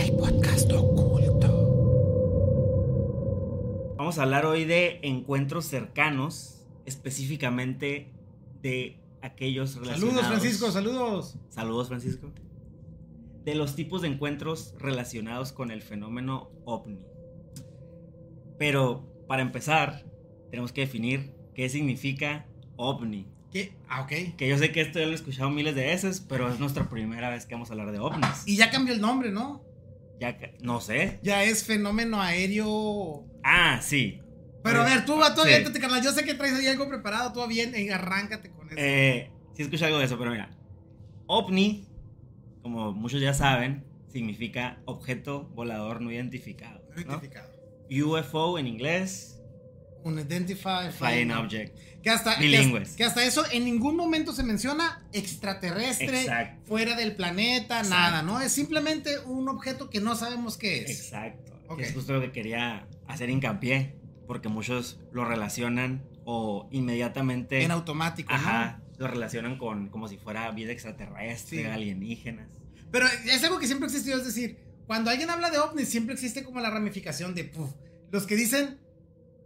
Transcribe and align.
El 0.00 0.12
podcast 0.12 0.72
oculto. 0.72 1.46
Vamos 3.98 4.16
a 4.16 4.22
hablar 4.22 4.46
hoy 4.46 4.64
de 4.64 4.98
encuentros 5.02 5.66
cercanos, 5.66 6.62
específicamente 6.86 8.10
de 8.62 8.98
aquellos 9.20 9.74
relacionados. 9.74 10.14
Saludos, 10.14 10.26
Francisco, 10.26 10.70
saludos. 10.70 11.36
Saludos, 11.50 11.88
Francisco. 11.88 12.32
De 13.44 13.54
los 13.54 13.76
tipos 13.76 14.00
de 14.00 14.08
encuentros 14.08 14.74
relacionados 14.78 15.52
con 15.52 15.70
el 15.70 15.82
fenómeno 15.82 16.48
ovni. 16.64 17.02
Pero 18.58 19.06
para 19.28 19.42
empezar, 19.42 20.06
tenemos 20.50 20.72
que 20.72 20.80
definir 20.80 21.34
qué 21.54 21.68
significa 21.68 22.46
ovni. 22.76 23.26
¿Qué? 23.52 23.76
Ah, 23.86 24.00
ok. 24.00 24.34
Que 24.38 24.48
yo 24.48 24.56
sé 24.56 24.72
que 24.72 24.80
esto 24.80 24.98
ya 24.98 25.04
lo 25.04 25.12
he 25.12 25.16
escuchado 25.16 25.50
miles 25.50 25.74
de 25.74 25.84
veces, 25.84 26.24
pero 26.26 26.50
es 26.50 26.58
nuestra 26.58 26.88
primera 26.88 27.28
vez 27.28 27.44
que 27.44 27.54
vamos 27.54 27.68
a 27.68 27.74
hablar 27.74 27.92
de 27.92 27.98
ovnis. 27.98 28.46
Y 28.46 28.56
ya 28.56 28.70
cambió 28.70 28.94
el 28.94 29.02
nombre, 29.02 29.30
¿no? 29.30 29.68
Ya, 30.20 30.36
no 30.62 30.80
sé. 30.80 31.18
Ya 31.22 31.42
es 31.44 31.64
fenómeno 31.64 32.20
aéreo. 32.20 33.24
Ah, 33.42 33.80
sí. 33.82 34.20
Pero 34.62 34.82
a 34.82 34.84
ver, 34.84 35.06
tú, 35.06 35.16
va, 35.18 35.34
tú 35.34 35.40
Sí. 35.40 35.48
aviéntate, 35.48 35.80
carnal. 35.80 36.02
Yo 36.02 36.12
sé 36.12 36.24
que 36.24 36.34
traes 36.34 36.52
ahí 36.54 36.66
algo 36.66 36.88
preparado, 36.88 37.32
tú 37.32 37.46
bien, 37.48 37.72
y 37.74 37.88
arráncate 37.88 38.50
con 38.50 38.68
eso. 38.68 38.76
Eh, 38.78 39.30
sí 39.54 39.62
escuché 39.62 39.86
algo 39.86 39.98
de 39.98 40.04
eso, 40.04 40.18
pero 40.18 40.30
mira. 40.30 40.50
OVNI, 41.26 41.86
como 42.62 42.92
muchos 42.92 43.20
ya 43.22 43.32
saben, 43.32 43.84
significa 44.12 44.82
objeto 44.84 45.44
volador 45.54 46.02
no 46.02 46.12
identificado. 46.12 46.82
No 46.90 46.94
¿no? 46.96 47.00
identificado. 47.12 47.50
UFO 47.90 48.58
en 48.58 48.66
inglés, 48.66 49.39
Unidentified 50.04 50.90
Flying 50.92 51.30
Object. 51.32 51.76
Que 52.02 52.10
hasta, 52.10 52.36
que, 52.38 52.44
Bilingües. 52.44 52.82
hasta- 52.88 52.96
que 52.96 53.04
hasta 53.04 53.24
eso 53.24 53.44
en 53.52 53.64
ningún 53.66 53.96
momento 53.96 54.32
se 54.32 54.42
menciona 54.42 55.04
extraterrestre, 55.12 56.22
Exacto. 56.22 56.62
fuera 56.66 56.96
del 56.96 57.14
planeta, 57.16 57.80
Exacto. 57.80 57.88
nada, 57.90 58.22
¿no? 58.22 58.40
Es 58.40 58.52
simplemente 58.52 59.18
un 59.26 59.48
objeto 59.48 59.90
que 59.90 60.00
no 60.00 60.14
sabemos 60.16 60.56
qué 60.56 60.82
es. 60.82 60.90
Exacto. 60.90 61.52
que 61.68 61.72
Ok. 61.74 61.80
Es 61.80 61.92
justo 61.94 62.12
lo 62.14 62.20
que 62.20 62.32
quería 62.32 62.86
hacer 63.06 63.30
hincapié, 63.30 63.96
porque 64.26 64.48
muchos 64.48 64.98
lo 65.12 65.24
relacionan 65.24 66.02
o 66.24 66.68
inmediatamente... 66.70 67.62
En 67.62 67.70
automático, 67.70 68.32
¿no? 68.32 68.38
Ajá, 68.38 68.80
lo 68.98 69.06
relacionan 69.08 69.56
con 69.58 69.88
como 69.88 70.08
si 70.08 70.16
fuera 70.16 70.50
vida 70.52 70.72
extraterrestre, 70.72 71.58
Sí. 71.62 71.64
alienígenas. 71.64 72.48
Pero 72.90 73.06
es 73.06 73.42
algo 73.44 73.58
que 73.58 73.66
siempre 73.66 73.86
existió, 73.86 74.16
es 74.16 74.24
decir, 74.24 74.58
cuando 74.86 75.10
alguien 75.10 75.30
habla 75.30 75.50
de 75.50 75.58
ovnis, 75.58 75.88
siempre 75.88 76.14
existe 76.14 76.42
como 76.42 76.60
la 76.60 76.70
ramificación 76.70 77.34
de 77.34 77.44
puf, 77.44 77.70
los 78.10 78.26
que 78.26 78.34
dicen, 78.36 78.78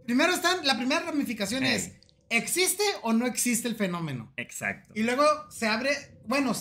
primero 0.05 0.33
están, 0.33 0.65
la 0.65 0.77
primera 0.77 1.01
ramificación 1.01 1.63
es, 1.63 1.93
¿existe 2.29 2.83
o 3.03 3.13
no 3.13 3.25
existe 3.25 3.67
el 3.67 3.75
fenómeno? 3.75 4.31
Exacto. 4.37 4.91
Y 4.95 5.03
luego 5.03 5.23
se 5.49 5.67
abre, 5.67 5.91
bueno, 6.27 6.53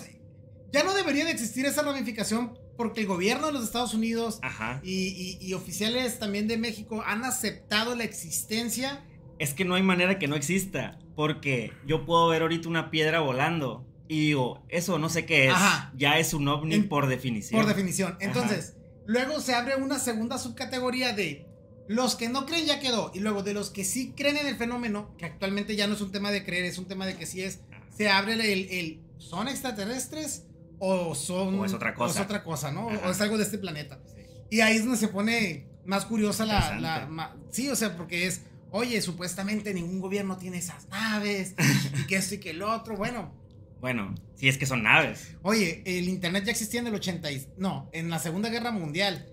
ya 0.73 0.83
no 0.85 0.95
debería 0.95 1.25
de 1.25 1.31
existir 1.31 1.67
esa 1.67 1.83
ramificación 1.83 2.59
porque 2.77 3.01
el 3.03 3.07
gobierno 3.07 3.47
de 3.47 3.53
los 3.53 3.65
Estados 3.65 3.95
Unidos 3.95 4.41
Ajá. 4.43 4.81
y, 4.83 5.39
y- 5.41 5.47
y 5.47 5.55
oficiales 5.55 6.19
también 6.19 6.49
de 6.49 6.57
México 6.59 7.03
han 7.07 7.25
aceptado 7.25 7.95
la 7.95 8.03
existencia. 8.05 9.05
Es 9.39 9.55
que 9.55 9.65
no 9.65 9.75
hay 9.77 9.83
manera 9.83 10.19
que 10.19 10.27
no 10.27 10.35
exista, 10.37 10.99
porque 11.15 11.73
yo 11.87 12.05
puedo 12.05 12.29
ver 12.29 12.43
ahorita 12.43 12.69
una 12.69 12.91
piedra 12.91 13.21
volando 13.21 13.87
y 14.09 14.27
digo, 14.27 14.65
eso 14.69 14.99
no 14.99 15.09
sé 15.09 15.25
qué 15.25 15.47
es, 15.47 15.53
Ajá. 15.55 15.93
ya 15.97 16.19
es 16.19 16.35
un 16.35 16.47
ovni 16.49 16.75
En- 16.75 16.89
por 16.89 17.07
definición. 17.07 17.61
Por 17.61 17.69
definición. 17.69 18.17
Entonces, 18.21 18.77
luego 19.07 19.41
se 19.41 19.55
abre 19.55 19.77
una 19.77 19.99
segunda 20.01 20.39
subcategoría 20.39 21.13
de 21.13 21.47
los 21.89 22.15
que 22.17 22.29
no 22.29 22.47
creen 22.47 22.67
ya 22.67 22.81
quedó. 22.81 23.11
Y 23.15 23.21
luego 23.21 23.43
de 23.43 23.55
los 23.55 23.71
que 23.71 23.85
sí 23.85 24.13
creen 24.17 24.37
en 24.39 24.47
el 24.47 24.57
fenómeno, 24.57 25.15
que 25.19 25.27
actualmente 25.27 25.77
ya 25.77 25.87
no 25.87 25.95
es 25.95 26.01
un 26.01 26.13
tema 26.13 26.31
de 26.31 26.45
creer, 26.45 26.65
es 26.65 26.79
un 26.79 26.87
tema 26.87 27.07
de 27.07 27.17
que 27.17 27.27
sí 27.27 27.43
es, 27.43 27.61
se 27.97 28.09
abre 28.09 28.35
el, 28.53 29.01
¿son 29.19 29.49
extraterrestres 29.49 30.45
o 30.79 31.15
son... 31.15 31.59
O 31.61 31.65
es 31.65 31.73
otra 31.73 31.95
cosa. 31.95 32.13
o 32.13 32.23
es 32.23 32.25
otra 32.25 32.43
cosa, 32.45 32.73
¿no? 32.73 32.91
Ajá. 32.91 33.09
O 33.09 33.11
es 33.11 33.21
algo 33.21 33.37
de 33.39 33.45
este 33.45 33.59
planeta. 33.59 34.01
Sí. 34.07 34.23
Y 34.51 34.61
ahí 34.61 34.77
es 34.77 34.83
donde 34.85 34.99
se 34.99 35.09
pone 35.09 35.67
más 35.85 36.05
curiosa 36.07 36.45
la... 36.47 36.55
Interesante. 36.55 36.83
la- 36.83 37.07
ma- 37.07 37.37
sí, 37.51 37.69
o 37.69 37.77
sea, 37.77 37.97
porque 37.97 38.27
es, 38.27 38.43
oye, 38.71 39.01
supuestamente 39.03 39.73
ningún 39.75 40.01
gobierno 40.01 40.37
tiene 40.39 40.59
esas 40.59 40.89
naves 40.89 41.55
y 41.99 42.07
que 42.07 42.17
esto 42.17 42.35
y 42.37 42.39
que 42.39 42.51
el 42.51 42.63
otro. 42.63 42.97
Bueno, 42.97 43.33
Bueno, 43.81 44.15
si 44.35 44.49
es 44.49 44.57
que 44.59 44.65
son 44.67 44.83
naves. 44.83 45.35
Oye, 45.43 45.83
el 45.85 46.09
internet 46.09 46.45
ya 46.45 46.53
existía 46.53 46.81
en 46.81 46.87
el 46.87 46.95
80 46.95 47.31
y- 47.33 47.47
no, 47.59 47.91
en 47.93 48.09
la 48.11 48.19
Segunda 48.19 48.49
Guerra 48.49 48.71
Mundial. 48.71 49.29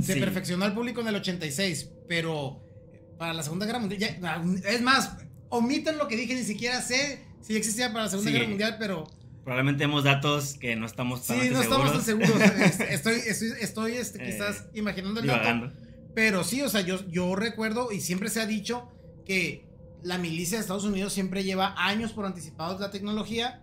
Se 0.00 0.14
Sí. 0.14 0.20
perfeccionó 0.20 0.64
al 0.64 0.74
público 0.74 1.00
en 1.00 1.08
el 1.08 1.14
86, 1.16 1.90
pero 2.08 2.62
para 3.18 3.32
la 3.32 3.42
Segunda 3.42 3.66
Guerra 3.66 3.78
Mundial 3.78 4.00
ya- 4.00 4.42
es 4.70 4.82
más, 4.82 5.16
omiten 5.48 5.98
lo 5.98 6.08
que 6.08 6.16
dije, 6.16 6.34
ni 6.34 6.42
siquiera 6.44 6.80
sé 6.82 7.24
si 7.40 7.56
existía 7.56 7.92
para 7.92 8.04
la 8.04 8.10
Segunda 8.10 8.30
Sí. 8.30 8.36
Guerra 8.36 8.48
Mundial, 8.48 8.76
pero 8.78 9.04
Probablemente 9.44 9.84
hemos 9.84 10.02
datos 10.02 10.54
que 10.58 10.74
no 10.74 10.86
estamos 10.86 11.24
tan 11.24 11.40
sí, 11.40 11.50
no 11.50 11.62
estamos 11.62 11.92
tan 11.92 12.02
seguros. 12.02 12.28
seguros. 12.42 12.80
Estoy, 12.80 13.14
estoy, 13.26 13.48
estoy 13.60 13.92
este, 13.92 14.20
Eh, 14.22 14.26
quizás 14.32 14.64
imaginando 14.74 15.20
el 15.20 15.26
dato, 15.28 15.72
pero 16.16 16.42
sí, 16.42 16.62
o 16.62 16.68
sea, 16.68 16.80
yo, 16.80 16.98
yo 17.08 17.36
recuerdo 17.36 17.92
y 17.92 18.00
siempre 18.00 18.28
se 18.28 18.40
ha 18.40 18.46
dicho 18.46 18.88
que 19.24 19.64
la 20.02 20.18
milicia 20.18 20.58
de 20.58 20.62
Estados 20.62 20.82
Unidos 20.84 21.12
siempre 21.12 21.44
lleva 21.44 21.74
años 21.78 22.12
por 22.12 22.26
anticipados 22.26 22.80
la 22.80 22.90
tecnología 22.90 23.62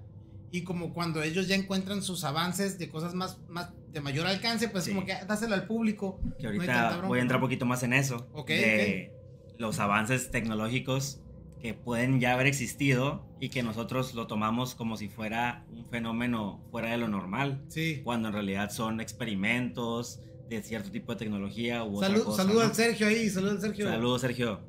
y 0.51 0.63
como 0.63 0.93
cuando 0.93 1.21
ellos 1.21 1.47
ya 1.49 1.55
encuentran 1.55 2.01
sus 2.01 2.23
avances 2.23 2.79
de 2.79 2.87
cosas 2.89 3.13
más, 3.13 3.39
más 3.49 3.71
de 3.93 4.01
mayor 4.01 4.25
alcance, 4.27 4.67
pues 4.69 4.83
Sí. 4.85 4.91
como 4.93 5.05
que 5.05 5.13
dáselo 5.27 5.53
al 5.55 5.65
público. 5.67 6.19
Que 6.39 6.47
ahorita 6.47 7.01
voy 7.07 7.19
a 7.19 7.21
entrar 7.21 7.39
un 7.39 7.45
poquito 7.45 7.65
más 7.65 7.83
en 7.83 7.93
eso. 7.93 8.27
De 8.47 9.13
los 9.57 9.79
avances 9.79 10.31
tecnológicos 10.31 11.19
que 11.61 11.73
pueden 11.73 12.19
ya 12.19 12.33
haber 12.33 12.47
existido 12.47 13.25
y 13.39 13.49
que 13.49 13.63
nosotros 13.63 14.15
lo 14.15 14.27
tomamos 14.27 14.75
como 14.75 14.97
si 14.97 15.07
fuera 15.07 15.63
un 15.71 15.85
fenómeno 15.85 16.61
fuera 16.71 16.89
de 16.91 16.97
lo 16.97 17.07
normal. 17.07 17.63
Sí. 17.69 18.01
Cuando 18.03 18.27
en 18.29 18.33
realidad 18.33 18.69
son 18.71 18.99
experimentos 18.99 20.19
de 20.49 20.61
cierto 20.61 20.91
tipo 20.91 21.13
de 21.13 21.19
tecnología 21.19 21.83
u 21.85 21.97
otra 21.97 22.09
Salud, 22.09 22.23
cosa, 22.25 22.43
saludo 22.43 22.59
¿no? 22.59 22.65
al 22.67 22.75
Sergio 22.75 23.07
ahí, 23.07 23.29
saludo 23.29 23.51
al 23.51 23.61
Sergio. 23.61 23.87
Saludos, 23.87 24.21
Sergio. 24.21 24.59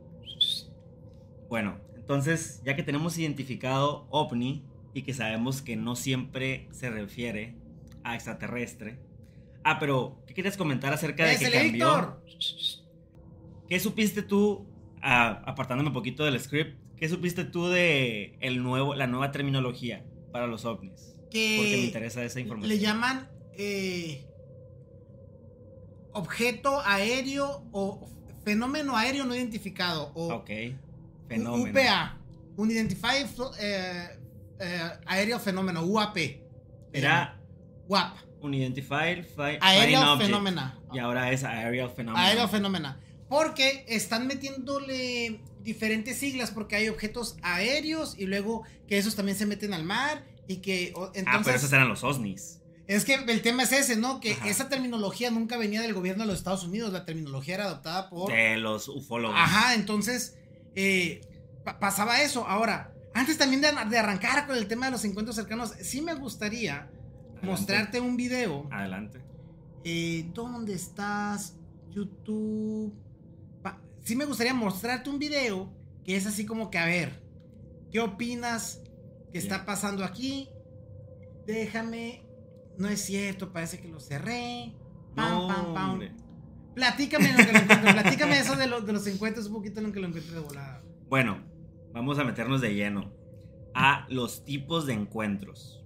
Bueno, 1.49 1.79
entonces, 1.97 2.61
ya 2.65 2.77
que 2.77 2.83
tenemos 2.83 3.19
identificado 3.19 4.07
ovni 4.11 4.65
y 4.93 5.03
que 5.03 5.15
sabemos 5.15 5.63
que 5.63 5.77
no 5.77 5.97
siempre 5.97 6.69
se 6.71 6.91
refiere 6.91 7.57
a 8.05 8.15
extraterrestre. 8.15 8.99
Ah, 9.65 9.79
pero, 9.79 10.23
¿qué 10.27 10.35
querías 10.35 10.57
comentar 10.57 10.93
acerca 10.93 11.25
de 11.25 11.33
¡Es 11.33 11.39
que 11.39 11.51
cambió? 11.51 11.73
Víctor! 11.73 12.23
¿Qué 13.69 13.81
supiste 13.81 14.23
tú, 14.23 14.67
ah, 15.03 15.43
apartándome 15.47 15.89
un 15.89 15.95
poquito 15.95 16.25
del 16.25 16.39
script, 16.39 16.79
qué 16.97 17.09
supiste 17.09 17.45
tú 17.45 17.69
de 17.69 18.37
el 18.41 18.63
nuevo, 18.63 18.95
la 18.95 19.07
nueva 19.07 19.33
terminología 19.33 20.05
para 20.33 20.47
los 20.47 20.65
ovnis? 20.67 21.17
Que 21.31 21.57
Porque 21.59 21.77
me 21.79 21.85
interesa 21.85 22.23
esa 22.23 22.41
información. 22.41 22.69
le 22.69 22.79
llaman 22.79 23.29
eh, 23.57 24.27
objeto 26.13 26.81
aéreo 26.85 27.65
o 27.73 28.07
fenómeno 28.45 28.97
aéreo 28.97 29.25
no 29.25 29.35
identificado 29.35 30.13
o 30.15 30.35
Ok, 30.35 30.51
fenómeno. 31.27 31.71
UPA, 31.71 32.19
Unidentified 32.57 33.27
eh, 33.59 34.19
eh, 34.61 34.91
Aerial 35.07 35.41
Fenómeno, 35.41 35.83
UAP. 35.85 36.17
Era 36.93 37.41
UAP. 37.89 38.17
Unidentified 38.45 39.25
Fly- 39.25 39.35
Flying 39.35 39.59
Aerial. 39.63 40.19
Phenomena. 40.19 40.79
Y 40.93 40.99
ahora 40.99 41.33
es 41.33 41.43
Aerial 41.45 41.91
Phenomenon. 41.91 42.25
Aerial 42.27 42.49
Phenomena. 42.49 43.01
Porque 43.29 43.85
están 43.89 44.27
metiéndole 44.27 45.41
diferentes 45.63 46.19
siglas 46.19 46.51
porque 46.51 46.77
hay 46.77 46.89
objetos 46.89 47.37
aéreos 47.43 48.15
y 48.19 48.27
luego 48.27 48.63
que 48.87 48.99
esos 48.99 49.17
también 49.17 49.37
se 49.39 49.47
meten 49.47 49.73
al 49.73 49.85
mar 49.85 50.25
y 50.47 50.57
que 50.59 50.93
o- 50.95 51.05
ah, 51.07 51.11
pero 51.15 51.27
entonces 51.31 51.55
esos 51.57 51.73
eran 51.73 51.89
los 51.89 52.05
OSNIs. 52.05 52.61
es 52.87 53.05
que 53.07 53.15
el 53.15 53.41
tema 53.41 53.63
es 53.63 53.73
ese, 53.73 53.97
¿no? 53.97 54.21
Que 54.21 54.33
Ajá. 54.35 54.49
esa 54.49 54.69
terminología 54.69 55.31
nunca 55.31 55.57
venía 55.57 55.81
del 55.81 55.95
gobierno 55.95 56.25
de 56.25 56.27
los 56.29 56.37
Estados 56.39 56.65
Unidos, 56.65 56.93
la 56.93 57.07
terminología 57.07 57.55
era 57.55 57.65
adoptada 57.65 58.11
por 58.11 58.31
De 58.31 58.59
los 58.59 58.89
ufólogos. 58.89 59.37
Ajá, 59.41 59.73
entonces 59.75 60.37
eh, 60.75 61.23
pa- 61.65 61.79
pasaba 61.79 62.21
eso. 62.21 62.47
Ahora, 62.47 62.93
antes 63.15 63.39
también 63.39 63.63
de, 63.63 63.71
de 63.89 63.99
arrancar 63.99 64.47
con 64.47 64.57
el 64.59 64.67
tema 64.69 64.87
de 64.87 64.93
los 64.93 65.05
encuentros 65.07 65.35
cercanos, 65.35 65.73
sí 65.81 66.03
me 66.03 66.13
gustaría 66.15 66.91
Adelante. 67.45 67.61
mostrarte 67.61 68.01
un 68.01 68.17
video. 68.17 68.69
Adelante. 68.71 69.21
Eh, 69.85 70.31
¿Dónde 70.35 70.75
estás? 70.75 71.57
YouTube. 71.91 72.93
Sí 74.03 74.17
me 74.17 74.27
gustaría 74.27 74.53
mostrarte 74.53 75.09
un 75.09 75.19
video 75.19 75.73
que 76.05 76.17
es 76.17 76.27
así 76.27 76.45
como 76.45 76.71
que, 76.71 76.77
a 76.79 76.85
ver, 76.85 77.23
¿qué 77.91 78.01
opinas 78.01 78.83
que 79.33 79.39
está 79.39 79.65
pasando 79.65 80.05
aquí? 80.05 80.49
Déjame. 81.47 82.23
No 82.77 82.89
es 82.89 83.01
cierto, 83.03 83.53
parece 83.53 83.81
que 83.81 83.89
lo 83.89 84.01
cerré. 84.01 84.75
Pam, 85.15 85.47
pam, 85.49 85.75
pam. 85.75 86.01
Platícame 86.75 87.31
lo 87.33 87.37
que 87.39 87.53
lo 87.53 87.59
encuentro. 87.61 87.93
Platícame 87.93 88.39
eso 88.39 88.57
de, 88.57 88.67
lo- 88.67 88.81
de 88.81 88.93
los 88.93 89.07
encuentros 89.07 89.47
un 89.47 89.53
poquito 89.55 89.81
en 89.81 89.87
lo 89.87 89.93
que 89.93 90.01
lo 90.01 90.09
encuentro 90.09 90.35
de 90.35 90.41
volada. 90.41 90.83
Bueno, 91.09 91.39
vamos 91.93 92.19
a 92.19 92.25
meternos 92.25 92.61
de 92.61 92.75
lleno 92.75 93.13
a 93.75 94.07
los 94.11 94.45
tipos 94.45 94.87
de 94.87 94.95
encuentros. 94.95 95.84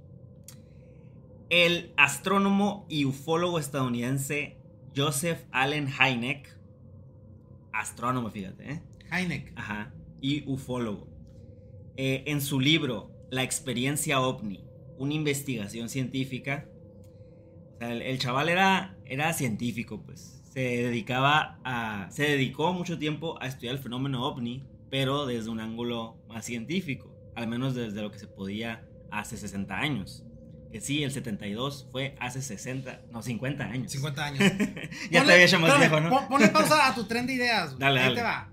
El 1.50 1.92
astrónomo 1.96 2.86
y 2.88 3.04
ufólogo 3.04 3.58
estadounidense 3.58 4.58
Joseph 4.94 5.44
Allen 5.50 5.88
Hynek, 5.88 6.58
astrónomo, 7.72 8.30
fíjate, 8.30 8.72
¿eh? 8.72 8.82
Heineck. 9.10 9.52
Ajá, 9.56 9.94
y 10.20 10.44
ufólogo, 10.46 11.08
eh, 11.96 12.24
en 12.26 12.40
su 12.42 12.60
libro 12.60 13.10
La 13.30 13.42
experiencia 13.42 14.20
ovni, 14.20 14.64
una 14.98 15.14
investigación 15.14 15.88
científica, 15.88 16.68
o 17.74 17.78
sea, 17.78 17.92
el, 17.92 18.02
el 18.02 18.18
chaval 18.18 18.48
era 18.48 18.98
era 19.08 19.32
científico, 19.32 20.02
pues. 20.04 20.42
Se 20.52 20.60
dedicaba 20.60 21.58
a. 21.64 22.10
Se 22.10 22.24
dedicó 22.24 22.72
mucho 22.72 22.98
tiempo 22.98 23.40
a 23.40 23.46
estudiar 23.46 23.74
el 23.74 23.80
fenómeno 23.80 24.26
ovni, 24.26 24.64
pero 24.90 25.26
desde 25.26 25.50
un 25.50 25.60
ángulo 25.60 26.18
más 26.28 26.44
científico. 26.44 27.14
Al 27.34 27.48
menos 27.48 27.74
desde 27.74 28.02
lo 28.02 28.10
que 28.10 28.18
se 28.18 28.26
podía 28.26 28.86
hace 29.10 29.36
60 29.36 29.76
años. 29.76 30.24
Que 30.72 30.80
sí, 30.82 31.02
el 31.02 31.10
72 31.12 31.88
fue 31.90 32.14
hace 32.20 32.42
60, 32.42 33.02
no, 33.10 33.22
50 33.22 33.64
años. 33.64 33.90
50 33.92 34.24
años. 34.24 34.38
ya 35.10 35.24
te 35.24 35.32
había 35.32 35.44
hecho 35.46 35.58
más 35.58 35.70
espérame, 35.70 35.80
viejo, 35.80 36.00
¿no? 36.00 36.10
pon- 36.10 36.28
Ponle 36.28 36.48
pausa 36.48 36.86
a 36.88 36.94
tu 36.94 37.04
tren 37.08 37.26
de 37.26 37.34
ideas. 37.34 37.78
Dale, 37.78 38.00
Ahí 38.00 38.04
dale. 38.06 38.16
te 38.16 38.22
va. 38.22 38.52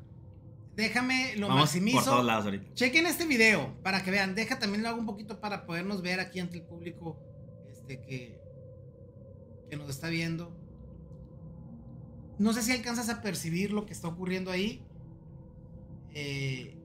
Déjame 0.78 1.36
lo 1.38 1.48
Vamos 1.48 1.64
maximizo. 1.64 1.98
por 1.98 2.06
todos 2.06 2.26
lados 2.26 2.46
ahorita. 2.46 2.74
Chequen 2.74 3.06
este 3.06 3.26
video 3.26 3.76
para 3.84 4.04
que 4.04 4.12
vean. 4.12 4.34
Deja 4.36 4.60
también 4.60 4.84
lo 4.84 4.90
hago 4.90 5.00
un 5.00 5.06
poquito 5.06 5.40
para 5.40 5.66
podernos 5.66 6.02
ver 6.02 6.20
aquí 6.20 6.40
ante 6.40 6.58
el 6.58 6.64
público 6.64 7.18
este, 7.70 8.02
que, 8.02 8.40
que 9.70 9.76
nos 9.78 9.90
está 9.90 10.08
viendo. 10.10 10.56
No 12.40 12.52
sé 12.54 12.62
si 12.62 12.72
alcanzas 12.74 13.08
a 13.10 13.22
percibir 13.22 13.72
lo 13.72 13.86
que 13.86 13.94
está 13.94 14.08
ocurriendo 14.10 14.52
ahí. 14.52 14.82
Eh, 16.14 16.78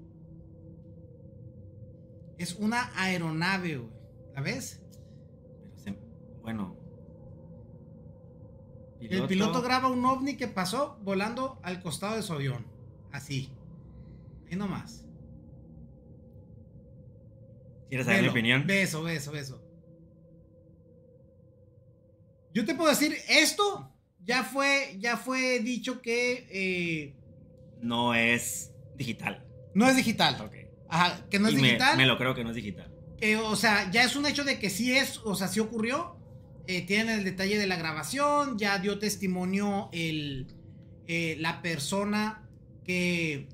es 2.38 2.54
una 2.56 2.90
aeronave, 2.96 3.76
güey. 3.76 3.90
¿La 4.34 4.40
ves? 4.40 4.79
Bueno. 6.54 6.76
El 9.00 9.26
piloto 9.26 9.62
graba 9.62 9.88
un 9.88 10.04
ovni 10.04 10.36
que 10.36 10.46
pasó 10.48 10.98
volando 11.02 11.58
al 11.62 11.80
costado 11.80 12.16
de 12.16 12.22
su 12.22 12.32
avión. 12.32 12.66
Así. 13.12 13.50
Ahí 14.50 14.56
nomás. 14.56 15.06
¿Quieres 17.88 18.06
saber 18.06 18.22
mi 18.22 18.28
opinión? 18.28 18.66
Beso, 18.66 19.02
beso, 19.02 19.32
beso. 19.32 19.62
Yo 22.52 22.64
te 22.64 22.74
puedo 22.74 22.90
decir, 22.90 23.16
esto 23.28 23.90
ya 24.24 24.44
fue, 24.44 24.96
ya 24.98 25.16
fue 25.16 25.60
dicho 25.60 26.02
que 26.02 26.46
eh, 26.50 27.14
No 27.80 28.12
es 28.14 28.72
digital. 28.96 29.46
no 29.74 29.88
es 29.88 29.96
digital. 29.96 30.40
Ok. 30.40 30.54
Ajá, 30.88 31.26
que 31.30 31.38
no 31.38 31.48
es 31.48 31.54
me- 31.54 31.62
digital. 31.62 31.96
Me, 31.96 32.06
lo 32.06 32.18
creo 32.18 32.34
que 32.34 32.42
no 32.44 32.50
es 32.50 32.56
digital. 32.56 32.92
Eh, 33.20 33.36
o 33.36 33.56
sea, 33.56 33.90
ya 33.90 34.02
es 34.04 34.14
un 34.16 34.26
hecho 34.26 34.44
de 34.44 34.58
que 34.58 34.68
sí 34.70 34.96
es, 34.96 35.18
o 35.24 35.34
sea, 35.34 35.48
sí 35.48 35.58
ocurrió. 35.60 36.16
Eh, 36.72 36.82
tienen 36.82 37.18
el 37.18 37.24
detalle 37.24 37.58
de 37.58 37.66
la 37.66 37.74
grabación, 37.76 38.56
ya 38.56 38.78
dio 38.78 39.00
testimonio 39.00 39.88
el, 39.92 40.46
eh, 41.08 41.36
la 41.40 41.62
persona 41.62 42.48
que, 42.84 43.48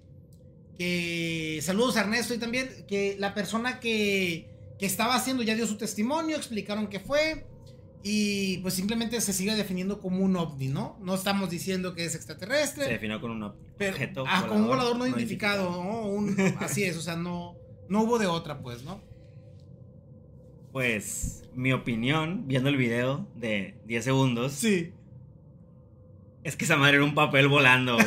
que... 0.76 1.60
Saludos 1.62 1.96
a 1.96 2.00
Ernesto 2.00 2.34
y 2.34 2.38
también, 2.38 2.68
que 2.86 3.16
la 3.18 3.32
persona 3.32 3.80
que, 3.80 4.50
que 4.78 4.84
estaba 4.84 5.14
haciendo 5.14 5.42
ya 5.42 5.54
dio 5.54 5.66
su 5.66 5.78
testimonio, 5.78 6.36
explicaron 6.36 6.88
qué 6.88 7.00
fue. 7.00 7.46
Y 8.02 8.58
pues 8.58 8.74
simplemente 8.74 9.18
se 9.22 9.32
sigue 9.32 9.56
definiendo 9.56 9.98
como 9.98 10.22
un 10.22 10.36
ovni, 10.36 10.68
¿no? 10.68 10.98
No 11.00 11.14
estamos 11.14 11.48
diciendo 11.48 11.94
que 11.94 12.04
es 12.04 12.14
extraterrestre. 12.14 12.84
Se 12.84 12.90
definió 12.92 13.18
con 13.18 13.30
un 13.30 13.52
Pero, 13.78 13.92
objeto. 13.94 14.24
ah, 14.28 14.44
con 14.46 14.58
un 14.60 14.66
volador 14.68 14.92
no, 14.96 15.04
no 15.04 15.06
identificado, 15.06 15.70
¿no? 15.70 16.02
Un- 16.06 16.36
así 16.60 16.84
es, 16.84 16.98
o 16.98 17.00
sea, 17.00 17.16
no, 17.16 17.56
no 17.88 18.02
hubo 18.02 18.18
de 18.18 18.26
otra, 18.26 18.60
pues, 18.60 18.84
¿no? 18.84 19.00
Pues 20.80 21.42
mi 21.54 21.72
opinión, 21.72 22.46
viendo 22.48 22.68
el 22.68 22.76
video 22.76 23.26
de 23.34 23.76
10 23.86 24.04
segundos, 24.04 24.52
Sí. 24.52 24.92
es 26.44 26.54
que 26.54 26.66
esa 26.66 26.76
madre 26.76 26.96
era 26.96 27.04
un 27.06 27.14
papel 27.14 27.48
volando. 27.48 27.96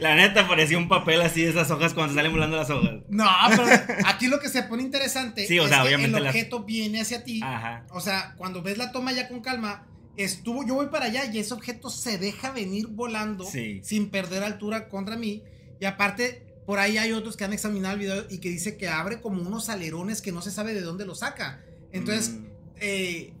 La 0.00 0.16
neta 0.16 0.48
parecía 0.48 0.76
un 0.76 0.88
papel 0.88 1.20
así 1.20 1.42
de 1.44 1.50
esas 1.50 1.70
hojas 1.70 1.94
cuando 1.94 2.14
salen 2.16 2.32
volando 2.32 2.56
las 2.56 2.68
hojas. 2.68 2.96
No, 3.10 3.28
pero 3.50 3.62
aquí 4.06 4.26
lo 4.26 4.40
que 4.40 4.48
se 4.48 4.64
pone 4.64 4.82
interesante 4.82 5.46
Sí, 5.46 5.56
o 5.60 5.66
es 5.66 5.68
sea, 5.70 5.84
que 5.84 5.94
el 5.94 6.10
las- 6.10 6.22
objeto 6.22 6.64
viene 6.64 7.00
hacia 7.00 7.22
ti. 7.22 7.38
Ajá. 7.40 7.86
O 7.90 8.00
sea, 8.00 8.34
cuando 8.38 8.60
ves 8.60 8.76
la 8.76 8.90
toma 8.90 9.12
ya 9.12 9.28
con 9.28 9.40
calma, 9.40 9.86
estuvo, 10.16 10.66
yo 10.66 10.74
voy 10.74 10.88
para 10.88 11.04
allá 11.06 11.26
y 11.32 11.38
ese 11.38 11.54
objeto 11.54 11.90
se 11.90 12.18
deja 12.18 12.50
venir 12.50 12.88
volando 12.88 13.44
Sí. 13.44 13.78
sin 13.84 14.10
perder 14.10 14.42
altura 14.42 14.88
contra 14.88 15.14
mí. 15.16 15.44
Y 15.80 15.84
aparte, 15.84 16.44
por 16.68 16.78
ahí 16.80 16.98
hay 16.98 17.12
otros 17.12 17.34
que 17.38 17.44
han 17.44 17.54
examinado 17.54 17.94
el 17.94 18.00
video 18.00 18.24
y 18.28 18.38
que 18.40 18.50
dice 18.50 18.76
que 18.76 18.88
abre 18.88 19.22
como 19.22 19.40
unos 19.40 19.70
alerones 19.70 20.20
que 20.20 20.32
no 20.32 20.42
se 20.42 20.50
sabe 20.50 20.74
de 20.74 20.82
dónde 20.82 21.06
lo 21.06 21.14
saca. 21.14 21.64
Entonces, 21.92 22.28
Mm, 22.32 22.44
eh, 22.82 23.32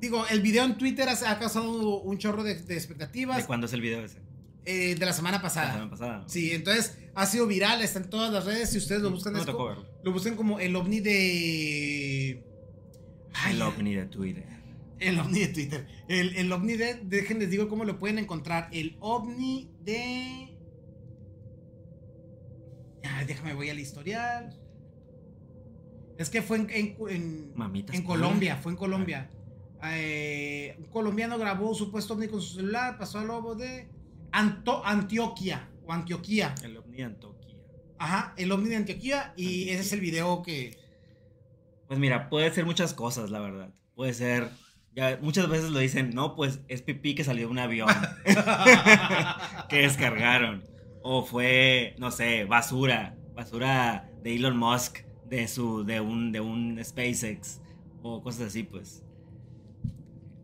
digo, 0.00 0.26
el 0.26 0.40
video 0.42 0.64
en 0.64 0.76
Twitter 0.76 1.08
ha, 1.08 1.38
causado 1.38 2.00
un 2.00 2.18
chorro 2.18 2.42
de, 2.42 2.56
de 2.56 2.74
expectativas 2.74 3.36
¿De 3.36 3.44
cuándo 3.46 3.66
es 3.68 3.72
el 3.74 3.80
video 3.80 4.04
ese? 4.04 4.18
eh, 4.64 4.96
de 4.96 5.06
la 5.06 5.12
semana 5.12 5.36
La 5.36 5.42
pasada. 5.42 5.72
semana 5.72 5.90
pasada. 5.90 6.24
Sí, 6.26 6.50
entonces 6.50 6.98
ha 7.14 7.26
sido 7.26 7.46
viral, 7.46 7.80
está 7.80 8.00
en 8.00 8.10
todas 8.10 8.32
las 8.32 8.44
redes. 8.44 8.70
Si 8.70 8.78
ustedes 8.78 9.02
lo 9.02 9.10
buscan, 9.12 9.34
No 9.34 9.38
es 9.38 9.46
co- 9.46 9.66
verlo. 9.66 9.86
lo 10.02 10.10
buscan 10.12 10.34
como 10.34 10.58
el 10.58 10.74
ovni 10.74 10.98
de. 10.98 12.42
Ay, 13.34 13.54
El 13.54 13.62
ovni 13.62 13.94
de 13.94 14.06
Twitter. 14.06 14.46
El 14.98 15.20
ovni 15.20 15.38
de 15.40 15.48
Twitter. 15.48 15.86
El, 16.08 16.34
el 16.36 16.50
ovni 16.52 16.76
de. 16.76 16.94
Dejen, 17.04 17.38
les 17.38 17.50
digo 17.50 17.68
cómo 17.68 17.84
lo 17.84 18.00
pueden 18.00 18.18
encontrar. 18.18 18.68
El 18.72 18.96
ovni 19.00 19.70
de. 19.84 20.43
Déjame, 23.26 23.54
voy 23.54 23.70
al 23.70 23.78
historial. 23.78 24.58
Es 26.18 26.30
que 26.30 26.42
fue 26.42 26.58
en, 26.58 26.70
en, 26.70 26.96
en- 27.08 27.52
Mamitas. 27.54 27.96
en 27.96 28.02
Colombia, 28.04 28.56
fue 28.56 28.72
en 28.72 28.78
Colombia. 28.78 29.30
Eh, 29.86 30.76
un 30.78 30.84
colombiano 30.86 31.36
grabó 31.38 31.74
supuesto 31.74 32.14
ovni 32.14 32.28
con 32.28 32.40
su 32.40 32.54
celular, 32.56 32.96
pasó 32.98 33.18
al 33.18 33.26
lobo 33.26 33.54
de 33.54 33.88
Anto- 34.32 34.82
Antioquia 34.84 35.68
o 35.86 35.92
Antioquía. 35.92 36.54
El 36.62 36.76
ovni 36.76 36.98
de 36.98 37.04
Antoquia. 37.04 37.54
Ajá, 37.98 38.32
el 38.36 38.50
ovni 38.52 38.68
de 38.70 38.76
Antioquía 38.76 39.34
y 39.36 39.68
ese 39.70 39.80
es 39.80 39.92
el 39.92 40.00
video 40.00 40.42
que... 40.42 40.78
Pues 41.88 41.98
mira, 41.98 42.28
puede 42.30 42.50
ser 42.52 42.64
muchas 42.64 42.94
cosas, 42.94 43.30
la 43.30 43.40
verdad. 43.40 43.74
Puede 43.94 44.14
ser. 44.14 44.48
Ya 44.96 45.18
muchas 45.20 45.48
veces 45.48 45.70
lo 45.70 45.80
dicen, 45.80 46.10
no, 46.14 46.34
pues 46.36 46.60
es 46.68 46.80
pipí 46.82 47.14
que 47.14 47.24
salió 47.24 47.46
de 47.46 47.52
un 47.52 47.58
avión. 47.58 47.88
que 49.68 49.78
descargaron. 49.78 50.64
O 51.06 51.22
fue, 51.24 51.94
no 51.98 52.10
sé, 52.10 52.44
basura. 52.46 53.14
Basura 53.34 54.10
de 54.22 54.34
Elon 54.36 54.56
Musk. 54.56 55.00
De 55.28 55.46
su. 55.48 55.84
de 55.84 56.00
un. 56.00 56.32
de 56.32 56.40
un 56.40 56.80
SpaceX. 56.82 57.60
O 58.02 58.22
cosas 58.22 58.48
así, 58.48 58.62
pues. 58.62 59.02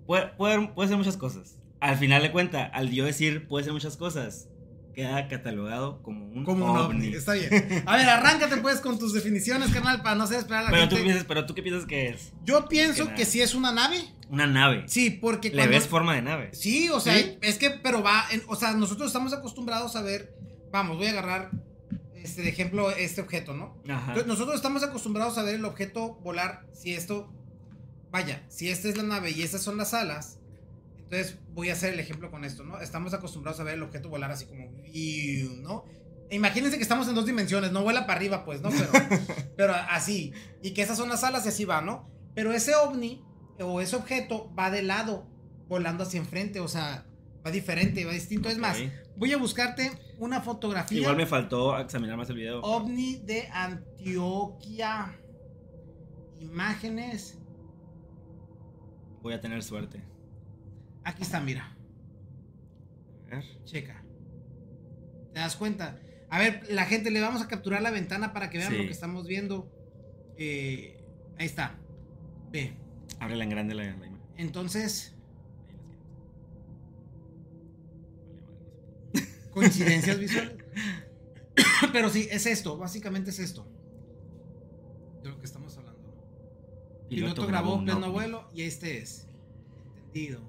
Puede, 0.07 0.27
puede, 0.37 0.69
puede 0.69 0.89
ser 0.89 0.99
muchas 0.99 1.17
cosas. 1.17 1.57
Al 1.81 1.97
final 1.97 2.23
de 2.23 2.31
cuenta, 2.33 2.65
al 2.65 2.91
yo 2.91 3.05
decir 3.05 3.47
puede 3.49 3.65
ser 3.65 3.73
muchas 3.73 3.97
cosas, 3.97 4.49
queda 4.95 5.29
catalogado 5.29 6.03
como 6.03 6.27
un 6.27 6.45
Como 6.45 6.65
un 6.73 6.77
ovni. 6.79 7.07
ovni. 7.07 7.17
Está 7.17 7.35
bien. 7.35 7.49
A 7.87 7.97
ver, 7.97 8.09
arráncate 8.09 8.57
pues 8.59 8.81
con 8.81 8.99
tus 8.99 9.13
definiciones, 9.15 9.71
carnal, 9.71 10.03
para 10.03 10.15
no 10.17 10.25
hacer 10.25 10.39
esperar 10.41 10.63
a 10.63 10.65
la 10.65 10.71
Pero 10.73 10.89
tú, 10.89 10.97
gente. 10.97 11.05
piensas, 11.05 11.25
pero 11.27 11.47
tú 11.47 11.55
qué 11.55 11.63
piensas 11.63 11.87
que 11.87 12.09
es? 12.09 12.33
Yo 12.45 12.69
pienso 12.69 13.15
Que 13.15 13.25
si 13.25 13.41
es 13.41 13.55
una 13.55 13.73
nave. 13.73 13.97
Una 14.29 14.47
nave. 14.47 14.85
Sí, 14.89 15.11
porque 15.11 15.49
¿Le 15.51 15.55
cuando... 15.57 15.71
ves 15.73 15.87
forma 15.87 16.15
de 16.15 16.23
nave? 16.23 16.51
Sí, 16.53 16.89
o 16.91 17.01
sea, 17.01 17.17
¿Sí? 17.17 17.39
es 17.41 17.57
que, 17.59 17.71
pero 17.71 18.03
va, 18.03 18.25
en- 18.33 18.43
o 18.49 18.57
sea, 18.57 18.73
nosotros 18.75 19.07
estamos 19.07 19.33
acostumbrados 19.33 19.97
a 19.97 20.03
ver, 20.03 20.35
vamos, 20.71 20.97
voy 20.97 21.07
a 21.07 21.11
agarrar, 21.11 21.51
este, 22.15 22.43
de 22.43 22.49
ejemplo, 22.49 22.91
este 22.91 23.21
objeto, 23.21 23.55
¿no? 23.55 23.77
Ajá. 23.89 24.09
Entonces, 24.09 24.27
nosotros 24.27 24.57
estamos 24.57 24.83
acostumbrados 24.83 25.39
a 25.39 25.43
ver 25.43 25.57
el 25.57 25.65
objeto 25.65 26.15
volar, 26.17 26.67
si 26.73 26.95
esto, 26.95 27.33
vaya, 28.11 28.45
si 28.49 28.69
esta 28.69 28.89
es 28.89 28.97
la 28.97 29.03
nave 29.03 29.31
y 29.31 29.43
estas 29.43 29.63
son 29.63 29.77
las 29.77 29.95
alas, 29.95 30.39
entonces 30.95 31.39
voy 31.53 31.71
a 31.71 31.73
hacer 31.73 31.93
el 31.93 32.01
ejemplo 32.01 32.31
con 32.31 32.45
esto, 32.45 32.63
¿no? 32.63 32.81
Estamos 32.81 33.15
acostumbrados 33.15 33.59
a 33.61 33.65
ver 33.65 33.75
el 33.75 33.83
objeto 33.83 34.09
volar 34.09 34.31
así 34.31 34.47
como, 34.47 34.71
¿no? 35.63 35.85
E 36.29 36.37
Imagínense 36.37 36.77
que 36.77 36.83
estamos 36.85 37.09
en 37.09 37.17
dos 37.17 37.27
dimensiones, 37.27 37.73
no 37.73 37.83
vuela 37.83 38.07
para 38.07 38.19
arriba, 38.19 38.45
pues, 38.45 38.61
¿no? 38.61 38.71
Pero, 38.71 38.91
pero 39.57 39.75
así, 39.75 40.33
y 40.63 40.73
que 40.73 40.83
esas 40.83 40.97
son 40.97 41.09
las 41.09 41.25
alas 41.25 41.45
y 41.47 41.49
así 41.49 41.65
va, 41.65 41.81
¿no? 41.81 42.09
Pero 42.35 42.53
ese 42.53 42.77
ovni 42.77 43.25
o 43.59 43.81
ese 43.81 43.97
objeto 43.97 44.55
va 44.57 44.71
de 44.71 44.83
lado, 44.83 45.27
volando 45.69 46.05
hacia 46.05 46.19
enfrente, 46.19 46.61
o 46.61 46.69
sea, 46.69 47.07
va 47.45 47.51
diferente, 47.51 48.05
va 48.05 48.13
distinto. 48.13 48.49
Es 48.49 48.59
más, 48.59 48.79
voy 49.17 49.33
a 49.33 49.37
buscarte 49.39 49.91
una 50.19 50.41
fotografía. 50.41 50.99
Igual 51.01 51.17
me 51.17 51.27
faltó 51.27 51.79
examinar 51.79 52.17
más 52.17 52.29
el 52.31 52.37
video. 52.37 52.61
OVNI 52.61 53.17
de 53.25 53.49
Antioquia. 53.49 55.17
Imágenes. 56.39 57.39
Voy 59.23 59.35
a 59.35 59.41
tener 59.41 59.63
suerte. 59.63 60.03
Aquí 61.05 61.23
está, 61.23 61.41
mira. 61.41 61.77
A 63.27 63.37
ver. 63.37 63.45
Checa. 63.65 64.03
¿Te 65.33 65.41
das 65.41 65.57
cuenta? 65.57 65.99
A 66.31 66.39
ver, 66.39 66.63
la 66.71 66.85
gente, 66.87 67.11
le 67.11 67.21
vamos 67.21 67.43
a 67.43 67.49
capturar 67.49 67.83
la 67.83 67.91
ventana 67.91 68.33
para 68.33 68.51
que 68.51 68.59
vean 68.59 68.73
Sí. 68.73 68.79
lo 68.79 68.85
que 68.85 68.91
estamos 68.93 69.27
viendo. 69.27 69.71
Eh, 70.37 71.03
ahí 71.39 71.47
está. 71.47 71.79
Ve. 72.51 72.73
Ábrela 73.19 73.45
en 73.45 73.51
grande 73.51 73.75
la, 73.75 73.85
la 73.85 73.91
imagen. 73.91 74.19
Entonces, 74.37 75.15
coincidencias 79.53 80.19
visuales. 80.19 80.55
Pero 81.93 82.09
sí, 82.11 82.29
es 82.31 82.47
esto. 82.47 82.77
Básicamente 82.77 83.31
es 83.31 83.39
esto. 83.39 83.67
De 85.23 85.29
lo 85.31 85.39
que 85.39 85.47
estamos 85.47 85.77
hablando. 85.77 86.01
¿no? 86.01 87.09
Piloto, 87.09 87.47
grabó 87.47 87.75
un 87.75 87.85
pleno 87.85 88.11
vuelo 88.13 88.49
y 88.55 88.63
este 88.63 88.99
es. 88.99 89.27
Entendido. 90.07 90.41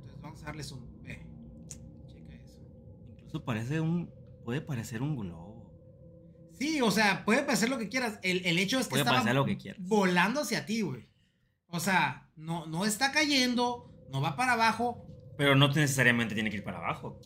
Entonces 0.00 0.22
vamos 0.22 0.42
a 0.42 0.46
darle 0.46 0.62
zoom. 0.64 0.80
Ve. 1.02 1.20
Checa 2.06 2.34
eso. 2.34 2.58
Incluso 3.16 3.44
parece 3.44 3.80
un. 3.80 4.10
Puede 4.44 4.60
parecer 4.60 5.02
un 5.02 5.16
globo. 5.16 5.48
Sí, 6.58 6.80
o 6.80 6.90
sea, 6.90 7.24
puede 7.24 7.42
parecer 7.42 7.68
lo 7.68 7.78
que 7.78 7.88
quieras. 7.88 8.18
El, 8.22 8.44
el 8.46 8.58
hecho 8.58 8.78
es 8.78 8.86
que 8.86 8.90
Puede 8.90 9.02
estaba 9.02 9.18
parecer 9.18 9.34
lo 9.34 9.44
que 9.44 9.58
quieras. 9.58 9.80
volando 9.86 10.40
hacia 10.40 10.64
ti, 10.66 10.80
güey. 10.80 11.06
O 11.68 11.78
sea, 11.80 12.30
no, 12.34 12.66
no 12.66 12.84
está 12.86 13.12
cayendo, 13.12 13.92
no 14.10 14.20
va 14.20 14.34
para 14.36 14.52
abajo. 14.54 15.04
Pero 15.36 15.54
no 15.54 15.68
necesariamente 15.68 16.34
tiene 16.34 16.50
que 16.50 16.56
ir 16.56 16.64
para 16.64 16.78
abajo. 16.78 17.20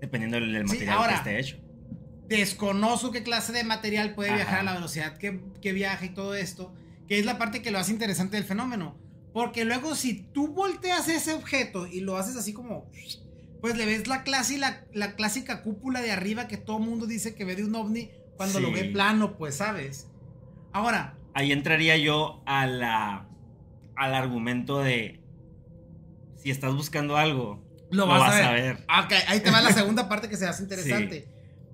Dependiendo 0.00 0.38
del, 0.40 0.52
Sí, 0.68 0.74
material 0.74 0.96
ahora- 0.98 1.08
que 1.10 1.16
esté 1.16 1.38
hecho. 1.40 1.56
Desconozco 2.28 3.12
qué 3.12 3.22
clase 3.22 3.52
de 3.52 3.62
material 3.64 4.14
puede 4.14 4.30
Ajá. 4.30 4.36
viajar 4.38 4.58
a 4.60 4.62
la 4.64 4.74
velocidad 4.74 5.16
que, 5.16 5.40
que 5.60 5.72
viaja 5.72 6.04
y 6.04 6.08
todo 6.10 6.34
esto, 6.34 6.74
que 7.06 7.18
es 7.18 7.24
la 7.24 7.38
parte 7.38 7.62
que 7.62 7.70
lo 7.70 7.78
hace 7.78 7.92
interesante 7.92 8.36
del 8.36 8.44
fenómeno. 8.44 8.96
Porque 9.32 9.64
luego 9.64 9.94
si 9.94 10.22
tú 10.32 10.48
volteas 10.48 11.08
ese 11.08 11.34
objeto 11.34 11.86
y 11.86 12.00
lo 12.00 12.16
haces 12.16 12.36
así 12.36 12.52
como, 12.52 12.90
pues 13.60 13.76
le 13.76 13.86
ves 13.86 14.08
la 14.08 14.24
clase 14.24 14.58
la, 14.58 14.84
la 14.92 15.14
clásica 15.14 15.62
cúpula 15.62 16.00
de 16.00 16.10
arriba 16.10 16.48
que 16.48 16.56
todo 16.56 16.78
mundo 16.80 17.06
dice 17.06 17.34
que 17.34 17.44
ve 17.44 17.54
de 17.54 17.64
un 17.64 17.74
ovni 17.76 18.10
cuando 18.36 18.58
lo 18.60 18.68
Sí. 18.68 18.74
ve 18.74 18.84
plano, 18.86 19.36
pues 19.36 19.56
sabes. 19.56 20.08
Ahora, 20.72 21.14
Ahí 21.34 21.52
entraría 21.52 21.96
yo 21.98 22.42
a 22.46 22.66
la, 22.66 23.28
al 23.94 24.14
argumento 24.14 24.80
de 24.82 25.20
si 26.36 26.50
estás 26.50 26.74
buscando 26.74 27.16
algo, 27.18 27.62
Lo 27.90 28.06
lo, 28.06 28.06
vas 28.06 28.32
a 28.32 28.36
ver. 28.36 28.44
a 28.44 28.52
ver. 28.52 28.84
Ah, 28.88 29.04
Ok, 29.04 29.12
ahí 29.28 29.40
te 29.40 29.50
va 29.50 29.60
la 29.62 29.72
segunda 29.72 30.08
parte 30.08 30.28
que 30.28 30.36
se 30.36 30.46
hace 30.46 30.62
interesante. 30.62 31.28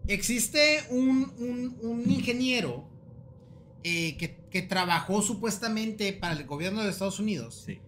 Existe 0.08 0.84
un, 0.90 1.32
un- 1.38 1.78
un 1.82 2.10
ingeniero 2.10 2.88
eh, 3.84 4.16
que, 4.16 4.36
que 4.50 4.62
trabajó 4.62 5.22
supuestamente 5.22 6.12
para 6.12 6.34
el 6.34 6.44
gobierno 6.44 6.82
de 6.82 6.90
Estados 6.90 7.18
Unidos 7.20 7.62
Sí. 7.66 7.80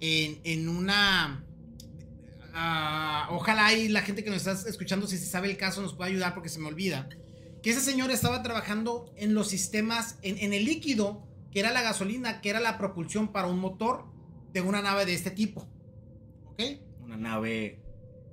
en, 0.00 0.40
en 0.44 0.68
una... 0.68 1.44
ah, 2.54 3.28
ojalá 3.30 3.70
la 3.88 4.02
gente 4.02 4.24
que 4.24 4.30
nos 4.30 4.46
está 4.46 4.68
escuchando, 4.68 5.06
si 5.06 5.16
se 5.18 5.26
sabe 5.26 5.50
el 5.50 5.56
caso, 5.56 5.80
nos 5.82 5.94
pueda 5.94 6.10
ayudar 6.10 6.34
porque 6.34 6.48
se 6.48 6.58
me 6.58 6.68
olvida. 6.68 7.08
Que 7.62 7.70
ese 7.70 7.80
señor 7.80 8.10
estaba 8.10 8.42
trabajando 8.42 9.12
en 9.16 9.34
los 9.34 9.48
sistemas, 9.48 10.18
en, 10.22 10.38
en 10.38 10.52
el 10.52 10.64
líquido, 10.64 11.26
que 11.52 11.60
era 11.60 11.70
la 11.72 11.82
gasolina, 11.82 12.40
que 12.40 12.50
era 12.50 12.60
la 12.60 12.78
propulsión 12.78 13.28
para 13.32 13.48
un 13.48 13.58
motor 13.58 14.06
de 14.52 14.60
una 14.60 14.82
nave 14.82 15.04
de 15.06 15.14
este 15.14 15.30
tipo. 15.30 15.68
¿Ok? 16.46 16.62
Una 17.10 17.16
nave. 17.30 17.78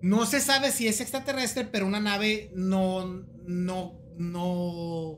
No 0.02 0.28
se 0.28 0.40
sabe 0.40 0.72
si 0.72 0.88
es 0.88 1.02
extraterrestre, 1.02 1.66
pero 1.66 1.88
una 1.88 2.00
nave 2.00 2.52
no, 2.54 3.26
no, 3.48 3.96
no, 4.18 5.18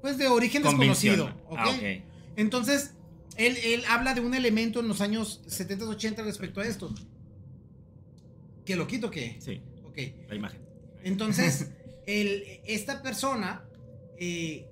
pues 0.00 0.16
de 0.16 0.28
origen 0.28 0.62
desconocido. 0.62 1.34
convencional. 1.48 1.98
¿ok? 1.98 2.04
Ah. 2.04 2.32
Entonces, 2.36 2.92
él, 3.36 3.56
él 3.64 3.82
habla 3.88 4.14
de 4.14 4.20
un 4.20 4.32
elemento 4.34 4.78
en 4.78 4.86
los 4.86 5.00
años 5.00 5.42
70, 5.48 5.86
80 5.86 6.22
respecto 6.22 6.60
a 6.60 6.66
esto. 6.66 6.94
¿Que 8.64 8.76
lo 8.76 8.86
quito 8.86 9.10
qué? 9.10 9.36
Sí, 9.40 9.60
Ok. 9.84 9.98
la 10.28 10.36
imagen. 10.36 10.60
Entonces, 11.02 11.72
el, 12.06 12.44
esta 12.66 13.02
persona, 13.02 13.64
eh, 14.20 14.68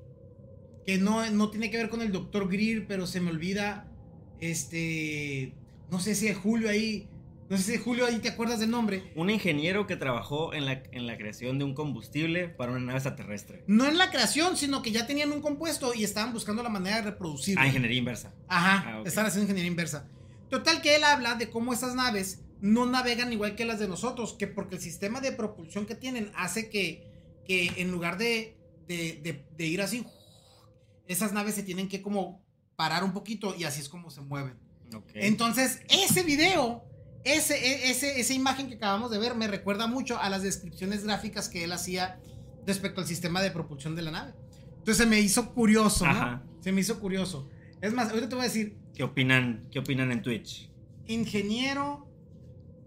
que 0.87 0.99
no, 0.99 1.29
no 1.33 1.51
tiene 1.51 1.71
que 1.73 1.79
ver 1.79 1.89
con 1.89 2.03
el 2.03 2.13
doctor 2.13 2.49
Greer, 2.49 2.87
pero 2.87 3.09
se 3.09 3.21
me 3.21 3.31
olvida, 3.33 3.91
este, 4.39 5.53
no 5.91 5.99
sé 5.99 6.15
si 6.15 6.29
es 6.29 6.37
Julio 6.37 6.69
ahí, 6.71 7.09
no 7.49 7.57
sé 7.57 7.63
si 7.63 7.79
Julio 7.79 8.07
ahí 8.07 8.19
te 8.19 8.29
acuerdas 8.29 8.61
del 8.61 8.71
nombre. 8.71 9.13
Un 9.17 9.31
ingeniero 9.31 9.87
que 9.87 9.97
trabajó 9.97 10.53
en 10.55 10.67
la, 10.67 10.83
en 10.93 11.07
la 11.07 11.17
creación 11.17 11.59
de 11.59 11.65
un 11.65 11.75
combustible 11.75 12.49
para 12.49 12.73
una 12.73 12.81
nave 12.81 12.99
extraterrestre. 12.99 13.65
No 13.67 13.87
en 13.87 13.97
la 13.99 14.11
creación, 14.11 14.57
sino 14.57 14.83
que 14.83 14.93
ya 14.93 15.07
tenían 15.07 15.33
un 15.33 15.41
compuesto 15.41 15.95
y 15.95 16.05
estaban 16.05 16.33
buscando 16.33 16.63
la 16.63 16.69
manera 16.69 16.97
de 16.97 17.03
reproducirlo. 17.03 17.61
Ah, 17.63 17.67
ingeniería 17.67 17.99
inversa. 17.99 18.35
Ajá, 18.49 18.85
Ah, 18.99 19.03
están 19.07 19.25
haciendo 19.27 19.45
ingeniería 19.45 19.71
inversa. 19.71 20.09
Total 20.51 20.81
que 20.83 20.97
él 20.97 21.05
habla 21.05 21.35
de 21.37 21.51
cómo 21.51 21.73
estas 21.73 21.95
naves 21.95 22.41
no 22.61 22.87
navegan 22.87 23.33
igual 23.33 23.55
que 23.55 23.65
las 23.65 23.79
de 23.79 23.87
nosotros, 23.89 24.35
que 24.39 24.47
porque 24.47 24.75
el 24.77 24.81
sistema 24.81 25.21
de 25.21 25.33
propulsión 25.33 25.87
que 25.87 25.95
tienen 25.95 26.33
hace 26.37 26.69
que, 26.71 27.07
que 27.47 27.73
en 27.77 27.91
lugar 27.91 28.19
de, 28.19 28.57
de, 28.89 29.21
de- 29.23 29.45
de 29.57 29.67
ir 29.67 29.81
así, 29.81 30.05
esas 31.07 31.33
naves 31.33 31.55
se 31.55 31.63
tienen 31.63 31.89
que 31.89 32.03
como 32.03 32.45
parar 32.77 33.05
un 33.05 33.13
poquito 33.13 33.55
y 33.57 33.65
así 33.65 33.81
es 33.81 33.89
como 33.89 34.11
se 34.11 34.21
mueven. 34.21 34.59
Entonces, 35.15 35.81
ese 35.89 36.23
video, 36.23 36.85
ese, 37.35 37.55
e- 37.57 37.91
ese, 37.91 38.21
esa 38.21 38.33
imagen 38.35 38.69
que 38.69 38.75
acabamos 38.75 39.11
de 39.11 39.19
ver 39.19 39.35
me 39.35 39.47
recuerda 39.49 39.87
mucho 39.87 40.19
a 40.19 40.29
las 40.31 40.43
descripciones 40.43 41.05
gráficas 41.05 41.49
que 41.49 41.65
él 41.65 41.73
hacía 41.73 42.19
respecto 42.67 43.01
al 43.01 43.07
sistema 43.07 43.41
de 43.43 43.51
propulsión 43.51 43.95
de 43.97 44.03
la 44.03 44.11
nave. 44.11 44.35
Entonces 44.79 44.97
se 44.99 45.07
me 45.07 45.21
hizo 45.21 45.53
curioso, 45.55 46.05
¿no? 46.05 46.11
Ajá. 46.13 46.43
Se 46.61 46.73
me 46.73 46.81
hizo 46.81 46.99
curioso. 47.01 47.49
Es 47.81 47.93
más, 47.93 48.09
ahorita 48.11 48.29
te 48.29 48.35
voy 48.35 48.45
a 48.45 48.49
decir, 48.49 48.77
¿Qué 48.95 49.03
opinan, 49.05 49.69
¿Qué 49.71 49.79
opinan 49.79 50.11
en 50.13 50.23
Twitch? 50.23 50.71
ingeniero 51.07 52.07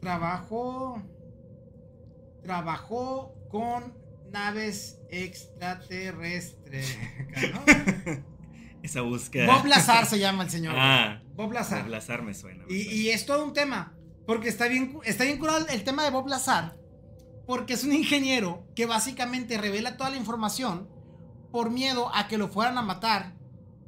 trabajó 0.02 1.02
trabajó 2.44 3.34
con 3.50 3.94
naves 4.32 5.00
extraterrestres. 5.10 6.98
¿no? 7.54 7.62
Esa 8.84 9.02
búsqueda. 9.02 9.46
Bob 9.46 9.66
Lazar 9.68 10.06
se 10.08 10.18
llama 10.20 10.44
el 10.44 10.50
señor. 10.50 10.74
Ah, 10.76 11.22
Bob 11.36 11.52
Lazar. 11.52 11.84
Bob 11.84 11.92
Lazar 11.92 12.24
me 12.24 12.34
suena. 12.34 12.66
me 12.66 12.74
Y, 12.74 12.84
suena. 12.84 13.00
y 13.00 13.10
es 13.10 13.26
todo 13.26 13.46
un 13.46 13.54
tema. 13.54 13.94
Porque 14.26 14.50
está 14.50 14.68
bien, 14.68 14.98
está 15.04 15.24
bien 15.24 15.40
curado 15.40 15.66
el 15.68 15.84
tema 15.84 16.04
de 16.04 16.12
Bob 16.12 16.28
Lazar. 16.28 16.78
Porque 17.48 17.74
es 17.74 17.84
un 17.84 17.94
ingeniero 17.94 18.66
que 18.76 18.86
básicamente 18.86 19.58
revela 19.58 19.98
toda 19.98 20.10
la 20.12 20.18
información 20.18 20.88
por 21.52 21.70
miedo 21.70 22.10
a 22.16 22.28
que 22.28 22.38
lo 22.38 22.48
fueran 22.48 22.78
a 22.78 22.82
matar. 22.82 23.36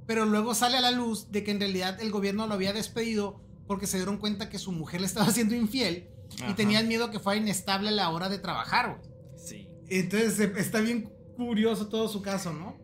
Pero 0.06 0.25
luego 0.25 0.54
sale 0.54 0.78
a 0.78 0.82
la 0.82 0.92
luz 0.92 1.32
de 1.32 1.44
que 1.44 1.52
en 1.52 1.60
realidad 1.60 2.02
el 2.02 2.12
gobierno 2.12 2.46
lo 2.48 2.56
había 2.56 2.74
despedido 2.74 3.40
porque 3.68 3.88
se 3.88 3.98
dieron 3.98 4.18
cuenta 4.18 4.50
que 4.50 4.60
su 4.60 4.72
mujer 4.74 5.00
le 5.00 5.08
estaba 5.08 5.28
haciendo 5.28 5.56
infiel 5.56 6.10
y 6.40 6.44
Ajá. 6.44 6.56
tenían 6.56 6.88
miedo 6.88 7.10
que 7.12 7.20
fuera 7.20 7.40
inestable 7.40 7.90
a 7.90 7.94
la 7.94 8.10
hora 8.10 8.28
de 8.28 8.40
trabajar. 8.40 8.98
güey. 8.98 9.13
Sí. 9.38 9.70
Entonces 9.88 10.40
eh, 10.40 10.52
está 10.58 10.82
bien 10.82 11.10
curioso 11.38 11.88
todo 11.88 12.08
su 12.10 12.22
caso, 12.22 12.52
¿no? 12.52 12.75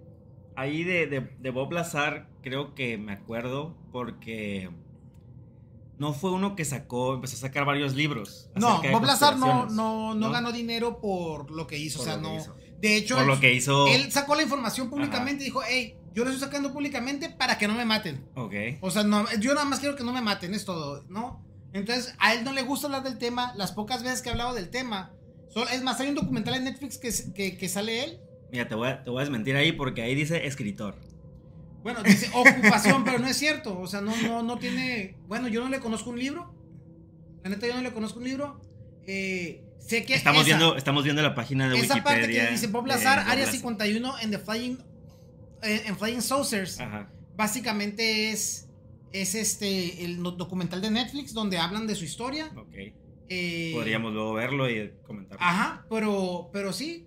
Ahí 0.55 0.83
de, 0.83 1.07
de, 1.07 1.29
de 1.39 1.49
Bob 1.49 1.71
Lazar 1.73 2.29
creo 2.41 2.73
que 2.75 2.97
me 2.97 3.11
acuerdo 3.13 3.75
porque 3.91 4.69
no 5.99 6.13
fue 6.13 6.31
uno 6.31 6.55
que 6.55 6.65
sacó, 6.65 7.13
empezó 7.13 7.35
a 7.35 7.39
sacar 7.39 7.65
varios 7.65 7.93
libros. 7.93 8.49
No, 8.55 8.81
Bob 8.91 9.03
Lazar 9.05 9.37
no, 9.37 9.65
no, 9.67 10.15
no 10.15 10.15
¿no? 10.15 10.31
ganó 10.31 10.51
dinero 10.51 10.99
por 10.99 11.51
lo 11.51 11.67
que 11.67 11.77
hizo. 11.77 11.99
Por 11.99 12.07
o 12.07 12.11
sea, 12.11 12.17
no. 12.19 12.35
hizo. 12.37 12.55
De 12.79 12.95
hecho, 12.95 13.15
Por 13.15 13.23
él- 13.23 13.29
lo 13.29 13.39
que 13.39 13.53
hizo. 13.53 13.87
Él 13.87 14.11
sacó 14.11 14.33
la 14.35 14.43
información 14.43 14.89
públicamente 14.89 15.43
y 15.43 15.47
dijo, 15.47 15.61
hey, 15.67 15.95
yo 16.15 16.23
lo 16.23 16.31
estoy 16.31 16.47
sacando 16.47 16.71
públicamente 16.73 17.29
para 17.29 17.57
que 17.57 17.67
no 17.67 17.75
me 17.75 17.85
maten. 17.85 18.25
Ok. 18.35 18.53
O 18.81 18.89
sea, 18.89 19.03
no, 19.03 19.25
yo 19.39 19.53
nada 19.53 19.65
más 19.65 19.79
quiero 19.79 19.95
que 19.95 20.03
no 20.03 20.13
me 20.13 20.21
maten, 20.21 20.53
es 20.53 20.65
todo, 20.65 21.03
¿no? 21.09 21.45
Entonces, 21.73 22.15
a 22.17 22.33
él 22.33 22.43
no 22.43 22.53
le 22.53 22.63
gusta 22.63 22.87
hablar 22.87 23.03
del 23.03 23.17
tema. 23.19 23.53
Las 23.55 23.73
pocas 23.73 24.01
veces 24.01 24.21
que 24.21 24.29
ha 24.29 24.31
hablado 24.31 24.53
del 24.55 24.69
tema. 24.69 25.11
sol- 25.49 25.67
es 25.71 25.83
más, 25.83 25.99
hay 25.99 26.09
un 26.09 26.15
documental 26.15 26.55
en 26.55 26.63
Netflix 26.63 26.97
que, 26.97 27.11
que, 27.33 27.57
que 27.57 27.69
sale 27.69 28.03
él. 28.05 28.19
Mira, 28.51 28.67
te 28.67 28.73
voy, 28.75 28.87
a, 28.87 29.03
te 29.03 29.09
voy 29.11 29.19
a 29.19 29.25
desmentir 29.25 29.55
ahí 29.55 29.71
porque 29.73 30.01
ahí 30.01 30.15
dice 30.15 30.47
escritor. 30.47 30.95
Bueno, 31.83 32.03
dice 32.03 32.29
ocupación, 32.33 33.03
pero 33.03 33.19
no 33.19 33.27
es 33.27 33.37
cierto. 33.37 33.79
O 33.79 33.87
sea, 33.87 34.01
no, 34.01 34.15
no, 34.23 34.43
no 34.43 34.57
tiene. 34.57 35.15
Bueno, 35.27 35.47
yo 35.47 35.61
no 35.63 35.69
le 35.69 35.79
conozco 35.79 36.09
un 36.09 36.19
libro. 36.19 36.53
La 37.43 37.49
neta, 37.49 37.67
yo 37.67 37.75
no 37.75 37.81
le 37.81 37.91
conozco 37.93 38.19
un 38.19 38.25
libro. 38.25 38.59
Eh, 39.07 39.63
sé 39.79 40.03
que. 40.05 40.13
Estamos 40.15 40.41
esa- 40.41 40.57
viendo, 40.57 40.75
estamos 40.75 41.03
viendo 41.03 41.21
la 41.21 41.35
página 41.35 41.69
de 41.69 41.79
esa 41.79 41.95
Wikipedia. 41.95 42.19
parte 42.21 42.33
que 42.33 42.51
dice 42.51 42.67
Bob 42.67 42.85
Lazar, 42.85 43.19
Área 43.19 43.45
Lazar. 43.45 43.53
51 43.53 44.19
en 44.19 44.31
The 44.31 44.39
Flying, 44.39 44.77
eh, 45.63 45.83
en 45.85 45.97
Flying 45.97 46.21
Saucers. 46.21 46.79
Ajá. 46.79 47.09
Básicamente 47.37 48.31
es, 48.31 48.67
es 49.13 49.33
este, 49.35 50.03
el 50.03 50.21
documental 50.21 50.81
de 50.81 50.91
Netflix 50.91 51.33
donde 51.33 51.57
hablan 51.57 51.87
de 51.87 51.95
su 51.95 52.03
historia. 52.03 52.51
Ok. 52.57 52.75
Eh, 53.31 53.71
Podríamos 53.75 54.11
luego 54.13 54.33
verlo 54.33 54.69
y 54.69 54.91
comentarlo. 55.05 55.41
Ajá, 55.43 55.85
pero, 55.89 56.49
pero 56.51 56.73
sí. 56.73 57.05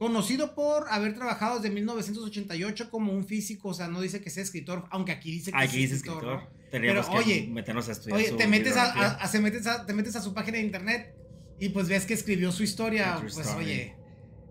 Conocido 0.00 0.54
por 0.54 0.86
haber 0.88 1.14
trabajado 1.14 1.56
desde 1.60 1.74
1988 1.74 2.90
como 2.90 3.12
un 3.12 3.26
físico, 3.26 3.68
o 3.68 3.74
sea, 3.74 3.86
no 3.88 4.00
dice 4.00 4.22
que 4.22 4.30
sea 4.30 4.42
escritor, 4.42 4.86
aunque 4.90 5.12
aquí 5.12 5.30
dice 5.30 5.52
que 5.52 5.58
Aquí 5.58 5.66
es 5.66 5.72
dice 5.74 5.94
escritor. 5.96 6.24
escritor. 6.24 6.42
¿no? 6.42 6.70
Tendríamos 6.70 7.06
Pero, 7.06 7.18
que 7.22 7.24
oye, 7.30 7.46
meternos 7.48 7.86
a 7.88 7.92
estudiar. 7.92 8.18
Oye, 8.18 8.28
su 8.30 8.36
te 8.38 8.46
metes 8.46 8.76
a, 8.78 8.86
bibliografía. 8.86 9.18
a- 9.20 9.24
a- 9.24 9.28
se 9.28 9.40
metes 9.40 9.66
a- 9.66 9.84
te 9.84 9.92
metes 9.92 10.16
a 10.16 10.22
su 10.22 10.32
página 10.32 10.56
de 10.56 10.64
internet 10.64 11.14
y 11.60 11.68
pues 11.68 11.86
ves 11.88 12.06
que 12.06 12.14
escribió 12.14 12.50
su 12.50 12.62
historia, 12.62 13.18
pues 13.20 13.36
story. 13.36 13.64
oye. 13.64 13.94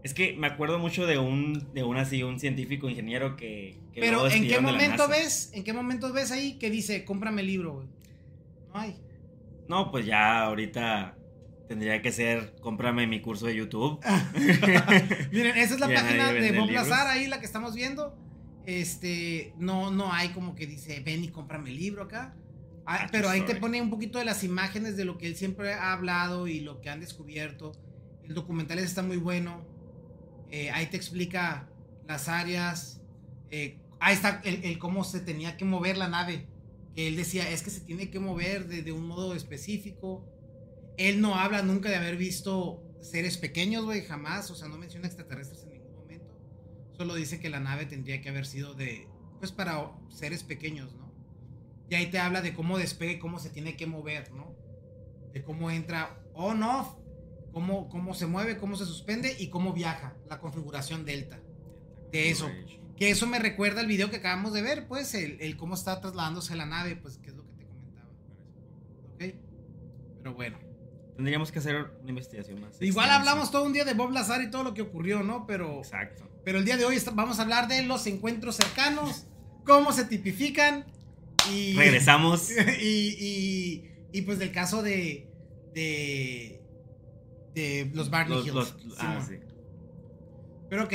Es 0.03 0.13
que 0.13 0.33
me 0.37 0.45
acuerdo 0.47 0.77
mucho 0.79 1.07
de 1.07 1.17
un, 1.17 1.73
de 1.73 1.83
un 1.83 1.97
así, 1.97 2.21
un 2.23 2.39
científico 2.39 2.87
ingeniero 2.87 3.35
que. 3.35 3.75
que 3.91 3.99
Pero 4.01 4.29
¿en 4.29 4.47
qué 4.47 4.59
momento 4.61 5.07
ves? 5.09 5.49
¿En 5.53 5.63
qué 5.63 5.73
momento 5.73 6.13
ves 6.13 6.31
ahí 6.31 6.59
que 6.59 6.69
dice, 6.69 7.03
cómprame 7.03 7.41
el 7.41 7.47
libro, 7.47 7.73
güey? 7.73 7.87
No 8.71 8.79
hay. 8.79 8.95
No, 9.67 9.89
pues 9.91 10.05
ya 10.05 10.43
ahorita 10.43 11.15
tendría 11.69 12.01
que 12.01 12.11
ser, 12.11 12.55
cómprame 12.59 13.07
mi 13.07 13.21
curso 13.21 13.45
de 13.45 13.55
YouTube. 13.55 13.99
Miren, 15.31 15.55
esa 15.57 15.75
es 15.75 15.79
la 15.79 15.87
Ya 15.89 16.01
página 16.01 16.33
de 16.33 16.51
Bob. 16.51 16.69
Lazar, 16.71 17.07
ahí 17.07 17.27
la 17.27 17.39
que 17.39 17.45
estamos 17.45 17.75
viendo. 17.75 18.17
Este, 18.65 19.53
no, 19.57 19.89
no 19.91 20.11
hay 20.11 20.29
como 20.29 20.55
que 20.55 20.67
dice, 20.67 20.99
ven 20.99 21.23
y 21.23 21.29
cómprame 21.29 21.69
el 21.69 21.77
libro 21.77 22.03
acá. 22.03 22.35
Ah, 22.85 23.01
Ah, 23.03 23.07
pero 23.11 23.29
ahí 23.29 23.41
te 23.41 23.55
pone 23.55 23.81
un 23.81 23.91
poquito 23.91 24.17
de 24.17 24.25
las 24.25 24.43
imágenes 24.43 24.97
de 24.97 25.05
lo 25.05 25.17
que 25.19 25.27
él 25.27 25.35
siempre 25.35 25.73
ha 25.73 25.93
hablado 25.93 26.47
y 26.47 26.59
lo 26.59 26.81
que 26.81 26.89
han 26.89 26.99
descubierto. 26.99 27.71
El 28.23 28.33
documental 28.33 28.79
está 28.79 29.03
muy 29.03 29.17
bueno. 29.17 29.63
Eh, 30.51 30.71
ahí 30.71 30.87
te 30.87 30.97
explica 30.97 31.69
las 32.07 32.27
áreas. 32.27 33.01
eh, 33.51 33.77
ahí 33.99 34.15
está 34.15 34.41
el, 34.43 34.63
el 34.65 34.79
cómo 34.79 35.03
se 35.03 35.19
tenía 35.19 35.55
que 35.55 35.65
mover 35.65 35.97
la 35.97 36.09
nave. 36.09 36.47
Que 36.95 37.07
él 37.07 37.15
decía, 37.15 37.47
es 37.51 37.61
que 37.61 37.69
se 37.69 37.81
tiene 37.81 38.09
que 38.09 38.19
mover 38.19 38.67
de, 38.67 38.81
de 38.81 38.91
un 38.91 39.05
modo 39.07 39.35
específico. 39.35 40.25
Él 40.99 41.21
no 41.21 41.35
habla 41.35 41.61
nunca 41.63 41.89
de 41.89 41.95
haber 41.95 42.17
visto 42.17 42.83
seres 42.99 43.37
pequeños, 43.37 43.85
güey, 43.85 44.03
jamás. 44.03 44.51
O 44.51 44.55
sea, 44.55 44.67
no 44.67 44.77
menciona 44.77 45.07
extraterrestres 45.07 45.63
en 45.63 45.69
ningún 45.71 45.95
momento. 45.95 46.37
Solo 46.91 47.15
dice 47.15 47.39
que 47.39 47.49
la 47.49 47.61
nave 47.61 47.85
tendría 47.85 48.21
que 48.21 48.27
haber 48.27 48.45
sido 48.45 48.73
de, 48.73 49.07
pues 49.39 49.53
para 49.53 49.93
seres 50.09 50.43
pequeños, 50.43 50.93
¿no? 50.95 51.09
Y 51.89 51.95
ahí 51.95 52.11
te 52.11 52.19
habla 52.19 52.41
de 52.41 52.53
cómo 52.53 52.77
despega 52.77 53.13
y 53.13 53.19
cómo 53.19 53.39
se 53.39 53.49
tiene 53.49 53.77
que 53.77 53.87
mover, 53.87 54.33
¿no? 54.33 54.53
De 55.33 55.41
cómo 55.41 55.71
entra 55.71 56.21
on, 56.33 56.61
off, 56.63 56.89
cómo, 57.53 57.87
cómo 57.87 58.13
se 58.13 58.27
mueve, 58.27 58.57
cómo 58.57 58.75
se 58.75 58.85
suspende 58.85 59.33
y 59.39 59.47
cómo 59.47 59.71
viaja 59.71 60.17
la 60.29 60.39
configuración 60.39 61.05
delta. 61.05 61.39
De 62.11 62.29
eso. 62.29 62.49
Que 62.97 63.09
eso 63.09 63.25
me 63.25 63.39
recuerda 63.39 63.79
al 63.79 63.87
video 63.87 64.09
que 64.09 64.17
acabamos 64.17 64.51
de 64.51 64.61
ver, 64.61 64.85
pues, 64.89 65.13
el, 65.13 65.39
el 65.39 65.55
cómo 65.55 65.75
está 65.75 66.01
trasladándose 66.01 66.57
la 66.57 66.65
nave, 66.65 66.97
pues, 66.97 67.17
que 67.19 67.29
es 67.29 67.35
lo 67.37 67.45
que 67.45 67.53
te 67.53 67.65
comentaba. 67.65 68.09
¿Ok? 69.13 69.23
Pero 70.17 70.33
bueno. 70.33 70.68
Tendríamos 71.19 71.51
que 71.51 71.59
hacer 71.59 71.75
una 72.01 72.09
investigación 72.11 72.61
más. 72.61 72.81
Igual 72.81 73.07
extensa. 73.07 73.15
hablamos 73.31 73.51
todo 73.51 73.65
un 73.65 73.73
día 73.73 73.83
de 73.83 73.93
Bob 73.93 74.11
Lazar 74.11 74.41
y 74.41 74.49
todo 74.49 74.63
lo 74.63 74.73
que 74.73 74.81
ocurrió, 74.83 75.21
¿no? 75.21 75.45
Pero, 75.45 75.79
Exacto. 75.79 76.23
pero 76.45 76.59
el 76.59 76.63
día 76.63 76.77
de 76.77 76.85
hoy 76.85 76.97
vamos 77.13 77.39
a 77.39 77.41
hablar 77.41 77.67
de 77.67 77.83
los 77.83 78.07
encuentros 78.07 78.55
cercanos, 78.55 79.25
cómo 79.65 79.91
se 79.91 80.05
tipifican 80.05 80.85
y... 81.51 81.73
Regresamos. 81.73 82.49
y, 82.81 83.17
y, 83.19 83.91
y, 84.13 84.21
pues 84.21 84.39
del 84.39 84.53
caso 84.53 84.81
de, 84.81 85.27
de, 85.73 86.61
de 87.53 87.91
los 87.93 88.09
Barney 88.09 88.37
Los- 88.37 88.45
Hills. 88.45 88.55
los- 88.85 88.97
ah, 88.99 89.21
sí. 89.27 89.35
Pero 90.69 90.85
ok, 90.85 90.93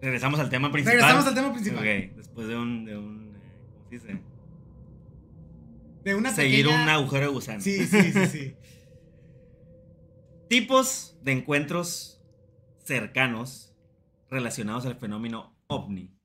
Regresamos 0.00 0.40
al 0.40 0.48
tema 0.48 0.72
principal. 0.72 0.94
regresamos 0.96 1.26
al 1.26 1.34
tema 1.34 1.52
principal. 1.52 1.78
Ok, 1.80 2.16
después 2.16 2.48
de 2.48 2.56
un, 2.56 2.84
de 2.86 2.96
un 2.96 3.36
eh, 3.36 3.50
¿cómo 3.74 3.88
se 3.90 3.94
dice? 3.96 4.20
De 6.04 6.14
una 6.14 6.34
Seguir 6.34 6.64
pequeña- 6.64 6.82
un 6.84 6.88
agujero 6.88 7.26
de 7.26 7.32
gusano. 7.32 7.60
Sí, 7.60 7.86
sí, 7.86 8.12
sí, 8.12 8.26
sí. 8.32 8.54
Tipos 10.48 11.18
de 11.22 11.32
encuentros 11.32 12.22
cercanos 12.82 13.76
relacionados 14.30 14.86
al 14.86 14.96
fenómeno 14.96 15.54
ovni. 15.66 16.16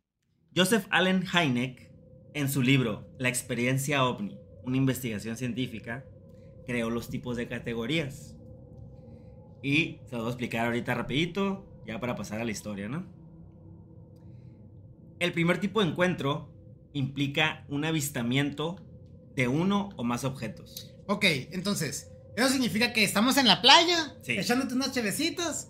Joseph 0.56 0.86
Allen 0.92 1.26
Hynek, 1.26 1.92
en 2.34 2.48
su 2.48 2.62
libro 2.62 3.06
La 3.20 3.28
experiencia 3.28 4.06
ovni, 4.06 4.40
una 4.64 4.78
investigación 4.78 5.36
científica, 5.36 6.06
creó 6.66 6.90
los 6.90 7.10
tipos 7.10 7.36
de 7.36 7.50
categorías. 7.50 8.38
Y 9.62 10.00
se 10.06 10.16
los 10.16 10.22
voy 10.22 10.28
a 10.28 10.30
explicar 10.30 10.68
ahorita 10.68 10.94
rapidito, 10.94 11.66
ya 11.86 12.00
para 12.00 12.16
pasar 12.16 12.40
a 12.40 12.46
la 12.46 12.52
historia, 12.52 12.88
¿no? 12.88 13.06
El 15.20 15.34
primer 15.34 15.60
tipo 15.60 15.82
de 15.82 15.90
encuentro 15.90 16.50
implica 16.94 17.66
un 17.68 17.84
avistamiento 17.84 18.78
de 19.36 19.50
uno 19.50 19.90
o 19.98 20.06
más 20.06 20.24
objetos. 20.24 20.96
Ok, 21.08 21.26
entonces, 21.52 22.13
eso 22.36 22.50
significa 22.50 22.94
que 22.94 23.04
estamos 23.04 23.38
en 23.38 23.48
la 23.48 23.62
playa, 23.62 24.16
Sí. 24.22 24.34
echándote 24.34 24.74
unas 24.74 24.92
chevecitas. 24.92 25.70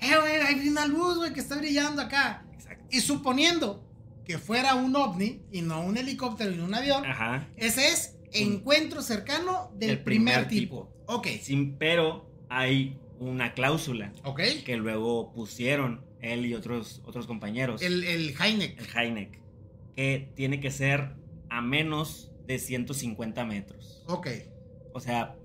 Eh, 0.00 0.10
güey, 0.20 0.36
hay 0.36 0.68
una 0.68 0.86
luz, 0.86 1.16
güey, 1.18 1.32
que 1.32 1.40
está 1.40 1.56
brillando 1.56 2.02
acá. 2.02 2.46
Exacto. 2.52 2.84
Y 2.90 3.00
suponiendo 3.00 3.82
que 4.24 4.38
fuera 4.38 4.74
un 4.74 4.94
ovni 4.96 5.42
y 5.52 5.62
no 5.62 5.80
un 5.84 5.96
helicóptero 5.96 6.50
y 6.52 6.58
un 6.58 6.74
avión, 6.74 7.04
Ajá. 7.06 7.48
ese 7.56 7.88
es 7.88 8.16
encuentro 8.32 9.00
cercano 9.02 9.70
del 9.76 9.90
El 9.90 9.98
primer, 10.02 10.46
primer 10.46 10.48
tipo. 10.48 10.92
Ok, 11.06 11.28
Sin, 11.40 11.76
pero 11.78 12.28
hay 12.48 12.98
una 13.18 13.54
cláusula 13.54 14.12
ok. 14.24 14.40
que 14.64 14.76
luego 14.76 15.32
pusieron 15.32 16.04
él 16.20 16.44
y 16.44 16.54
otros, 16.54 17.00
otros 17.06 17.26
compañeros, 17.26 17.80
El, 17.82 18.02
el 18.04 18.34
Heineck. 18.38 18.78
el 18.80 18.86
Heineck, 18.94 19.40
que 19.94 20.32
tiene 20.34 20.60
que 20.60 20.70
ser 20.70 21.14
a 21.48 21.62
menos 21.62 22.30
de 22.46 22.58
150 22.58 23.44
metros. 23.44 24.02
Ok. 24.08 24.26
O 24.92 25.00
sea, 25.00 25.36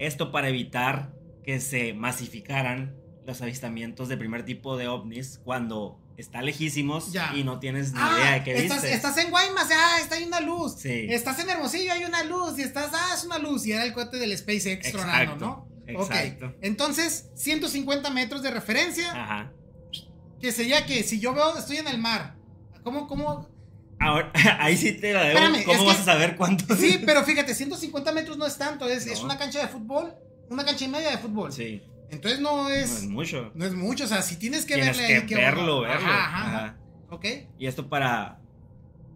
esto 0.00 0.32
para 0.32 0.48
evitar 0.48 1.12
que 1.44 1.60
se 1.60 1.94
masificaran 1.94 2.96
los 3.26 3.40
avistamientos 3.42 4.08
de 4.08 4.16
primer 4.16 4.44
tipo 4.44 4.76
de 4.76 4.88
ovnis 4.88 5.40
cuando 5.44 6.00
está 6.16 6.42
lejísimos 6.42 7.12
Ya. 7.12 7.32
y 7.34 7.44
no 7.44 7.60
tienes 7.60 7.92
ni 7.92 7.98
idea 7.98 8.32
Ah, 8.32 8.34
de 8.34 8.44
qué 8.44 8.56
estás, 8.58 8.82
viste. 8.82 8.94
estás 8.96 9.16
en 9.18 9.30
Guaymas, 9.30 9.68
ah, 9.72 9.98
está 10.02 10.16
ahí 10.16 10.24
una 10.24 10.40
luz. 10.40 10.74
Sí. 10.78 11.06
Estás 11.08 11.38
en 11.38 11.48
Hermosillo, 11.50 11.92
hay 11.92 12.04
una 12.04 12.24
luz. 12.24 12.58
Y 12.58 12.62
estás, 12.62 12.90
ah, 12.92 13.14
es 13.14 13.24
una 13.24 13.38
luz. 13.38 13.64
Y 13.66 13.72
era 13.72 13.84
el 13.84 13.92
cohete 13.94 14.18
del 14.18 14.36
SpaceX 14.36 14.90
tronando, 14.92 15.22
Exacto, 15.32 15.68
¿no? 15.86 16.02
exacto. 16.02 16.54
Entonces, 16.60 17.30
150 17.36 18.10
metros 18.10 18.42
de 18.42 18.50
referencia. 18.50 19.10
Ajá. 19.12 19.52
Que 20.40 20.52
sería 20.52 20.84
que 20.86 21.02
si 21.02 21.20
yo 21.20 21.32
veo, 21.34 21.56
estoy 21.58 21.76
en 21.78 21.88
el 21.88 21.98
mar. 21.98 22.36
¿Cómo, 22.82 23.06
cómo? 23.06 23.48
Ahora, 24.00 24.32
ahí 24.60 24.76
sí 24.76 24.92
te 24.92 25.12
la 25.12 25.22
debo. 25.24 25.38
Espérame, 25.38 25.64
¿Cómo 25.64 25.78
es 25.80 25.86
vas 25.86 25.96
que- 25.96 26.02
a 26.02 26.04
saber 26.04 26.36
cuánto? 26.36 26.74
Sí, 26.74 27.00
pero 27.06 27.22
fíjate, 27.24 27.54
150 27.54 28.12
metros 28.12 28.36
no 28.38 28.46
es 28.46 28.56
tanto. 28.56 28.88
Es, 28.88 29.06
es 29.06 29.20
una 29.22 29.36
cancha 29.38 29.60
de 29.60 29.68
fútbol, 29.68 30.14
una 30.48 30.64
cancha 30.64 30.84
y 30.84 30.88
media 30.88 31.10
de 31.10 31.18
fútbol. 31.18 31.52
Sí, 31.52 31.82
Entonces 32.10 32.40
no 32.40 32.64
no 32.64 32.68
es 32.70 32.90
es, 32.90 33.06
mucho. 33.08 33.52
no 33.54 33.64
es 33.66 33.74
mucho. 33.74 34.04
O 34.04 34.08
sea, 34.08 34.22
si 34.22 34.36
tienes 34.36 34.64
que 34.64 34.74
Tienes 34.74 34.96
verle 34.96 35.06
que 35.14 35.20
ahí, 35.20 35.26
qué 35.26 35.34
verlo, 35.36 35.80
verlo. 35.82 35.94
Ajá, 36.06 36.24
ajá, 36.24 36.46
Ajá. 36.46 36.56
ajá. 36.64 36.76
Ok. 37.10 37.26
Y 37.58 37.66
esto 37.66 37.88
para. 37.88 38.38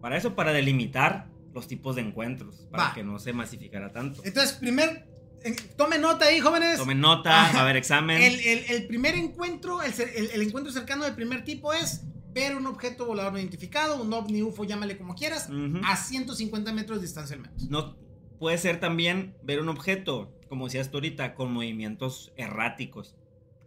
Para 0.01 0.17
eso, 0.17 0.35
para 0.35 0.53
delimitar 0.53 1.27
los 1.53 1.67
tipos 1.67 1.95
de 1.95 2.03
encuentros. 2.03 2.67
Para 2.69 2.83
Va. 2.89 2.93
que 2.93 3.03
no 3.03 3.17
se 3.17 3.33
masificara 3.33 3.91
tanto. 3.91 4.21
Entonces, 4.23 4.53
primer. 4.53 5.07
eh, 5.43 5.55
Tome 5.77 5.97
nota 5.97 6.25
ahí, 6.25 6.39
jóvenes. 6.39 6.77
Tomen 6.77 6.99
nota, 6.99 7.31
va 7.31 7.59
a 7.59 7.61
haber 7.61 7.75
examen. 7.77 8.21
El, 8.21 8.39
el- 8.39 8.65
el 8.69 8.85
primer 8.87 9.15
encuentro, 9.15 9.81
el- 9.81 9.93
el 10.31 10.41
encuentro 10.43 10.71
cercano 10.71 11.05
del 11.05 11.15
primer 11.15 11.43
tipo 11.43 11.73
es 11.73 12.01
ver 12.35 12.55
un 12.55 12.67
objeto 12.67 13.05
volador 13.07 13.31
no 13.33 13.39
identificado, 13.39 13.99
un 14.01 14.11
ovni, 14.13 14.43
UFO, 14.43 14.63
llámale 14.65 14.97
como 14.97 15.15
quieras, 15.15 15.49
Ujú. 15.49 15.79
a 15.83 15.95
150 15.95 16.71
metros 16.73 16.99
de 16.99 17.07
distancia 17.07 17.35
al 17.35 17.41
menos. 17.41 17.69
No, 17.69 17.95
puede 18.37 18.57
ser 18.59 18.79
también 18.79 19.35
ver 19.41 19.59
un 19.61 19.69
objeto, 19.69 20.37
como 20.49 20.65
decías 20.65 20.91
tú 20.91 20.97
ahorita, 20.97 21.33
con 21.33 21.51
movimientos 21.53 22.33
erráticos. 22.37 23.15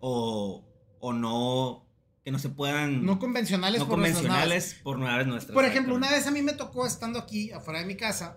O, 0.00 0.64
o 1.00 1.12
no. 1.12 1.84
Que 2.24 2.30
no 2.30 2.38
se 2.38 2.50
puedan. 2.50 3.04
No 3.06 3.18
convencionales 3.18 3.80
no 3.80 3.88
por 3.88 3.98
naves. 3.98 4.12
convencionales 4.14 4.74
por 4.82 4.98
naves 4.98 5.26
nuestras. 5.26 5.54
Por 5.54 5.64
ejemplo, 5.64 5.94
una 5.94 6.10
vez 6.10 6.26
a 6.26 6.30
mí 6.30 6.42
me 6.42 6.52
tocó 6.52 6.86
estando 6.86 7.18
aquí 7.18 7.50
afuera 7.52 7.80
de 7.80 7.86
mi 7.86 7.96
casa, 7.96 8.36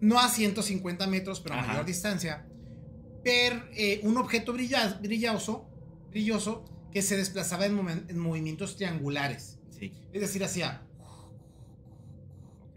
no 0.00 0.18
a 0.18 0.28
150 0.28 1.06
metros, 1.06 1.40
pero 1.40 1.54
a 1.54 1.58
Ajá. 1.60 1.68
mayor 1.68 1.86
distancia, 1.86 2.48
ver 3.24 3.70
eh, 3.76 4.00
un 4.02 4.16
objeto 4.16 4.52
brilla- 4.52 4.98
brilloso, 5.00 5.68
brilloso 6.10 6.64
que 6.90 7.00
se 7.00 7.16
desplazaba 7.16 7.66
en, 7.66 7.78
en 8.08 8.18
movimientos 8.18 8.76
triangulares. 8.76 9.57
Sí. 9.78 9.92
Es 10.12 10.20
decir, 10.20 10.42
hacía. 10.44 10.82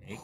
ok. 0.03 0.19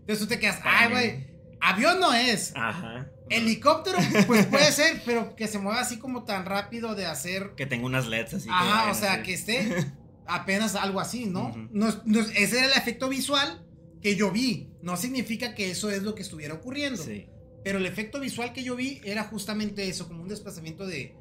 Entonces 0.00 0.18
tú 0.20 0.26
te 0.26 0.38
quedas, 0.38 0.60
ay, 0.64 0.90
güey, 0.90 1.26
avión 1.60 1.98
no 2.00 2.12
es. 2.14 2.52
Ajá. 2.54 3.08
Helicóptero, 3.28 3.98
pues 4.26 4.46
puede 4.50 4.70
ser, 4.70 5.02
pero 5.04 5.34
que 5.34 5.48
se 5.48 5.58
mueva 5.58 5.80
así 5.80 5.98
como 5.98 6.24
tan 6.24 6.44
rápido 6.46 6.94
de 6.94 7.06
hacer. 7.06 7.54
Que 7.56 7.66
tenga 7.66 7.86
unas 7.86 8.06
LEDs 8.06 8.34
así. 8.34 8.46
que 8.46 8.52
Ajá, 8.54 8.90
o 8.90 8.94
sea, 8.94 9.22
que 9.22 9.34
esté 9.34 9.68
apenas 10.26 10.76
algo 10.76 11.00
así, 11.00 11.26
¿no? 11.26 11.52
No 11.72 11.88
es- 11.88 11.98
no 12.04 12.20
es- 12.20 12.30
ese 12.36 12.58
era 12.58 12.66
el 12.66 12.72
efecto 12.78 13.08
visual 13.08 13.64
que 14.00 14.14
yo 14.14 14.30
vi. 14.30 14.70
No 14.82 14.96
significa 14.96 15.54
que 15.56 15.70
eso 15.72 15.90
es 15.90 16.02
lo 16.04 16.14
que 16.14 16.22
estuviera 16.22 16.54
ocurriendo. 16.54 17.02
Sí. 17.02 17.26
Pero 17.64 17.78
el 17.78 17.86
efecto 17.86 18.20
visual 18.20 18.52
que 18.52 18.62
yo 18.62 18.76
vi 18.76 19.00
era 19.04 19.24
justamente 19.24 19.88
eso, 19.88 20.06
como 20.06 20.22
un 20.22 20.28
desplazamiento 20.28 20.86
de, 20.86 21.16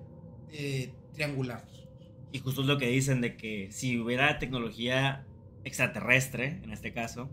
de 0.51 0.93
triangular. 1.15 1.65
Y 2.35 2.39
justo 2.39 2.59
es 2.59 2.67
lo 2.67 2.77
que 2.77 2.89
dicen 2.89 3.21
de 3.21 3.37
que 3.37 3.69
si 3.71 3.97
hubiera 3.97 4.39
tecnología 4.39 5.25
extraterrestre, 5.63 6.59
en 6.63 6.73
este 6.73 6.91
caso, 6.91 7.29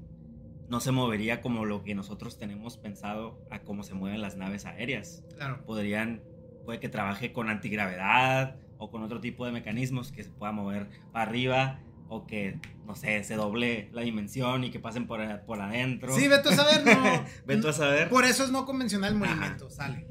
no 0.69 0.79
se 0.79 0.93
movería 0.93 1.41
como 1.41 1.65
lo 1.65 1.83
que 1.83 1.97
nosotros 1.97 2.39
tenemos 2.39 2.77
pensado 2.77 3.45
a 3.51 3.63
cómo 3.63 3.83
se 3.83 3.95
mueven 3.95 4.23
las 4.23 4.37
naves 4.37 4.65
aéreas. 4.65 5.25
Claro. 5.35 5.61
Podrían, 5.67 6.23
puede 6.65 6.79
que 6.79 6.89
trabaje 6.89 7.33
con 7.33 7.51
antigravedad 7.51 8.55
o 8.79 8.93
con 8.93 9.03
otro 9.03 9.21
tipo 9.21 9.45
de 9.45 9.51
mecanismos 9.51 10.13
que 10.13 10.23
se 10.23 10.31
pueda 10.31 10.53
mover 10.53 10.89
para 11.11 11.29
arriba 11.29 11.81
o 12.09 12.25
que, 12.25 12.61
no 12.87 12.95
sé, 12.95 13.25
se 13.25 13.35
doble 13.35 13.89
la 13.93 14.03
dimensión 14.03 14.63
y 14.63 14.71
que 14.71 14.79
pasen 14.79 15.09
por, 15.09 15.41
por 15.47 15.61
adentro. 15.61 16.15
Sí, 16.15 16.29
vete 16.29 16.51
a 16.51 16.53
saber, 16.53 16.87
no. 16.87 17.25
Ve 17.45 17.57
tú 17.57 17.67
a 17.67 17.73
saber. 17.73 18.09
Por 18.09 18.25
eso 18.25 18.45
es 18.45 18.53
no 18.53 18.67
convencional 18.67 19.17
el 19.17 19.23
Ajá. 19.25 19.35
movimiento, 19.35 19.69
sale. 19.69 20.07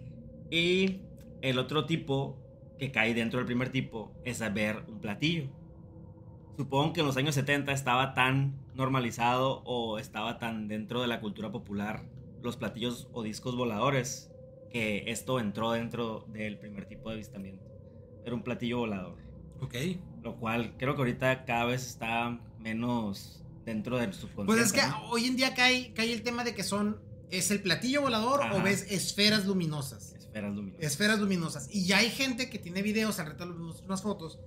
Y 0.50 1.00
el 1.42 1.60
otro 1.60 1.86
tipo 1.86 2.41
que 2.82 2.92
cae 2.92 3.14
dentro 3.14 3.38
del 3.38 3.46
primer 3.46 3.70
tipo 3.70 4.12
es 4.26 4.40
ver 4.56 4.84
un 4.88 5.00
platillo. 5.00 5.48
Supongo 6.58 6.94
que 6.94 7.02
en 7.02 7.06
los 7.06 7.16
años 7.16 7.36
70 7.36 7.72
estaba 7.74 8.16
tan 8.16 8.60
normalizado 8.74 9.62
o 9.66 10.00
estaba 10.00 10.40
tan 10.40 10.68
dentro 10.68 11.04
de 11.04 11.08
la 11.08 11.20
cultura 11.20 11.52
popular 11.52 12.10
los 12.42 12.58
platillos 12.58 13.08
o 13.14 13.22
discos 13.22 13.56
voladores 13.56 14.32
que 14.72 15.04
esto 15.12 15.40
entró 15.40 15.74
dentro 15.74 16.26
del 16.30 16.58
primer 16.58 16.88
tipo 16.88 17.10
de 17.10 17.18
avistamiento. 17.18 17.64
Era 18.26 18.34
un 18.34 18.42
platillo 18.42 18.80
volador. 18.80 19.20
Ok. 19.60 19.76
Lo 20.24 20.38
cual 20.38 20.76
creo 20.80 20.96
que 20.96 21.02
ahorita 21.02 21.46
cada 21.46 21.66
vez 21.66 21.86
está 21.86 22.40
menos 22.58 23.44
dentro 23.64 24.00
del 24.00 24.12
subconsciente. 24.12 24.46
Pues 24.48 24.60
es 24.60 24.74
que 24.74 24.82
¿no? 24.88 25.08
hoy 25.12 25.26
en 25.26 25.36
día 25.36 25.54
cae, 25.54 25.94
cae 25.94 26.12
el 26.12 26.24
tema 26.24 26.44
de 26.44 26.56
que 26.56 26.64
son. 26.64 27.00
¿Es 27.30 27.52
el 27.52 27.62
platillo 27.62 28.02
volador 28.02 28.42
Ajá. 28.42 28.56
o 28.56 28.64
ves 28.64 28.92
esferas 28.92 29.46
luminosas? 29.46 30.16
Esferas 30.32 30.56
luminosas. 30.56 30.86
Esferas 30.86 31.20
luminosas. 31.20 31.68
Y 31.72 31.86
ya 31.86 31.98
hay 31.98 32.10
gente 32.10 32.50
que 32.50 32.58
tiene 32.58 32.82
videos, 32.82 33.20
al 33.20 33.28
rato 33.28 33.44
unas 33.86 34.02
fotos, 34.02 34.40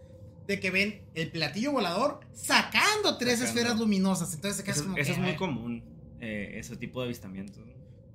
de 0.47 0.59
que 0.61 0.71
ven 0.71 1.03
el 1.15 1.31
platillo 1.31 1.73
volador 1.73 2.21
sacando 2.33 3.19
tres 3.19 3.39
Sacando. 3.39 3.61
esferas 3.61 3.79
luminosas. 3.79 4.35
Entonces 4.35 4.65
se 4.65 4.71
Eso, 4.71 4.85
como 4.85 4.97
eso 4.97 5.07
que, 5.07 5.13
es 5.13 5.19
muy 5.19 5.37
común, 5.37 5.85
eh, 6.21 6.55
ese 6.57 6.77
tipo 6.77 7.01
de 7.01 7.07
avistamientos. 7.07 7.63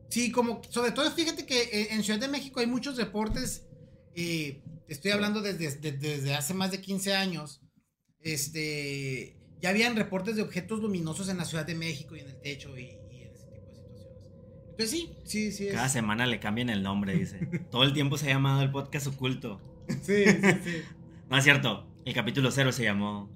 Sí, 0.09 0.31
como, 0.31 0.61
sobre 0.69 0.91
todo 0.91 1.09
fíjate 1.11 1.45
que 1.45 1.61
eh, 1.61 1.87
en 1.91 2.03
Ciudad 2.03 2.19
de 2.19 2.27
México 2.27 2.59
hay 2.59 2.65
muchos 2.65 2.97
reportes, 2.97 3.67
eh, 4.15 4.61
estoy 4.87 5.11
hablando 5.11 5.41
desde, 5.41 5.75
desde, 5.75 5.91
desde 5.91 6.33
hace 6.33 6.55
más 6.55 6.71
de 6.71 6.81
15 6.81 7.13
años, 7.13 7.61
este, 8.21 9.37
ya 9.61 9.69
habían 9.69 9.95
reportes 9.95 10.35
de 10.35 10.41
objetos 10.41 10.79
luminosos 10.79 11.29
en 11.29 11.37
la 11.37 11.45
Ciudad 11.45 11.65
de 11.65 11.75
México 11.75 12.15
y 12.15 12.21
en 12.21 12.29
el 12.29 12.41
techo 12.41 12.75
y, 12.77 12.98
Entonces 14.79 14.91
sí, 14.91 15.11
sí, 15.25 15.51
sí. 15.51 15.67
Es. 15.67 15.73
Cada 15.73 15.89
semana 15.89 16.25
le 16.25 16.39
cambian 16.39 16.69
el 16.69 16.81
nombre, 16.83 17.13
dice. 17.13 17.37
Todo 17.71 17.83
el 17.83 17.91
tiempo 17.91 18.17
se 18.17 18.27
ha 18.27 18.33
llamado 18.35 18.61
el 18.61 18.71
podcast 18.71 19.07
oculto. 19.07 19.59
Sí, 19.89 20.23
sí, 20.25 20.41
sí. 20.63 20.81
No 21.29 21.37
es 21.37 21.43
cierto. 21.43 21.85
El 22.05 22.13
capítulo 22.13 22.49
cero 22.49 22.71
se 22.71 22.83
llamó 22.83 23.29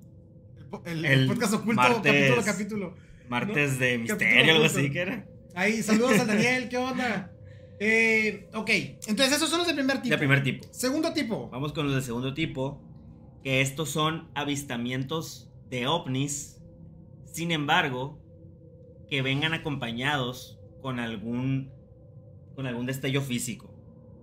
El, 0.57 0.65
po- 0.67 0.81
el- 0.85 1.03
El 1.05 1.19
el 1.21 1.27
podcast 1.27 1.53
oculto, 1.55 1.81
martes- 1.81 2.01
capítulo 2.13 2.43
capítulo. 2.45 2.95
Martes 3.27 3.77
de 3.79 3.97
Misterio, 3.97 4.53
algo 4.53 4.65
así 4.65 4.89
que 4.89 4.99
era. 5.01 5.25
Ahí, 5.53 5.83
saludos 5.83 6.17
a 6.19 6.25
Daniel, 6.25 6.69
¿qué 6.69 6.77
onda? 6.77 7.29
Eh, 7.79 8.47
ok, 8.53 8.69
entonces 9.07 9.35
esos 9.35 9.49
son 9.49 9.57
los 9.59 9.67
de 9.67 9.73
primer 9.73 9.97
tipo. 10.01 10.13
De 10.13 10.17
primer 10.17 10.41
tipo. 10.43 10.65
Segundo 10.71 11.11
tipo. 11.11 11.49
Vamos 11.49 11.73
con 11.73 11.85
los 11.87 11.95
de 11.95 12.01
segundo 12.01 12.33
tipo. 12.33 12.81
Que 13.43 13.59
estos 13.59 13.89
son 13.89 14.29
avistamientos 14.35 15.49
de 15.69 15.87
ovnis. 15.87 16.61
Sin 17.25 17.51
embargo, 17.51 18.21
que 19.09 19.21
vengan 19.21 19.53
acompañados 19.53 20.59
con 20.83 20.99
algún. 20.99 21.71
con 22.55 22.67
algún 22.67 22.85
destello 22.85 23.21
físico. 23.23 23.73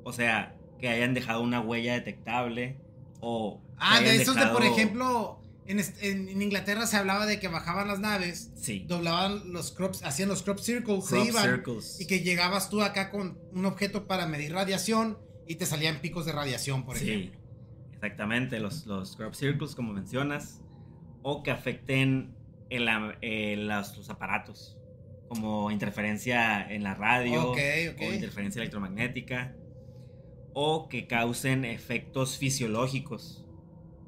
O 0.04 0.12
sea, 0.12 0.56
que 0.78 0.88
hayan 0.88 1.14
dejado 1.14 1.42
una 1.42 1.60
huella 1.60 1.94
detectable. 1.94 2.76
O. 3.20 3.60
Ah, 3.76 3.98
de 4.00 4.14
esos 4.22 4.36
de, 4.36 4.46
por 4.46 4.62
ejemplo, 4.62 5.40
en, 5.66 5.80
en- 6.02 6.42
Inglaterra 6.42 6.86
se 6.86 6.96
hablaba 6.96 7.26
de 7.26 7.40
que 7.40 7.48
bajaban 7.48 7.88
las 7.88 7.98
naves, 7.98 8.52
Sí. 8.54 8.84
doblaban 8.86 9.52
los 9.52 9.72
crops, 9.72 10.02
hacían 10.04 10.28
los 10.28 10.42
crop 10.42 10.58
circles, 10.58 11.04
se 11.06 11.16
Crop 11.16 11.26
iban, 11.26 11.42
circles. 11.44 12.00
y 12.00 12.06
que 12.06 12.20
llegabas 12.20 12.68
tú 12.70 12.82
acá 12.82 13.10
con 13.10 13.38
un 13.52 13.64
objeto 13.66 14.06
para 14.06 14.26
medir 14.26 14.52
radiación 14.52 15.18
y 15.46 15.56
te 15.56 15.66
salían 15.66 16.00
picos 16.00 16.26
de 16.26 16.32
radiación, 16.32 16.84
por 16.84 16.96
Sí, 16.96 17.10
ejemplo. 17.10 17.40
exactamente, 17.94 18.60
los, 18.60 18.86
los 18.86 19.16
crop 19.16 19.34
circles, 19.34 19.74
como 19.74 19.92
mencionas, 19.92 20.60
o 21.22 21.42
que 21.42 21.50
afecten 21.50 22.34
el 22.70 22.86
eh, 23.22 23.56
los 23.58 24.08
aparatos, 24.10 24.76
como 25.30 25.70
interferencia 25.70 26.60
en 26.70 26.82
la 26.82 26.94
radio, 26.96 27.50
Ok, 27.52 27.58
ok. 27.92 28.00
o 28.02 28.12
interferencia 28.12 28.58
electromagnética, 28.60 29.54
o 30.54 30.88
que 30.88 31.06
causen 31.06 31.64
efectos 31.64 32.36
fisiológicos 32.36 33.46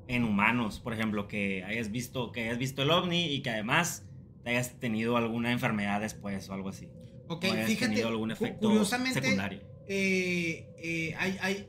en 0.08 0.24
humanos, 0.24 0.80
por 0.80 0.92
ejemplo, 0.92 1.28
que 1.28 1.62
hayas 1.62 1.92
visto, 1.92 2.32
que 2.32 2.42
hayas 2.42 2.58
visto 2.58 2.82
el 2.82 2.90
ovni 2.90 3.26
y 3.26 3.40
que 3.40 3.50
además 3.50 4.04
te 4.42 4.50
hayas 4.50 4.80
tenido 4.80 5.16
alguna 5.16 5.52
enfermedad 5.52 6.00
después 6.00 6.48
o 6.50 6.54
algo 6.54 6.70
así. 6.70 6.88
Ok, 7.28 7.44
o 7.48 7.52
hayas 7.52 7.68
fíjate, 7.68 7.90
tenido 7.90 8.08
algún 8.08 8.32
efecto 8.32 8.66
curiosamente, 8.66 9.20
secundario. 9.22 9.61
eh, 9.87 10.66
eh, 10.78 11.14
hay, 11.16 11.38
hay 11.40 11.68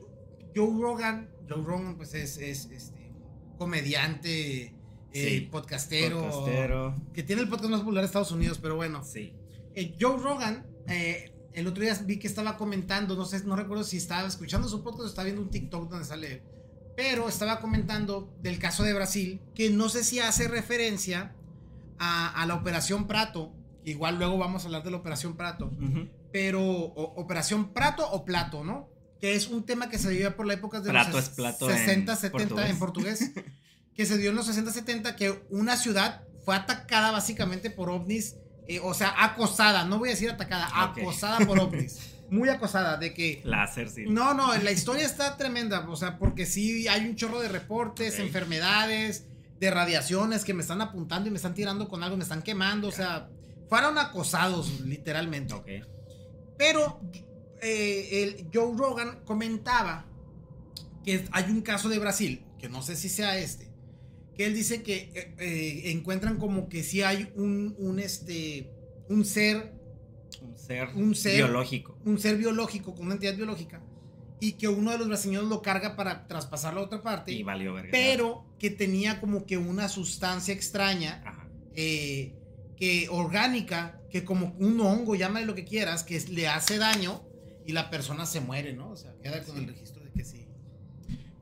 Joe 0.54 0.68
Rogan, 0.82 1.30
Joe 1.48 1.62
Rogan 1.62 1.96
pues 1.96 2.12
es, 2.14 2.38
es, 2.38 2.66
este, 2.72 3.12
comediante, 3.56 4.62
eh, 4.64 4.72
Sí, 5.12 5.40
podcastero, 5.42 6.22
Podcastero. 6.28 6.96
que 7.14 7.22
tiene 7.22 7.42
el 7.42 7.48
podcast 7.48 7.70
más 7.70 7.80
popular 7.82 8.02
de 8.02 8.06
Estados 8.06 8.32
Unidos, 8.32 8.58
pero 8.60 8.74
bueno. 8.74 9.04
Sí. 9.04 9.32
Eh, 9.74 9.94
Joe 10.00 10.16
Rogan, 10.18 10.66
eh, 10.88 11.32
el 11.52 11.66
otro 11.66 11.82
día 11.82 11.94
vi 12.04 12.18
que 12.18 12.26
estaba 12.26 12.56
comentando, 12.56 13.16
no 13.16 13.24
sé, 13.24 13.42
no 13.44 13.56
recuerdo 13.56 13.84
si 13.84 13.96
estaba 13.96 14.26
escuchando 14.28 14.68
su 14.68 14.82
podcast 14.82 15.02
o 15.04 15.06
estaba 15.06 15.24
viendo 15.24 15.42
un 15.42 15.50
TikTok 15.50 15.88
donde 15.90 16.04
sale, 16.04 16.42
pero 16.96 17.28
estaba 17.28 17.60
comentando 17.60 18.32
del 18.40 18.58
caso 18.58 18.82
de 18.84 18.92
Brasil, 18.92 19.40
que 19.54 19.70
no 19.70 19.88
sé 19.88 20.04
si 20.04 20.20
hace 20.20 20.48
referencia 20.48 21.34
a, 21.98 22.40
a 22.42 22.46
la 22.46 22.54
Operación 22.54 23.06
Prato, 23.06 23.52
igual 23.84 24.18
luego 24.18 24.38
vamos 24.38 24.62
a 24.62 24.66
hablar 24.66 24.82
de 24.82 24.90
la 24.90 24.96
Operación 24.98 25.36
Prato, 25.36 25.70
pero 26.32 26.60
o- 26.62 27.20
Operación 27.20 27.72
Prato 27.72 28.08
o 28.10 28.24
Plato, 28.24 28.64
¿no? 28.64 28.88
Que 29.20 29.34
es 29.36 29.48
un 29.48 29.64
tema 29.64 29.88
que 29.88 29.98
se 29.98 30.10
dio 30.10 30.34
por 30.36 30.46
la 30.46 30.54
época 30.54 30.80
de 30.80 30.90
Prato 30.90 31.16
los 31.16 31.24
es 31.28 31.30
plato 31.30 31.70
en 31.70 31.76
60, 31.78 32.16
70 32.16 32.30
portugués. 32.48 32.70
en 32.70 32.78
portugués, 32.78 33.32
que 33.94 34.06
se 34.06 34.18
dio 34.18 34.30
en 34.30 34.36
los 34.36 34.46
60, 34.46 34.72
70, 34.72 35.16
que 35.16 35.42
una 35.50 35.76
ciudad 35.76 36.22
fue 36.44 36.56
atacada 36.56 37.10
básicamente 37.12 37.70
por 37.70 37.90
ovnis, 37.90 38.36
eh, 38.66 38.80
o 38.82 38.94
sea, 38.94 39.14
acosada, 39.22 39.84
no 39.84 39.98
voy 39.98 40.08
a 40.08 40.12
decir 40.12 40.30
atacada, 40.30 40.68
acosada 40.72 41.44
por 41.46 41.58
ovnis, 41.58 41.98
muy 42.30 42.48
acosada, 42.48 42.96
de 42.96 43.12
que... 43.12 43.42
Láser, 43.44 43.90
sí. 43.90 44.04
No, 44.06 44.34
no, 44.34 44.56
la 44.56 44.72
historia 44.72 45.04
está 45.04 45.36
tremenda, 45.36 45.88
o 45.88 45.96
sea, 45.96 46.18
porque 46.18 46.46
sí 46.46 46.88
hay 46.88 47.06
un 47.06 47.16
chorro 47.16 47.40
de 47.40 47.48
reportes, 47.48 48.18
enfermedades, 48.18 49.26
de 49.60 49.70
radiaciones 49.70 50.44
que 50.44 50.54
me 50.54 50.62
están 50.62 50.80
apuntando 50.80 51.28
y 51.28 51.30
me 51.30 51.36
están 51.36 51.54
tirando 51.54 51.88
con 51.88 52.02
algo, 52.02 52.16
me 52.16 52.22
están 52.22 52.42
quemando, 52.42 52.88
o 52.88 52.92
sea, 52.92 53.28
fueron 53.68 53.98
acosados 53.98 54.80
literalmente. 54.80 55.54
Ok. 55.54 55.68
Pero 56.56 57.00
eh, 57.60 58.22
el 58.22 58.48
Joe 58.52 58.76
Rogan 58.76 59.20
comentaba 59.24 60.06
que 61.04 61.26
hay 61.32 61.44
un 61.50 61.62
caso 61.62 61.88
de 61.88 61.98
Brasil, 61.98 62.44
que 62.58 62.68
no 62.68 62.82
sé 62.82 62.96
si 62.96 63.08
sea 63.08 63.38
este, 63.38 63.70
que 64.34 64.46
él 64.46 64.54
dice 64.54 64.82
que 64.82 65.10
eh, 65.14 65.34
eh, 65.38 65.82
encuentran 65.92 66.38
como 66.38 66.68
que 66.68 66.82
sí 66.82 67.02
hay 67.02 67.30
un, 67.36 67.74
un, 67.78 67.98
este, 67.98 68.70
un 69.08 69.24
ser, 69.24 69.72
Un 70.42 70.56
ser, 70.58 70.88
Un 70.94 71.14
ser- 71.14 71.36
biológico. 71.36 71.96
un 72.04 72.18
ser 72.18 72.36
biológico, 72.36 72.94
con 72.94 73.06
una 73.06 73.14
entidad 73.14 73.36
biológica, 73.36 73.80
y 74.40 74.52
que 74.52 74.68
uno 74.68 74.90
de 74.90 74.98
los 74.98 75.08
brasileños 75.08 75.44
lo 75.44 75.62
carga 75.62 75.94
para 75.96 76.26
traspasarlo 76.26 76.80
a 76.80 76.84
otra 76.84 77.00
parte, 77.02 77.32
Y 77.32 77.42
valió 77.42 77.72
verga. 77.74 77.90
pero 77.92 78.44
que 78.58 78.70
tenía 78.70 79.20
como 79.20 79.46
que 79.46 79.56
una 79.56 79.88
sustancia 79.88 80.52
extraña 80.52 81.22
Ajá. 81.24 81.48
eh, 81.74 82.34
que 82.76 83.08
orgánica, 83.10 84.00
que 84.10 84.24
como 84.24 84.54
un 84.58 84.80
hongo, 84.80 85.14
llámale 85.14 85.46
lo 85.46 85.54
que 85.54 85.64
quieras, 85.64 86.02
que 86.02 86.20
le 86.28 86.48
hace 86.48 86.76
daño 86.78 87.22
y 87.64 87.72
la 87.72 87.88
persona 87.90 88.26
se 88.26 88.40
muere, 88.40 88.72
¿no? 88.74 88.90
O 88.90 88.96
sea, 88.96 89.14
queda 89.22 89.42
con 89.44 89.54
Sí. 89.56 89.62
el 89.62 89.68
registro. 89.68 89.93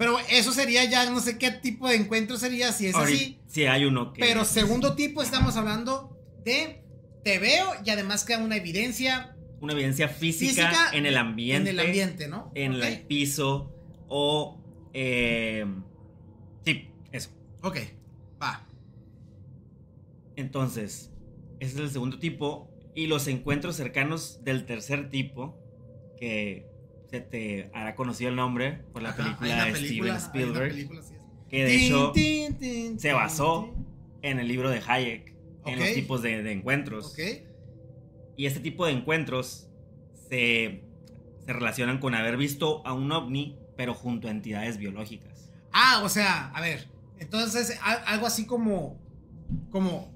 Pero 0.02 0.18
eso 0.30 0.52
sería 0.52 0.84
ya, 0.84 1.08
no 1.10 1.20
sé 1.20 1.38
qué 1.38 1.50
tipo 1.50 1.88
de 1.88 1.94
encuentro 1.96 2.36
sería 2.38 2.72
si 2.72 2.86
es 2.86 2.94
Ahorita- 2.94 3.16
así. 3.22 3.38
Sí, 3.46 3.64
hay 3.66 3.84
uno 3.84 4.12
que. 4.12 4.20
Pero 4.20 4.44
segundo 4.44 4.94
tipo, 4.94 5.22
estamos 5.22 5.56
hablando 5.56 6.16
de 6.44 6.82
te 7.24 7.38
veo 7.38 7.70
y 7.84 7.90
además 7.90 8.24
queda 8.24 8.38
una 8.38 8.56
evidencia 8.56 9.36
Una 9.60 9.74
evidencia 9.74 10.08
física, 10.08 10.68
Física 10.70 10.90
en 10.92 11.06
el 11.06 11.16
ambiente. 11.16 11.70
en 11.70 11.78
el 11.78 11.86
ambiente, 11.86 12.26
¿no? 12.28 12.50
En 12.54 12.72
el 12.74 13.02
piso. 13.02 13.72
O. 14.08 14.58
eh, 14.92 15.64
sí, 16.64 16.88
eso. 17.12 17.30
Ok, 17.62 17.78
va. 18.42 18.66
Entonces, 20.36 21.10
ese 21.60 21.74
es 21.74 21.80
el 21.80 21.90
segundo 21.90 22.18
tipo. 22.18 22.68
Y 22.94 23.06
los 23.06 23.26
encuentros 23.28 23.76
cercanos 23.76 24.40
del 24.44 24.66
tercer 24.66 25.08
tipo. 25.10 25.58
Que 26.18 26.66
se 27.12 27.20
te 27.20 27.70
hará 27.74 27.94
conocido 27.94 28.30
el 28.30 28.36
nombre 28.36 28.84
por 28.94 29.02
la 29.02 29.10
Ajá, 29.10 29.18
película 29.38 29.64
de 29.66 29.72
película, 29.72 30.18
Steven 30.18 30.42
Spielberg. 30.48 30.70
película, 30.70 31.02
sí 31.02 31.14
es. 31.14 31.22
Que 31.50 31.64
de 31.64 31.76
hecho 31.76 32.12
se 32.98 33.12
basó 33.12 33.74
en 34.22 34.38
el 34.38 34.48
libro 34.48 34.70
de 34.70 34.80
Hayek. 34.86 35.34
En 35.66 35.78
los 35.78 35.92
tipos 35.92 36.22
de, 36.22 36.42
de 36.42 36.52
encuentros. 36.52 37.14
Y 38.36 38.46
este 38.46 38.60
tipo 38.60 38.86
de 38.86 38.92
encuentros 38.92 39.68
se, 40.28 40.82
se 41.44 41.52
relacionan 41.52 41.98
con 41.98 42.14
haber 42.14 42.38
visto 42.38 42.84
a 42.86 42.94
un 42.94 43.12
ovni, 43.12 43.58
pero 43.76 43.92
junto 43.92 44.28
a 44.28 44.30
entidades 44.30 44.78
biológicas. 44.78 45.50
Ah, 45.70 46.00
o 46.02 46.08
sea, 46.08 46.48
a 46.48 46.60
ver. 46.62 46.88
Entonces, 47.18 47.78
algo 47.82 48.26
así 48.26 48.46
como. 48.46 48.98
Como. 49.70 50.10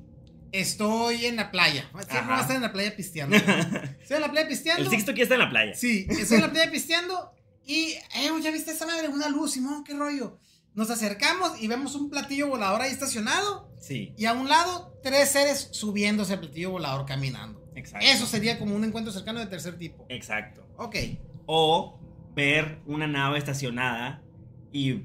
Estoy 0.61 1.27
en 1.27 1.37
la 1.37 1.51
playa. 1.51 1.89
Siempre 1.93 2.19
Ajá. 2.19 2.27
voy 2.29 2.37
a 2.39 2.41
estar 2.41 2.57
en 2.57 2.63
la 2.63 2.73
playa 2.73 2.97
pisteando. 2.97 3.37
Estoy 4.01 4.17
en 4.17 4.21
la 4.23 4.31
playa 4.31 4.49
pisteando. 4.49 4.85
El 4.85 4.91
Sixto 4.91 5.11
aquí 5.13 5.23
está 5.23 5.35
en 5.35 5.41
la 5.41 5.51
playa. 5.51 5.75
Sí, 5.75 6.07
estoy 6.09 6.37
en 6.37 6.43
la 6.43 6.51
playa 6.53 6.71
pisteando. 6.71 7.33
Y, 7.65 7.93
eh, 8.15 8.31
ya 8.43 8.51
viste 8.51 8.71
esa 8.71 8.87
madre, 8.87 9.09
una 9.09 9.29
luz, 9.29 9.53
Simón, 9.53 9.83
qué 9.85 9.95
rollo. 9.95 10.39
Nos 10.75 10.91
acercamos 10.91 11.61
y 11.61 11.69
vemos 11.69 11.95
un 11.95 12.11
platillo 12.11 12.49
volador 12.49 12.83
ahí 12.83 12.93
estacionado. 12.93 13.73
Sí, 13.81 14.15
Y 14.17 14.27
a 14.27 14.33
un 14.35 14.49
lado, 14.49 14.99
tres 15.03 15.31
seres 15.31 15.69
subiéndose 15.73 16.35
al 16.35 16.41
platillo 16.41 16.71
volador 16.71 17.07
caminando. 17.07 17.65
exacto. 17.75 18.07
Eso 18.07 18.27
sería 18.27 18.59
como 18.59 18.75
un 18.77 18.85
encuentro 18.85 19.13
cercano 19.13 19.41
de 19.41 19.47
tercer 19.47 19.79
tipo. 19.79 20.07
Exacto. 20.09 20.67
Ok. 20.77 20.97
O 21.47 21.99
ver 22.35 22.81
una 22.87 23.07
nave 23.07 23.39
estacionada 23.39 24.23
y 24.73 25.05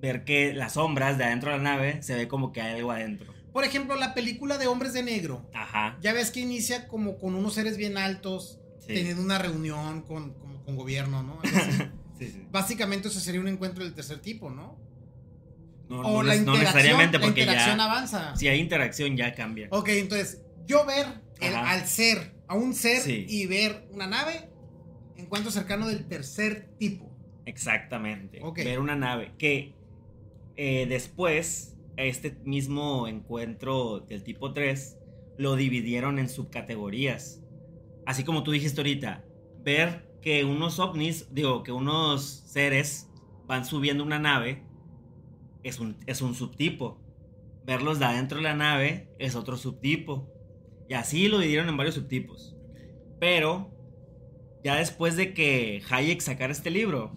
ver 0.00 0.24
que 0.24 0.52
las 0.52 0.74
sombras 0.74 1.16
de 1.18 1.24
adentro 1.24 1.50
de 1.52 1.58
la 1.58 1.62
nave 1.62 2.02
se 2.02 2.14
ve 2.14 2.26
como 2.28 2.52
que 2.52 2.60
hay 2.60 2.76
algo 2.76 2.90
adentro. 2.90 3.32
Por 3.58 3.64
ejemplo, 3.64 3.96
la 3.96 4.14
película 4.14 4.56
de 4.56 4.68
Hombres 4.68 4.92
de 4.92 5.02
Negro. 5.02 5.50
Ajá. 5.52 5.98
Ya 6.00 6.12
ves 6.12 6.30
que 6.30 6.38
inicia 6.38 6.86
como 6.86 7.18
con 7.18 7.34
unos 7.34 7.54
seres 7.54 7.76
bien 7.76 7.98
altos, 7.98 8.60
Sí. 8.78 8.94
teniendo 8.94 9.20
una 9.20 9.36
reunión 9.36 10.02
con, 10.02 10.32
con, 10.34 10.62
con 10.62 10.76
gobierno, 10.76 11.24
¿no? 11.24 11.40
Sí, 12.20 12.28
sí. 12.28 12.46
Básicamente 12.52 13.08
eso 13.08 13.18
sería 13.18 13.40
un 13.40 13.48
encuentro 13.48 13.82
del 13.82 13.94
tercer 13.94 14.20
tipo, 14.20 14.48
¿no? 14.48 14.78
No, 15.88 16.02
O 16.02 16.02
no 16.02 16.22
la 16.22 16.34
no 16.34 16.38
interacción, 16.38 16.60
necesariamente 16.60 17.18
la 17.18 17.24
porque 17.24 17.40
interacción 17.40 17.78
ya 17.78 17.84
avanza. 17.84 18.36
si 18.36 18.46
hay 18.46 18.60
interacción 18.60 19.16
ya 19.16 19.34
cambia. 19.34 19.66
Ok, 19.72 19.88
entonces, 19.88 20.40
yo 20.64 20.86
ver 20.86 21.06
el- 21.40 21.56
al 21.56 21.84
ser, 21.88 22.36
a 22.46 22.54
un 22.54 22.74
ser 22.74 23.02
y 23.08 23.46
ver 23.46 23.88
una 23.90 24.06
nave, 24.06 24.50
encuentro 25.16 25.50
cercano 25.50 25.88
del 25.88 26.06
tercer 26.06 26.70
tipo. 26.78 27.10
Exactamente. 27.44 28.40
Ver 28.54 28.78
una 28.78 28.94
nave. 28.94 29.32
Que 29.36 29.74
eh, 30.56 30.86
después, 30.88 31.74
este 32.06 32.38
mismo 32.44 33.08
encuentro 33.08 34.00
del 34.00 34.22
tipo 34.22 34.52
3 34.52 34.98
lo 35.36 35.56
dividieron 35.56 36.18
en 36.18 36.28
subcategorías. 36.28 37.42
Así 38.06 38.24
como 38.24 38.42
tú 38.42 38.52
dijiste 38.52 38.80
ahorita, 38.80 39.24
ver 39.62 40.08
que 40.22 40.44
unos 40.44 40.78
ovnis, 40.78 41.32
digo, 41.32 41.62
que 41.62 41.72
unos 41.72 42.22
seres 42.22 43.10
van 43.46 43.64
subiendo 43.64 44.04
una 44.04 44.18
nave 44.18 44.64
es 45.62 45.80
un, 45.80 45.96
es 46.06 46.22
un 46.22 46.34
subtipo. 46.34 47.00
Verlos 47.64 47.98
de 47.98 48.06
adentro 48.06 48.38
de 48.38 48.44
la 48.44 48.54
nave 48.54 49.08
es 49.18 49.34
otro 49.34 49.56
subtipo. 49.56 50.28
Y 50.88 50.94
así 50.94 51.28
lo 51.28 51.38
dividieron 51.38 51.68
en 51.68 51.76
varios 51.76 51.96
subtipos. 51.96 52.56
Pero 53.20 53.70
ya 54.64 54.76
después 54.76 55.16
de 55.16 55.34
que 55.34 55.82
Hayek 55.90 56.20
sacara 56.20 56.52
este 56.52 56.70
libro, 56.70 57.12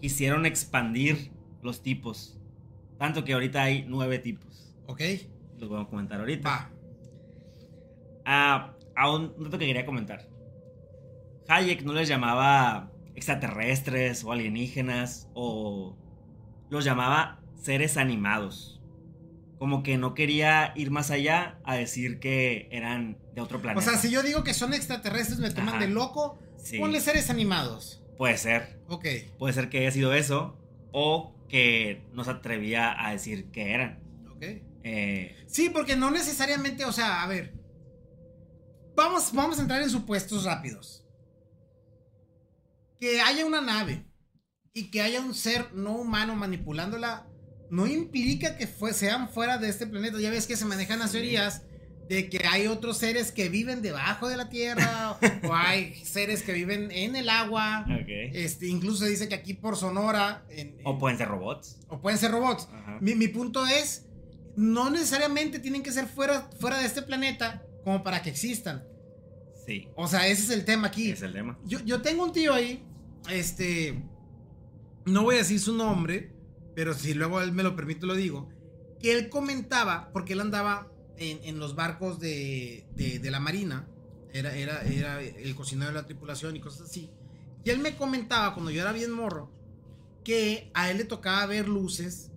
quisieron 0.00 0.46
expandir 0.46 1.32
los 1.62 1.82
tipos. 1.82 2.38
Tanto 2.98 3.24
que 3.24 3.32
ahorita 3.32 3.62
hay 3.62 3.84
nueve 3.88 4.18
tipos. 4.18 4.74
Ok. 4.86 5.00
Los 5.58 5.68
voy 5.68 5.80
a 5.82 5.86
comentar 5.86 6.20
ahorita. 6.20 6.48
Va. 6.48 6.70
Ah, 8.24 8.74
a 8.96 9.10
un 9.10 9.34
dato 9.42 9.58
que 9.58 9.66
quería 9.66 9.84
comentar. 9.86 10.26
Hayek 11.48 11.82
no 11.82 11.92
les 11.92 12.08
llamaba 12.08 12.90
extraterrestres 13.14 14.24
o 14.24 14.32
alienígenas 14.32 15.28
o 15.34 15.96
los 16.70 16.84
llamaba 16.84 17.40
seres 17.60 17.96
animados. 17.96 18.80
Como 19.58 19.82
que 19.82 19.98
no 19.98 20.14
quería 20.14 20.72
ir 20.74 20.90
más 20.90 21.10
allá 21.10 21.58
a 21.64 21.74
decir 21.76 22.18
que 22.18 22.68
eran 22.70 23.18
de 23.34 23.40
otro 23.40 23.58
O 23.58 23.62
planeta. 23.62 23.84
sea, 23.88 23.98
si 23.98 24.10
yo 24.10 24.22
digo 24.22 24.42
que 24.44 24.52
son 24.54 24.74
extraterrestres, 24.74 25.38
me 25.38 25.50
toman 25.50 25.76
Ajá. 25.76 25.78
de 25.78 25.88
loco. 25.88 26.38
Sí. 26.56 26.78
Ponle 26.78 27.00
seres 27.00 27.30
animados. 27.30 28.02
Puede 28.16 28.36
ser. 28.38 28.80
Ok. 28.88 29.06
Puede 29.38 29.52
ser 29.54 29.68
que 29.68 29.78
haya 29.78 29.90
sido 29.90 30.12
eso 30.14 30.56
o 30.92 31.33
que 31.54 32.02
no 32.12 32.24
se 32.24 32.32
atrevía 32.32 32.96
a 33.06 33.12
decir 33.12 33.52
que 33.52 33.72
eran. 33.72 34.02
Ok. 34.28 34.42
Eh, 34.82 35.36
Sí, 35.46 35.70
porque 35.70 35.94
no 35.94 36.10
necesariamente, 36.10 36.84
o 36.84 36.90
sea, 36.90 37.22
a 37.22 37.28
ver. 37.28 37.54
Vamos, 38.96 39.32
vamos 39.32 39.60
a 39.60 39.62
entrar 39.62 39.80
en 39.80 39.88
supuestos 39.88 40.42
rápidos. 40.42 41.06
Que 42.98 43.20
haya 43.20 43.46
una 43.46 43.60
nave 43.60 44.04
y 44.72 44.90
que 44.90 45.00
haya 45.00 45.20
un 45.20 45.32
ser 45.32 45.72
no 45.74 45.92
humano 45.96 46.34
manipulándola 46.34 47.28
no 47.70 47.86
implica 47.86 48.56
que 48.56 48.66
fue- 48.66 48.92
sean 48.92 49.28
fuera 49.28 49.56
de 49.58 49.68
este 49.68 49.86
planeta. 49.86 50.18
Ya 50.18 50.30
ves 50.30 50.48
que 50.48 50.56
se 50.56 50.64
manejan 50.64 50.98
las 50.98 51.12
teorías 51.12 51.62
de 52.08 52.28
que 52.28 52.46
hay 52.46 52.66
otros 52.66 52.98
seres 52.98 53.32
que 53.32 53.48
viven 53.48 53.80
debajo 53.80 54.28
de 54.28 54.36
la 54.36 54.48
tierra 54.50 55.18
o 55.42 55.54
hay 55.54 55.94
seres 56.04 56.42
que 56.42 56.52
viven 56.52 56.90
en 56.90 57.16
el 57.16 57.28
agua. 57.30 57.84
ok. 57.86 58.08
Este, 58.34 58.66
incluso 58.66 59.04
se 59.04 59.10
dice 59.10 59.28
que 59.28 59.34
aquí 59.34 59.54
por 59.54 59.76
Sonora 59.76 60.44
en- 60.50 60.76
O 60.84 60.92
en- 60.92 60.98
pueden 60.98 61.16
ser 61.18 61.28
robots. 61.28 61.78
o 61.88 62.00
pueden 62.00 62.18
ser 62.18 62.30
robots. 62.30 62.68
Mi, 63.00 63.14
mi 63.14 63.28
punto 63.28 63.66
es, 63.66 64.06
no 64.56 64.90
necesariamente 64.90 65.58
tienen 65.58 65.82
que 65.82 65.92
ser 65.92 66.06
fuera, 66.06 66.50
fuera 66.60 66.78
de 66.78 66.86
este 66.86 67.02
planeta 67.02 67.62
como 67.84 68.02
para 68.02 68.20
que 68.22 68.30
existan. 68.30 68.84
Sí. 69.66 69.88
O 69.96 70.06
sea, 70.06 70.28
ese 70.28 70.42
es 70.42 70.50
el 70.50 70.64
tema 70.66 70.88
aquí. 70.88 71.10
Es 71.10 71.22
el 71.22 71.32
tema. 71.32 71.58
Yo, 71.64 71.80
yo 71.80 72.02
tengo 72.02 72.24
un 72.24 72.32
tío 72.32 72.52
ahí, 72.52 72.84
este, 73.30 74.02
no 75.06 75.22
voy 75.22 75.36
a 75.36 75.38
decir 75.38 75.58
su 75.58 75.74
nombre, 75.74 76.32
pero 76.74 76.92
si 76.92 77.14
luego 77.14 77.40
él 77.40 77.52
me 77.52 77.62
lo 77.62 77.74
permite 77.74 78.04
lo 78.06 78.14
digo, 78.14 78.48
que 79.00 79.12
él 79.12 79.28
comentaba, 79.30 80.10
porque 80.12 80.34
él 80.34 80.40
andaba 80.40 80.90
en, 81.18 81.40
en 81.44 81.58
los 81.58 81.74
barcos 81.74 82.18
de, 82.20 82.86
de- 82.96 83.18
de 83.18 83.30
la 83.30 83.40
Marina, 83.40 83.88
era, 84.32 84.54
era, 84.56 84.82
era 84.82 85.20
el 85.22 85.54
cocinero 85.54 85.88
de 85.92 85.94
la 85.94 86.06
tripulación 86.06 86.56
y 86.56 86.60
cosas 86.60 86.88
así, 86.90 87.10
y 87.64 87.70
él 87.70 87.78
me 87.78 87.96
comentaba 87.96 88.52
cuando 88.54 88.70
yo 88.70 88.80
era 88.82 88.92
bien 88.92 89.10
morro, 89.12 89.50
que 90.24 90.70
a 90.74 90.90
él 90.90 90.98
le 90.98 91.04
tocaba 91.04 91.44
ver 91.46 91.68
luces 91.68 92.30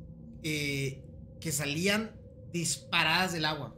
eh, 0.44 1.02
que 1.40 1.52
salían 1.52 2.16
disparadas 2.54 3.34
del 3.34 3.46
agua, 3.46 3.76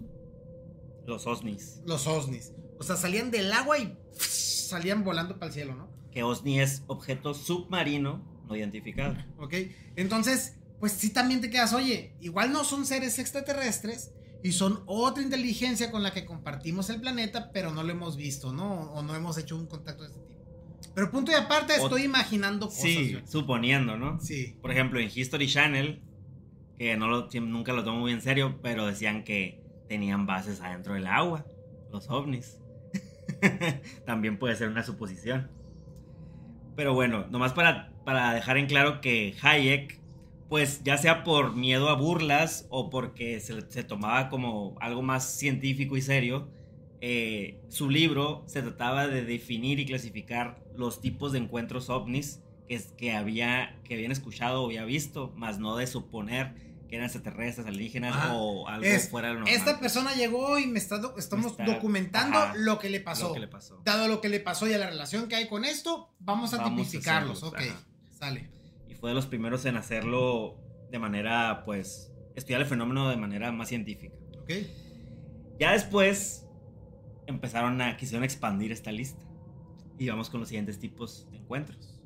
Los 1.06 1.26
OSNIs. 1.28 1.82
los 1.86 2.06
OSNIs. 2.08 2.52
O 2.80 2.84
sea, 2.84 2.96
salían 2.96 3.32
del 3.32 3.52
agua 3.52 3.78
y 3.80 3.98
salían 4.18 5.04
volando 5.04 5.36
para 5.40 5.48
el 5.48 5.54
cielo, 5.54 5.76
¿no? 5.76 5.90
Que 6.12 6.24
OSNI 6.24 6.60
es 6.62 6.84
objeto 6.88 7.34
submarino 7.34 8.26
no 8.48 8.56
identificado. 8.56 9.16
¿Ok? 9.38 9.54
Entonces, 9.96 10.56
pues 10.80 10.94
sí 10.94 11.10
también 11.12 11.40
te 11.42 11.50
quedas, 11.50 11.74
oye, 11.74 12.14
igual 12.20 12.52
no 12.52 12.64
son 12.64 12.86
seres 12.86 13.20
extraterrestres 13.20 14.12
y 14.44 14.52
son 14.54 14.84
otra 14.86 15.22
inteligencia 15.24 15.92
con 15.92 16.02
la 16.04 16.12
que 16.12 16.26
compartimos 16.26 16.90
el 16.90 17.02
planeta, 17.02 17.52
pero 17.52 17.72
no 17.72 17.84
lo 17.84 17.92
hemos 17.92 18.16
visto, 18.18 18.54
¿no? 18.54 18.92
O 18.94 19.02
no 19.04 19.16
hemos 19.16 19.38
hecho 19.38 19.56
un 19.58 19.68
contacto 19.68 20.04
de 20.04 20.10
este 20.10 20.22
tipo. 20.22 20.40
Pero 20.96 21.12
punto 21.12 21.32
y 21.32 21.36
aparte, 21.36 21.74
O- 21.80 21.84
estoy 21.84 22.04
imaginando 22.04 22.68
cosas. 22.68 22.82
Sí, 22.82 23.12
yo. 23.12 23.20
suponiendo, 23.28 23.98
¿no? 23.98 24.20
Sí. 24.22 24.56
Por 24.62 24.72
ejemplo, 24.72 25.00
en 25.00 25.10
History 25.14 25.48
Channel, 25.48 26.02
que 26.78 26.96
no 26.96 27.08
lo, 27.10 27.28
nunca 27.42 27.74
lo 27.74 27.84
tomo 27.84 28.00
muy 28.00 28.12
en 28.14 28.22
serio, 28.22 28.60
pero 28.62 28.86
decían 28.86 29.24
que 29.24 29.62
tenían 29.90 30.26
bases 30.26 30.62
adentro 30.62 30.94
del 30.94 31.08
agua, 31.08 31.46
los 31.92 32.10
ovnis. 32.10 32.58
También 34.06 34.38
puede 34.40 34.56
ser 34.56 34.70
una 34.70 34.84
suposición. 34.84 35.50
Pero 36.76 36.94
bueno, 36.94 37.28
nomás 37.30 37.54
para, 37.54 37.92
para 38.06 38.34
dejar 38.34 38.58
en 38.58 38.68
claro 38.68 39.02
que 39.02 39.36
Hayek, 39.42 40.00
pues 40.50 40.84
ya 40.84 40.98
sea 40.98 41.24
por 41.24 41.56
miedo 41.56 41.90
a 41.90 41.94
burlas 41.96 42.66
o 42.70 42.90
porque 42.90 43.40
se, 43.40 43.70
se 43.70 43.84
tomaba 43.84 44.30
como 44.30 44.76
algo 44.82 45.02
más 45.04 45.38
científico 45.38 45.96
y 45.96 46.02
serio, 46.02 46.50
eh, 47.02 47.62
su 47.70 47.90
libro 47.90 48.44
se 48.48 48.62
trataba 48.62 49.08
de 49.08 49.24
definir 49.24 49.80
y 49.80 49.86
clasificar 49.86 50.60
los 50.76 51.00
tipos 51.02 51.32
de 51.32 51.40
encuentros 51.40 51.90
ovnis 51.90 52.42
que, 52.68 52.82
que, 52.98 53.14
había, 53.14 53.80
que 53.84 53.94
habían 53.96 54.12
escuchado 54.12 54.64
o 54.64 54.66
había 54.68 54.86
visto, 54.86 55.32
más 55.38 55.60
no 55.60 55.76
de 55.78 55.88
suponer 55.88 56.68
que 56.90 56.96
eran 56.96 57.06
extraterrestres, 57.06 57.68
alienígenas 57.68 58.16
Ajá. 58.16 58.34
o 58.34 58.68
algo 58.68 58.84
Es, 58.84 59.10
fuera 59.10 59.28
de 59.28 59.34
lo 59.36 59.40
normal. 59.42 59.56
Esta 59.56 59.80
persona 59.80 60.14
llegó 60.16 60.58
y 60.58 60.66
me 60.66 60.80
está, 60.80 60.98
do- 60.98 61.16
estamos 61.20 61.52
Está- 61.52 61.66
documentando 61.66 62.38
ajá, 62.40 62.54
lo 62.58 62.80
que 62.80 62.90
le 62.90 63.00
pasó. 63.00 63.28
Lo 63.28 63.34
que 63.36 63.40
le 63.42 63.48
pasó. 63.48 63.80
Dado 63.86 64.08
lo 64.08 64.20
que 64.22 64.30
le 64.30 64.40
pasó 64.40 64.68
y 64.68 64.74
a 64.74 64.80
la 64.80 64.90
relación 64.90 65.28
que 65.28 65.36
hay 65.36 65.48
con 65.48 65.66
esto, 65.66 66.12
vamos 66.20 66.54
a 66.56 66.58
Vamos 66.58 66.72
a 66.72 66.76
tipificarlos. 66.84 67.44
hacerlos, 67.44 67.54
ok, 67.70 67.76
ajá. 67.78 67.88
sale. 68.18 68.50
Fue 69.00 69.12
de 69.12 69.16
los 69.16 69.28
primeros 69.28 69.66
en 69.66 69.78
hacerlo 69.78 70.58
de 70.92 71.00
manera, 71.00 71.64
pues, 71.66 72.14
estudiar 72.36 72.62
el 72.62 72.68
fenómeno 72.68 73.10
de 73.10 73.18
manera 73.18 73.52
más 73.52 73.70
científica. 73.70 74.16
Ok. 74.42 74.52
Ya 75.60 75.74
después 75.74 76.48
empezaron 77.28 77.82
a, 77.82 77.96
quisieron 77.98 78.24
expandir 78.24 78.72
esta 78.72 78.92
lista. 78.92 79.26
Y 79.98 80.10
vamos 80.10 80.30
con 80.30 80.40
los 80.40 80.50
siguientes 80.50 80.80
tipos 80.80 81.30
de 81.32 81.38
encuentros. 81.38 82.02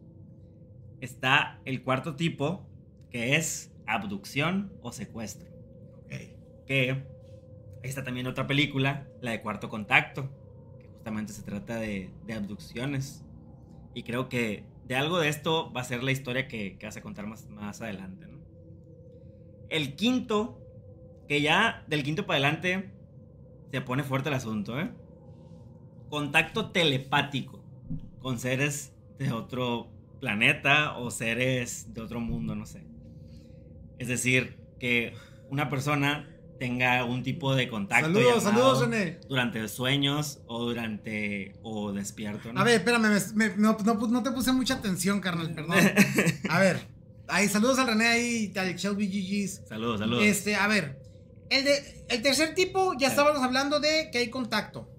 Está 1.02 1.62
el 1.66 1.84
cuarto 1.84 2.16
tipo, 2.16 2.68
que 3.10 3.36
es 3.36 3.72
abducción 3.86 4.74
o 4.82 4.92
secuestro. 4.92 5.50
Ok. 6.04 6.14
Que 6.66 6.92
ahí 6.92 7.90
está 7.90 8.04
también 8.04 8.28
otra 8.28 8.48
película, 8.48 9.08
la 9.22 9.32
de 9.32 9.42
Cuarto 9.42 9.70
Contacto, 9.70 10.30
que 10.80 10.88
justamente 10.88 11.34
se 11.34 11.44
trata 11.44 11.76
de, 11.76 12.12
de 12.26 12.34
abducciones. 12.34 13.24
Y 13.94 14.04
creo 14.04 14.30
que 14.30 14.66
de 14.86 14.96
algo 14.96 15.20
de 15.20 15.30
esto 15.30 15.72
va 15.72 15.82
a 15.82 15.86
ser 15.86 16.04
la 16.04 16.12
historia 16.12 16.48
que, 16.48 16.78
que 16.78 16.86
vas 16.86 16.98
a 16.98 17.02
contar 17.02 17.28
más, 17.28 17.48
más 17.50 17.82
adelante. 17.82 18.28
¿no? 18.28 18.40
El 19.70 19.96
quinto, 19.96 20.60
que 21.28 21.42
ya 21.42 21.84
del 21.88 22.04
quinto 22.04 22.26
para 22.26 22.38
adelante 22.38 22.92
se 23.72 23.82
pone 23.82 24.04
fuerte 24.04 24.30
el 24.30 24.36
asunto, 24.36 24.80
¿eh? 24.80 24.92
Contacto 26.10 26.70
telepático 26.70 27.64
con 28.20 28.40
seres 28.40 28.94
de 29.18 29.32
otro 29.32 29.90
planeta 30.20 30.98
o 30.98 31.10
seres 31.10 31.94
de 31.94 32.02
otro 32.02 32.20
mundo, 32.20 32.56
no 32.56 32.66
sé. 32.66 32.84
Es 33.98 34.08
decir, 34.08 34.60
que 34.80 35.14
una 35.50 35.70
persona 35.70 36.33
tenga 36.60 37.04
un 37.06 37.24
tipo 37.24 37.56
de 37.56 37.68
contacto 37.68 38.06
Saludos, 38.06 38.44
saludos, 38.44 38.82
René. 38.90 39.20
durante 39.28 39.68
sueños 39.68 40.42
o 40.48 40.64
durante 40.66 41.54
o 41.64 41.92
despierto. 41.92 42.54
¿no? 42.54 42.60
A 42.60 42.64
ver, 42.64 42.76
espérame, 42.76 43.10
me- 43.36 43.50
me- 43.50 43.58
no, 43.58 43.78
no 43.84 44.00
pu- 44.00 44.10
no 44.10 44.24
te 44.24 44.32
puse 44.32 44.52
mucha 44.54 44.76
atención, 44.76 45.20
carnal, 45.20 45.54
perdón. 45.54 45.78
A 46.50 46.60
ver, 46.60 46.88
ahí, 47.28 47.48
saludos 47.50 47.80
al 47.80 47.88
René 47.88 48.08
ahí, 48.08 48.54
al 48.56 48.76
Shelby 48.76 49.08
GG's. 49.08 49.68
saludos, 49.68 50.00
saludos. 50.00 50.24
Este, 50.24 50.56
a 50.56 50.68
ver, 50.68 51.00
el, 51.50 51.66
de, 51.66 52.06
el 52.10 52.22
tercer 52.22 52.54
tipo, 52.56 52.94
ya 52.98 53.08
estábamos 53.10 53.42
hablando 53.44 53.80
de 53.80 54.10
que 54.12 54.20
hay 54.20 54.30
contacto. 54.30 54.90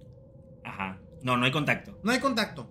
Ajá. 0.64 1.00
No, 1.22 1.36
no 1.36 1.46
hay 1.46 1.52
contacto. 1.52 1.98
No 2.02 2.12
hay 2.12 2.18
contacto. 2.20 2.70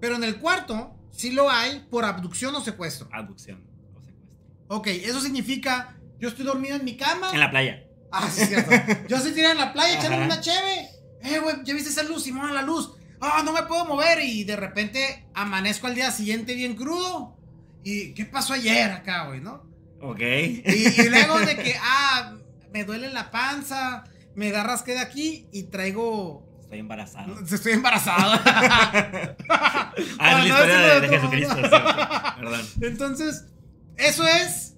Pero 0.00 0.16
en 0.16 0.24
el 0.24 0.38
cuarto, 0.40 0.96
sí 1.12 1.30
lo 1.30 1.48
hay 1.50 1.86
por 1.90 2.04
abducción 2.04 2.54
o 2.56 2.60
secuestro. 2.60 3.08
Abducción 3.12 3.62
o 3.94 4.00
secuestro. 4.02 4.26
Ok, 4.68 4.86
eso 4.88 5.20
significa, 5.20 5.96
yo 6.24 6.30
estoy 6.30 6.46
dormido 6.46 6.76
en 6.76 6.84
mi 6.84 6.96
cama. 6.96 7.30
En 7.34 7.38
la 7.40 7.50
playa. 7.50 7.84
Ah, 8.10 8.30
sí, 8.32 8.40
es 8.42 8.48
cierto. 8.48 8.70
Yo 9.08 9.16
estoy 9.18 9.32
tirado 9.32 9.52
en 9.52 9.58
la 9.60 9.72
playa 9.74 9.98
echando 9.98 10.16
una 10.24 10.40
cheve. 10.40 10.88
Eh, 11.22 11.38
güey, 11.38 11.56
¿ya 11.64 11.74
viste 11.74 11.90
esa 11.90 12.02
luz? 12.02 12.22
Simón, 12.22 12.54
la 12.54 12.62
luz. 12.62 12.92
Ah, 13.20 13.42
no 13.44 13.52
me 13.52 13.62
puedo 13.64 13.84
mover. 13.84 14.20
Y 14.22 14.44
de 14.44 14.56
repente 14.56 15.26
amanezco 15.34 15.86
al 15.86 15.94
día 15.94 16.10
siguiente 16.10 16.54
bien 16.54 16.76
crudo. 16.76 17.36
¿Y 17.82 18.14
qué 18.14 18.24
pasó 18.24 18.54
ayer 18.54 18.90
acá, 18.90 19.26
güey, 19.26 19.40
no? 19.40 19.64
Ok. 20.00 20.20
Y, 20.20 21.00
y 21.02 21.08
luego 21.10 21.38
de 21.40 21.56
que, 21.56 21.76
ah, 21.82 22.34
me 22.72 22.84
duele 22.84 23.10
la 23.12 23.30
panza, 23.30 24.04
me 24.34 24.50
da 24.50 24.62
rasque 24.62 24.92
de 24.92 25.00
aquí 25.00 25.46
y 25.52 25.64
traigo. 25.64 26.48
Estoy 26.62 26.78
embarazado. 26.78 27.38
Estoy 27.52 27.72
embarazado. 27.72 28.40
Ah, 29.50 29.92
es 29.96 30.06
Ah, 30.18 30.38
la 30.38 30.46
historia 30.46 31.00
de. 31.00 31.08
Jesucristo. 31.08 31.56
Perdón. 31.56 32.66
Entonces, 32.80 33.44
eso 33.96 34.26
es 34.26 34.73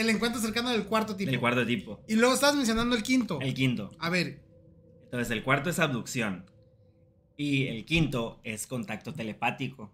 el 0.00 0.10
encuentro 0.10 0.40
cercano 0.40 0.70
del 0.70 0.84
cuarto 0.84 1.16
tipo. 1.16 1.30
El 1.30 1.40
cuarto 1.40 1.66
tipo. 1.66 2.00
Y 2.08 2.14
luego 2.14 2.34
estabas 2.34 2.56
mencionando 2.56 2.96
el 2.96 3.02
quinto. 3.02 3.40
El 3.40 3.54
quinto. 3.54 3.90
A 3.98 4.10
ver, 4.10 4.42
Entonces, 5.04 5.30
el 5.30 5.42
cuarto 5.42 5.70
es 5.70 5.78
abducción. 5.78 6.50
Y 7.36 7.68
el 7.68 7.84
quinto 7.84 8.40
es 8.44 8.66
contacto 8.66 9.14
telepático. 9.14 9.92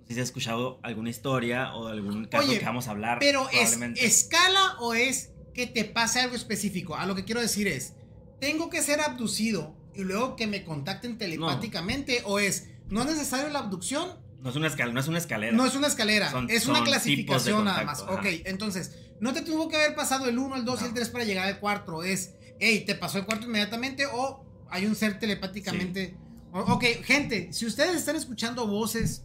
No 0.00 0.08
sé 0.08 0.14
si 0.14 0.20
has 0.20 0.26
escuchado 0.26 0.80
alguna 0.82 1.10
historia 1.10 1.74
o 1.74 1.86
algún 1.86 2.26
caso 2.26 2.48
Oye, 2.48 2.58
que 2.58 2.64
vamos 2.64 2.88
a 2.88 2.90
hablar. 2.90 3.18
Pero 3.20 3.48
es 3.50 3.78
escala 3.96 4.76
o 4.80 4.94
es 4.94 5.32
que 5.54 5.66
te 5.66 5.84
pase 5.84 6.20
algo 6.20 6.34
específico. 6.34 6.96
A 6.96 7.06
lo 7.06 7.14
que 7.14 7.24
quiero 7.24 7.40
decir 7.40 7.68
es, 7.68 7.94
tengo 8.40 8.68
que 8.68 8.82
ser 8.82 9.00
abducido 9.00 9.74
y 9.94 10.02
luego 10.02 10.36
que 10.36 10.46
me 10.46 10.64
contacten 10.64 11.16
telepáticamente 11.16 12.22
o 12.24 12.38
es, 12.38 12.68
no 12.88 13.02
es 13.02 13.06
necesario 13.06 13.48
la 13.48 13.60
abducción, 13.60 14.18
No 14.44 14.50
es 14.50 14.56
una, 14.56 14.66
escal 14.68 14.92
no 14.94 15.00
es 15.00 15.08
una 15.08 15.18
escalera. 15.18 15.56
no 15.56 15.64
es 15.66 15.74
una 15.74 15.86
escalera, 15.88 16.30
Son- 16.30 16.48
es 16.50 16.66
una 16.66 16.84
clasificación 16.84 17.64
nada 17.64 17.82
más. 17.84 18.02
Ok, 18.02 18.26
entonces, 18.44 18.92
no 19.18 19.32
te 19.32 19.40
tuvo 19.40 19.68
que 19.68 19.76
haber 19.76 19.94
pasado 19.94 20.28
el 20.28 20.38
1, 20.38 20.54
el 20.56 20.64
2 20.64 20.82
y 20.82 20.84
el 20.84 20.92
3 20.94 21.08
para 21.08 21.24
llegar 21.24 21.46
al 21.48 21.58
4. 21.58 22.04
Es, 22.04 22.34
hey, 22.60 22.84
te 22.86 22.94
pasó 22.94 23.18
el 23.18 23.24
cuarto 23.24 23.46
inmediatamente 23.46 24.04
o 24.06 24.44
hay 24.70 24.84
un 24.86 24.94
ser 24.94 25.18
telepáticamente. 25.18 26.14
O- 26.52 26.60
Ok, 26.74 26.84
gente, 27.04 27.52
si 27.52 27.66
ustedes 27.66 27.96
están 27.96 28.16
escuchando 28.16 28.66
voces, 28.68 29.24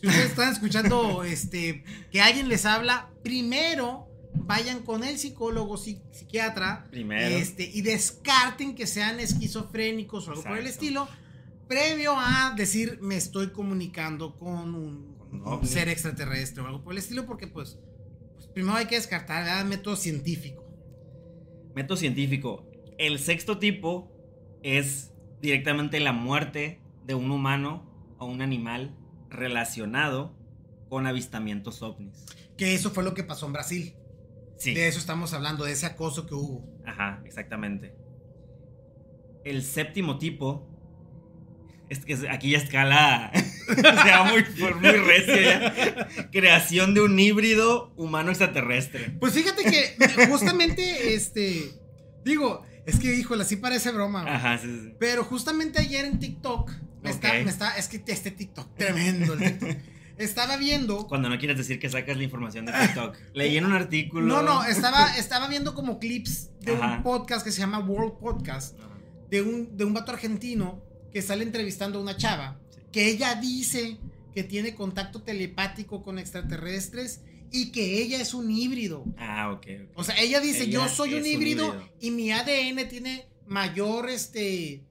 si 0.00 0.08
ustedes 0.08 0.30
están 0.30 0.52
escuchando 0.52 1.22
este, 1.24 1.84
que 2.10 2.20
alguien 2.20 2.48
les 2.48 2.66
habla, 2.66 3.08
primero 3.22 4.08
vayan 4.34 4.80
con 4.80 5.04
el 5.04 5.16
psicólogo, 5.18 5.76
psi- 5.78 6.02
psiquiatra, 6.12 6.86
Primero. 6.90 7.36
este, 7.36 7.70
y 7.72 7.82
descarten 7.82 8.74
que 8.74 8.86
sean 8.88 9.20
esquizofrénicos 9.20 10.26
o 10.28 10.32
algo 10.32 10.42
por 10.42 10.58
el 10.58 10.66
estilo, 10.66 11.08
previo 11.68 12.14
a 12.16 12.54
decir 12.56 12.98
me 13.00 13.16
estoy 13.16 13.50
comunicando 13.50 14.36
con 14.36 14.74
un, 14.74 15.16
con 15.18 15.34
un 15.34 15.42
ovni. 15.46 15.68
ser 15.68 15.88
extraterrestre 15.88 16.62
o 16.62 16.66
algo 16.66 16.82
por 16.82 16.92
el 16.92 16.98
estilo, 16.98 17.26
porque 17.26 17.46
pues, 17.46 17.78
pues, 18.34 18.46
primero 18.48 18.76
hay 18.76 18.86
que 18.86 18.96
descartar 18.96 19.44
¿verdad? 19.44 19.64
método 19.64 19.96
científico. 19.96 20.64
Método 21.74 21.96
científico. 21.96 22.70
El 22.98 23.18
sexto 23.18 23.58
tipo 23.58 24.10
es 24.62 25.12
directamente 25.40 26.00
la 26.00 26.12
muerte 26.12 26.80
de 27.04 27.14
un 27.14 27.30
humano 27.30 28.14
o 28.18 28.26
un 28.26 28.40
animal 28.40 28.96
relacionado 29.28 30.34
con 30.88 31.06
avistamientos 31.06 31.82
ovnis. 31.82 32.24
Que 32.56 32.74
eso 32.74 32.90
fue 32.90 33.04
lo 33.04 33.14
que 33.14 33.22
pasó 33.22 33.46
en 33.46 33.52
Brasil. 33.52 33.94
Sí. 34.56 34.72
De 34.72 34.88
eso 34.88 34.98
estamos 34.98 35.34
hablando, 35.34 35.64
de 35.64 35.72
ese 35.72 35.86
acoso 35.86 36.26
que 36.26 36.34
hubo. 36.34 36.66
Ajá, 36.86 37.22
exactamente. 37.24 37.94
El 39.44 39.62
séptimo 39.62 40.18
tipo. 40.18 40.75
Es 41.88 42.00
que 42.00 42.28
aquí 42.28 42.50
ya 42.50 42.58
escala. 42.58 43.30
se 43.66 43.82
va 43.82 44.24
muy, 44.24 44.44
muy 44.80 44.90
recio 44.92 45.40
ya. 45.40 46.08
Creación 46.32 46.94
de 46.94 47.00
un 47.02 47.18
híbrido 47.18 47.92
humano 47.96 48.30
extraterrestre. 48.30 49.12
Pues 49.20 49.34
fíjate 49.34 49.62
que 49.64 50.26
justamente, 50.26 51.14
este, 51.14 51.70
digo, 52.24 52.64
es 52.86 52.98
que, 52.98 53.14
híjole, 53.14 53.42
así 53.42 53.56
parece 53.56 53.92
broma. 53.92 54.22
güey. 54.22 54.34
Ajá, 54.34 54.58
sí, 54.58 54.66
sí, 54.66 54.80
sí. 54.86 54.94
Pero 54.98 55.24
justamente 55.24 55.80
ayer 55.80 56.04
en 56.04 56.18
TikTok, 56.18 56.70
me, 57.02 57.10
está, 57.10 57.28
Ok. 57.28 57.44
me 57.44 57.50
está, 57.50 57.76
es 57.76 57.88
que 57.88 58.02
este 58.06 58.30
TikTok, 58.30 58.76
tremendo 58.76 59.34
el 59.34 59.38
TikTok. 59.40 59.76
Estaba 60.18 60.56
viendo. 60.56 61.06
Cuando 61.08 61.28
no 61.28 61.38
quieres 61.38 61.58
decir 61.58 61.78
que 61.78 61.90
sacas 61.90 62.16
la 62.16 62.22
información 62.22 62.64
de 62.64 62.72
TikTok. 62.72 63.16
Leí 63.34 63.58
en 63.58 63.66
un 63.66 63.72
artículo. 63.74 64.26
No, 64.26 64.42
no, 64.42 64.64
estaba, 64.64 65.14
estaba 65.18 65.46
viendo 65.46 65.74
como 65.74 65.98
clips 65.98 66.48
de 66.62 66.72
un 66.72 67.02
podcast 67.02 67.44
que 67.44 67.52
se 67.52 67.60
llama 67.60 67.80
World 67.80 68.18
Podcast, 68.18 68.78
Ajá. 68.80 68.88
de 69.30 69.42
un, 69.42 69.76
de 69.76 69.84
un 69.84 69.92
vato 69.92 70.12
argentino 70.12 70.82
que 71.16 71.22
sale 71.22 71.44
entrevistando 71.44 71.98
a 71.98 72.02
una 72.02 72.18
chava, 72.18 72.60
Sí. 72.68 72.80
que 72.92 73.08
ella 73.08 73.36
dice 73.36 73.96
que 74.34 74.44
tiene 74.44 74.74
contacto 74.74 75.22
telepático 75.22 76.02
con 76.02 76.18
extraterrestres 76.18 77.22
y 77.50 77.72
que 77.72 78.02
ella 78.02 78.20
es 78.20 78.34
un 78.34 78.50
híbrido. 78.50 79.02
Ah, 79.16 79.50
ok. 79.50 79.66
ok. 79.86 79.90
O 79.94 80.04
sea, 80.04 80.14
ella 80.20 80.40
dice, 80.40 80.64
Ella 80.64 80.72
yo 80.72 80.88
soy 80.90 81.14
un 81.14 81.24
híbrido, 81.24 81.74
y 82.02 82.10
mi 82.10 82.32
ADN 82.32 82.86
tiene 82.86 83.28
mayor, 83.46 84.10
este, 84.10 84.84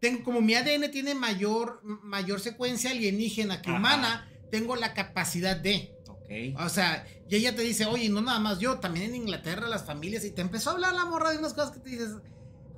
tengo, 0.00 0.24
como 0.24 0.40
mi 0.40 0.54
ADN 0.54 0.90
tiene 0.90 1.14
mayor, 1.14 1.82
mayor 1.84 2.40
secuencia 2.40 2.90
alienígena 2.90 3.60
que 3.60 3.68
Ajá. 3.68 3.78
humana, 3.78 4.26
tengo 4.50 4.74
la 4.74 4.94
capacidad 4.94 5.54
de. 5.54 5.92
Ok. 6.08 6.58
O 6.64 6.70
sea, 6.70 7.06
y 7.28 7.36
ella 7.36 7.54
te 7.54 7.60
dice, 7.60 7.84
oye, 7.84 8.08
no 8.08 8.22
nada 8.22 8.38
más 8.38 8.58
yo, 8.58 8.78
también 8.80 9.10
en 9.10 9.16
Inglaterra 9.16 9.68
las 9.68 9.84
familias, 9.84 10.24
y 10.24 10.30
te 10.30 10.40
empezó 10.40 10.70
a 10.70 10.72
hablar 10.72 10.94
la 10.94 11.04
morra 11.04 11.30
de 11.32 11.36
unas 11.36 11.52
cosas 11.52 11.72
que 11.72 11.80
te 11.80 11.90
dices, 11.90 12.08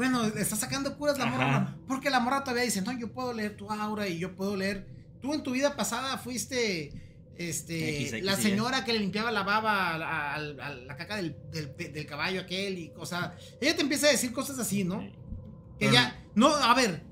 bueno, 0.01 0.25
está 0.25 0.57
sacando 0.57 0.97
curas 0.97 1.19
la 1.19 1.27
Ajá. 1.27 1.37
morra, 1.37 1.77
porque 1.87 2.09
la 2.09 2.21
morra 2.21 2.41
todavía 2.43 2.63
dice, 2.65 2.81
no, 2.81 2.91
yo 2.99 3.13
puedo 3.13 3.35
leer 3.35 3.55
tu 3.55 3.71
aura 3.71 4.09
y 4.09 4.19
yo 4.19 4.35
puedo 4.35 4.57
leer, 4.57 4.87
tú 5.21 5.35
en 5.35 5.43
tu 5.43 5.51
vida 5.51 5.77
pasada 5.77 6.17
fuiste, 6.17 6.91
este, 7.37 7.97
X, 8.01 8.13
X, 8.15 8.25
la 8.25 8.37
señora 8.37 8.83
que 8.85 8.95
le 8.95 8.99
limpiaba 9.01 9.31
la 9.31 9.43
baba 9.43 9.95
a, 9.95 9.99
la- 9.99 10.09
a- 10.09 10.35
a 10.37 10.71
la 10.75 10.97
caca 10.97 11.17
del, 11.17 11.37
del, 11.53 11.75
del 11.77 12.07
caballo 12.07 12.41
aquel, 12.41 12.79
y, 12.79 12.93
o 12.97 13.05
sea, 13.05 13.37
ella 13.61 13.77
te 13.77 13.83
empieza 13.83 14.07
a 14.07 14.11
decir 14.11 14.33
cosas 14.33 14.59
así, 14.59 14.85
¿no? 14.85 15.01
Sí. 15.01 15.09
Que 15.79 15.87
Pero- 15.87 15.93
ya, 15.93 16.19
no, 16.35 16.49
a 16.49 16.75
ver, 16.75 17.03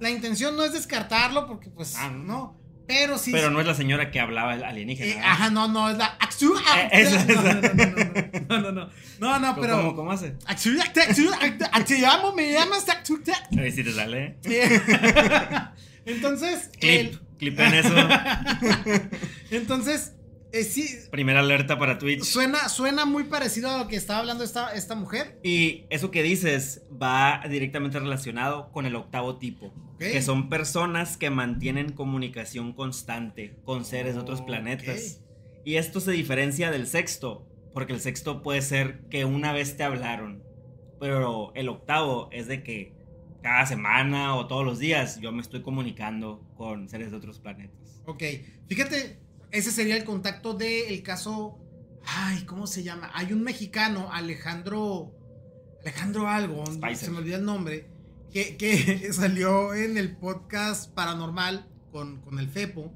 la 0.00 0.08
intención 0.10 0.56
no 0.56 0.64
es 0.64 0.72
descartarlo, 0.72 1.46
porque 1.46 1.68
pues, 1.68 1.94
Ah, 1.96 2.10
no. 2.10 2.58
No, 2.92 2.98
pero 2.98 3.18
sí. 3.18 3.32
Pero 3.32 3.50
no 3.50 3.60
es 3.60 3.66
la 3.66 3.74
señora 3.74 4.10
que 4.10 4.20
hablaba 4.20 4.54
el 4.54 4.64
alienígena. 4.64 5.10
Eh, 5.12 5.18
ajá, 5.24 5.50
no, 5.50 5.68
no, 5.68 5.88
es 5.90 5.96
la. 5.98 6.18
Axu- 6.18 6.58
Eh, 6.58 6.88
esa, 6.92 7.24
no, 7.24 7.42
no, 7.42 7.52
no, 7.52 7.60
no, 7.62 8.60
no, 8.60 8.72
no, 8.72 8.72
no, 8.72 8.90
no, 9.20 9.38
no, 9.38 9.48
¿Cómo, 9.54 9.60
pero. 9.60 9.76
cómo, 9.78 9.96
cómo 9.96 10.12
hace? 10.12 10.34
Te 11.86 11.98
llamo, 11.98 12.32
me 12.34 12.52
llamas. 12.52 12.84
A 13.56 13.60
ver 13.60 13.72
si 13.72 13.84
te 13.84 13.92
sale. 13.92 14.38
Entonces, 16.06 16.70
Clip. 16.80 17.00
el- 17.12 17.20
Clip 17.38 17.58
en 17.60 17.74
eso. 17.74 17.94
entonces, 19.50 20.12
eh, 20.52 20.64
sí, 20.64 20.88
Primera 21.10 21.40
alerta 21.40 21.78
para 21.78 21.98
Twitch. 21.98 22.22
suena, 22.22 22.68
suena 22.68 23.04
muy 23.04 23.24
parecido 23.24 23.70
a 23.70 23.78
lo 23.78 23.88
que 23.88 23.96
estaba 23.96 24.20
hablando 24.20 24.44
esta, 24.44 24.74
esta 24.74 24.94
mujer. 24.94 25.38
Y 25.42 25.84
eso 25.90 26.10
que 26.10 26.22
dices 26.22 26.82
va 26.90 27.42
directamente 27.48 27.98
relacionado 27.98 28.70
con 28.72 28.86
el 28.86 28.96
octavo 28.96 29.38
tipo, 29.38 29.72
que 29.98 30.20
son 30.22 30.48
personas 30.48 31.16
que 31.16 31.30
mantienen 31.30 31.92
comunicación 31.92 32.72
constante 32.72 33.56
con 33.64 33.84
seres 33.84 34.14
de 34.14 34.20
otros 34.20 34.42
planetas. 34.42 35.22
Y 35.64 35.76
esto 35.76 36.00
se 36.00 36.12
diferencia 36.12 36.70
del 36.70 36.86
sexto, 36.86 37.46
porque 37.72 37.92
el 37.92 38.00
sexto 38.00 38.42
puede 38.42 38.62
ser 38.62 39.02
que 39.10 39.24
una 39.24 39.52
vez 39.52 39.76
te 39.76 39.84
hablaron, 39.84 40.42
pero 40.98 41.52
el 41.54 41.68
octavo 41.68 42.28
es 42.32 42.46
de 42.46 42.62
que 42.62 42.94
cada 43.42 43.66
semana 43.66 44.36
o 44.36 44.46
todos 44.46 44.64
los 44.64 44.78
días 44.78 45.20
yo 45.20 45.32
me 45.32 45.40
estoy 45.40 45.62
comunicando 45.62 46.42
con 46.56 46.88
seres 46.88 47.10
de 47.10 47.16
otros 47.16 47.38
planetas. 47.38 48.02
Ok, 48.06 48.22
fíjate, 48.66 49.18
ese 49.50 49.70
sería 49.70 49.96
el 49.96 50.04
contacto 50.04 50.54
del 50.54 51.02
caso. 51.02 51.58
Ay, 52.04 52.44
¿cómo 52.44 52.66
se 52.66 52.82
llama? 52.82 53.10
Hay 53.14 53.32
un 53.32 53.42
mexicano, 53.42 54.12
Alejandro. 54.12 55.12
Alejandro 55.82 56.28
algo, 56.28 56.66
Spicer. 56.66 56.96
se 56.96 57.10
me 57.10 57.18
olvida 57.18 57.36
el 57.36 57.44
nombre, 57.44 57.86
que, 58.32 58.56
que 58.56 59.12
salió 59.12 59.74
en 59.74 59.96
el 59.96 60.16
podcast 60.16 60.92
paranormal 60.92 61.66
con, 61.90 62.20
con 62.20 62.38
el 62.38 62.48
Fepo 62.48 62.92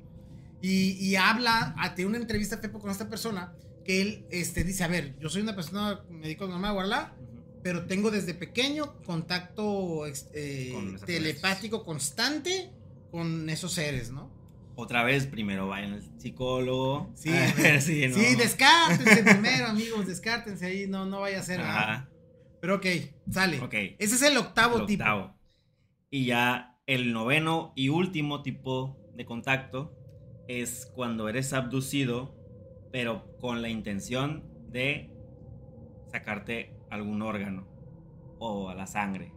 y, 0.60 0.92
y 0.92 1.16
habla, 1.16 1.74
ah, 1.78 1.94
tiene 1.94 2.10
una 2.10 2.18
entrevista 2.18 2.58
Fepo 2.58 2.78
con 2.80 2.90
esta 2.90 3.08
persona 3.08 3.54
que 3.84 4.00
él 4.00 4.26
este, 4.30 4.64
dice, 4.64 4.82
a 4.84 4.88
ver, 4.88 5.14
yo 5.20 5.28
soy 5.28 5.42
una 5.42 5.54
persona, 5.54 6.02
me 6.10 6.22
dedico 6.22 6.44
a 6.44 6.48
normal, 6.48 6.72
guarda, 6.72 7.14
pero 7.62 7.86
tengo 7.86 8.10
desde 8.10 8.34
pequeño 8.34 9.02
contacto 9.04 10.06
eh, 10.06 10.70
Con 10.72 10.98
telepático 11.00 11.84
constante 11.84 12.70
con 13.10 13.48
esos 13.48 13.72
seres, 13.72 14.10
¿no? 14.10 14.30
Otra 14.76 15.04
vez, 15.04 15.26
primero 15.26 15.68
vayan 15.68 15.94
al 15.94 16.02
psicólogo. 16.20 17.12
Sí, 17.14 17.30
ver 17.56 17.80
si 17.80 18.08
no. 18.08 18.14
Sí, 18.14 18.34
descártense 18.34 19.22
primero, 19.34 19.66
amigos, 19.66 20.06
descártense 20.06 20.66
ahí, 20.66 20.86
no, 20.86 21.06
no 21.06 21.20
vaya 21.20 21.40
a 21.40 21.42
ser. 21.42 21.60
Ajá. 21.60 22.08
Pero 22.60 22.76
ok, 22.76 22.86
sale. 23.30 23.60
Ok. 23.60 23.74
Ese 23.98 24.14
es 24.14 24.22
el 24.22 24.36
octavo 24.36 24.78
el 24.78 24.86
tipo. 24.86 25.04
octavo. 25.04 25.34
Y 26.10 26.26
ya 26.26 26.78
el 26.86 27.12
noveno 27.12 27.72
y 27.76 27.88
último 27.88 28.42
tipo 28.42 28.98
de 29.14 29.24
contacto 29.24 29.94
es 30.48 30.90
cuando 30.94 31.28
eres 31.28 31.52
abducido, 31.52 32.34
pero 32.90 33.36
con 33.38 33.62
la 33.62 33.68
intención 33.68 34.44
de 34.70 35.10
sacarte 36.10 36.76
algún 36.90 37.22
órgano 37.22 37.66
o 38.38 38.68
a 38.68 38.74
la 38.74 38.86
sangre. 38.86 39.32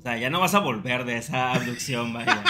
O 0.00 0.02
sea, 0.02 0.16
ya 0.16 0.30
no 0.30 0.40
vas 0.40 0.54
a 0.54 0.60
volver 0.60 1.04
de 1.04 1.18
esa 1.18 1.52
abducción, 1.52 2.12
vaya. 2.14 2.42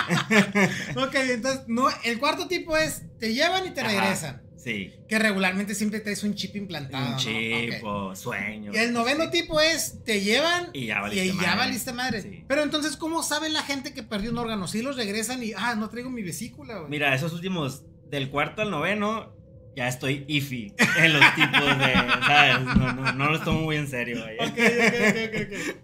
Ok, 0.97 1.15
entonces, 1.17 1.63
no, 1.67 1.89
el 2.05 2.19
cuarto 2.19 2.47
tipo 2.49 2.77
es, 2.77 3.03
te 3.19 3.35
llevan 3.35 3.67
y 3.67 3.71
te 3.71 3.81
Ajá. 3.81 3.91
regresan. 3.91 4.43
Sí. 4.57 4.93
Que 5.09 5.19
regularmente 5.19 5.75
siempre 5.75 6.01
traes 6.01 6.23
un 6.23 6.35
chip 6.35 6.55
implantado. 6.55 7.05
Un 7.07 7.13
¿no? 7.13 7.19
chip 7.19 7.83
Ok. 7.83 7.85
o 7.85 8.15
sueño. 8.15 8.73
Y 8.75 8.77
el 8.77 8.93
noveno 8.93 9.25
sí. 9.25 9.31
tipo 9.31 9.59
es, 9.61 10.05
te 10.05 10.21
llevan 10.21 10.69
Y 10.75 10.87
ya 10.87 10.99
y 10.99 11.01
valiste 11.01 11.27
ya 11.29 11.35
madre. 11.35 11.57
valiste 11.57 11.93
madre. 11.93 12.23
Sí. 12.23 12.45
Pero 12.47 12.63
entonces, 12.63 12.97
¿cómo 12.97 13.23
sabe 13.23 13.49
la 13.49 13.63
gente 13.63 13.95
que 13.95 14.03
perdió 14.03 14.31
un 14.31 14.39
órgano? 14.39 14.69
Si 14.69 14.83
los 14.83 14.97
regresan 14.97 15.43
y, 15.43 15.53
ah, 15.57 15.75
no 15.77 15.89
traigo 15.89 16.11
mi 16.11 16.23
vesícula, 16.23 16.77
güey. 16.79 16.91
Mira, 16.91 17.15
esos 17.15 17.33
últimos, 17.33 17.85
del 18.11 18.29
cuarto 18.29 18.61
al 18.63 18.71
noveno, 18.71 19.33
ya 19.75 19.89
estoy 19.89 20.25
iffy 20.29 20.75
en 20.99 21.13
los 21.15 21.35
tipos 21.35 21.79
de, 21.79 21.95
¿sabes? 22.27 22.61
No, 22.77 22.93
no, 22.93 23.13
no 23.13 23.31
los 23.31 23.43
tomo 23.43 23.61
muy 23.63 23.77
en 23.77 23.89
serio, 23.89 24.21
vaya. 24.23 24.45
Ok, 24.45 24.59
ok, 24.59 24.95
ok, 25.09 25.17
ok, 25.27 25.41
ok. 25.47 25.77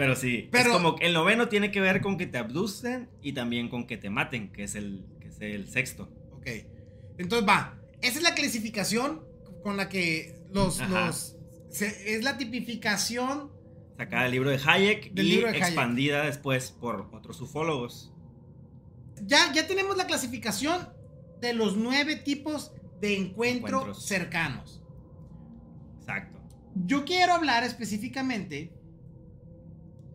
Pero 0.00 0.16
sí, 0.16 0.48
Pero- 0.50 0.70
es 0.70 0.76
como 0.78 0.96
el 1.00 1.12
noveno 1.12 1.48
tiene 1.50 1.70
que 1.70 1.78
ver 1.78 2.00
con 2.00 2.16
que 2.16 2.26
te 2.26 2.38
abducen 2.38 3.10
y 3.20 3.34
también 3.34 3.68
con 3.68 3.86
que 3.86 3.98
te 3.98 4.08
maten, 4.08 4.50
que 4.50 4.62
es 4.64 4.74
el, 4.74 5.04
que 5.20 5.28
es 5.28 5.38
el 5.42 5.68
sexto. 5.68 6.10
Ok. 6.32 6.46
Entonces 7.18 7.46
va. 7.46 7.78
Esa 8.00 8.16
es 8.16 8.22
la 8.22 8.34
clasificación 8.34 9.22
con 9.62 9.76
la 9.76 9.90
que 9.90 10.38
los. 10.54 10.80
Ajá. 10.80 11.08
los 11.08 11.36
se- 11.68 12.14
es 12.14 12.24
la 12.24 12.38
tipificación. 12.38 13.50
Sacada 13.98 14.22
del 14.22 14.32
libro 14.32 14.48
de 14.48 14.58
Hayek 14.64 15.12
Del 15.12 15.26
y 15.26 15.30
libro 15.32 15.48
de 15.48 15.56
Hayek. 15.56 15.66
expandida 15.66 16.24
después 16.24 16.70
por 16.70 17.10
otros 17.12 17.38
ufólogos. 17.42 18.10
Ya, 19.26 19.52
ya 19.52 19.66
tenemos 19.66 19.98
la 19.98 20.06
clasificación 20.06 20.88
de 21.42 21.52
los 21.52 21.76
nueve 21.76 22.16
tipos 22.16 22.72
de 23.02 23.18
encuentro 23.18 23.80
Encuentros. 23.80 24.06
cercanos. 24.06 24.82
Exacto. 25.98 26.40
Yo 26.86 27.04
quiero 27.04 27.34
hablar 27.34 27.64
específicamente 27.64 28.72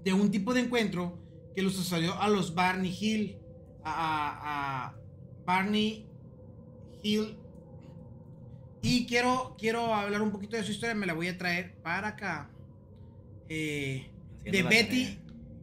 de 0.06 0.14
un 0.14 0.32
tipo 0.32 0.54
de 0.54 0.62
encuentro 0.62 1.20
que 1.54 1.62
lo 1.62 1.70
sucedió 1.70 2.20
a 2.22 2.30
los 2.30 2.54
Barney 2.56 2.96
Hill, 2.98 3.38
a, 3.84 4.92
a- 4.92 4.96
Barney 5.46 6.06
Hill. 7.04 7.38
Y 8.82 9.06
quiero, 9.08 9.56
quiero 9.60 9.94
hablar 9.94 10.22
un 10.22 10.32
poquito 10.32 10.56
de 10.56 10.64
su 10.64 10.72
historia, 10.72 10.94
me 10.96 11.06
la 11.08 11.14
voy 11.14 11.28
a 11.28 11.38
traer 11.38 11.74
para 11.82 12.10
acá. 12.10 12.50
Eh, 13.50 14.10
de 14.44 14.64
Betty 14.64 15.06
tarea. 15.06 15.18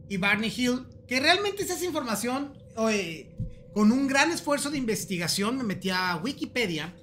y 0.09 0.17
Barney 0.17 0.53
Hill, 0.55 0.87
que 1.07 1.19
realmente 1.19 1.63
esa 1.63 1.73
es 1.75 1.83
información, 1.83 2.53
oye, 2.75 3.31
con 3.73 3.91
un 3.93 4.07
gran 4.07 4.29
esfuerzo 4.31 4.69
de 4.71 4.77
investigación 4.77 5.57
me 5.57 5.63
metí 5.63 5.89
a 5.89 6.17
Wikipedia 6.17 6.93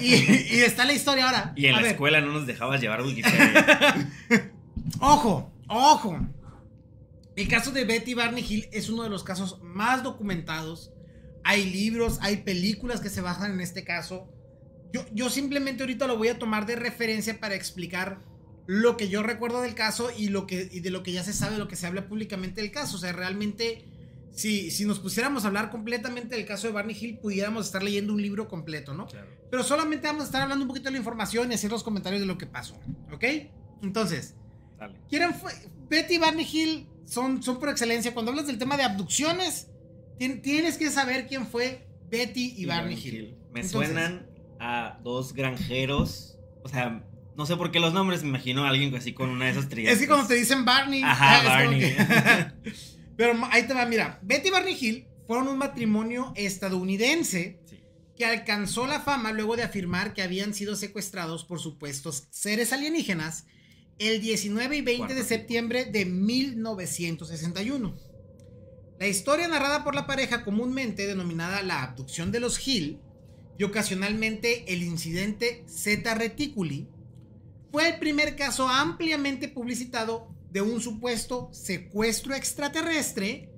y, 0.00 0.14
y 0.14 0.60
está 0.62 0.84
la 0.86 0.92
historia 0.94 1.26
ahora. 1.26 1.52
Y 1.54 1.66
en 1.66 1.74
A 1.74 1.76
la 1.76 1.82
ver, 1.82 1.92
escuela 1.92 2.20
no 2.22 2.32
nos 2.32 2.46
dejabas 2.46 2.80
llevar 2.80 3.02
Wikipedia. 3.02 4.10
Ojo, 5.00 5.52
ojo. 5.68 6.18
El 7.38 7.46
caso 7.46 7.70
de 7.70 7.84
Betty 7.84 8.14
Barney 8.14 8.44
Hill 8.46 8.68
es 8.72 8.88
uno 8.88 9.04
de 9.04 9.10
los 9.10 9.22
casos 9.22 9.60
más 9.62 10.02
documentados. 10.02 10.90
Hay 11.44 11.70
libros, 11.70 12.18
hay 12.20 12.38
películas 12.38 13.00
que 13.00 13.10
se 13.10 13.20
basan 13.20 13.52
en 13.52 13.60
este 13.60 13.84
caso. 13.84 14.28
Yo, 14.92 15.06
yo 15.14 15.30
simplemente 15.30 15.84
ahorita 15.84 16.08
lo 16.08 16.18
voy 16.18 16.26
a 16.28 16.38
tomar 16.40 16.66
de 16.66 16.74
referencia 16.74 17.38
para 17.38 17.54
explicar 17.54 18.18
lo 18.66 18.96
que 18.96 19.08
yo 19.08 19.22
recuerdo 19.22 19.62
del 19.62 19.76
caso 19.76 20.10
y, 20.18 20.30
lo 20.30 20.48
que, 20.48 20.68
y 20.72 20.80
de 20.80 20.90
lo 20.90 21.04
que 21.04 21.12
ya 21.12 21.22
se 21.22 21.32
sabe, 21.32 21.58
lo 21.58 21.68
que 21.68 21.76
se 21.76 21.86
habla 21.86 22.08
públicamente 22.08 22.60
del 22.60 22.72
caso. 22.72 22.96
O 22.96 22.98
sea, 22.98 23.12
realmente, 23.12 23.84
si, 24.32 24.72
si 24.72 24.84
nos 24.84 24.98
pusiéramos 24.98 25.44
a 25.44 25.46
hablar 25.46 25.70
completamente 25.70 26.34
del 26.34 26.44
caso 26.44 26.66
de 26.66 26.72
Barney 26.72 26.96
Hill, 27.00 27.18
pudiéramos 27.18 27.66
estar 27.66 27.84
leyendo 27.84 28.14
un 28.14 28.20
libro 28.20 28.48
completo, 28.48 28.94
¿no? 28.94 29.06
Claro. 29.06 29.28
Pero 29.48 29.62
solamente 29.62 30.08
vamos 30.08 30.22
a 30.22 30.26
estar 30.26 30.42
hablando 30.42 30.64
un 30.64 30.68
poquito 30.68 30.86
de 30.86 30.90
la 30.90 30.98
información 30.98 31.52
y 31.52 31.54
hacer 31.54 31.70
los 31.70 31.84
comentarios 31.84 32.20
de 32.20 32.26
lo 32.26 32.36
que 32.36 32.46
pasó, 32.46 32.74
¿ok? 33.12 33.24
Entonces, 33.80 34.34
Dale. 34.76 34.98
¿quieren 35.08 35.32
fue? 35.34 35.52
Betty 35.88 36.18
Barney 36.18 36.44
Hill 36.52 36.97
son, 37.08 37.42
son 37.42 37.58
por 37.58 37.68
excelencia. 37.70 38.12
Cuando 38.14 38.30
hablas 38.30 38.46
del 38.46 38.58
tema 38.58 38.76
de 38.76 38.82
abducciones, 38.84 39.68
tien- 40.18 40.40
tienes 40.42 40.76
que 40.78 40.90
saber 40.90 41.26
quién 41.26 41.46
fue 41.46 41.86
Betty 42.10 42.54
y, 42.56 42.66
Barney, 42.66 42.94
Hill. 43.02 43.36
Me 43.52 43.60
Entonces- 43.60 43.90
suenan 43.92 44.26
a 44.60 44.98
dos 45.02 45.32
granjeros. 45.32 46.36
O 46.64 46.68
sea, 46.68 47.04
no 47.36 47.46
sé 47.46 47.56
por 47.56 47.70
qué 47.70 47.80
los 47.80 47.92
nombres, 47.94 48.22
me 48.22 48.28
imagino 48.30 48.64
a 48.64 48.68
alguien 48.70 48.94
así 48.94 49.12
con 49.14 49.28
una 49.30 49.46
de 49.46 49.52
esas 49.52 49.68
trillas. 49.68 49.92
Es 49.94 50.00
que 50.00 50.06
cuando 50.08 50.26
te 50.26 50.34
dicen 50.34 50.64
Barney. 50.64 51.02
Ajá, 51.02 51.42
Barney. 51.44 51.80
que- 51.80 52.52
Pero 53.16 53.34
ahí 53.50 53.64
te 53.66 53.74
va, 53.74 53.84
mira. 53.86 54.18
Betty 54.22 54.48
y 54.48 54.50
Barney 54.50 54.76
Hill 54.80 55.06
fueron 55.26 55.48
un 55.48 55.58
matrimonio 55.58 56.32
estadounidense 56.36 57.60
Sí. 57.66 57.80
que 58.16 58.24
alcanzó 58.24 58.86
la 58.86 59.00
fama 59.00 59.32
luego 59.32 59.56
de 59.56 59.62
afirmar 59.62 60.12
que 60.14 60.22
habían 60.22 60.54
sido 60.54 60.76
secuestrados 60.76 61.44
por 61.44 61.60
supuestos 61.60 62.28
seres 62.30 62.72
alienígenas 62.72 63.46
el 63.98 64.20
19 64.20 64.76
y 64.76 64.80
20 64.82 65.14
de 65.14 65.24
septiembre 65.24 65.84
de 65.86 66.04
1961. 66.04 67.94
La 68.98 69.06
historia 69.06 69.48
narrada 69.48 69.84
por 69.84 69.94
la 69.94 70.06
pareja 70.06 70.44
comúnmente 70.44 71.06
denominada 71.06 71.62
la 71.62 71.82
abducción 71.82 72.32
de 72.32 72.40
los 72.40 72.66
Hill 72.66 73.00
y 73.58 73.64
ocasionalmente 73.64 74.72
el 74.72 74.82
incidente 74.82 75.64
Zeta 75.68 76.14
Reticuli 76.14 76.88
fue 77.70 77.88
el 77.88 77.98
primer 77.98 78.36
caso 78.36 78.68
ampliamente 78.68 79.48
publicitado 79.48 80.34
de 80.50 80.62
un 80.62 80.80
supuesto 80.80 81.50
secuestro 81.52 82.34
extraterrestre 82.34 83.50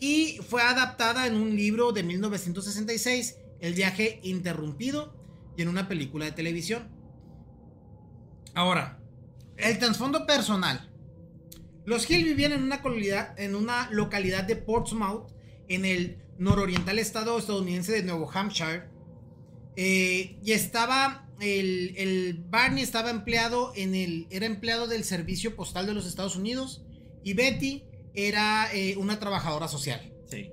y 0.00 0.38
fue 0.48 0.62
adaptada 0.62 1.26
en 1.26 1.36
un 1.36 1.54
libro 1.54 1.92
de 1.92 2.02
1966, 2.02 3.36
El 3.60 3.74
viaje 3.74 4.20
interrumpido, 4.22 5.14
y 5.56 5.62
en 5.62 5.68
una 5.68 5.86
película 5.88 6.24
de 6.24 6.32
televisión. 6.32 6.88
Ahora, 8.54 9.01
el 9.62 9.78
trasfondo 9.78 10.26
personal. 10.26 10.90
Los 11.84 12.08
Hill 12.08 12.24
vivían 12.24 12.52
en 12.52 12.62
una, 12.62 12.76
localidad, 12.76 13.38
en 13.38 13.54
una 13.54 13.90
localidad 13.90 14.44
de 14.44 14.56
Portsmouth, 14.56 15.32
en 15.68 15.84
el 15.84 16.18
nororiental 16.38 16.98
estado 16.98 17.38
estadounidense 17.38 17.92
de 17.92 18.02
Nuevo 18.02 18.30
Hampshire. 18.32 18.84
Eh, 19.76 20.38
y 20.44 20.52
estaba, 20.52 21.28
el, 21.40 21.94
el 21.96 22.44
Barney 22.48 22.82
estaba 22.82 23.10
empleado 23.10 23.72
en 23.74 23.94
el, 23.94 24.26
era 24.30 24.46
empleado 24.46 24.86
del 24.86 25.04
servicio 25.04 25.56
postal 25.56 25.86
de 25.86 25.94
los 25.94 26.06
Estados 26.06 26.36
Unidos. 26.36 26.84
Y 27.24 27.34
Betty 27.34 27.84
era 28.14 28.72
eh, 28.72 28.96
una 28.96 29.18
trabajadora 29.18 29.68
social. 29.68 30.12
Sí. 30.28 30.50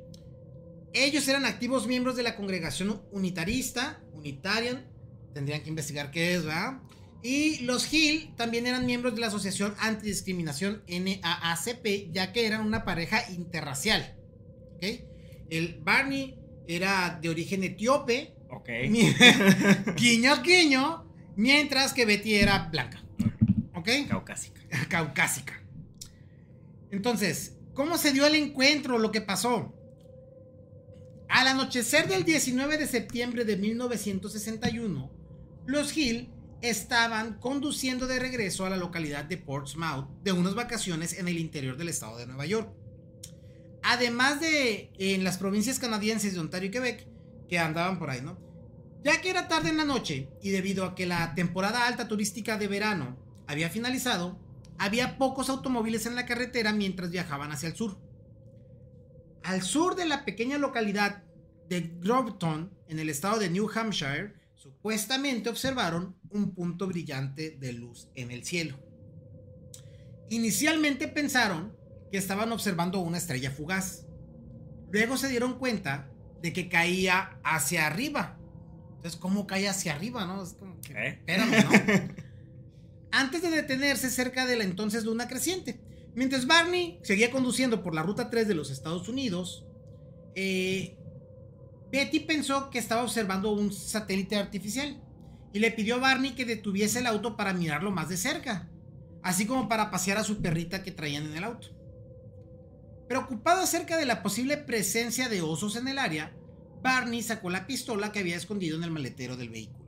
Ellos 0.93 1.27
eran 1.27 1.45
activos 1.45 1.87
miembros 1.87 2.15
de 2.15 2.23
la 2.23 2.35
congregación 2.35 3.01
unitarista, 3.11 4.01
Unitarian, 4.13 4.85
tendrían 5.33 5.61
que 5.61 5.69
investigar 5.69 6.11
qué 6.11 6.33
es, 6.35 6.43
¿verdad? 6.43 6.79
Y 7.21 7.59
los 7.63 7.91
Hill 7.93 8.33
también 8.37 8.65
eran 8.65 8.85
miembros 8.85 9.13
de 9.15 9.21
la 9.21 9.27
Asociación 9.27 9.75
Antidiscriminación 9.79 10.83
NAACP, 10.87 12.11
ya 12.11 12.31
que 12.31 12.45
eran 12.45 12.65
una 12.65 12.85
pareja 12.85 13.29
interracial. 13.31 14.15
¿ok? 14.75 14.85
El 15.49 15.79
Barney 15.81 16.37
era 16.67 17.19
de 17.21 17.29
origen 17.29 17.63
etíope, 17.63 18.35
Ok. 18.51 18.69
guiño 19.97 20.41
guiño, 20.43 21.05
mientras 21.35 21.93
que 21.93 22.05
Betty 22.05 22.35
era 22.35 22.69
blanca. 22.69 23.03
¿Ok? 23.75 23.89
Caucásica. 24.07 24.61
caucásica. 24.87 25.61
Entonces, 26.91 27.57
¿cómo 27.73 27.97
se 27.97 28.11
dio 28.13 28.25
el 28.25 28.35
encuentro? 28.35 28.97
Lo 28.97 29.11
que 29.11 29.21
pasó. 29.21 29.75
Al 31.27 31.47
anochecer 31.47 32.07
del 32.07 32.23
19 32.23 32.77
de 32.77 32.87
septiembre 32.87 33.45
de 33.45 33.55
1961, 33.57 35.11
los 35.67 35.95
Hill 35.95 36.29
estaban 36.61 37.39
conduciendo 37.39 38.07
de 38.07 38.19
regreso 38.19 38.65
a 38.65 38.69
la 38.69 38.77
localidad 38.77 39.25
de 39.25 39.37
Portsmouth 39.37 40.07
de 40.23 40.31
unas 40.31 40.55
vacaciones 40.55 41.17
en 41.17 41.27
el 41.27 41.37
interior 41.37 41.77
del 41.77 41.89
estado 41.89 42.17
de 42.17 42.27
Nueva 42.27 42.45
York. 42.45 42.71
Además 43.83 44.41
de 44.41 44.91
en 44.97 45.23
las 45.23 45.37
provincias 45.37 45.79
canadienses 45.79 46.33
de 46.33 46.39
Ontario 46.39 46.67
y 46.67 46.71
Quebec, 46.71 47.07
que 47.47 47.59
andaban 47.59 47.97
por 47.97 48.09
ahí, 48.09 48.21
¿no? 48.21 48.37
Ya 49.03 49.21
que 49.21 49.29
era 49.29 49.47
tarde 49.47 49.69
en 49.69 49.77
la 49.77 49.85
noche 49.85 50.29
y 50.41 50.49
debido 50.49 50.83
a 50.83 50.95
que 50.95 51.05
la 51.05 51.33
temporada 51.33 51.87
alta 51.87 52.07
turística 52.07 52.57
de 52.57 52.67
verano 52.67 53.17
había 53.47 53.69
finalizado, 53.69 54.37
había 54.77 55.17
pocos 55.17 55.49
automóviles 55.49 56.05
en 56.05 56.15
la 56.15 56.25
carretera 56.25 56.73
mientras 56.73 57.09
viajaban 57.09 57.51
hacia 57.51 57.69
el 57.69 57.75
sur. 57.75 57.97
Al 59.43 59.61
sur 59.61 59.95
de 59.95 60.05
la 60.05 60.25
pequeña 60.25 60.57
localidad 60.57 61.23
de 61.69 61.91
Groveton, 61.99 62.73
en 62.87 62.99
el 62.99 63.09
estado 63.09 63.39
de 63.39 63.49
New 63.49 63.69
Hampshire, 63.73 64.33
supuestamente 64.55 65.49
observaron 65.49 66.18
un 66.31 66.53
punto 66.53 66.87
brillante 66.87 67.51
de 67.51 67.73
luz 67.73 68.09
en 68.15 68.31
el 68.31 68.43
cielo. 68.43 68.77
Inicialmente 70.29 71.07
pensaron 71.07 71.75
que 72.11 72.17
estaban 72.17 72.51
observando 72.51 72.99
una 72.99 73.17
estrella 73.17 73.51
fugaz. 73.51 74.05
Luego 74.91 75.17
se 75.17 75.29
dieron 75.29 75.57
cuenta 75.57 76.09
de 76.41 76.53
que 76.53 76.69
caía 76.69 77.39
hacia 77.43 77.87
arriba. 77.87 78.37
Entonces, 78.95 79.19
¿cómo 79.19 79.47
cae 79.47 79.67
hacia 79.67 79.95
arriba, 79.95 80.25
no? 80.25 80.43
Es 80.43 80.53
como 80.53 80.79
que, 80.81 80.93
¿Eh? 80.93 81.07
espérame, 81.09 81.63
¿no? 81.63 82.13
Antes 83.11 83.41
de 83.41 83.49
detenerse 83.49 84.09
cerca 84.09 84.45
de 84.45 84.55
la 84.55 84.63
entonces 84.63 85.03
luna 85.03 85.27
creciente. 85.27 85.79
Mientras 86.15 86.45
Barney 86.45 86.99
seguía 87.03 87.31
conduciendo 87.31 87.81
por 87.83 87.95
la 87.95 88.03
ruta 88.03 88.29
3 88.29 88.47
de 88.47 88.55
los 88.55 88.71
Estados 88.71 89.07
Unidos, 89.09 89.65
eh, 90.35 90.97
Betty 91.91 92.19
pensó 92.21 92.69
que 92.69 92.77
estaba 92.77 93.03
observando 93.03 93.51
un 93.51 93.71
satélite 93.71 94.35
artificial 94.35 95.01
y 95.53 95.59
le 95.59 95.71
pidió 95.71 95.95
a 95.95 95.99
Barney 95.99 96.31
que 96.31 96.45
detuviese 96.45 96.99
el 96.99 97.07
auto 97.07 97.35
para 97.35 97.53
mirarlo 97.53 97.91
más 97.91 98.09
de 98.09 98.17
cerca, 98.17 98.69
así 99.23 99.45
como 99.45 99.67
para 99.67 99.91
pasear 99.91 100.17
a 100.17 100.23
su 100.23 100.41
perrita 100.41 100.83
que 100.83 100.91
traían 100.91 101.25
en 101.25 101.37
el 101.37 101.43
auto. 101.43 101.69
Preocupado 103.07 103.61
acerca 103.61 103.97
de 103.97 104.05
la 104.05 104.21
posible 104.21 104.57
presencia 104.57 105.29
de 105.29 105.41
osos 105.41 105.75
en 105.75 105.87
el 105.87 105.97
área, 105.97 106.31
Barney 106.81 107.23
sacó 107.23 107.49
la 107.49 107.65
pistola 107.65 108.11
que 108.11 108.19
había 108.19 108.37
escondido 108.37 108.77
en 108.77 108.83
el 108.83 108.91
maletero 108.91 109.35
del 109.35 109.49
vehículo. 109.49 109.79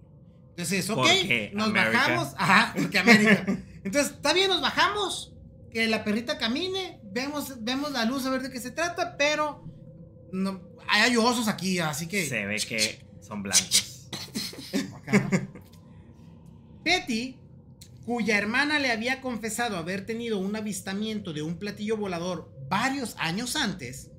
Entonces, 0.50 0.90
ok, 0.90 1.08
nos 1.54 1.72
bajamos. 1.72 2.34
Ajá, 2.38 2.74
porque 2.76 3.00
América. 3.00 3.46
Entonces, 3.84 4.14
está 4.14 4.34
bien, 4.34 4.50
nos 4.50 4.62
bajamos. 4.62 5.34
Que 5.72 5.88
la 5.88 6.04
perrita 6.04 6.38
camine, 6.38 7.00
vemos, 7.04 7.64
vemos 7.64 7.92
la 7.92 8.04
luz 8.04 8.26
a 8.26 8.30
ver 8.30 8.42
de 8.42 8.52
qué 8.52 8.60
se 8.60 8.72
trata, 8.72 9.16
pero 9.16 9.64
no, 10.34 10.62
hay 10.88 11.16
osos 11.16 11.48
aquí, 11.48 11.80
así 11.80 12.08
que. 12.08 12.26
Se 12.28 12.46
ve 12.46 12.58
que 12.58 13.00
son 13.22 13.42
blancos. 13.42 13.91
Betty, 16.84 17.38
cuya 18.06 18.38
hermana 18.38 18.80
le 18.80 18.92
había 18.92 19.22
confesado 19.22 19.78
haber 19.78 20.06
tenido 20.06 20.40
un 20.40 20.56
avistamiento 20.56 21.34
de 21.34 21.42
un 21.42 21.58
platillo 21.58 21.98
volador 21.98 22.52
varios 22.70 23.16
años 23.18 23.56
antes, 23.56 24.12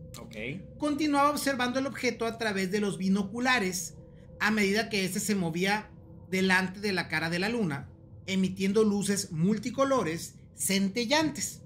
continuaba 0.78 1.30
observando 1.30 1.78
el 1.78 1.86
objeto 1.86 2.26
a 2.26 2.38
través 2.38 2.70
de 2.70 2.80
los 2.80 2.98
binoculares 2.98 3.94
a 4.40 4.50
medida 4.50 4.88
que 4.88 5.04
éste 5.04 5.20
se 5.20 5.34
movía 5.34 5.90
delante 6.30 6.80
de 6.80 6.92
la 6.92 7.08
cara 7.08 7.30
de 7.30 7.38
la 7.38 7.48
luna, 7.48 7.88
emitiendo 8.26 8.84
luces 8.84 9.32
multicolores 9.32 10.34
centellantes. 10.56 11.62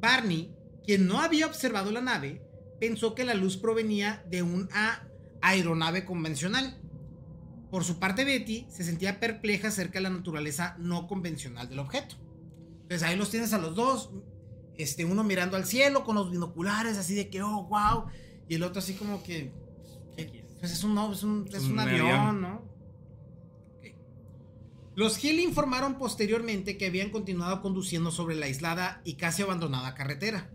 Barney, 0.00 0.54
quien 0.84 1.06
no 1.06 1.20
había 1.20 1.46
observado 1.46 1.90
la 1.90 2.00
nave, 2.00 2.42
pensó 2.80 3.14
que 3.14 3.24
la 3.24 3.34
luz 3.34 3.56
provenía 3.56 4.24
de 4.30 4.42
una 4.42 5.08
aeronave 5.42 6.04
convencional. 6.04 6.78
Por 7.70 7.84
su 7.84 7.98
parte, 7.98 8.24
Betty 8.24 8.66
se 8.70 8.84
sentía 8.84 9.20
perpleja 9.20 9.68
acerca 9.68 9.98
de 9.98 10.04
la 10.04 10.10
naturaleza 10.10 10.74
no 10.78 11.06
convencional 11.06 11.68
del 11.68 11.78
objeto. 11.80 12.16
Entonces 12.82 13.02
ahí 13.06 13.16
los 13.16 13.30
tienes 13.30 13.52
a 13.52 13.58
los 13.58 13.74
dos, 13.74 14.10
este, 14.76 15.04
uno 15.04 15.22
mirando 15.22 15.56
al 15.56 15.66
cielo 15.66 16.04
con 16.04 16.14
los 16.16 16.30
binoculares, 16.30 16.96
así 16.96 17.14
de 17.14 17.28
que, 17.28 17.42
oh, 17.42 17.64
wow, 17.64 18.06
y 18.48 18.54
el 18.54 18.62
otro 18.62 18.78
así 18.78 18.94
como 18.94 19.22
que, 19.22 19.52
¿qué, 20.16 20.46
Pues 20.58 20.72
es 20.72 20.82
un, 20.84 20.94
no, 20.94 21.12
es 21.12 21.22
un, 21.22 21.46
es 21.52 21.64
un 21.64 21.72
un 21.72 21.80
avión. 21.80 22.06
avión, 22.06 22.40
¿no? 22.40 22.54
Ok. 23.76 23.94
Los 24.94 25.22
Hill 25.22 25.38
informaron 25.40 25.98
posteriormente 25.98 26.78
que 26.78 26.86
habían 26.86 27.10
continuado 27.10 27.60
conduciendo 27.60 28.10
sobre 28.10 28.34
la 28.34 28.46
aislada 28.46 29.02
y 29.04 29.14
casi 29.14 29.42
abandonada 29.42 29.94
carretera, 29.94 30.50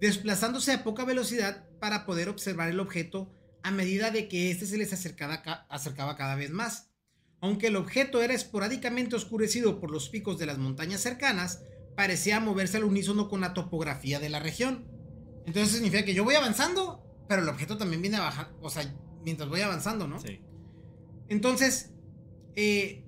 desplazándose 0.00 0.72
a 0.72 0.84
poca 0.84 1.04
velocidad 1.04 1.64
para 1.80 2.06
poder 2.06 2.28
observar 2.28 2.68
el 2.68 2.78
objeto 2.78 3.28
a 3.68 3.72
medida 3.72 4.10
de 4.10 4.28
que 4.28 4.50
éste 4.50 4.66
se 4.66 4.76
les 4.78 4.92
acercaba, 4.92 5.42
ca- 5.42 5.66
acercaba 5.68 6.16
cada 6.16 6.34
vez 6.34 6.50
más. 6.50 6.90
Aunque 7.40 7.68
el 7.68 7.76
objeto 7.76 8.20
era 8.20 8.34
esporádicamente 8.34 9.14
oscurecido 9.14 9.78
por 9.80 9.90
los 9.90 10.08
picos 10.08 10.38
de 10.38 10.46
las 10.46 10.58
montañas 10.58 11.00
cercanas, 11.00 11.62
parecía 11.96 12.40
moverse 12.40 12.76
al 12.78 12.84
unísono 12.84 13.28
con 13.28 13.40
la 13.40 13.54
topografía 13.54 14.18
de 14.18 14.28
la 14.28 14.40
región. 14.40 14.86
Entonces 15.46 15.72
significa 15.72 16.04
que 16.04 16.14
yo 16.14 16.24
voy 16.24 16.34
avanzando, 16.34 17.04
pero 17.28 17.42
el 17.42 17.48
objeto 17.48 17.78
también 17.78 18.02
viene 18.02 18.16
a 18.16 18.22
bajar, 18.22 18.52
o 18.60 18.70
sea, 18.70 18.92
mientras 19.24 19.48
voy 19.48 19.60
avanzando, 19.60 20.08
¿no? 20.08 20.20
Sí. 20.20 20.40
Entonces, 21.28 21.92
eh, 22.56 23.04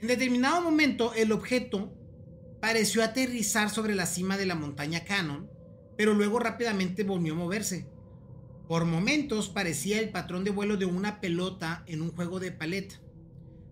en 0.00 0.08
determinado 0.08 0.60
momento 0.62 1.14
el 1.14 1.30
objeto 1.32 1.92
pareció 2.60 3.02
aterrizar 3.04 3.70
sobre 3.70 3.94
la 3.94 4.06
cima 4.06 4.36
de 4.36 4.46
la 4.46 4.54
montaña 4.54 5.04
Cannon, 5.04 5.48
pero 5.96 6.14
luego 6.14 6.38
rápidamente 6.38 7.04
volvió 7.04 7.34
a 7.34 7.36
moverse. 7.36 7.86
Por 8.72 8.86
momentos 8.86 9.50
parecía 9.50 10.00
el 10.00 10.08
patrón 10.08 10.44
de 10.44 10.50
vuelo 10.50 10.78
de 10.78 10.86
una 10.86 11.20
pelota 11.20 11.84
en 11.86 12.00
un 12.00 12.10
juego 12.10 12.40
de 12.40 12.52
paleta, 12.52 12.94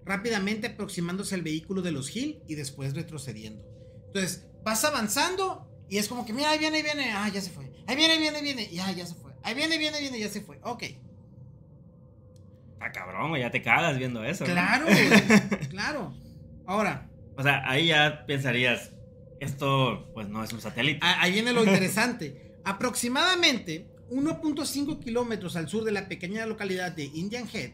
rápidamente 0.04 0.66
aproximándose 0.66 1.34
al 1.34 1.40
vehículo 1.40 1.80
de 1.80 1.90
los 1.90 2.14
Hill 2.14 2.42
y 2.46 2.54
después 2.54 2.92
retrocediendo. 2.94 3.64
Entonces, 4.08 4.46
vas 4.62 4.84
avanzando 4.84 5.66
y 5.88 5.96
es 5.96 6.06
como 6.06 6.26
que, 6.26 6.34
mira, 6.34 6.50
ahí 6.50 6.58
viene, 6.58 6.76
ahí 6.76 6.82
viene, 6.82 7.12
ah, 7.12 7.30
ya 7.30 7.40
se 7.40 7.48
fue. 7.48 7.72
Ahí 7.86 7.96
viene, 7.96 8.12
ahí 8.12 8.18
viene, 8.18 8.36
ahí 8.36 8.42
viene, 8.42 8.68
ya, 8.70 8.92
ya 8.92 9.06
se 9.06 9.14
fue. 9.14 9.32
Ahí 9.42 9.54
viene, 9.54 9.78
viene, 9.78 9.98
viene, 10.00 10.20
ya 10.20 10.28
se 10.28 10.42
fue. 10.42 10.60
Ok. 10.64 10.82
Está 12.74 12.92
cabrón, 12.92 13.34
ya 13.38 13.50
te 13.50 13.62
cagas 13.62 13.96
viendo 13.96 14.22
eso. 14.22 14.44
Claro, 14.44 14.84
claro. 15.70 16.12
Ahora, 16.66 17.08
O 17.38 17.42
sea, 17.42 17.62
ahí 17.64 17.86
ya 17.86 18.26
pensarías, 18.26 18.90
esto 19.40 20.10
pues 20.12 20.28
no 20.28 20.44
es 20.44 20.52
un 20.52 20.60
satélite. 20.60 21.00
ahí 21.00 21.32
viene 21.32 21.54
lo 21.54 21.64
interesante. 21.64 22.52
Aproximadamente 22.66 23.88
1.5 24.10 24.98
kilómetros 24.98 25.56
al 25.56 25.68
sur 25.68 25.84
de 25.84 25.92
la 25.92 26.08
pequeña 26.08 26.44
localidad 26.46 26.92
de 26.92 27.04
Indian 27.04 27.48
Head, 27.52 27.70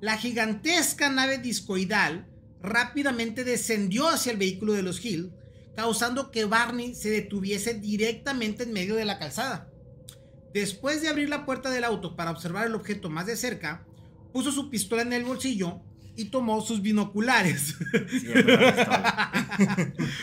la 0.00 0.16
gigantesca 0.16 1.10
nave 1.10 1.38
discoidal 1.38 2.26
rápidamente 2.62 3.44
descendió 3.44 4.08
hacia 4.08 4.32
el 4.32 4.38
vehículo 4.38 4.72
de 4.72 4.82
los 4.82 5.04
Hill, 5.04 5.32
causando 5.76 6.30
que 6.30 6.44
Barney 6.44 6.94
se 6.94 7.10
detuviese 7.10 7.74
directamente 7.74 8.62
en 8.62 8.72
medio 8.72 8.94
de 8.94 9.04
la 9.04 9.18
calzada. 9.18 9.68
Después 10.54 11.02
de 11.02 11.08
abrir 11.08 11.28
la 11.28 11.44
puerta 11.44 11.70
del 11.70 11.84
auto 11.84 12.16
para 12.16 12.30
observar 12.30 12.66
el 12.66 12.74
objeto 12.74 13.10
más 13.10 13.26
de 13.26 13.36
cerca, 13.36 13.84
puso 14.32 14.52
su 14.52 14.70
pistola 14.70 15.02
en 15.02 15.12
el 15.12 15.24
bolsillo 15.24 15.82
y 16.16 16.26
tomó 16.26 16.60
sus 16.60 16.82
binoculares. 16.82 17.76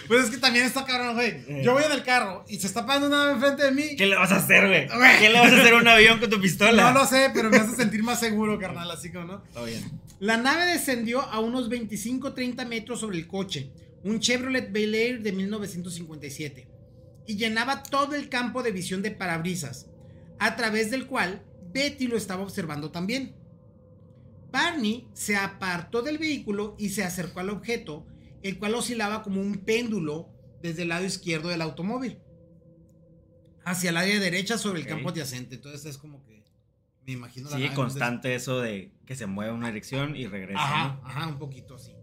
Pues 0.07 0.25
es 0.25 0.29
que 0.31 0.37
también 0.37 0.65
está 0.65 0.83
cabrón, 0.85 1.13
güey. 1.13 1.63
Yo 1.63 1.73
voy 1.73 1.83
en 1.83 1.91
el 1.91 2.03
carro 2.03 2.43
y 2.47 2.57
se 2.57 2.65
está 2.65 2.85
parando 2.85 3.07
una 3.07 3.17
nave 3.17 3.33
enfrente 3.33 3.63
de 3.63 3.71
mí. 3.71 3.95
¿Qué 3.95 4.07
le 4.07 4.15
vas 4.15 4.31
a 4.31 4.37
hacer, 4.37 4.67
güey? 4.67 4.87
Güey. 4.87 5.19
¿Qué 5.19 5.29
le 5.29 5.39
vas 5.39 5.51
a 5.51 5.57
hacer 5.59 5.73
a 5.73 5.77
un 5.77 5.87
avión 5.87 6.19
con 6.19 6.29
tu 6.29 6.41
pistola? 6.41 6.91
No 6.91 6.99
lo 6.99 7.05
sé, 7.05 7.29
pero 7.33 7.49
me 7.49 7.57
hace 7.57 7.75
sentir 7.75 8.01
más 8.01 8.19
seguro, 8.19 8.57
carnal, 8.57 8.89
así 8.89 9.11
como, 9.11 9.25
¿no? 9.25 9.43
Está 9.45 9.63
bien. 9.63 9.83
La 10.19 10.37
nave 10.37 10.65
descendió 10.65 11.21
a 11.21 11.39
unos 11.39 11.69
25-30 11.69 12.65
metros 12.65 13.01
sobre 13.01 13.17
el 13.17 13.27
coche, 13.27 13.69
un 14.03 14.19
Chevrolet 14.19 14.71
Bel 14.71 14.95
Air 14.95 15.21
de 15.21 15.31
1957, 15.31 16.67
y 17.27 17.35
llenaba 17.35 17.83
todo 17.83 18.15
el 18.15 18.29
campo 18.29 18.63
de 18.63 18.71
visión 18.71 19.03
de 19.03 19.11
parabrisas, 19.11 19.87
a 20.39 20.55
través 20.55 20.89
del 20.89 21.05
cual 21.05 21.43
Betty 21.71 22.07
lo 22.07 22.17
estaba 22.17 22.41
observando 22.41 22.89
también. 22.89 23.35
Barney 24.57 25.07
se 25.13 25.35
apartó 25.35 26.01
del 26.01 26.17
vehículo 26.17 26.75
y 26.79 26.89
se 26.89 27.03
acercó 27.03 27.41
al 27.41 27.51
objeto, 27.51 28.07
el 28.41 28.57
cual 28.57 28.73
oscilaba 28.73 29.21
como 29.21 29.39
un 29.39 29.59
péndulo 29.59 30.29
desde 30.63 30.81
el 30.81 30.89
lado 30.89 31.05
izquierdo 31.05 31.49
del 31.49 31.61
automóvil, 31.61 32.17
hacia 33.63 33.91
el 33.91 33.97
área 33.97 34.19
derecha 34.19 34.57
sobre 34.57 34.79
el 34.79 34.87
campo 34.87 35.09
adyacente. 35.09 35.55
Entonces 35.55 35.85
es 35.85 35.99
como 35.99 36.23
que 36.23 36.43
me 37.05 37.13
imagino 37.13 37.51
la 37.51 37.59
nave, 37.59 37.75
constante 37.75 38.33
eso 38.33 38.59
de 38.59 38.91
que 39.05 39.15
se 39.15 39.27
mueve 39.27 39.51
una 39.53 39.67
dirección 39.67 40.15
y 40.15 40.25
regresa. 40.25 40.59
Ajá, 40.59 40.99
¿no? 41.03 41.07
ajá, 41.07 41.27
un 41.27 41.37
poquito 41.37 41.75
así. 41.75 41.93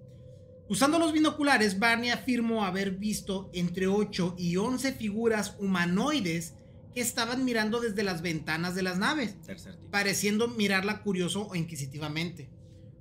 Usando 0.69 1.01
los 1.01 1.13
binoculares, 1.13 1.81
Barney 1.81 2.11
afirmó 2.11 2.65
haber 2.65 2.93
visto 2.93 3.51
entre 3.53 3.89
8 3.89 4.37
y 4.39 4.57
11 4.57 4.93
figuras 4.93 5.57
humanoides 5.59 6.55
que 6.95 7.01
estaban 7.01 7.45
mirando 7.45 7.81
desde 7.81 8.03
las 8.03 8.23
ventanas 8.23 8.75
de 8.75 8.83
las 8.83 8.99
naves, 8.99 9.41
Tercer 9.43 9.77
tipo. 9.77 9.91
pareciendo 9.91 10.49
mirarla 10.49 11.03
curioso 11.03 11.49
o 11.49 11.55
inquisitivamente. 11.55 12.49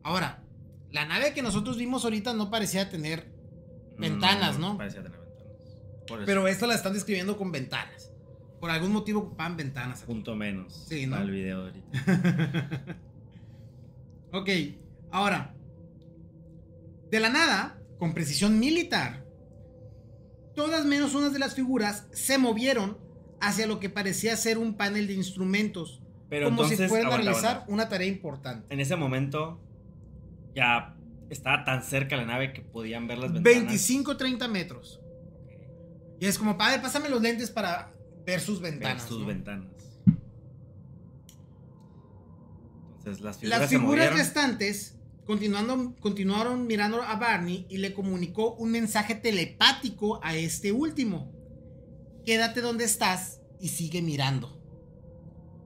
Ahora, 0.02 0.44
la 0.92 1.06
nave 1.06 1.34
que 1.34 1.42
nosotros 1.42 1.78
vimos 1.78 2.04
ahorita 2.04 2.34
no 2.34 2.50
parecía 2.50 2.90
tener 2.90 3.32
ventanas, 3.98 4.60
¿no? 4.60 4.78
Parecía 4.78 5.04
tener 5.04 5.20
ventanas. 5.20 6.26
Pero 6.26 6.48
esta 6.48 6.68
la 6.68 6.76
están 6.76 6.94
describiendo 6.94 7.38
con 7.38 7.52
ventanas. 7.52 8.12
Por 8.60 8.72
algún 8.72 8.92
motivo 8.92 9.22
ocupaban 9.22 9.58
ventanas. 9.58 10.00
aquí. 10.00 10.08
punto 10.08 10.36
menos. 10.36 10.86
Sí, 10.88 11.06
¿no? 11.06 11.12
para 11.14 11.24
el 11.24 11.32
video 11.32 11.66
de 11.66 11.72
ahorita. 11.72 12.98
Ok, 14.36 14.50
ahora, 15.12 15.54
de 17.12 17.20
la 17.20 17.30
nada, 17.30 17.80
con 18.00 18.16
precisión 18.16 18.60
militar, 18.60 19.24
todas 20.56 20.86
menos 20.86 21.14
unas 21.14 21.34
de 21.34 21.38
las 21.38 21.54
figuras 21.54 22.08
se 22.14 22.40
movieron 22.40 22.98
hacia 23.48 23.68
lo 23.68 23.80
que 23.80 23.90
parecía 23.90 24.36
ser 24.38 24.58
un 24.58 24.76
panel 24.76 25.08
de 25.08 25.14
instrumentos, 25.14 26.02
Pero 26.30 26.46
como 26.48 26.64
entonces, 26.64 26.80
si 26.80 26.88
fueran 26.88 27.12
a 27.14 27.18
realizar 27.18 27.52
aguanta. 27.52 27.74
una 27.74 27.90
tarea 27.90 28.08
importante. 28.08 28.74
En 28.74 28.80
ese 28.80 28.96
momento 28.96 29.60
ya 30.56 30.96
estaba 31.30 31.64
tan 31.66 31.84
cerca 31.84 32.16
la 32.16 32.26
nave 32.26 32.54
que 32.54 32.62
podían 32.62 33.08
ver 33.08 33.18
las 33.18 33.34
ventanas. 33.34 33.74
25-30 33.90 34.48
metros. 34.50 35.00
Y 36.20 36.26
es 36.28 36.38
como, 36.38 36.58
padre, 36.58 36.80
pásame 36.82 37.10
los 37.10 37.22
lentes 37.22 37.50
para 37.52 37.92
ver 38.26 38.40
sus 38.40 38.62
Ver 38.62 38.72
ventanas. 38.74 39.04
sus 39.04 39.20
¿no? 39.22 39.26
ventanas. 39.28 39.68
Entonces 43.00 43.22
las 43.24 43.38
figuras, 43.38 43.60
Las 43.60 43.70
figuras 43.70 44.14
restantes 44.14 44.96
continuando, 45.26 45.94
continuaron 46.00 46.68
mirando 46.68 47.02
a 47.02 47.16
Barney 47.18 47.66
y 47.70 47.78
le 47.78 47.94
comunicó 47.94 48.54
un 48.56 48.72
mensaje 48.72 49.16
telepático 49.16 50.20
a 50.24 50.36
este 50.36 50.72
último. 50.72 51.32
Quédate 52.26 52.62
donde 52.62 52.86
estás 52.86 53.42
y 53.60 53.70
sigue 53.70 54.02
mirando. 54.02 54.60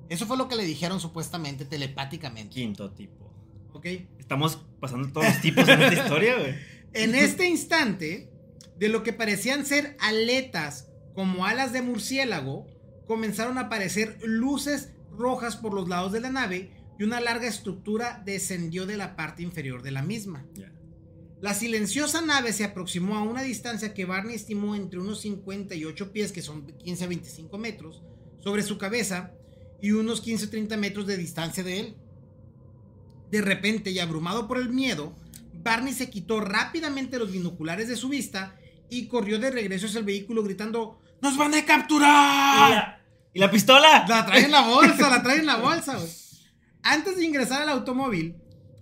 Eso 0.09 0.25
fue 0.25 0.37
lo 0.37 0.47
que 0.47 0.55
le 0.55 0.63
dijeron 0.63 0.99
supuestamente 0.99 1.65
telepáticamente. 1.65 2.53
Quinto 2.53 2.91
tipo. 2.91 3.33
¿Ok? 3.73 3.85
Estamos 4.17 4.65
pasando 4.79 5.11
todos 5.11 5.27
los 5.27 5.41
tipos 5.41 5.67
en 5.67 5.81
esta 5.81 6.03
historia, 6.03 6.37
güey. 6.37 6.55
En 6.93 7.13
este 7.13 7.47
instante, 7.47 8.31
de 8.79 8.89
lo 8.89 9.03
que 9.03 9.13
parecían 9.13 9.65
ser 9.65 9.97
aletas 9.99 10.87
como 11.13 11.45
alas 11.45 11.73
de 11.73 11.81
murciélago, 11.81 12.65
comenzaron 13.07 13.57
a 13.57 13.61
aparecer 13.61 14.17
luces 14.23 14.93
rojas 15.11 15.57
por 15.57 15.73
los 15.73 15.89
lados 15.89 16.11
de 16.11 16.21
la 16.21 16.31
nave 16.31 16.71
y 16.97 17.03
una 17.03 17.19
larga 17.19 17.47
estructura 17.47 18.23
descendió 18.25 18.85
de 18.85 18.97
la 18.97 19.15
parte 19.15 19.43
inferior 19.43 19.83
de 19.83 19.91
la 19.91 20.01
misma. 20.01 20.45
La 21.39 21.53
silenciosa 21.53 22.21
nave 22.21 22.51
se 22.51 22.63
aproximó 22.63 23.15
a 23.15 23.21
una 23.23 23.43
distancia 23.43 23.93
que 23.93 24.05
Barney 24.05 24.35
estimó 24.35 24.75
entre 24.75 24.99
unos 24.99 25.21
58 25.21 26.11
pies, 26.11 26.31
que 26.31 26.41
son 26.41 26.65
15 26.65 27.03
a 27.03 27.07
25 27.07 27.57
metros, 27.59 28.01
sobre 28.39 28.63
su 28.63 28.77
cabeza 28.79 29.31
y 29.79 29.91
unos 29.91 30.21
15 30.21 30.45
a 30.45 30.49
30 30.49 30.77
metros 30.77 31.05
de 31.05 31.17
distancia 31.17 31.63
de 31.63 31.79
él. 31.79 31.95
De 33.29 33.41
repente 33.41 33.91
y 33.91 33.99
abrumado 33.99 34.47
por 34.47 34.57
el 34.57 34.69
miedo, 34.69 35.15
Barney 35.53 35.93
se 35.93 36.09
quitó 36.09 36.39
rápidamente 36.39 37.19
los 37.19 37.31
binoculares 37.31 37.87
de 37.87 37.97
su 37.97 38.09
vista 38.09 38.55
y 38.89 39.07
corrió 39.07 39.37
de 39.37 39.51
regreso 39.51 39.85
hacia 39.85 39.99
el 39.99 40.05
vehículo 40.05 40.43
gritando 40.43 40.99
¡Nos 41.21 41.37
van 41.37 41.53
a 41.53 41.59
¿Y 41.59 41.63
capturar! 41.63 42.69
la, 42.71 43.01
¿Y 43.33 43.39
la 43.39 43.51
pistola? 43.51 44.05
La 44.07 44.25
trae 44.25 44.45
en 44.45 44.51
la 44.51 44.67
bolsa, 44.67 45.09
la 45.09 45.21
trae 45.21 45.39
en 45.39 45.45
la 45.45 45.57
bolsa. 45.57 45.99
Antes 46.81 47.17
de 47.17 47.25
ingresar 47.25 47.61
al 47.61 47.69
automóvil, 47.69 48.35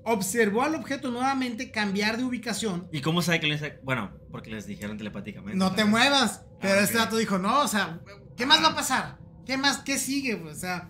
observó 0.05 0.61
al 0.63 0.75
objeto 0.75 1.11
nuevamente 1.11 1.71
cambiar 1.71 2.17
de 2.17 2.23
ubicación. 2.23 2.87
¿Y 2.91 3.01
cómo 3.01 3.21
sabe 3.21 3.39
que 3.39 3.47
les... 3.47 3.61
Bueno, 3.83 4.11
porque 4.31 4.49
les 4.51 4.65
dijeron 4.67 4.97
telepáticamente. 4.97 5.57
No 5.57 5.73
te 5.73 5.83
muevas. 5.85 6.45
Pero 6.61 6.79
Ah, 6.79 6.83
este 6.83 6.97
dato 6.97 7.17
dijo, 7.17 7.37
no, 7.39 7.61
o 7.63 7.67
sea, 7.67 7.99
¿qué 8.37 8.45
más 8.45 8.63
va 8.63 8.69
a 8.69 8.75
pasar? 8.75 9.17
¿Qué 9.45 9.57
más? 9.57 9.79
¿Qué 9.79 9.97
sigue? 9.97 10.35
O 10.35 10.53
sea, 10.53 10.89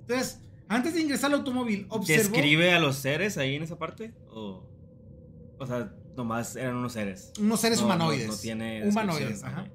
entonces, 0.00 0.40
antes 0.68 0.94
de 0.94 1.00
ingresar 1.00 1.32
al 1.32 1.38
automóvil, 1.38 1.86
observó... 1.88 2.22
¿Describe 2.32 2.72
a 2.72 2.78
los 2.80 2.96
seres 2.96 3.36
ahí 3.38 3.56
en 3.56 3.62
esa 3.62 3.78
parte? 3.78 4.12
O, 4.30 4.62
o 5.58 5.66
sea, 5.66 5.92
nomás 6.16 6.54
eran 6.56 6.76
unos 6.76 6.92
seres. 6.92 7.32
Unos 7.40 7.60
seres 7.60 7.80
No, 7.80 7.88
no- 7.88 7.94
humanoides. 7.94 8.28
No, 8.28 8.36
tiene 8.36 8.86
humanoides, 8.88 9.42
ajá. 9.42 9.66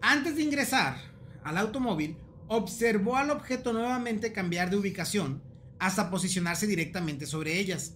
Antes 0.00 0.36
de 0.36 0.42
ingresar 0.42 0.96
al 1.42 1.58
automóvil, 1.58 2.16
observó 2.48 3.16
al 3.16 3.30
objeto 3.30 3.72
nuevamente 3.72 4.32
cambiar 4.32 4.70
de 4.70 4.76
ubicación 4.76 5.42
hasta 5.84 6.10
posicionarse 6.10 6.66
directamente 6.66 7.26
sobre 7.26 7.58
ellas. 7.58 7.94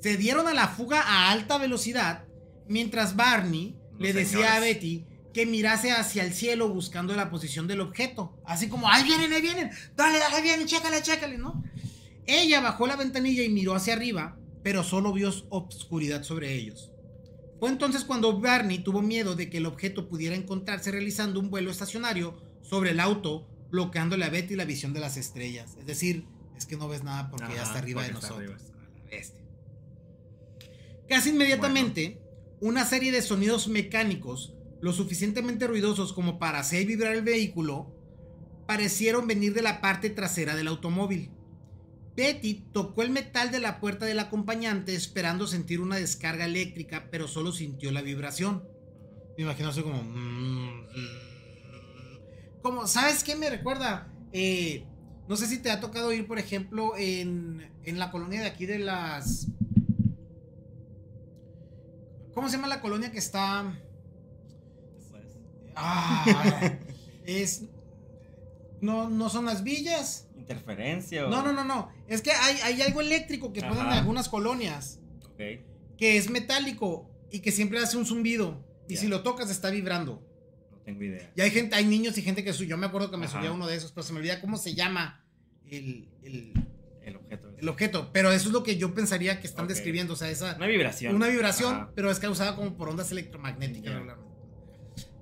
Se 0.00 0.16
dieron 0.16 0.48
a 0.48 0.54
la 0.54 0.68
fuga 0.68 1.00
a 1.00 1.30
alta 1.30 1.56
velocidad 1.56 2.24
mientras 2.68 3.16
Barney 3.16 3.76
Los 3.92 4.00
le 4.00 4.12
decía 4.12 4.56
a. 4.56 4.60
Betty 4.60 5.06
que 5.32 5.46
mirase 5.46 5.90
hacia 5.90 6.24
el 6.24 6.34
cielo 6.34 6.68
buscando 6.68 7.16
la 7.16 7.30
posición 7.30 7.66
del 7.66 7.80
objeto. 7.80 8.36
Así 8.44 8.68
como, 8.68 8.86
ahí 8.90 9.02
vienen, 9.04 9.32
ahí 9.32 9.40
vienen, 9.40 9.70
dale, 9.96 10.18
ahí 10.22 10.42
vienen, 10.42 10.66
chécale, 10.66 11.00
chécale, 11.00 11.38
¿no? 11.38 11.64
Ella 12.26 12.60
bajó 12.60 12.86
la 12.86 12.96
ventanilla 12.96 13.42
y 13.42 13.48
miró 13.48 13.74
hacia 13.74 13.94
arriba, 13.94 14.36
pero 14.62 14.84
solo 14.84 15.12
vio 15.14 15.32
obscuridad 15.48 16.22
sobre 16.22 16.52
ellos. 16.54 16.92
Fue 17.58 17.70
entonces 17.70 18.04
cuando 18.04 18.38
Barney 18.38 18.80
tuvo 18.80 19.00
miedo 19.00 19.34
de 19.34 19.48
que 19.48 19.56
el 19.56 19.66
objeto 19.66 20.06
pudiera 20.06 20.36
encontrarse 20.36 20.90
realizando 20.90 21.40
un 21.40 21.48
vuelo 21.48 21.70
estacionario 21.70 22.42
sobre 22.60 22.90
el 22.90 23.00
auto, 23.00 23.48
bloqueándole 23.70 24.26
a 24.26 24.30
Betty 24.30 24.54
la 24.54 24.66
visión 24.66 24.92
de 24.92 25.00
las 25.00 25.16
estrellas. 25.16 25.76
Es 25.78 25.86
decir, 25.86 26.26
es 26.62 26.66
que 26.66 26.76
no 26.76 26.88
ves 26.88 27.02
nada 27.02 27.28
porque 27.30 27.54
ya 27.54 27.62
está 27.64 27.78
arriba 27.78 28.02
de 28.02 28.12
nosotros. 28.12 28.38
arriba. 28.38 28.56
A 28.56 29.04
la 29.04 29.10
bestia. 29.10 29.40
Casi 31.08 31.30
inmediatamente, 31.30 32.20
una 32.60 32.84
serie 32.86 33.12
de 33.12 33.20
sonidos 33.22 33.68
mecánicos, 33.68 34.54
lo 34.80 34.92
suficientemente 34.92 35.66
ruidosos 35.66 36.12
como 36.12 36.38
para 36.38 36.60
hacer 36.60 36.86
vibrar 36.86 37.14
el 37.14 37.22
vehículo, 37.22 37.94
parecieron 38.66 39.26
venir 39.26 39.52
de 39.54 39.62
la 39.62 39.80
parte 39.80 40.08
trasera 40.10 40.54
del 40.56 40.68
automóvil. 40.68 41.30
Betty 42.16 42.66
tocó 42.72 43.02
el 43.02 43.10
metal 43.10 43.50
de 43.50 43.58
la 43.58 43.80
puerta 43.80 44.06
del 44.06 44.18
acompañante 44.18 44.94
esperando 44.94 45.46
sentir 45.46 45.80
una 45.80 45.96
descarga 45.96 46.44
eléctrica, 46.44 47.08
pero 47.10 47.26
solo 47.26 47.52
sintió 47.52 47.90
la 47.90 48.02
vibración. 48.02 48.62
Me 49.36 49.44
imagino 49.44 49.70
así 49.70 49.82
como... 49.82 50.02
mm, 50.02 50.86
Como, 52.62 52.86
¿sabes 52.86 53.24
qué 53.24 53.34
me 53.34 53.50
recuerda? 53.50 54.12
Eh, 54.32 54.86
no 55.28 55.36
sé 55.36 55.46
si 55.46 55.58
te 55.58 55.70
ha 55.70 55.80
tocado 55.80 56.12
ir, 56.12 56.26
por 56.26 56.38
ejemplo, 56.38 56.92
en, 56.96 57.70
en 57.84 57.98
la 57.98 58.10
colonia 58.10 58.40
de 58.40 58.46
aquí 58.46 58.66
de 58.66 58.78
las... 58.78 59.46
¿Cómo 62.34 62.48
se 62.48 62.56
llama 62.56 62.68
la 62.68 62.80
colonia 62.80 63.10
que 63.12 63.18
está... 63.18 63.78
Ah, 65.74 66.72
es... 67.24 67.62
No, 68.80 69.08
no 69.08 69.28
son 69.28 69.44
las 69.46 69.62
villas. 69.62 70.26
Interferencia 70.36 71.26
o. 71.26 71.30
No, 71.30 71.42
no, 71.42 71.52
no, 71.52 71.64
no. 71.64 71.90
Es 72.08 72.20
que 72.20 72.32
hay, 72.32 72.56
hay 72.64 72.82
algo 72.82 73.00
eléctrico 73.00 73.52
que 73.52 73.60
ponen 73.60 73.78
en 73.78 73.86
Ajá. 73.86 73.98
algunas 74.00 74.28
colonias 74.28 74.98
Ok. 75.24 75.40
que 75.96 76.16
es 76.16 76.28
metálico 76.30 77.08
y 77.30 77.40
que 77.40 77.52
siempre 77.52 77.78
hace 77.78 77.96
un 77.96 78.06
zumbido. 78.06 78.60
Y 78.88 78.96
si 78.96 79.06
lo 79.06 79.22
tocas 79.22 79.50
está 79.50 79.70
vibrando. 79.70 80.20
Tengo 80.84 81.02
idea. 81.04 81.30
Y 81.36 81.40
hay 81.40 81.50
gente, 81.50 81.74
hay 81.76 81.84
niños 81.86 82.16
y 82.18 82.22
gente 82.22 82.42
que 82.42 82.52
subió. 82.52 82.70
Yo 82.70 82.76
me 82.76 82.86
acuerdo 82.86 83.10
que 83.10 83.16
me 83.16 83.26
Ajá. 83.26 83.38
subía 83.38 83.52
uno 83.52 83.66
de 83.66 83.76
esos, 83.76 83.92
pero 83.92 84.02
se 84.04 84.12
me 84.12 84.18
olvida 84.18 84.40
cómo 84.40 84.56
se 84.56 84.74
llama 84.74 85.24
el, 85.70 86.08
el- 86.22 86.52
El 87.04 87.16
objeto. 87.16 87.50
el 87.58 87.68
objeto. 87.68 88.10
Pero 88.12 88.32
eso 88.32 88.46
es 88.48 88.52
lo 88.52 88.62
que 88.62 88.76
yo 88.76 88.94
pensaría 88.94 89.40
que 89.40 89.46
están 89.46 89.68
describiendo. 89.68 90.14
O 90.14 90.16
sea, 90.16 90.28
esa 90.30 90.56
Una 90.56 90.66
vibración. 90.66 91.14
una 91.14 91.28
vibración, 91.28 91.74
Ajá. 91.74 91.92
pero 91.94 92.10
es 92.10 92.18
causada 92.18 92.56
como 92.56 92.76
por 92.76 92.88
ondas 92.88 93.10
electromagnéticas 93.12 93.84
Ya. 93.92 93.94
regularmente. 93.94 94.32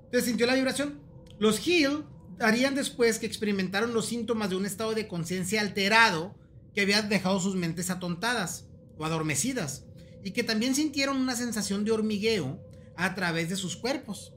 Entonces 0.05 0.25
sintió 0.25 0.45
la 0.47 0.55
vibración. 0.55 0.99
Los 1.39 1.65
Hill 1.65 2.03
harían 2.39 2.75
después 2.75 3.17
que 3.19 3.25
experimentaron 3.27 3.93
los 3.93 4.07
síntomas 4.07 4.49
de 4.49 4.55
un 4.55 4.65
estado 4.65 4.93
de 4.93 5.07
conciencia 5.07 5.61
alterado 5.61 6.35
que 6.73 6.81
había 6.81 7.01
dejado 7.01 7.39
sus 7.39 7.55
mentes 7.55 7.89
atontadas 7.89 8.67
o 8.97 9.05
adormecidas 9.05 9.85
y 10.23 10.31
que 10.31 10.43
también 10.43 10.75
sintieron 10.75 11.17
una 11.17 11.35
sensación 11.35 11.83
de 11.85 11.91
hormigueo 11.91 12.59
a 12.95 13.15
través 13.15 13.49
de 13.49 13.55
sus 13.55 13.75
cuerpos. 13.75 14.33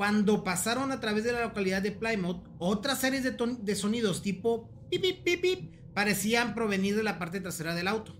Cuando 0.00 0.44
pasaron 0.44 0.92
a 0.92 1.00
través 1.00 1.24
de 1.24 1.32
la 1.32 1.42
localidad 1.42 1.82
de 1.82 1.92
Plymouth, 1.92 2.42
otras 2.56 3.02
series 3.02 3.22
de, 3.22 3.74
sonidos 3.74 4.22
tipo 4.22 4.70
pip, 4.88 5.02
pip, 5.02 5.22
pip, 5.22 5.40
pip, 5.42 5.74
parecían 5.92 6.54
provenir 6.54 6.96
de 6.96 7.02
la 7.02 7.18
parte 7.18 7.38
trasera 7.38 7.74
del 7.74 7.86
auto. 7.86 8.16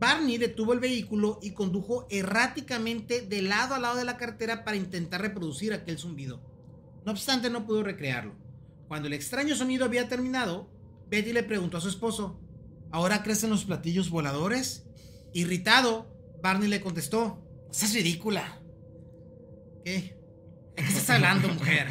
Barney 0.00 0.38
detuvo 0.38 0.72
el 0.72 0.80
vehículo 0.80 1.40
y 1.42 1.50
condujo 1.50 2.06
erráticamente 2.08 3.20
de 3.20 3.42
lado 3.42 3.74
a 3.74 3.78
lado 3.78 3.96
de 3.98 4.06
la 4.06 4.16
carretera 4.16 4.64
para 4.64 4.78
intentar 4.78 5.20
reproducir 5.20 5.74
aquel 5.74 5.98
zumbido. 5.98 6.40
No 7.04 7.12
obstante, 7.12 7.50
no 7.50 7.66
pudo 7.66 7.82
recrearlo. 7.82 8.34
Cuando 8.88 9.08
el 9.08 9.12
extraño 9.12 9.54
sonido 9.56 9.84
había 9.84 10.08
terminado, 10.08 10.70
Betty 11.10 11.34
le 11.34 11.42
preguntó 11.42 11.76
a 11.76 11.82
su 11.82 11.90
esposo, 11.90 12.40
¿ahora 12.92 13.22
crecen 13.22 13.50
los 13.50 13.66
platillos 13.66 14.08
voladores? 14.08 14.86
Irritado, 15.34 16.10
Barney 16.42 16.70
le 16.70 16.80
contestó, 16.80 17.46
¡Estás 17.70 17.92
ridícula! 17.92 18.62
¿Qué? 19.84 20.17
¿De 20.78 20.84
qué 20.84 20.88
estás 20.88 21.10
hablando, 21.10 21.48
mujer? 21.48 21.88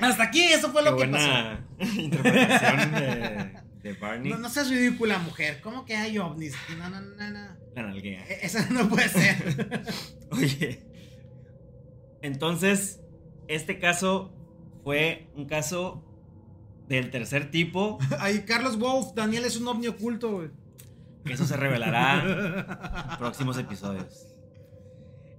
Hasta 0.00 0.24
aquí, 0.24 0.42
eso 0.42 0.72
fue 0.72 0.82
Qué 0.82 0.90
lo 0.90 0.96
que 0.96 1.06
pasó. 1.06 1.58
interpretación 2.00 2.92
de, 2.92 3.62
de 3.82 3.92
Barney. 3.94 4.32
No, 4.32 4.38
no 4.38 4.48
seas 4.48 4.68
ridícula, 4.70 5.18
mujer. 5.20 5.60
¿Cómo 5.60 5.84
que 5.84 5.94
hay 5.96 6.18
ovnis? 6.18 6.54
No, 6.76 6.90
no, 6.90 7.00
no, 7.00 7.30
no. 7.30 7.46
La 7.76 7.82
nalguea. 7.82 8.24
Eso 8.42 8.58
no 8.70 8.88
puede 8.88 9.08
ser. 9.08 9.82
Oye. 10.32 10.82
Entonces, 12.22 13.00
este 13.46 13.78
caso 13.78 14.34
fue 14.82 15.28
un 15.36 15.46
caso 15.46 16.04
del 16.88 17.12
tercer 17.12 17.52
tipo. 17.52 17.98
Ay, 18.18 18.40
Carlos 18.46 18.78
Wolf, 18.80 19.14
Daniel 19.14 19.44
es 19.44 19.56
un 19.56 19.68
ovni 19.68 19.86
oculto, 19.86 20.32
güey. 20.32 20.50
Eso 21.24 21.46
se 21.46 21.56
revelará 21.56 22.24
en 23.12 23.18
próximos 23.18 23.58
episodios. 23.58 24.26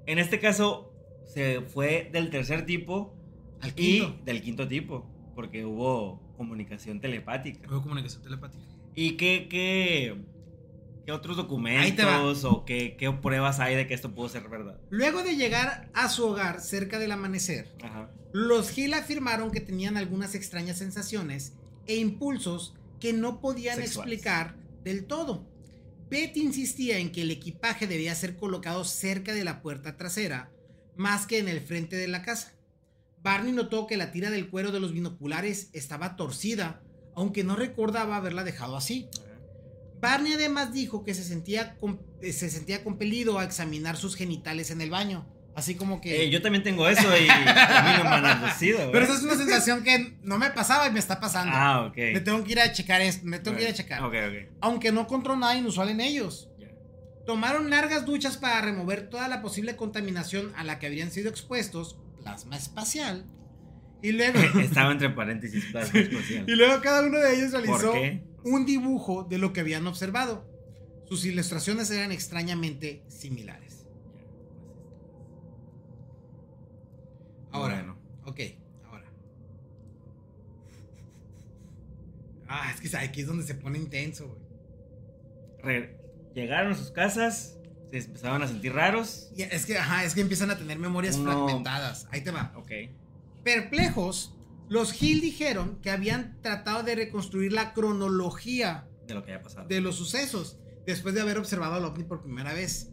En 0.05 0.17
este 0.19 0.39
caso, 0.39 0.88
se 1.33 1.61
fue 1.61 2.09
del 2.11 2.29
tercer 2.29 2.65
tipo 2.65 3.13
Al 3.61 3.69
y 3.69 3.73
quinto. 3.73 4.19
del 4.25 4.41
quinto 4.41 4.67
tipo. 4.67 5.05
Porque 5.35 5.63
hubo 5.65 6.21
comunicación 6.35 6.99
telepática. 6.99 7.67
Hubo 7.69 7.81
comunicación 7.83 8.21
telepática. 8.23 8.63
¿Y 8.95 9.11
qué, 9.17 9.47
qué, 9.49 10.17
qué 11.05 11.11
otros 11.11 11.37
documentos 11.37 12.43
o 12.43 12.65
qué, 12.65 12.95
qué 12.97 13.11
pruebas 13.11 13.59
hay 13.59 13.75
de 13.75 13.87
que 13.87 13.93
esto 13.93 14.13
pudo 14.13 14.27
ser 14.29 14.47
verdad? 14.49 14.79
Luego 14.89 15.23
de 15.23 15.35
llegar 15.35 15.89
a 15.93 16.09
su 16.09 16.25
hogar 16.25 16.59
cerca 16.59 16.99
del 16.99 17.11
amanecer, 17.11 17.69
Ajá. 17.83 18.09
los 18.33 18.77
Hill 18.77 18.93
afirmaron 18.93 19.51
que 19.51 19.61
tenían 19.61 19.95
algunas 19.97 20.35
extrañas 20.35 20.77
sensaciones 20.79 21.53
e 21.85 21.95
impulsos 21.97 22.73
que 22.99 23.13
no 23.13 23.39
podían 23.39 23.77
Sexuales. 23.77 24.13
explicar 24.13 24.55
del 24.83 25.05
todo. 25.05 25.47
Betty 26.09 26.41
insistía 26.41 26.97
en 26.97 27.11
que 27.11 27.21
el 27.21 27.31
equipaje 27.31 27.85
debía 27.87 28.15
ser 28.15 28.35
colocado 28.35 28.83
cerca 28.83 29.33
de 29.33 29.43
la 29.43 29.61
puerta 29.61 29.95
trasera, 29.95 30.51
más 30.99 31.25
que 31.25 31.39
en 31.39 31.47
el 31.47 31.61
frente 31.61 31.95
de 31.95 32.09
la 32.09 32.23
casa. 32.23 32.51
Barney 33.23 33.53
notó 33.53 33.87
que 33.87 33.95
la 33.95 34.11
tira 34.11 34.29
del 34.29 34.49
cuero 34.49 34.73
de 34.73 34.81
los 34.81 34.91
binoculares 34.91 35.69
estaba 35.71 36.17
torcida, 36.17 36.81
aunque 37.15 37.45
no 37.45 37.55
recordaba 37.55 38.17
haberla 38.17 38.43
dejado 38.43 38.75
así. 38.75 39.07
Barney 40.01 40.33
además 40.33 40.73
dijo 40.73 41.05
que 41.05 41.13
se 41.13 41.23
sentía, 41.23 41.77
eh, 42.21 42.33
se 42.33 42.49
sentía 42.49 42.83
compelido 42.83 43.39
a 43.39 43.45
examinar 43.45 43.95
sus 43.95 44.17
genitales 44.17 44.71
en 44.71 44.81
el 44.81 44.89
baño. 44.89 45.25
Así 45.55 45.75
como 45.75 46.01
que... 46.01 46.23
Eh, 46.23 46.29
yo 46.29 46.41
también 46.41 46.63
tengo 46.63 46.87
eso 46.87 47.07
y 47.17 47.29
a 47.29 47.37
mí 47.37 48.03
no 48.03 48.09
me 48.09 48.27
han. 48.27 48.41
Pero 48.91 49.05
esa 49.05 49.13
es 49.13 49.23
una 49.23 49.37
sensación 49.37 49.83
que 49.85 50.17
no 50.21 50.37
me 50.37 50.49
pasaba 50.49 50.85
y 50.87 50.91
me 50.91 50.99
está 50.99 51.21
pasando. 51.21 51.53
Ah, 51.55 51.85
ok. 51.85 51.95
Me 52.13 52.19
tengo 52.19 52.43
que 52.43 52.51
ir 52.51 52.59
a 52.59 52.73
checar 52.73 52.99
esto, 52.99 53.25
me 53.25 53.39
tengo 53.39 53.55
que 53.55 53.63
ir 53.63 53.69
a 53.69 53.73
checar. 53.73 54.03
Ok, 54.03 54.13
ok. 54.13 54.51
Aunque 54.59 54.91
no 54.91 55.01
encontró 55.01 55.37
nada 55.37 55.55
inusual 55.55 55.89
en 55.89 56.01
ellos. 56.01 56.48
Tomaron 57.29 57.69
largas 57.69 58.07
duchas 58.07 58.37
para 58.37 58.59
remover 58.59 59.07
toda 59.07 59.27
la 59.27 59.39
posible 59.43 59.75
contaminación 59.75 60.51
a 60.55 60.63
la 60.63 60.79
que 60.79 60.87
habrían 60.87 61.11
sido 61.11 61.29
expuestos, 61.29 61.95
plasma 62.23 62.57
espacial. 62.57 63.23
Y 64.01 64.13
luego, 64.13 64.39
Estaba 64.59 64.91
entre 64.91 65.11
paréntesis 65.11 65.63
plasma 65.65 65.99
espacial. 65.99 66.49
y 66.49 66.55
luego 66.55 66.81
cada 66.81 67.05
uno 67.05 67.19
de 67.19 67.35
ellos 67.35 67.51
realizó 67.51 67.93
un 68.45 68.65
dibujo 68.65 69.25
de 69.29 69.37
lo 69.37 69.53
que 69.53 69.59
habían 69.59 69.85
observado. 69.85 70.43
Sus 71.07 71.23
ilustraciones 71.23 71.91
eran 71.91 72.11
extrañamente 72.11 73.03
similares. 73.09 73.85
Ahora, 77.51 77.75
Bueno. 77.75 77.95
ok, 78.25 78.39
ahora. 78.89 79.05
Ah, 82.47 82.71
es 82.73 82.81
que 82.81 82.97
aquí 82.97 83.21
es 83.21 83.27
donde 83.27 83.43
se 83.43 83.53
pone 83.53 83.77
intenso, 83.77 84.35
güey. 85.61 85.98
Llegaron 86.35 86.73
a 86.73 86.75
sus 86.75 86.91
casas, 86.91 87.57
se 87.91 87.97
empezaban 87.97 88.41
a 88.43 88.47
sentir 88.47 88.73
raros. 88.73 89.29
Y 89.35 89.43
Es 89.43 89.65
que, 89.65 89.77
ajá, 89.77 90.03
es 90.05 90.13
que 90.13 90.21
empiezan 90.21 90.51
a 90.51 90.57
tener 90.57 90.77
memorias 90.79 91.15
Uno- 91.17 91.31
fragmentadas. 91.45 92.07
Ahí 92.11 92.21
te 92.21 92.31
va. 92.31 92.53
Ok. 92.55 92.71
Perplejos, 93.43 94.35
los 94.67 95.01
Hill 95.01 95.21
dijeron 95.21 95.79
que 95.81 95.89
habían 95.89 96.39
tratado 96.41 96.83
de 96.83 96.95
reconstruir 96.95 97.53
la 97.53 97.73
cronología 97.73 98.87
De 99.07 99.13
lo 99.13 99.23
que 99.23 99.31
había 99.33 99.43
pasado. 99.43 99.67
de 99.67 99.81
los 99.81 99.95
sucesos 99.95 100.59
después 100.85 101.15
de 101.15 101.21
haber 101.21 101.37
observado 101.37 101.75
al 101.75 101.85
ovni 101.85 102.03
por 102.03 102.21
primera 102.21 102.53
vez 102.53 102.89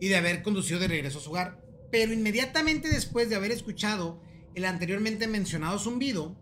y 0.00 0.08
de 0.08 0.16
haber 0.16 0.42
conducido 0.42 0.78
de 0.78 0.88
regreso 0.88 1.18
a 1.18 1.22
su 1.22 1.30
hogar. 1.30 1.60
Pero 1.90 2.12
inmediatamente 2.12 2.88
después 2.88 3.28
de 3.30 3.36
haber 3.36 3.50
escuchado 3.50 4.22
el 4.54 4.64
anteriormente 4.64 5.26
mencionado 5.26 5.78
zumbido, 5.78 6.36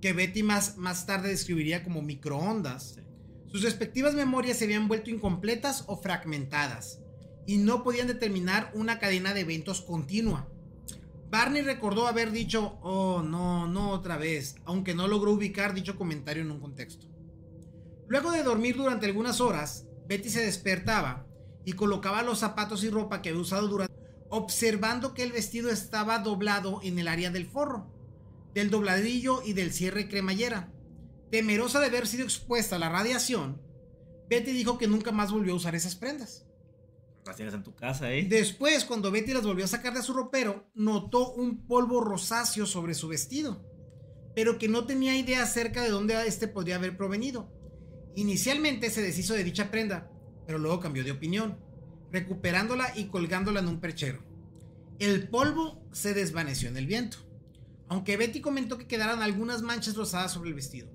que 0.00 0.12
Betty 0.12 0.42
más, 0.42 0.76
más 0.76 1.06
tarde 1.06 1.28
describiría 1.30 1.82
como 1.84 2.02
microondas, 2.02 2.96
Sí. 2.96 3.00
Sus 3.54 3.62
respectivas 3.62 4.14
memorias 4.14 4.58
se 4.58 4.64
habían 4.64 4.88
vuelto 4.88 5.10
incompletas 5.10 5.84
o 5.86 5.96
fragmentadas 5.96 6.98
y 7.46 7.58
no 7.58 7.84
podían 7.84 8.08
determinar 8.08 8.72
una 8.74 8.98
cadena 8.98 9.32
de 9.32 9.42
eventos 9.42 9.80
continua. 9.80 10.48
Barney 11.30 11.62
recordó 11.62 12.08
haber 12.08 12.32
dicho, 12.32 12.80
oh, 12.82 13.22
no, 13.22 13.68
no 13.68 13.90
otra 13.90 14.16
vez, 14.16 14.56
aunque 14.64 14.96
no 14.96 15.06
logró 15.06 15.30
ubicar 15.30 15.72
dicho 15.72 15.96
comentario 15.96 16.42
en 16.42 16.50
un 16.50 16.58
contexto. 16.58 17.06
Luego 18.08 18.32
de 18.32 18.42
dormir 18.42 18.74
durante 18.74 19.06
algunas 19.06 19.40
horas, 19.40 19.86
Betty 20.08 20.30
se 20.30 20.44
despertaba 20.44 21.24
y 21.64 21.74
colocaba 21.74 22.24
los 22.24 22.40
zapatos 22.40 22.82
y 22.82 22.90
ropa 22.90 23.22
que 23.22 23.28
había 23.28 23.40
usado 23.40 23.68
durante, 23.68 23.94
observando 24.30 25.14
que 25.14 25.22
el 25.22 25.30
vestido 25.30 25.70
estaba 25.70 26.18
doblado 26.18 26.80
en 26.82 26.98
el 26.98 27.06
área 27.06 27.30
del 27.30 27.46
forro, 27.46 27.86
del 28.52 28.70
dobladillo 28.70 29.42
y 29.44 29.52
del 29.52 29.72
cierre 29.72 30.08
cremallera. 30.08 30.73
Temerosa 31.34 31.80
de 31.80 31.86
haber 31.86 32.06
sido 32.06 32.22
expuesta 32.22 32.76
a 32.76 32.78
la 32.78 32.88
radiación, 32.88 33.60
Betty 34.30 34.52
dijo 34.52 34.78
que 34.78 34.86
nunca 34.86 35.10
más 35.10 35.32
volvió 35.32 35.52
a 35.52 35.56
usar 35.56 35.74
esas 35.74 35.96
prendas. 35.96 36.46
Las 37.26 37.34
tienes 37.34 37.52
en 37.54 37.64
tu 37.64 37.74
casa, 37.74 38.12
¿eh? 38.12 38.24
Después, 38.28 38.84
cuando 38.84 39.10
Betty 39.10 39.32
las 39.32 39.44
volvió 39.44 39.64
a 39.64 39.66
sacar 39.66 39.94
de 39.94 40.02
su 40.02 40.12
ropero, 40.12 40.70
notó 40.76 41.32
un 41.32 41.66
polvo 41.66 42.00
rosáceo 42.00 42.66
sobre 42.66 42.94
su 42.94 43.08
vestido, 43.08 43.68
pero 44.36 44.58
que 44.58 44.68
no 44.68 44.86
tenía 44.86 45.18
idea 45.18 45.42
acerca 45.42 45.82
de 45.82 45.88
dónde 45.88 46.14
este 46.24 46.46
podría 46.46 46.76
haber 46.76 46.96
provenido. 46.96 47.50
Inicialmente 48.14 48.88
se 48.88 49.02
deshizo 49.02 49.34
de 49.34 49.42
dicha 49.42 49.72
prenda, 49.72 50.08
pero 50.46 50.60
luego 50.60 50.78
cambió 50.78 51.02
de 51.02 51.10
opinión, 51.10 51.58
recuperándola 52.12 52.96
y 52.96 53.06
colgándola 53.06 53.58
en 53.58 53.66
un 53.66 53.80
perchero. 53.80 54.22
El 55.00 55.28
polvo 55.30 55.84
se 55.90 56.14
desvaneció 56.14 56.68
en 56.68 56.76
el 56.76 56.86
viento, 56.86 57.16
aunque 57.88 58.16
Betty 58.16 58.40
comentó 58.40 58.78
que 58.78 58.86
quedaron 58.86 59.20
algunas 59.20 59.62
manchas 59.62 59.96
rosadas 59.96 60.30
sobre 60.30 60.50
el 60.50 60.54
vestido. 60.54 60.93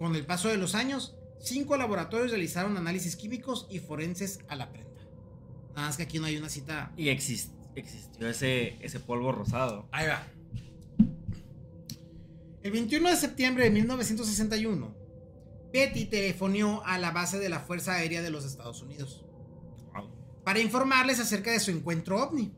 Con 0.00 0.16
el 0.16 0.24
paso 0.24 0.48
de 0.48 0.56
los 0.56 0.74
años, 0.74 1.14
cinco 1.40 1.76
laboratorios 1.76 2.30
realizaron 2.30 2.78
análisis 2.78 3.16
químicos 3.16 3.66
y 3.68 3.80
forenses 3.80 4.38
a 4.48 4.56
la 4.56 4.72
prenda. 4.72 4.88
Nada 5.76 5.88
más 5.88 5.98
que 5.98 6.04
aquí 6.04 6.18
no 6.18 6.24
hay 6.24 6.38
una 6.38 6.48
cita. 6.48 6.90
Y 6.96 7.08
exist- 7.08 7.50
existió 7.74 8.26
ese, 8.26 8.78
ese 8.84 8.98
polvo 8.98 9.30
rosado. 9.30 9.86
Ahí 9.92 10.06
va. 10.08 10.26
El 12.62 12.72
21 12.72 13.10
de 13.10 13.16
septiembre 13.16 13.64
de 13.64 13.70
1961, 13.72 14.94
Betty 15.70 16.06
telefonió 16.06 16.82
a 16.86 16.96
la 16.96 17.10
base 17.10 17.38
de 17.38 17.50
la 17.50 17.60
Fuerza 17.60 17.92
Aérea 17.96 18.22
de 18.22 18.30
los 18.30 18.46
Estados 18.46 18.80
Unidos 18.82 19.22
Wow. 19.94 20.08
para 20.44 20.60
informarles 20.60 21.20
acerca 21.20 21.52
de 21.52 21.60
su 21.60 21.70
encuentro 21.72 22.22
ovni. 22.22 22.52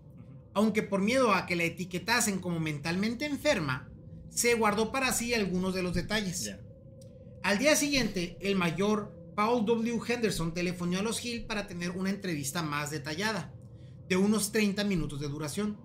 Aunque 0.54 0.82
por 0.84 1.00
miedo 1.00 1.32
a 1.34 1.46
que 1.46 1.56
la 1.56 1.64
etiquetasen 1.64 2.38
como 2.38 2.60
mentalmente 2.60 3.24
enferma, 3.26 3.88
se 4.30 4.54
guardó 4.54 4.92
para 4.92 5.12
sí 5.12 5.34
algunos 5.34 5.74
de 5.74 5.82
los 5.82 5.94
detalles. 5.94 6.44
Ya. 6.44 6.60
Al 7.42 7.58
día 7.58 7.74
siguiente, 7.74 8.36
el 8.40 8.54
mayor 8.54 9.12
Paul 9.34 9.66
W. 9.66 9.98
Henderson 10.06 10.54
telefonió 10.54 11.00
a 11.00 11.02
los 11.02 11.24
Hill 11.24 11.44
para 11.44 11.66
tener 11.66 11.90
una 11.90 12.10
entrevista 12.10 12.62
más 12.62 12.90
detallada, 12.90 13.52
de 14.08 14.16
unos 14.16 14.52
30 14.52 14.84
minutos 14.84 15.20
de 15.20 15.28
duración. 15.28 15.76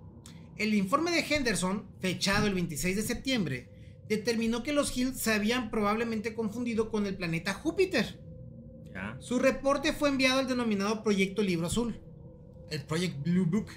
El 0.58 0.76
informe 0.76 1.12
de 1.12 1.26
Henderson, 1.28 1.88
fechado 2.00 2.46
el 2.46 2.54
26 2.54 2.96
de 2.96 3.02
septiembre, 3.02 3.70
determinó 4.08 4.62
que 4.62 4.72
los 4.72 4.96
Hill 4.96 5.16
se 5.16 5.34
habían 5.34 5.72
probablemente 5.72 6.36
confundido 6.36 6.92
con 6.92 7.08
el 7.08 7.16
planeta 7.16 7.56
Júpiter. 7.56 8.20
Ya. 8.94 9.18
Su 9.20 9.40
reporte 9.40 9.94
fue 9.94 10.10
enviado 10.10 10.40
al 10.40 10.48
denominado 10.48 11.02
Proyecto 11.02 11.42
Libro 11.42 11.68
Azul, 11.68 12.00
el 12.70 12.84
Project 12.84 13.24
Blue 13.24 13.46
Book, 13.46 13.68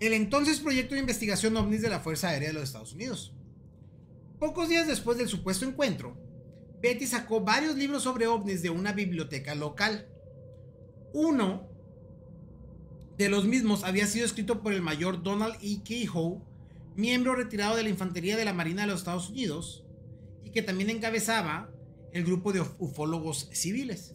el 0.00 0.12
entonces 0.12 0.60
proyecto 0.60 0.94
de 0.94 1.00
investigación 1.00 1.56
ovnis 1.56 1.80
de 1.80 1.88
la 1.88 2.00
Fuerza 2.00 2.28
Aérea 2.28 2.48
de 2.48 2.54
los 2.54 2.64
Estados 2.64 2.92
Unidos. 2.92 3.32
Pocos 4.38 4.68
días 4.68 4.86
después 4.86 5.16
del 5.16 5.28
supuesto 5.28 5.64
encuentro, 5.64 6.16
Betty 6.82 7.06
sacó 7.06 7.40
varios 7.40 7.76
libros 7.76 8.02
sobre 8.02 8.26
ovnis 8.26 8.60
de 8.60 8.70
una 8.70 8.92
biblioteca 8.92 9.54
local. 9.54 10.08
Uno 11.14 11.68
de 13.16 13.28
los 13.28 13.44
mismos 13.46 13.84
había 13.84 14.06
sido 14.06 14.26
escrito 14.26 14.62
por 14.62 14.72
el 14.72 14.82
mayor 14.82 15.22
Donald 15.22 15.54
E. 15.62 15.82
Kehoe, 15.84 16.40
miembro 16.96 17.36
retirado 17.36 17.76
de 17.76 17.84
la 17.84 17.88
Infantería 17.88 18.36
de 18.36 18.44
la 18.44 18.52
Marina 18.52 18.82
de 18.82 18.88
los 18.88 19.00
Estados 19.00 19.30
Unidos, 19.30 19.84
y 20.44 20.50
que 20.50 20.62
también 20.62 20.90
encabezaba 20.90 21.70
el 22.12 22.24
grupo 22.24 22.52
de 22.52 22.62
uf- 22.62 22.74
ufólogos 22.78 23.48
civiles. 23.52 24.12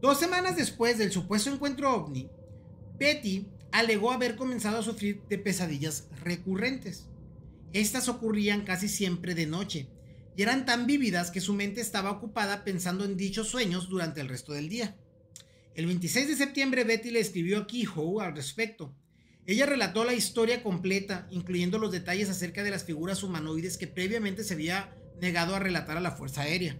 Dos 0.00 0.18
semanas 0.18 0.56
después 0.56 0.96
del 0.96 1.12
supuesto 1.12 1.52
encuentro 1.52 1.94
ovni, 1.94 2.30
Betty 2.98 3.46
alegó 3.70 4.12
haber 4.12 4.34
comenzado 4.36 4.78
a 4.78 4.82
sufrir 4.82 5.22
de 5.28 5.38
pesadillas 5.38 6.08
recurrentes. 6.24 7.06
Estas 7.74 8.08
ocurrían 8.08 8.64
casi 8.64 8.88
siempre 8.88 9.34
de 9.34 9.46
noche 9.46 9.88
y 10.38 10.42
eran 10.42 10.64
tan 10.64 10.86
vívidas 10.86 11.32
que 11.32 11.40
su 11.40 11.52
mente 11.52 11.80
estaba 11.80 12.12
ocupada 12.12 12.62
pensando 12.62 13.04
en 13.04 13.16
dichos 13.16 13.48
sueños 13.48 13.88
durante 13.88 14.20
el 14.20 14.28
resto 14.28 14.52
del 14.52 14.68
día. 14.68 14.96
El 15.74 15.86
26 15.86 16.28
de 16.28 16.36
septiembre 16.36 16.84
Betty 16.84 17.10
le 17.10 17.18
escribió 17.18 17.58
a 17.58 17.66
Kehoe 17.66 18.24
al 18.24 18.36
respecto. 18.36 18.94
Ella 19.46 19.66
relató 19.66 20.04
la 20.04 20.14
historia 20.14 20.62
completa, 20.62 21.26
incluyendo 21.32 21.80
los 21.80 21.90
detalles 21.90 22.30
acerca 22.30 22.62
de 22.62 22.70
las 22.70 22.84
figuras 22.84 23.24
humanoides 23.24 23.76
que 23.78 23.88
previamente 23.88 24.44
se 24.44 24.54
había 24.54 24.94
negado 25.20 25.56
a 25.56 25.58
relatar 25.58 25.96
a 25.96 26.00
la 26.00 26.12
Fuerza 26.12 26.42
Aérea. 26.42 26.78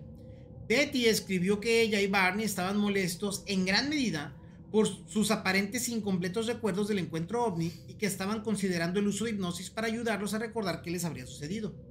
Betty 0.68 1.06
escribió 1.06 1.58
que 1.58 1.80
ella 1.80 2.00
y 2.00 2.06
Barney 2.06 2.44
estaban 2.44 2.76
molestos 2.76 3.42
en 3.48 3.64
gran 3.64 3.88
medida 3.88 4.36
por 4.70 4.86
sus 5.08 5.32
aparentes 5.32 5.88
incompletos 5.88 6.46
recuerdos 6.46 6.86
del 6.86 7.00
encuentro 7.00 7.44
ovni 7.44 7.72
y 7.88 7.94
que 7.94 8.06
estaban 8.06 8.42
considerando 8.42 9.00
el 9.00 9.08
uso 9.08 9.24
de 9.24 9.32
hipnosis 9.32 9.68
para 9.68 9.88
ayudarlos 9.88 10.32
a 10.34 10.38
recordar 10.38 10.80
qué 10.80 10.92
les 10.92 11.04
habría 11.04 11.26
sucedido. 11.26 11.87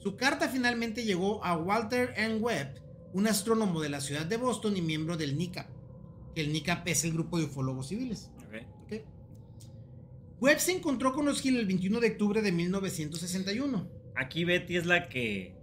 Su 0.00 0.16
carta 0.16 0.48
finalmente 0.48 1.04
llegó 1.04 1.44
a 1.44 1.56
Walter 1.56 2.12
N. 2.16 2.36
Webb, 2.36 2.80
un 3.12 3.26
astrónomo 3.28 3.80
de 3.80 3.88
la 3.90 4.00
ciudad 4.00 4.26
de 4.26 4.36
Boston 4.36 4.76
y 4.76 4.82
miembro 4.82 5.16
del 5.16 5.36
NICAP, 5.36 5.66
que 6.34 6.40
el 6.40 6.52
NICAP 6.52 6.88
es 6.88 7.04
el 7.04 7.12
grupo 7.12 7.38
de 7.38 7.44
ufólogos 7.44 7.88
civiles. 7.88 8.30
Webb 10.40 10.58
se 10.58 10.72
encontró 10.72 11.12
con 11.12 11.26
los 11.26 11.44
Hill 11.44 11.58
el 11.58 11.66
21 11.66 12.00
de 12.00 12.08
octubre 12.12 12.40
de 12.40 12.50
1961. 12.50 13.86
Aquí 14.16 14.44
Betty 14.44 14.76
es 14.78 14.86
la 14.86 15.08
que. 15.10 15.54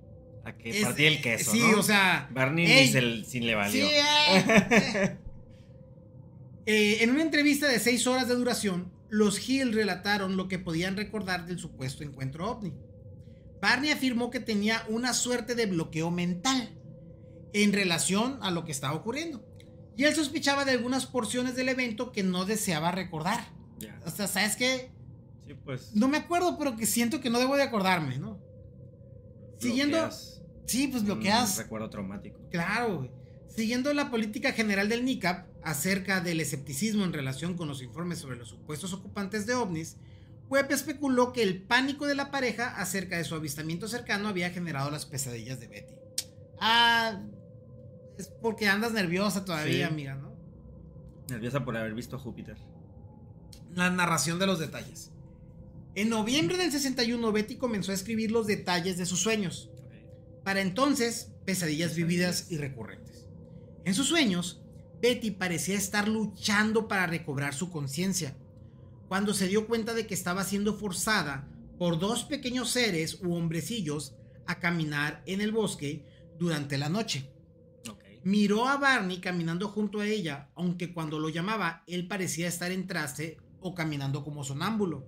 La 0.46 0.56
que 0.56 0.70
Es- 0.70 0.84
partía 0.86 1.08
el 1.08 1.20
queso. 1.22 1.52
Sí, 1.52 1.60
¿no? 1.72 1.80
o 1.80 1.84
sea. 1.84 2.30
Barney 2.32 2.66
ey, 2.68 2.86
ni 2.86 2.92
se 2.92 3.00
l- 3.00 3.26
sí 3.26 3.40
le 3.40 3.56
valió. 3.56 3.88
Sí. 3.88 3.94
Eh, 6.68 6.98
en 7.02 7.12
una 7.12 7.22
entrevista 7.22 7.68
de 7.68 7.80
seis 7.80 8.06
horas 8.08 8.28
de 8.28 8.36
duración, 8.36 8.92
los 9.10 9.48
Hill 9.50 9.74
relataron 9.74 10.36
lo 10.38 10.48
que 10.48 10.60
podían 10.60 10.96
recordar 10.98 11.46
del 11.46 11.60
supuesto 11.60 12.04
encuentro 12.04 12.50
ovni. 12.52 12.74
Barney 13.62 13.92
afirmó 13.92 14.30
que 14.30 14.40
tenía 14.40 14.84
una 14.90 15.14
suerte 15.14 15.56
de 15.56 15.66
bloqueo 15.66 16.12
mental 16.12 16.78
en 17.54 17.74
relación 17.74 18.38
a 18.42 18.52
lo 18.52 18.66
que 18.66 18.72
estaba 18.72 18.96
ocurriendo. 18.96 19.46
Y 19.96 20.04
él 20.04 20.14
sospechaba 20.14 20.64
de 20.64 20.72
algunas 20.72 21.06
porciones 21.06 21.56
del 21.56 21.70
evento 21.70 22.12
que 22.12 22.24
no 22.24 22.46
deseaba 22.46 22.92
recordar. 22.92 23.52
O 24.06 24.10
sea, 24.12 24.28
¿sabes 24.28 24.56
qué? 24.56 24.92
Sí, 25.46 25.54
pues. 25.66 25.96
No 25.96 26.08
me 26.08 26.18
acuerdo, 26.18 26.58
pero 26.58 26.76
que 26.76 26.86
siento 26.86 27.20
que 27.20 27.30
no 27.30 27.40
debo 27.40 27.56
de 27.56 27.64
acordarme, 27.64 28.18
¿no? 28.18 28.40
Siguiendo... 29.60 29.98
bloqueas 29.98 30.38
Sí, 30.68 30.88
pues 30.88 31.02
un 31.02 31.08
bloqueas... 31.08 31.58
recuerdo 31.58 31.90
traumático. 31.90 32.40
Claro, 32.52 32.98
güey. 32.98 33.12
Siguiendo 33.48 33.92
la 33.94 34.12
política 34.12 34.52
general 34.52 34.90
del 34.90 35.06
NICAP 35.06 35.48
acerca 35.64 36.22
del 36.22 36.42
escepticismo 36.42 37.06
en 37.06 37.14
relación 37.14 37.56
con 37.56 37.68
los 37.68 37.82
informes 37.82 38.20
sobre 38.20 38.38
los 38.38 38.50
supuestos 38.50 38.94
ocupantes 38.94 39.48
de 39.48 39.56
ovnis, 39.56 39.98
Webb 40.50 40.72
especuló 40.72 41.34
que 41.34 41.44
el 41.44 41.62
pánico 41.64 42.06
de 42.06 42.16
la 42.16 42.32
pareja 42.32 42.76
acerca 42.80 43.18
de 43.18 43.24
su 43.24 43.36
avistamiento 43.36 43.88
cercano 43.88 44.30
había 44.30 44.50
generado 44.50 44.90
las 44.92 45.06
pesadillas 45.06 45.60
de 45.60 45.68
Betty. 45.68 45.94
Ah, 46.60 47.22
es 48.18 48.28
porque 48.42 48.68
andas 48.68 48.94
nerviosa 48.94 49.44
todavía, 49.46 49.88
Sí. 49.88 49.94
amiga, 49.94 50.16
¿no? 50.16 50.34
Nerviosa 51.30 51.66
por 51.66 51.76
haber 51.76 51.94
visto 51.94 52.16
a 52.16 52.20
Júpiter. 52.20 52.58
La 53.76 53.90
narración 53.90 54.40
de 54.40 54.48
los 54.48 54.60
detalles. 54.60 55.12
En 55.96 56.10
noviembre 56.10 56.58
del 56.58 56.72
61, 56.72 57.32
Betty 57.32 57.58
comenzó 57.58 57.92
a 57.92 57.96
escribir 57.96 58.32
los 58.32 58.48
detalles 58.48 58.98
de 58.98 59.06
sus 59.06 59.20
sueños. 59.20 59.70
Para 60.44 60.62
entonces, 60.62 61.32
pesadillas 61.46 61.96
vividas 61.96 62.52
y 62.52 62.58
recurrentes. 62.58 63.28
En 63.84 63.94
sus 63.94 64.08
sueños, 64.08 64.62
Betty 65.02 65.32
parecía 65.32 65.76
estar 65.76 66.08
luchando 66.08 66.88
para 66.88 67.08
recobrar 67.08 67.54
su 67.54 67.70
conciencia, 67.70 68.36
cuando 69.08 69.34
se 69.34 69.48
dio 69.48 69.68
cuenta 69.68 69.94
de 69.94 70.08
que 70.08 70.14
estaba 70.14 70.44
siendo 70.44 70.74
forzada 70.74 71.48
por 71.78 72.00
dos 72.00 72.24
pequeños 72.24 72.70
seres 72.70 73.20
u 73.22 73.34
hombrecillos 73.34 74.16
a 74.46 74.60
caminar 74.60 75.24
en 75.26 75.42
el 75.42 75.52
bosque 75.52 76.06
durante 76.40 76.78
la 76.78 76.90
noche. 76.90 77.32
Miró 78.24 78.68
a 78.68 78.78
Barney 78.78 79.20
caminando 79.20 79.70
junto 79.70 80.00
a 80.00 80.08
ella, 80.08 80.50
aunque 80.56 80.94
cuando 80.94 81.20
lo 81.20 81.30
llamaba, 81.30 81.84
él 81.88 82.08
parecía 82.08 82.48
estar 82.48 82.72
en 82.72 82.88
traste 82.88 83.38
o 83.62 83.74
caminando 83.74 84.24
como 84.24 84.44
sonámbulo. 84.44 85.08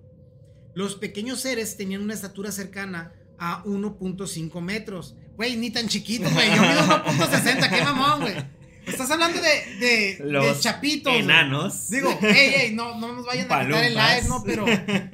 Los 0.74 0.94
pequeños 0.94 1.40
seres 1.40 1.76
tenían 1.76 2.02
una 2.02 2.14
estatura 2.14 2.52
cercana 2.52 3.12
a 3.38 3.64
1.5 3.64 4.60
metros. 4.60 5.16
Güey, 5.36 5.56
ni 5.56 5.70
tan 5.70 5.88
chiquito, 5.88 6.30
güey. 6.30 6.54
Yo 6.54 6.62
mido 6.62 6.82
1.60, 6.82 7.70
qué 7.70 7.82
mamón, 7.82 8.20
güey. 8.20 8.59
Estás 8.86 9.10
hablando 9.10 9.40
de, 9.40 10.18
de, 10.18 10.56
chapitos. 10.60 11.12
güey. 11.12 11.24
enanos. 11.24 11.88
Digo, 11.90 12.18
ey, 12.22 12.54
ey, 12.54 12.74
no, 12.74 12.98
no 12.98 13.12
nos 13.12 13.26
vayan 13.26 13.50
a 13.50 13.60
quitar 13.64 13.84
el 13.84 13.94
Palumpas. 13.94 14.16
live, 14.16 14.28
¿no? 14.28 14.42
Pero, 14.44 14.64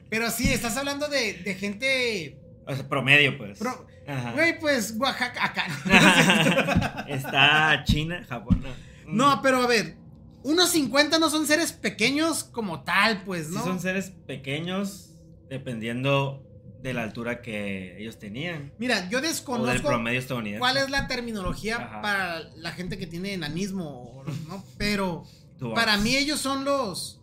pero 0.08 0.30
sí, 0.30 0.52
estás 0.52 0.76
hablando 0.76 1.08
de, 1.08 1.34
de 1.34 1.54
gente. 1.54 2.38
O 2.66 2.74
sea, 2.74 2.88
promedio, 2.88 3.36
pues. 3.36 3.58
Pro-. 3.58 3.86
Güey, 4.34 4.58
pues, 4.60 4.94
Oaxaca, 4.98 5.44
acá. 5.44 7.04
Está 7.08 7.82
China, 7.84 8.24
Japón. 8.28 8.62
No, 9.06 9.34
No, 9.34 9.42
pero 9.42 9.62
a 9.62 9.66
ver, 9.66 9.96
unos 10.44 10.70
50 10.70 11.18
no 11.18 11.28
son 11.28 11.46
seres 11.46 11.72
pequeños 11.72 12.44
como 12.44 12.82
tal, 12.84 13.22
pues, 13.24 13.48
Sí 13.48 13.54
¿no? 13.54 13.64
son 13.64 13.80
seres 13.80 14.12
pequeños 14.26 15.10
dependiendo 15.48 16.45
de 16.82 16.94
la 16.94 17.02
altura 17.02 17.42
que 17.42 17.98
ellos 17.98 18.18
tenían. 18.18 18.72
Mira, 18.78 19.08
yo 19.08 19.18
O 19.18 19.22
del 19.22 19.32
desconozco 19.32 19.88
promedio 19.88 20.18
estadounidense. 20.18 20.60
cuál 20.60 20.76
es 20.76 20.90
la 20.90 21.06
terminología 21.08 21.76
Ajá. 21.76 22.02
para 22.02 22.40
la 22.56 22.72
gente 22.72 22.98
que 22.98 23.06
tiene 23.06 23.32
enanismo, 23.32 24.24
¿no? 24.48 24.64
Pero 24.78 25.24
para 25.74 25.96
mí 25.96 26.16
ellos 26.16 26.40
son 26.40 26.64
los 26.64 27.20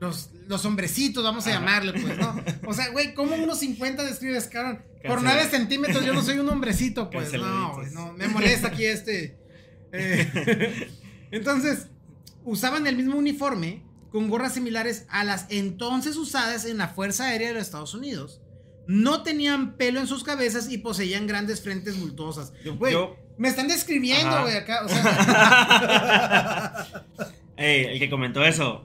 los, 0.00 0.30
los 0.46 0.64
hombrecitos, 0.64 1.24
vamos 1.24 1.46
a 1.46 1.50
Ajá. 1.50 1.58
llamarle, 1.58 1.92
pues, 1.92 2.16
¿no? 2.18 2.40
O 2.66 2.72
sea, 2.72 2.88
güey, 2.90 3.14
¿cómo 3.14 3.34
unos 3.34 3.58
50 3.58 4.04
describes, 4.04 4.46
cabrón? 4.46 4.82
Por 5.02 5.16
Cancela. 5.22 5.34
9 5.34 5.50
centímetros 5.50 6.04
yo 6.04 6.14
no 6.14 6.22
soy 6.22 6.38
un 6.38 6.48
hombrecito, 6.48 7.10
pues. 7.10 7.32
No, 7.32 7.82
no, 7.92 8.12
me 8.12 8.28
molesta 8.28 8.68
aquí 8.68 8.84
este. 8.84 9.38
eh, 9.92 10.88
entonces, 11.30 11.88
usaban 12.44 12.86
el 12.86 12.96
mismo 12.96 13.16
uniforme 13.16 13.82
con 14.10 14.28
gorras 14.28 14.54
similares 14.54 15.04
a 15.08 15.24
las 15.24 15.46
entonces 15.50 16.16
usadas 16.16 16.64
en 16.64 16.78
la 16.78 16.88
Fuerza 16.88 17.26
Aérea 17.26 17.48
de 17.48 17.54
los 17.54 17.64
Estados 17.64 17.94
Unidos. 17.94 18.40
No 18.88 19.22
tenían 19.22 19.76
pelo 19.76 20.00
en 20.00 20.06
sus 20.08 20.24
cabezas 20.24 20.68
y 20.72 20.78
poseían 20.78 21.26
grandes 21.28 21.60
frentes 21.62 22.00
bultosas. 22.00 22.52
Güey, 22.78 22.96
me 23.36 23.48
están 23.48 23.68
describiendo, 23.68 24.42
güey, 24.42 24.56
acá. 24.56 24.84
O 24.84 24.88
sea, 24.88 26.86
Ey, 27.56 27.84
el 27.84 27.98
que 27.98 28.08
comentó 28.08 28.44
eso, 28.44 28.84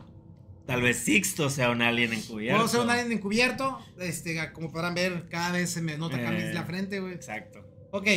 tal 0.66 0.82
vez 0.82 0.98
Sixto 0.98 1.50
sea 1.50 1.70
un 1.70 1.82
alien 1.82 2.12
encubierto. 2.14 2.58
puedo 2.58 2.68
ser 2.68 2.82
un 2.82 2.90
alien 2.90 3.12
encubierto. 3.12 3.80
Este, 4.00 4.52
como 4.52 4.72
podrán 4.72 4.94
ver, 4.96 5.28
cada 5.30 5.52
vez 5.52 5.70
se 5.72 5.82
me 5.82 5.98
nota 5.98 6.18
Eh. 6.20 6.54
la 6.54 6.64
frente, 6.66 7.00
güey. 7.00 7.14
Exacto. 7.14 7.60
Ok. 7.92 8.08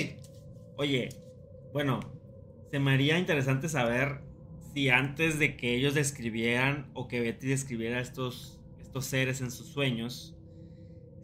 Oye, 0.78 1.08
bueno, 1.72 2.00
se 2.70 2.78
me 2.80 2.92
haría 2.94 3.18
interesante 3.18 3.68
saber 3.68 4.20
si 4.74 4.88
antes 4.88 5.38
de 5.38 5.56
que 5.56 5.74
ellos 5.74 5.94
describieran 5.94 6.90
o 6.94 7.06
que 7.08 7.20
Betty 7.20 7.46
describiera 7.46 8.00
estos, 8.00 8.58
estos 8.80 9.06
seres 9.06 9.40
en 9.40 9.50
sus 9.50 9.68
sueños, 9.68 10.34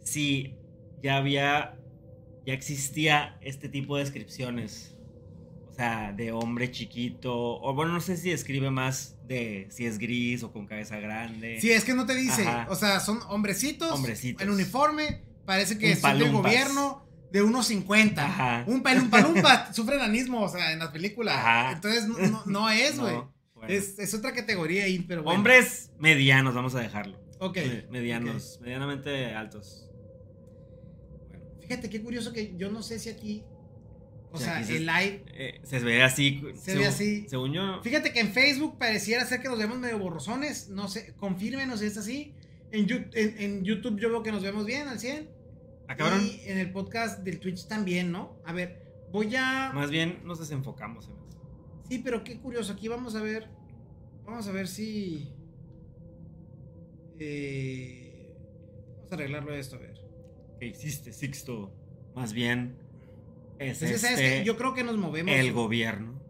si 0.03 0.55
ya 1.01 1.17
había, 1.17 1.77
ya 2.45 2.53
existía 2.53 3.37
este 3.41 3.69
tipo 3.69 3.95
de 3.97 4.03
descripciones. 4.03 4.89
O 5.69 5.75
sea, 5.75 6.13
de 6.13 6.31
hombre 6.31 6.69
chiquito, 6.69 7.33
o 7.35 7.73
bueno, 7.73 7.93
no 7.93 7.99
sé 8.01 8.15
si 8.15 8.29
describe 8.29 8.69
más 8.69 9.17
de 9.27 9.67
si 9.71 9.87
es 9.87 9.97
gris 9.97 10.43
o 10.43 10.51
con 10.51 10.67
cabeza 10.67 10.99
grande. 10.99 11.59
Sí, 11.59 11.71
es 11.71 11.83
que 11.83 11.95
no 11.95 12.05
te 12.05 12.13
dice. 12.13 12.43
Ajá. 12.47 12.67
O 12.69 12.75
sea, 12.75 12.99
son 12.99 13.19
hombrecitos. 13.27 13.91
Hombrecitos. 13.91 14.43
En 14.43 14.51
uniforme. 14.51 15.23
Parece 15.45 15.77
que 15.79 15.91
Un 15.93 15.97
son 15.97 16.19
del 16.19 16.31
gobierno 16.31 17.07
de 17.31 17.41
unos 17.41 17.65
50. 17.67 18.23
Ajá. 18.23 18.63
Un 18.67 18.83
palumpa 18.83 19.73
sufre 19.73 19.95
enanismo, 19.95 20.41
o 20.43 20.47
sea, 20.49 20.71
en 20.73 20.79
las 20.79 20.89
películas. 20.89 21.35
Ajá. 21.37 21.71
Entonces, 21.71 22.07
no, 22.07 22.19
no- 22.19 22.43
no 22.45 22.69
es, 22.69 22.95
No, 22.97 23.01
güey. 23.03 23.15
bueno. 23.55 23.73
Es, 23.73 23.97
es 23.97 24.13
otra 24.13 24.31
categoría 24.33 24.83
ahí, 24.83 24.99
pero 24.99 25.23
bueno. 25.23 25.39
Hombres 25.39 25.89
medianos, 25.97 26.53
vamos 26.53 26.75
a 26.75 26.81
dejarlo. 26.81 27.17
Ok. 27.39 27.57
Me- 27.57 27.87
Medianos, 27.89 28.59
medianamente 28.61 29.33
altos. 29.33 29.89
Fíjate 31.67 31.89
qué 31.89 32.01
curioso 32.01 32.31
que 32.33 32.55
yo 32.57 32.71
no 32.71 32.81
sé 32.83 32.99
si 32.99 33.09
aquí. 33.09 33.43
O 34.31 34.37
sea, 34.39 34.63
se- 34.63 34.77
el 34.77 34.85
live. 34.87 35.23
eh, 35.35 35.59
se 35.63 35.79
ve 35.79 36.01
así. 36.01 36.41
Se 36.55 36.75
ve 36.75 36.87
así. 36.87 37.25
Según 37.29 37.53
yo. 37.53 37.81
Fíjate 37.83 38.11
que 38.11 38.19
en 38.19 38.29
Facebook 38.33 38.77
pareciera 38.79 39.23
ser 39.25 39.41
que 39.41 39.47
nos 39.47 39.59
vemos 39.59 39.77
medio 39.77 39.99
borrosones. 39.99 40.69
No 40.69 40.87
sé, 40.87 41.13
confírmenos 41.17 41.81
si 41.81 41.85
es 41.85 41.97
así. 41.97 42.33
En, 42.71 42.87
Yu- 42.87 43.09
en- 43.13 43.37
en 43.39 43.63
YouTube 43.63 43.99
yo 43.99 44.09
veo 44.09 44.23
que 44.23 44.31
nos 44.31 44.41
vemos 44.41 44.65
bien 44.65 44.87
al 44.87 44.99
100. 44.99 45.29
Ah, 45.87 45.95
cabrón. 45.95 46.21
Y 46.25 46.39
en 46.49 46.57
el 46.57 46.71
podcast 46.71 47.19
del 47.23 47.39
Twitch 47.39 47.67
también, 47.67 48.11
¿no? 48.11 48.39
A 48.45 48.53
ver, 48.53 48.81
voy 49.11 49.35
a. 49.35 49.71
Más 49.73 49.91
bien 49.91 50.21
nos 50.23 50.39
desenfocamos 50.39 51.05
en 51.09 51.11
eso. 51.13 51.39
Sí, 51.89 51.99
pero 51.99 52.23
qué 52.23 52.39
curioso. 52.39 52.73
Aquí 52.73 52.87
vamos 52.87 53.13
a 53.15 53.21
ver. 53.21 53.47
Vamos 54.25 54.47
a 54.47 54.51
ver 54.51 54.67
si. 54.67 55.29
eh, 57.19 58.33
vamos 58.95 59.11
a 59.11 59.15
arreglarlo 59.15 59.53
esto, 59.53 59.75
a 59.75 59.79
ver. 59.79 59.92
¿Qué 60.59 60.67
hiciste, 60.67 61.11
Sixto? 61.13 61.73
Más 62.15 62.33
bien. 62.33 62.75
Es 63.59 63.81
Es 63.81 63.91
que, 63.91 63.97
¿sabes 63.97 64.19
este, 64.19 64.39
qué? 64.39 64.45
Yo 64.45 64.57
creo 64.57 64.73
que 64.73 64.83
nos 64.83 64.97
movemos. 64.97 65.33
el 65.35 65.51
gobierno. 65.53 66.21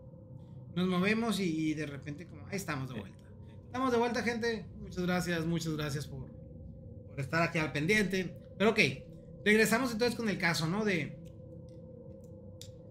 Nos 0.76 0.88
movemos 0.88 1.40
y, 1.40 1.70
y 1.70 1.74
de 1.74 1.86
repente, 1.86 2.26
como. 2.28 2.46
Ahí 2.48 2.56
estamos 2.56 2.90
de 2.90 2.96
Sí. 2.96 3.00
vuelta. 3.02 3.18
Estamos 3.66 3.92
de 3.92 3.98
vuelta, 3.98 4.24
gente. 4.24 4.66
Muchas 4.82 5.04
gracias, 5.06 5.46
muchas 5.46 5.74
gracias 5.76 6.08
por, 6.08 6.28
por 7.10 7.20
estar 7.20 7.42
aquí 7.42 7.58
al 7.60 7.72
pendiente. 7.72 8.36
Pero 8.58 8.72
ok, 8.72 8.80
regresamos 9.46 9.92
entonces 9.92 10.16
con 10.16 10.30
el 10.30 10.38
caso, 10.38 10.68
¿no? 10.68 10.84
De. 10.86 11.18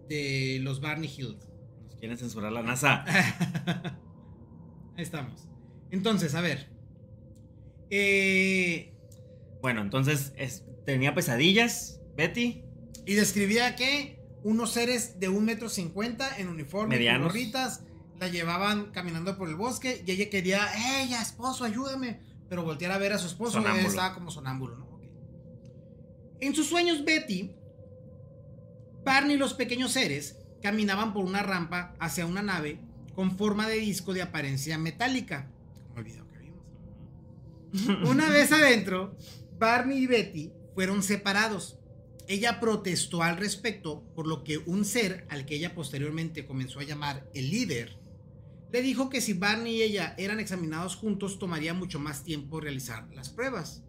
De 0.08 0.58
los 0.62 0.80
Barney 0.80 1.08
Hills. 1.08 1.38
Nos 1.86 1.96
quieren 1.96 2.18
censurar 2.18 2.52
la 2.52 2.62
NASA. 2.62 3.04
Ahí 4.96 5.02
estamos. 5.02 5.46
Entonces, 5.90 6.34
a 6.34 6.40
ver. 6.40 6.68
Eh, 7.90 8.92
Bueno, 9.60 9.82
entonces 9.82 10.32
es- 10.36 10.64
tenía 10.84 11.14
pesadillas, 11.14 12.00
Betty. 12.16 12.64
y 13.06 13.14
describía 13.14 13.76
que 13.76 14.20
unos 14.42 14.72
seres 14.72 15.20
de 15.20 15.28
un 15.28 15.44
metro 15.44 15.68
cincuenta 15.68 16.36
en 16.38 16.48
uniforme, 16.48 16.96
Medianos. 16.96 17.28
con 17.28 17.28
gorritas, 17.28 17.84
la 18.18 18.28
llevaban 18.28 18.90
caminando 18.92 19.36
por 19.36 19.48
el 19.48 19.56
bosque 19.56 20.02
y 20.06 20.10
ella 20.10 20.30
quería, 20.30 20.68
ella, 21.00 21.20
esposo, 21.20 21.64
ayúdame. 21.64 22.20
Pero 22.48 22.64
voltear 22.64 22.92
a 22.92 22.98
ver 22.98 23.12
a 23.12 23.18
su 23.18 23.26
esposo 23.26 23.60
y 23.60 23.64
él 23.64 23.86
estaba 23.86 24.14
como 24.14 24.30
sonámbulo, 24.30 24.76
¿no? 24.76 24.92
En 26.40 26.54
sus 26.54 26.66
sueños, 26.66 27.04
Betty, 27.04 27.54
Barney 29.04 29.36
y 29.36 29.38
los 29.38 29.54
pequeños 29.54 29.92
seres 29.92 30.36
caminaban 30.60 31.12
por 31.12 31.24
una 31.24 31.42
rampa 31.42 31.94
hacia 31.98 32.26
una 32.26 32.42
nave 32.42 32.80
con 33.14 33.38
forma 33.38 33.68
de 33.68 33.76
disco 33.76 34.12
de 34.12 34.22
apariencia 34.22 34.76
metálica. 34.76 35.48
Como 35.86 36.00
el 36.00 36.04
video 36.04 36.28
que 36.28 36.38
vimos. 36.38 38.10
Una 38.10 38.28
vez 38.28 38.52
adentro, 38.52 39.16
Barney 39.58 39.98
y 39.98 40.06
Betty 40.06 40.52
fueron 40.74 41.02
separados. 41.02 41.78
Ella 42.28 42.60
protestó 42.60 43.22
al 43.22 43.36
respecto, 43.36 44.04
por 44.14 44.26
lo 44.26 44.44
que 44.44 44.58
un 44.58 44.84
ser 44.84 45.26
al 45.28 45.44
que 45.44 45.56
ella 45.56 45.74
posteriormente 45.74 46.46
comenzó 46.46 46.80
a 46.80 46.84
llamar 46.84 47.28
el 47.34 47.50
líder, 47.50 47.98
le 48.72 48.80
dijo 48.80 49.10
que 49.10 49.20
si 49.20 49.34
Barney 49.34 49.76
y 49.76 49.82
ella 49.82 50.14
eran 50.16 50.40
examinados 50.40 50.96
juntos 50.96 51.38
tomaría 51.38 51.74
mucho 51.74 51.98
más 51.98 52.24
tiempo 52.24 52.58
realizar 52.58 53.06
las 53.14 53.28
pruebas. 53.28 53.82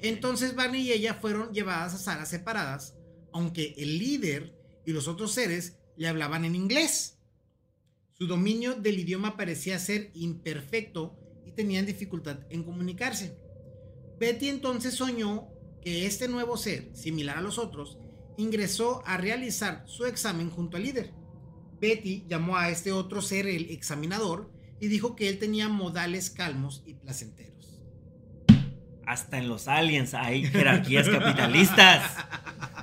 Entonces 0.00 0.54
Barney 0.54 0.82
y 0.82 0.92
ella 0.92 1.14
fueron 1.14 1.52
llevadas 1.52 1.94
a 1.94 1.98
salas 1.98 2.28
separadas, 2.28 2.94
aunque 3.32 3.74
el 3.76 3.98
líder 3.98 4.54
y 4.86 4.92
los 4.92 5.08
otros 5.08 5.32
seres 5.32 5.76
le 5.96 6.06
hablaban 6.06 6.44
en 6.44 6.54
inglés. 6.54 7.18
Su 8.12 8.28
dominio 8.28 8.74
del 8.74 9.00
idioma 9.00 9.36
parecía 9.36 9.78
ser 9.80 10.12
imperfecto 10.14 11.18
y 11.44 11.50
tenían 11.50 11.86
dificultad 11.86 12.38
en 12.50 12.62
comunicarse. 12.62 13.36
Betty 14.20 14.48
entonces 14.48 14.94
soñó 14.94 15.48
que 15.82 16.06
este 16.06 16.28
nuevo 16.28 16.56
ser, 16.56 16.90
similar 16.94 17.38
a 17.38 17.42
los 17.42 17.58
otros, 17.58 17.98
ingresó 18.36 19.02
a 19.06 19.16
realizar 19.16 19.84
su 19.86 20.06
examen 20.06 20.50
junto 20.50 20.76
al 20.76 20.84
líder. 20.84 21.12
Betty 21.80 22.24
llamó 22.28 22.56
a 22.56 22.70
este 22.70 22.92
otro 22.92 23.20
ser 23.20 23.46
el 23.46 23.70
examinador 23.70 24.50
y 24.80 24.88
dijo 24.88 25.16
que 25.16 25.28
él 25.28 25.38
tenía 25.38 25.68
modales 25.68 26.30
calmos 26.30 26.82
y 26.86 26.94
placenteros. 26.94 27.80
Hasta 29.04 29.38
en 29.38 29.48
los 29.48 29.68
aliens 29.68 30.14
hay 30.14 30.44
jerarquías 30.46 31.08
capitalistas. 31.08 32.16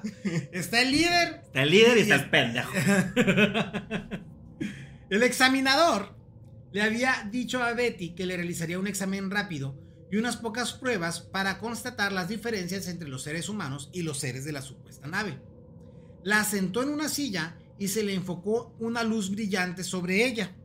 Está 0.52 0.82
el 0.82 0.92
líder 0.92 1.42
Está 1.46 1.64
el 1.64 1.72
líder 1.72 1.98
y 1.98 2.02
está 2.02 2.16
el 2.16 2.30
pendejo. 2.30 2.72
El 5.10 5.24
examinador 5.24 6.16
le 6.72 6.82
había 6.82 7.28
dicho 7.32 7.62
a 7.62 7.74
Betty 7.74 8.12
que 8.12 8.26
le 8.26 8.38
realizaría 8.38 8.80
un 8.80 8.88
examen 8.88 9.30
rápido 9.30 9.76
y 10.12 10.18
unas 10.18 10.38
pocas 10.38 10.74
pruebas 10.74 11.20
para 11.20 11.60
constatar 11.60 12.12
las 12.12 12.28
diferencias 12.28 12.88
entre 12.88 13.10
los 13.10 13.24
seres 13.24 13.50
humanos 13.50 13.90
y 13.94 14.02
los 14.02 14.20
seres 14.20 14.46
de 14.46 14.52
la 14.52 14.62
supuesta 14.62 15.08
nave. 15.08 15.40
La 16.24 16.44
sentó 16.44 16.82
en 16.84 16.90
una 16.90 17.10
silla 17.10 17.58
y 17.78 17.88
se 17.90 18.04
le 18.04 18.14
enfocó 18.14 18.76
una 18.80 19.04
luz 19.04 19.30
brillante 19.30 19.84
sobre 19.84 20.26
ella. 20.26 20.56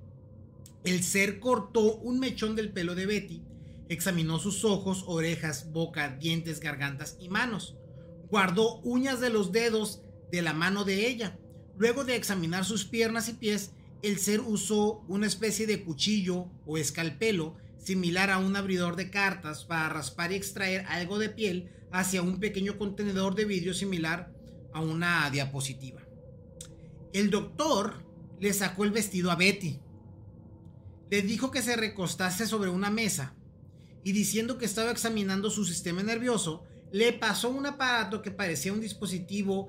El 0.83 1.03
ser 1.03 1.41
cortó 1.41 1.97
un 1.97 2.19
mechón 2.19 2.57
del 2.57 2.73
pelo 2.73 2.95
de 2.95 3.07
Betty, 3.07 3.43
examinó 3.89 4.39
sus 4.39 4.65
ojos, 4.65 5.05
orejas, 5.07 5.71
boca, 5.73 6.17
dientes, 6.17 6.61
gargantas 6.61 7.17
y 7.21 7.29
manos. 7.29 7.77
Guardó 8.31 8.81
uñas 8.81 9.21
de 9.21 9.31
los 9.31 9.53
dedos 9.53 10.03
de 10.33 10.43
la 10.43 10.53
mano 10.53 10.85
de 10.85 11.07
ella. 11.07 11.39
Luego 11.77 12.05
de 12.05 12.17
examinar 12.17 12.65
sus 12.65 12.85
piernas 12.85 13.29
y 13.29 13.35
pies, 13.35 13.73
el 14.03 14.19
ser 14.19 14.41
usó 14.41 15.05
una 15.09 15.27
especie 15.27 15.67
de 15.67 15.83
cuchillo 15.83 16.49
o 16.67 16.77
escalpelo 16.77 17.57
similar 17.85 18.31
a 18.31 18.39
un 18.39 18.57
abridor 18.57 18.97
de 18.97 19.11
cartas 19.11 19.65
para 19.65 19.89
raspar 19.89 20.33
y 20.33 20.35
extraer 20.35 20.85
algo 20.89 21.19
de 21.19 21.29
piel 21.29 21.71
hacia 21.93 22.23
un 22.23 22.41
pequeño 22.41 22.77
contenedor 22.79 23.37
de 23.37 23.45
vidrio 23.45 23.75
similar 23.75 24.33
a 24.73 24.81
una 24.81 25.31
diapositiva. 25.31 26.01
El 27.13 27.31
doctor 27.31 28.03
le 28.41 28.53
sacó 28.53 28.83
el 28.85 28.91
vestido 28.91 29.31
a 29.31 29.37
Betty. 29.37 29.79
Le 31.11 31.23
dijo 31.23 31.53
que 31.53 31.63
se 31.63 31.77
recostase 31.77 32.47
sobre 32.47 32.71
una 32.71 32.91
mesa 32.91 33.35
y 34.03 34.11
diciendo 34.13 34.59
que 34.59 34.65
estaba 34.65 34.91
examinando 34.91 35.51
su 35.51 35.65
sistema 35.65 36.03
nervioso, 36.03 36.65
le 36.91 37.13
pasó 37.13 37.51
un 37.51 37.67
aparato 37.67 38.23
que 38.23 38.31
parecía 38.31 38.73
un 38.73 38.81
dispositivo 38.81 39.69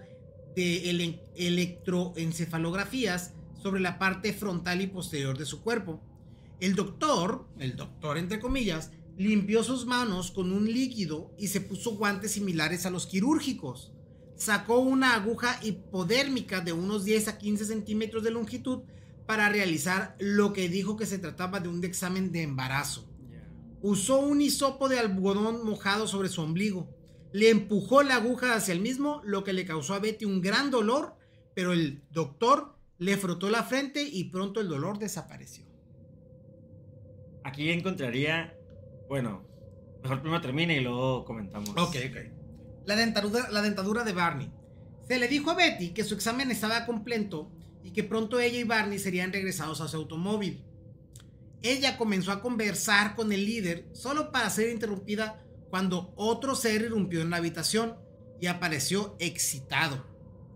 de 0.56 0.90
ele- 0.90 1.22
electroencefalografías 1.36 3.34
sobre 3.62 3.82
la 3.82 4.00
parte 4.00 4.34
frontal 4.34 4.82
y 4.82 4.88
posterior 4.88 5.38
de 5.38 5.46
su 5.46 5.62
cuerpo. 5.62 6.02
El 6.60 6.76
doctor, 6.76 7.48
el 7.60 7.76
doctor 7.76 8.18
entre 8.18 8.40
comillas, 8.40 8.92
limpió 9.18 9.64
sus 9.64 9.86
manos 9.86 10.32
con 10.32 10.52
un 10.52 10.66
líquido 10.66 11.34
y 11.38 11.48
se 11.48 11.62
puso 11.62 11.96
guantes 11.96 12.32
similares 12.32 12.86
a 12.86 12.90
los 12.90 13.06
quirúrgicos. 13.06 13.92
Sacó 14.36 14.80
una 14.80 15.16
aguja 15.16 15.60
hipodérmica 15.64 16.62
de 16.62 16.74
unos 16.74 17.06
10 17.06 17.28
a 17.30 17.38
15 17.38 17.66
centímetros 17.66 18.24
de 18.24 18.32
longitud 18.32 18.84
para 19.26 19.50
realizar 19.50 20.16
lo 20.20 20.54
que 20.54 20.70
dijo 20.70 20.98
que 20.98 21.06
se 21.06 21.20
trataba 21.20 21.60
de 21.60 21.70
un 21.70 21.84
examen 21.84 22.32
de 22.32 22.44
embarazo. 22.44 23.10
usó 23.82 24.20
un 24.20 24.42
hisopo 24.42 24.90
de 24.90 24.98
algodón 24.98 25.64
mojado 25.64 26.08
sobre 26.08 26.30
su 26.30 26.42
ombligo. 26.42 26.90
Le 27.34 27.50
empujó 27.50 28.02
la 28.02 28.16
aguja 28.16 28.56
hacia 28.56 28.74
el 28.74 28.80
mismo, 28.80 29.22
lo 29.26 29.44
que 29.44 29.54
le 29.54 29.66
causó 29.66 29.94
a 29.94 30.00
Betty 30.00 30.26
un 30.26 30.42
gran 30.42 30.72
dolor, 30.72 31.16
pero 31.54 31.74
el 31.74 32.02
doctor 32.12 32.76
le 32.98 33.18
frotó 33.18 33.50
la 33.50 33.64
frente 33.64 34.02
y 34.02 34.26
pronto 34.26 34.60
el 34.60 34.70
dolor 34.70 34.98
desapareció. 34.98 35.65
Aquí 37.46 37.70
encontraría. 37.70 38.58
Bueno, 39.08 39.46
mejor 40.02 40.20
primero 40.22 40.42
termine 40.42 40.78
y 40.78 40.80
luego 40.80 41.24
comentamos. 41.26 41.70
Ok, 41.70 41.96
ok. 42.10 42.18
La 42.86 42.96
dentadura, 42.96 43.52
la 43.52 43.62
dentadura 43.62 44.04
de 44.04 44.14
Barney. 44.14 44.52
Se 45.08 45.20
le 45.20 45.28
dijo 45.28 45.52
a 45.52 45.54
Betty 45.54 45.94
que 45.94 46.04
su 46.04 46.16
examen 46.16 46.50
estaba 46.50 46.88
completo 46.88 47.52
y 47.84 47.92
que 47.92 48.04
pronto 48.04 48.40
ella 48.40 48.58
y 48.58 48.64
Barney 48.64 48.98
serían 48.98 49.32
regresados 49.32 49.80
a 49.80 49.88
su 49.88 49.98
automóvil. 49.98 50.66
Ella 51.62 52.00
comenzó 52.00 52.32
a 52.32 52.42
conversar 52.42 53.16
con 53.16 53.32
el 53.32 53.46
líder 53.46 53.86
solo 53.94 54.32
para 54.32 54.50
ser 54.50 54.72
interrumpida 54.72 55.46
cuando 55.70 56.14
otro 56.16 56.56
ser 56.56 56.82
irrumpió 56.82 57.22
en 57.22 57.30
la 57.30 57.38
habitación 57.38 57.96
y 58.42 58.48
apareció 58.48 59.16
excitado. 59.20 60.04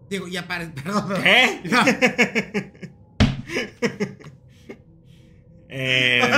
Digo, 0.09 0.27
y 0.27 0.37
apareció... 0.37 0.73
Perdón, 0.83 1.07
perdón. 1.07 1.21
¿Qué? 1.21 2.91
Eh, 5.69 6.21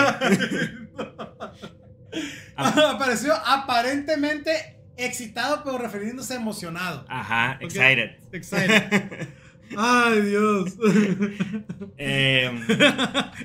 apareció 2.56 3.34
aparentemente 3.34 4.78
excitado, 4.98 5.64
pero 5.64 5.78
refiriéndose 5.78 6.34
a 6.34 6.38
emocionado. 6.38 7.06
ajá, 7.08 7.58
excited. 7.62 8.18
Excited. 8.32 9.28
Ay, 9.78 10.22
Dios. 10.24 10.74
Eh, 11.98 12.52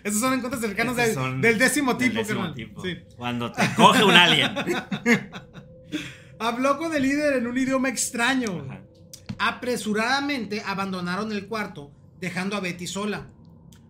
Esos 0.02 0.20
son 0.20 0.34
encuentros 0.34 0.60
cercanos 0.60 0.96
son 1.14 1.40
del 1.40 1.56
décimo 1.56 1.94
del 1.94 2.08
tipo, 2.10 2.20
décimo 2.20 2.52
tipo. 2.52 2.82
Sí. 2.82 2.98
Cuando 3.16 3.52
te 3.52 3.62
coge 3.76 4.02
un 4.02 4.10
alien. 4.10 4.52
Habló 6.40 6.78
con 6.78 6.92
el 6.96 7.02
líder 7.02 7.36
en 7.36 7.46
un 7.46 7.56
idioma 7.56 7.88
extraño. 7.88 8.66
Ajá. 8.68 8.80
Apresuradamente 9.38 10.62
abandonaron 10.66 11.30
el 11.30 11.46
cuarto, 11.46 11.92
dejando 12.18 12.56
a 12.56 12.60
Betty 12.60 12.88
sola. 12.88 13.28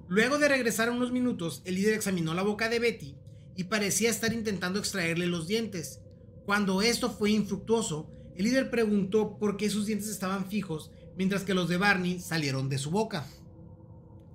Luego 0.08 0.38
de 0.38 0.48
regresar 0.48 0.90
unos 0.90 1.10
minutos, 1.10 1.62
el 1.64 1.74
líder 1.74 1.94
examinó 1.94 2.32
la 2.32 2.42
boca 2.42 2.68
de 2.68 2.78
Betty 2.78 3.16
y 3.56 3.64
parecía 3.64 4.08
estar 4.08 4.32
intentando 4.32 4.78
extraerle 4.78 5.26
los 5.26 5.48
dientes. 5.48 6.00
Cuando 6.44 6.80
esto 6.80 7.10
fue 7.10 7.32
infructuoso, 7.32 8.08
el 8.36 8.44
líder 8.44 8.70
preguntó 8.70 9.36
por 9.36 9.56
qué 9.56 9.68
sus 9.68 9.86
dientes 9.86 10.08
estaban 10.08 10.46
fijos, 10.46 10.92
mientras 11.16 11.42
que 11.42 11.54
los 11.54 11.68
de 11.68 11.78
Barney 11.78 12.20
salieron 12.20 12.68
de 12.68 12.78
su 12.78 12.90
boca. 12.90 13.26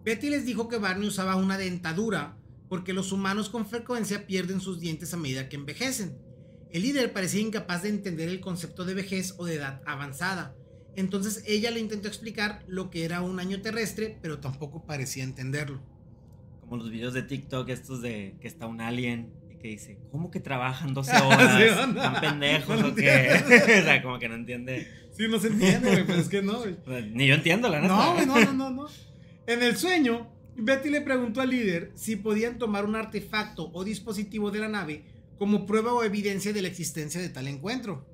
Betty 0.03 0.29
les 0.29 0.45
dijo 0.45 0.67
que 0.67 0.77
Barney 0.77 1.07
usaba 1.07 1.37
una 1.37 1.57
dentadura, 1.57 2.37
porque 2.67 2.91
los 2.91 3.13
humanos 3.13 3.49
con 3.49 3.65
frecuencia 3.65 4.27
pierden 4.27 4.59
sus 4.59 4.79
dientes 4.79 5.13
a 5.13 5.17
medida 5.17 5.47
que 5.47 5.55
envejecen. 5.55 6.17
El 6.71 6.81
líder 6.81 7.13
parecía 7.13 7.41
incapaz 7.41 7.83
de 7.83 7.89
entender 7.89 8.27
el 8.27 8.41
concepto 8.41 8.83
de 8.83 8.93
vejez 8.93 9.35
o 9.37 9.45
de 9.45 9.55
edad 9.55 9.81
avanzada. 9.85 10.55
Entonces 10.95 11.43
ella 11.47 11.71
le 11.71 11.79
intentó 11.79 12.07
explicar 12.07 12.63
lo 12.67 12.89
que 12.89 13.05
era 13.05 13.21
un 13.21 13.39
año 13.39 13.61
terrestre, 13.61 14.17
pero 14.21 14.39
tampoco 14.39 14.85
parecía 14.85 15.23
entenderlo. 15.23 15.81
Como 16.59 16.77
los 16.77 16.91
videos 16.91 17.13
de 17.13 17.23
TikTok 17.23 17.69
estos 17.69 18.01
de 18.01 18.35
que 18.41 18.47
está 18.47 18.67
un 18.67 18.81
alien 18.81 19.33
y 19.49 19.55
que 19.55 19.69
dice, 19.69 19.97
¿cómo 20.11 20.31
que 20.31 20.39
trabajan 20.39 20.93
12 20.93 21.17
horas? 21.17 21.57
Sí. 21.57 21.63
¿Están 21.63 22.21
pendejos 22.21 22.81
No 22.81 22.87
o 22.89 22.95
qué? 22.95 23.29
o 23.45 23.83
sea, 23.83 24.01
como 24.01 24.19
que 24.19 24.29
no 24.29 24.35
entiende. 24.35 24.87
Sí, 25.11 25.27
no 25.29 25.39
se 25.39 25.47
entiende, 25.47 25.91
güey, 25.91 26.05
pero 26.05 26.19
es 26.19 26.29
que 26.29 26.41
no, 26.41 26.59
güey. 26.59 26.75
Sea, 26.85 27.01
Ni 27.01 27.27
yo 27.27 27.35
entiendo, 27.35 27.69
la 27.69 27.81
neta. 27.81 27.95
No, 27.95 28.25
no, 28.25 28.35
no, 28.45 28.53
no, 28.53 28.69
no. 28.69 28.87
En 29.47 29.63
el 29.63 29.75
sueño, 29.75 30.29
Betty 30.55 30.89
le 30.89 31.01
preguntó 31.01 31.41
al 31.41 31.49
líder 31.49 31.91
si 31.95 32.15
podían 32.15 32.57
tomar 32.59 32.85
un 32.85 32.95
artefacto 32.95 33.71
o 33.73 33.83
dispositivo 33.83 34.51
de 34.51 34.59
la 34.59 34.67
nave 34.67 35.03
como 35.37 35.65
prueba 35.65 35.93
o 35.93 36.03
evidencia 36.03 36.53
de 36.53 36.61
la 36.61 36.67
existencia 36.67 37.19
de 37.19 37.29
tal 37.29 37.47
encuentro. 37.47 38.05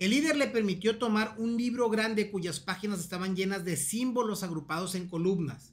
El 0.00 0.10
líder 0.10 0.36
le 0.36 0.46
permitió 0.46 0.98
tomar 0.98 1.34
un 1.38 1.56
libro 1.56 1.90
grande 1.90 2.30
cuyas 2.30 2.60
páginas 2.60 3.00
estaban 3.00 3.34
llenas 3.34 3.64
de 3.64 3.76
símbolos 3.76 4.44
agrupados 4.44 4.94
en 4.94 5.08
columnas. 5.08 5.72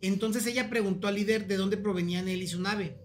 Entonces 0.00 0.46
ella 0.46 0.70
preguntó 0.70 1.08
al 1.08 1.16
líder 1.16 1.46
de 1.46 1.56
dónde 1.56 1.76
provenían 1.76 2.28
él 2.28 2.42
y 2.42 2.46
su 2.46 2.60
nave. 2.60 2.96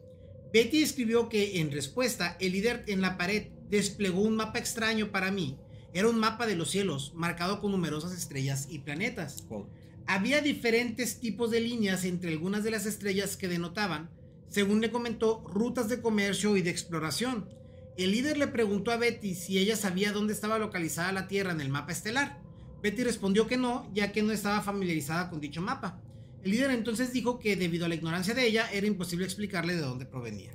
Betty 0.53 0.81
escribió 0.81 1.29
que, 1.29 1.59
en 1.59 1.71
respuesta, 1.71 2.37
el 2.39 2.53
líder 2.53 2.83
en 2.87 3.01
la 3.01 3.17
pared 3.17 3.47
desplegó 3.69 4.21
un 4.21 4.35
mapa 4.35 4.59
extraño 4.59 5.11
para 5.11 5.31
mí. 5.31 5.57
Era 5.93 6.07
un 6.07 6.19
mapa 6.19 6.47
de 6.47 6.55
los 6.55 6.71
cielos, 6.71 7.13
marcado 7.15 7.59
con 7.59 7.71
numerosas 7.71 8.13
estrellas 8.13 8.67
y 8.69 8.79
planetas. 8.79 9.45
Wow. 9.49 9.67
Había 10.07 10.41
diferentes 10.41 11.19
tipos 11.19 11.51
de 11.51 11.61
líneas 11.61 12.05
entre 12.05 12.31
algunas 12.31 12.63
de 12.63 12.71
las 12.71 12.85
estrellas 12.85 13.37
que 13.37 13.47
denotaban, 13.47 14.09
según 14.47 14.81
le 14.81 14.91
comentó, 14.91 15.43
rutas 15.47 15.87
de 15.89 16.01
comercio 16.01 16.57
y 16.57 16.61
de 16.61 16.69
exploración. 16.69 17.49
El 17.97 18.11
líder 18.11 18.37
le 18.37 18.47
preguntó 18.47 18.91
a 18.91 18.97
Betty 18.97 19.35
si 19.35 19.57
ella 19.57 19.75
sabía 19.75 20.11
dónde 20.11 20.33
estaba 20.33 20.57
localizada 20.57 21.11
la 21.11 21.27
Tierra 21.27 21.51
en 21.51 21.61
el 21.61 21.69
mapa 21.69 21.91
estelar. 21.91 22.39
Betty 22.81 23.03
respondió 23.03 23.47
que 23.47 23.57
no, 23.57 23.89
ya 23.93 24.11
que 24.11 24.23
no 24.23 24.31
estaba 24.31 24.61
familiarizada 24.61 25.29
con 25.29 25.39
dicho 25.39 25.61
mapa. 25.61 25.99
El 26.43 26.51
líder 26.51 26.71
entonces 26.71 27.13
dijo 27.13 27.37
que 27.37 27.55
debido 27.55 27.85
a 27.85 27.89
la 27.89 27.95
ignorancia 27.95 28.33
de 28.33 28.47
ella 28.47 28.69
era 28.71 28.87
imposible 28.87 29.25
explicarle 29.25 29.75
de 29.75 29.81
dónde 29.81 30.05
provenía. 30.05 30.51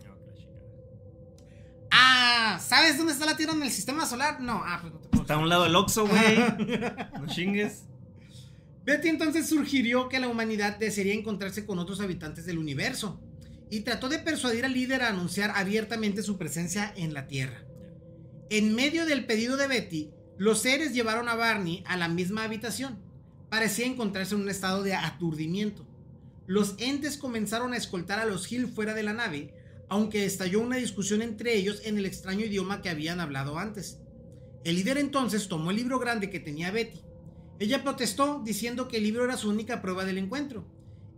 Ah, 1.91 2.59
¿sabes 2.61 2.97
dónde 2.99 3.13
está 3.13 3.27
la 3.27 3.37
Tierra 3.37 3.53
en 3.53 3.63
el 3.63 3.71
sistema 3.71 4.07
solar? 4.07 4.41
No, 4.41 4.63
ah, 4.65 4.79
pues 4.81 4.93
no 4.93 4.99
te 4.99 5.09
puedo 5.09 5.23
Está 5.23 5.35
a 5.35 5.39
un 5.39 5.49
lado 5.49 5.65
del 5.65 5.77
Oxxo, 5.77 6.07
güey. 6.07 6.37
No 7.21 7.27
chingues. 7.27 7.85
Betty 8.85 9.09
entonces 9.09 9.49
sugirió 9.49 10.09
que 10.09 10.21
la 10.21 10.29
humanidad 10.29 10.79
desearía 10.79 11.15
encontrarse 11.15 11.67
con 11.67 11.79
otros 11.79 12.01
habitantes 12.01 12.47
del 12.47 12.59
universo 12.59 13.21
y 13.71 13.81
trató 13.81 14.09
de 14.09 14.19
persuadir 14.19 14.65
al 14.65 14.73
líder 14.73 15.03
a 15.03 15.09
anunciar 15.09 15.53
abiertamente 15.55 16.23
su 16.23 16.39
presencia 16.39 16.93
en 16.97 17.15
la 17.15 17.27
Tierra. 17.27 17.65
En 18.51 18.75
medio 18.75 19.07
del 19.07 19.27
pedido 19.27 19.57
de 19.57 19.67
Betty, 19.67 20.11
los 20.39 20.61
seres 20.61 20.93
llevaron 20.93 21.29
a 21.29 21.35
Barney 21.35 21.83
a 21.87 21.97
la 21.97 22.09
misma 22.09 22.45
habitación. 22.45 22.99
Parecía 23.49 23.87
encontrarse 23.87 24.35
en 24.35 24.43
un 24.43 24.49
estado 24.49 24.83
de 24.83 24.95
aturdimiento. 24.95 25.87
Los 26.47 26.75
entes 26.79 27.17
comenzaron 27.17 27.73
a 27.73 27.77
escoltar 27.77 28.21
a 28.21 28.27
los 28.27 28.51
Hill 28.51 28.69
fuera 28.69 28.95
de 28.95 29.03
la 29.03 29.13
nave, 29.13 29.55
aunque 29.89 30.25
estalló 30.25 30.61
una 30.61 30.77
discusión 30.77 31.23
entre 31.23 31.57
ellos 31.57 31.81
en 31.85 31.99
el 31.99 32.07
extraño 32.07 32.45
idioma 32.45 32.83
que 32.83 32.89
habían 32.89 33.19
hablado 33.19 33.59
antes. 33.59 33.99
El 34.65 34.77
líder 34.77 34.99
entonces 34.99 35.49
tomó 35.49 35.71
el 35.71 35.77
libro 35.77 35.99
grande 35.99 36.31
que 36.31 36.41
tenía 36.41 36.71
Betty. 36.71 37.01
Ella 37.59 37.83
protestó 37.83 38.43
diciendo 38.45 38.89
que 38.89 38.99
el 38.99 39.05
libro 39.05 39.25
era 39.25 39.37
su 39.37 39.49
única 39.49 39.81
prueba 39.81 40.05
del 40.05 40.19
encuentro. 40.19 40.67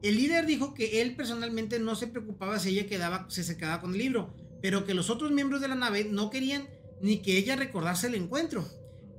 El 0.03 0.17
líder 0.17 0.47
dijo 0.47 0.75
que 0.75 1.01
él 1.03 1.17
personalmente 1.17 1.79
no 1.79 1.97
se 1.97 2.07
preocupaba 2.07 2.59
si 2.59 2.71
ella 2.71 2.87
quedaba, 2.87 3.27
se 3.29 3.57
quedaba 3.57 3.81
con 3.81 3.93
el 3.93 3.99
libro, 3.99 4.35
pero 4.63 4.85
que 4.85 4.95
los 4.95 5.11
otros 5.11 5.33
miembros 5.33 5.61
de 5.61 5.69
la 5.69 5.75
nave 5.75 6.05
no 6.05 6.31
querían 6.31 6.69
ni 7.01 7.19
que 7.19 7.37
ella 7.37 7.57
recordase 7.57 8.07
el 8.07 8.15
encuentro. 8.15 8.65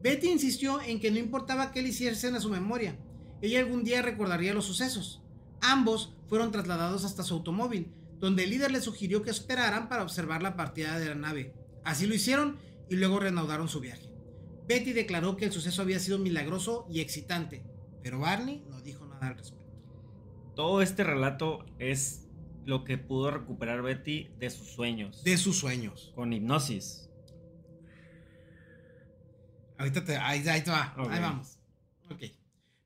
Betty 0.01 0.29
insistió 0.29 0.81
en 0.81 0.99
que 0.99 1.11
no 1.11 1.17
importaba 1.17 1.71
qué 1.71 1.81
le 1.81 1.89
hiciesen 1.89 2.35
a 2.35 2.39
su 2.39 2.49
memoria, 2.49 2.97
ella 3.41 3.59
algún 3.59 3.83
día 3.83 4.01
recordaría 4.01 4.53
los 4.53 4.65
sucesos. 4.65 5.21
Ambos 5.61 6.13
fueron 6.27 6.51
trasladados 6.51 7.05
hasta 7.05 7.23
su 7.23 7.33
automóvil, 7.35 7.91
donde 8.19 8.43
el 8.43 8.49
líder 8.49 8.71
les 8.71 8.83
sugirió 8.83 9.21
que 9.21 9.31
esperaran 9.31 9.87
para 9.89 10.03
observar 10.03 10.41
la 10.41 10.55
partida 10.55 10.99
de 10.99 11.07
la 11.07 11.15
nave. 11.15 11.53
Así 11.83 12.05
lo 12.05 12.15
hicieron 12.15 12.57
y 12.89 12.95
luego 12.95 13.19
reanudaron 13.19 13.69
su 13.69 13.79
viaje. 13.79 14.09
Betty 14.67 14.93
declaró 14.93 15.35
que 15.35 15.45
el 15.45 15.51
suceso 15.51 15.81
había 15.81 15.99
sido 15.99 16.19
milagroso 16.19 16.85
y 16.89 16.99
excitante, 16.99 17.63
pero 18.03 18.19
Barney 18.19 18.63
no 18.69 18.81
dijo 18.81 19.05
nada 19.05 19.27
al 19.27 19.37
respecto. 19.37 19.58
Todo 20.59 20.81
este 20.81 21.05
relato 21.05 21.65
es 21.79 22.27
lo 22.65 22.83
que 22.83 22.97
pudo 22.97 23.31
recuperar 23.31 23.81
Betty 23.81 24.27
de 24.39 24.49
sus 24.49 24.67
sueños. 24.67 25.23
De 25.23 25.37
sus 25.37 25.57
sueños. 25.57 26.11
Con 26.15 26.33
hipnosis. 26.33 27.09
Ahorita 29.77 30.03
te, 30.03 30.17
ahí, 30.17 30.45
ahí 30.49 30.61
te 30.61 30.69
va, 30.69 30.93
Ok. 30.97 31.11
ahí 31.11 31.21
vamos. 31.21 31.59
Ok. 32.11 32.23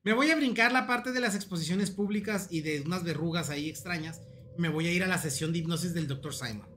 Me 0.04 0.14
voy 0.14 0.30
a 0.30 0.36
brincar 0.36 0.72
la 0.72 0.86
parte 0.86 1.14
de 1.14 1.20
las 1.20 1.34
exposiciones 1.34 1.90
públicas 1.90 2.48
y 2.52 2.62
de 2.62 2.82
unas 2.82 3.04
verrugas 3.04 3.50
ahí 3.50 3.70
extrañas. 3.70 4.22
Me 4.56 4.70
voy 4.70 4.86
a 4.86 4.92
ir 4.92 5.04
a 5.04 5.08
la 5.08 5.18
sesión 5.18 5.52
de 5.52 5.58
hipnosis 5.58 5.96
del 5.96 6.08
Dr. 6.08 6.32
Simon. 6.32 6.68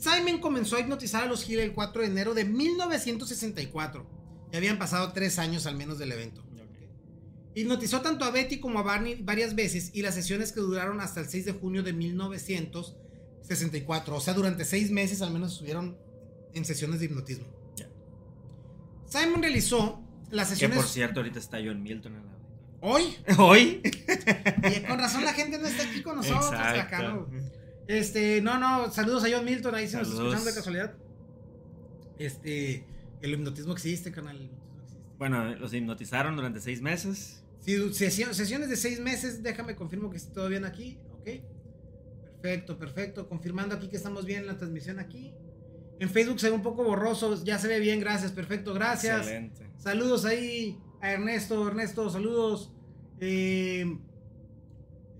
Simon 0.00 0.40
comenzó 0.40 0.76
a 0.76 0.80
hipnotizar 0.80 1.24
a 1.24 1.26
los 1.26 1.46
Hill 1.46 1.60
el 1.60 1.74
4 1.74 2.00
de 2.00 2.08
enero 2.08 2.32
de 2.32 2.46
1964. 2.46 4.48
Ya 4.50 4.56
habían 4.56 4.78
pasado 4.78 5.12
tres 5.12 5.38
años 5.38 5.66
al 5.66 5.76
menos 5.76 5.98
del 5.98 6.12
evento. 6.12 6.45
Hipnotizó 7.56 8.00
tanto 8.02 8.24
a 8.26 8.30
Betty 8.30 8.60
como 8.60 8.80
a 8.80 8.82
Barney 8.82 9.14
varias 9.22 9.54
veces 9.54 9.90
y 9.94 10.02
las 10.02 10.14
sesiones 10.14 10.52
que 10.52 10.60
duraron 10.60 11.00
hasta 11.00 11.20
el 11.20 11.26
6 11.26 11.46
de 11.46 11.52
junio 11.52 11.82
de 11.82 11.94
1964. 11.94 14.14
O 14.14 14.20
sea, 14.20 14.34
durante 14.34 14.66
seis 14.66 14.90
meses 14.90 15.22
al 15.22 15.32
menos 15.32 15.52
estuvieron 15.52 15.96
en 16.52 16.66
sesiones 16.66 17.00
de 17.00 17.06
hipnotismo. 17.06 17.46
Ya. 17.74 17.88
Simon 19.06 19.40
realizó 19.40 20.02
las 20.30 20.48
Que 20.48 20.54
sesiones 20.54 20.76
por 20.76 20.86
cierto, 20.86 21.20
ahorita 21.20 21.38
está 21.38 21.56
John 21.64 21.82
Milton 21.82 22.16
en 22.16 22.26
la 22.26 22.32
hoy. 22.82 23.16
¿Hoy? 23.38 23.80
Y 24.76 24.80
con 24.86 24.98
razón 24.98 25.24
la 25.24 25.32
gente 25.32 25.58
no 25.58 25.66
está 25.66 25.84
aquí 25.84 26.02
con 26.02 26.16
nosotros. 26.16 26.52
acá, 26.52 27.04
¿no? 27.04 27.26
Este, 27.88 28.42
no, 28.42 28.58
no, 28.58 28.90
saludos 28.90 29.24
a 29.24 29.28
John 29.30 29.46
Milton, 29.46 29.74
ahí 29.74 29.88
se 29.88 29.96
nos 29.96 30.08
escuchando 30.08 30.44
de 30.44 30.54
casualidad. 30.54 30.94
Este, 32.18 32.84
el 33.22 33.32
hipnotismo 33.32 33.72
existe, 33.72 34.12
canal. 34.12 34.50
Bueno, 35.16 35.54
los 35.54 35.72
hipnotizaron 35.72 36.36
durante 36.36 36.60
seis 36.60 36.82
meses. 36.82 37.42
Sí, 37.66 37.76
sesio- 37.92 38.32
sesiones 38.32 38.68
de 38.70 38.76
seis 38.76 39.00
meses, 39.00 39.42
déjame 39.42 39.74
confirmo 39.76 40.08
que 40.08 40.16
estoy 40.16 40.50
bien 40.50 40.64
aquí, 40.64 40.98
ok. 41.12 41.28
Perfecto, 42.40 42.78
perfecto. 42.78 43.28
Confirmando 43.28 43.74
aquí 43.74 43.88
que 43.88 43.96
estamos 43.96 44.24
bien 44.24 44.40
en 44.42 44.46
la 44.46 44.56
transmisión 44.56 44.98
aquí. 45.00 45.34
En 45.98 46.08
Facebook 46.10 46.38
se 46.38 46.48
ve 46.48 46.54
un 46.54 46.62
poco 46.62 46.84
borroso, 46.84 47.42
ya 47.42 47.58
se 47.58 47.66
ve 47.68 47.80
bien, 47.80 47.98
gracias, 48.00 48.30
perfecto, 48.32 48.72
gracias. 48.72 49.18
Excelente. 49.20 49.70
Saludos 49.78 50.24
ahí 50.24 50.78
a 51.00 51.10
Ernesto, 51.12 51.66
Ernesto, 51.66 52.08
saludos. 52.10 52.72
Eh, 53.20 53.98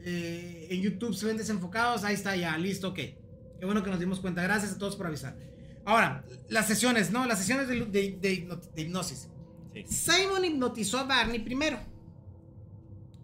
eh, 0.04 0.66
en 0.70 0.82
YouTube 0.82 1.14
se 1.14 1.26
ven 1.26 1.36
desenfocados, 1.36 2.04
ahí 2.04 2.14
está 2.14 2.36
ya, 2.36 2.56
listo, 2.58 2.88
ok. 2.90 2.94
Qué 2.96 3.64
bueno 3.64 3.82
que 3.82 3.90
nos 3.90 3.98
dimos 3.98 4.20
cuenta, 4.20 4.42
gracias 4.42 4.72
a 4.74 4.78
todos 4.78 4.96
por 4.96 5.06
avisar. 5.06 5.36
Ahora, 5.84 6.24
las 6.48 6.66
sesiones, 6.68 7.10
¿no? 7.10 7.26
Las 7.26 7.38
sesiones 7.38 7.68
de, 7.68 7.86
de- 7.86 8.18
de 8.20 8.32
hipno- 8.32 8.60
de 8.74 8.82
hipnosis. 8.82 9.28
Sí. 9.72 9.84
Simon 9.88 10.44
hipnotizó 10.44 10.98
a 10.98 11.04
Barney 11.04 11.40
primero. 11.40 11.78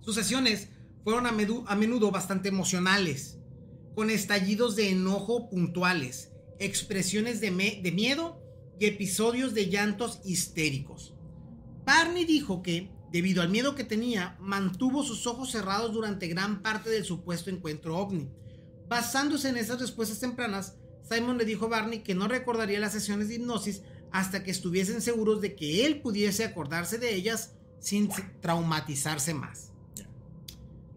Sus 0.03 0.17
sesiones 0.17 0.69
fueron 1.05 1.27
a, 1.27 1.33
menudo 1.33 2.11
bastante 2.11 2.49
emocionales, 2.49 3.39
con 3.95 4.11
estallidos 4.11 4.77
de 4.77 4.91
enojo 4.91 5.49
puntuales, 5.49 6.33
expresiones 6.59 7.41
de, 7.41 7.51
de 7.83 7.93
miedo 7.93 8.43
y 8.79 8.87
episodios 8.87 9.55
de 9.55 9.69
llantos 9.69 10.21
histéricos. 10.25 11.15
Barney 11.85 12.25
dijo 12.25 12.63
que, 12.63 12.91
debido 13.13 13.43
al 13.43 13.49
miedo 13.49 13.75
que 13.75 13.85
tenía, 13.85 14.37
mantuvo 14.41 15.05
sus 15.05 15.27
ojos 15.27 15.51
cerrados 15.51 15.93
durante 15.93 16.29
gran 16.29 16.63
parte 16.63 16.91
del 16.91 17.05
supuesto 17.05 17.51
encuentro 17.51 17.97
ovni. 17.97 18.29
Basándose 18.89 19.49
en 19.49 19.57
esas 19.57 19.81
respuestas 19.81 20.21
tempranas, 20.21 20.77
Simon 21.09 21.39
le 21.39 21.45
dijo 21.45 21.67
a 21.67 21.69
Barney 21.69 22.01
que 22.01 22.15
no 22.15 22.29
recordaría 22.29 22.81
las 22.81 22.93
sesiones 22.93 23.29
de 23.29 23.37
hipnosis 23.37 23.83
hasta 24.11 24.43
que 24.43 24.51
estuviesen 24.51 25.01
seguros 25.01 25.41
de 25.41 25.55
que 25.55 25.87
él 25.87 26.01
pudiese 26.01 26.45
acordarse 26.45 26.99
de 26.99 27.15
ellas 27.15 27.55
sin 27.81 28.09
traumatizarse 28.41 29.35
más. 29.35 29.72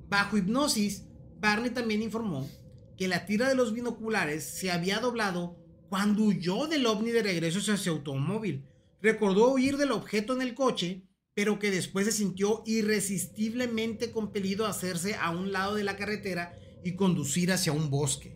Bajo 0.09 0.37
hipnosis, 0.37 1.05
Barney 1.39 1.71
también 1.71 2.01
informó 2.01 2.49
que 2.97 3.07
la 3.07 3.25
tira 3.25 3.49
de 3.49 3.55
los 3.55 3.73
binoculares 3.73 4.43
se 4.43 4.71
había 4.71 4.99
doblado 4.99 5.57
cuando 5.89 6.23
huyó 6.23 6.67
del 6.67 6.85
ovni 6.85 7.11
de 7.11 7.23
regreso 7.23 7.59
hacia 7.59 7.77
su 7.77 7.89
automóvil. 7.89 8.65
Recordó 9.01 9.53
huir 9.53 9.77
del 9.77 9.91
objeto 9.91 10.33
en 10.33 10.41
el 10.41 10.55
coche, 10.55 11.03
pero 11.33 11.59
que 11.59 11.71
después 11.71 12.05
se 12.05 12.11
sintió 12.11 12.63
irresistiblemente 12.65 14.11
compelido 14.11 14.65
a 14.65 14.69
hacerse 14.69 15.15
a 15.15 15.31
un 15.31 15.51
lado 15.51 15.75
de 15.75 15.83
la 15.83 15.97
carretera 15.97 16.57
y 16.83 16.95
conducir 16.95 17.51
hacia 17.51 17.73
un 17.73 17.89
bosque. 17.89 18.35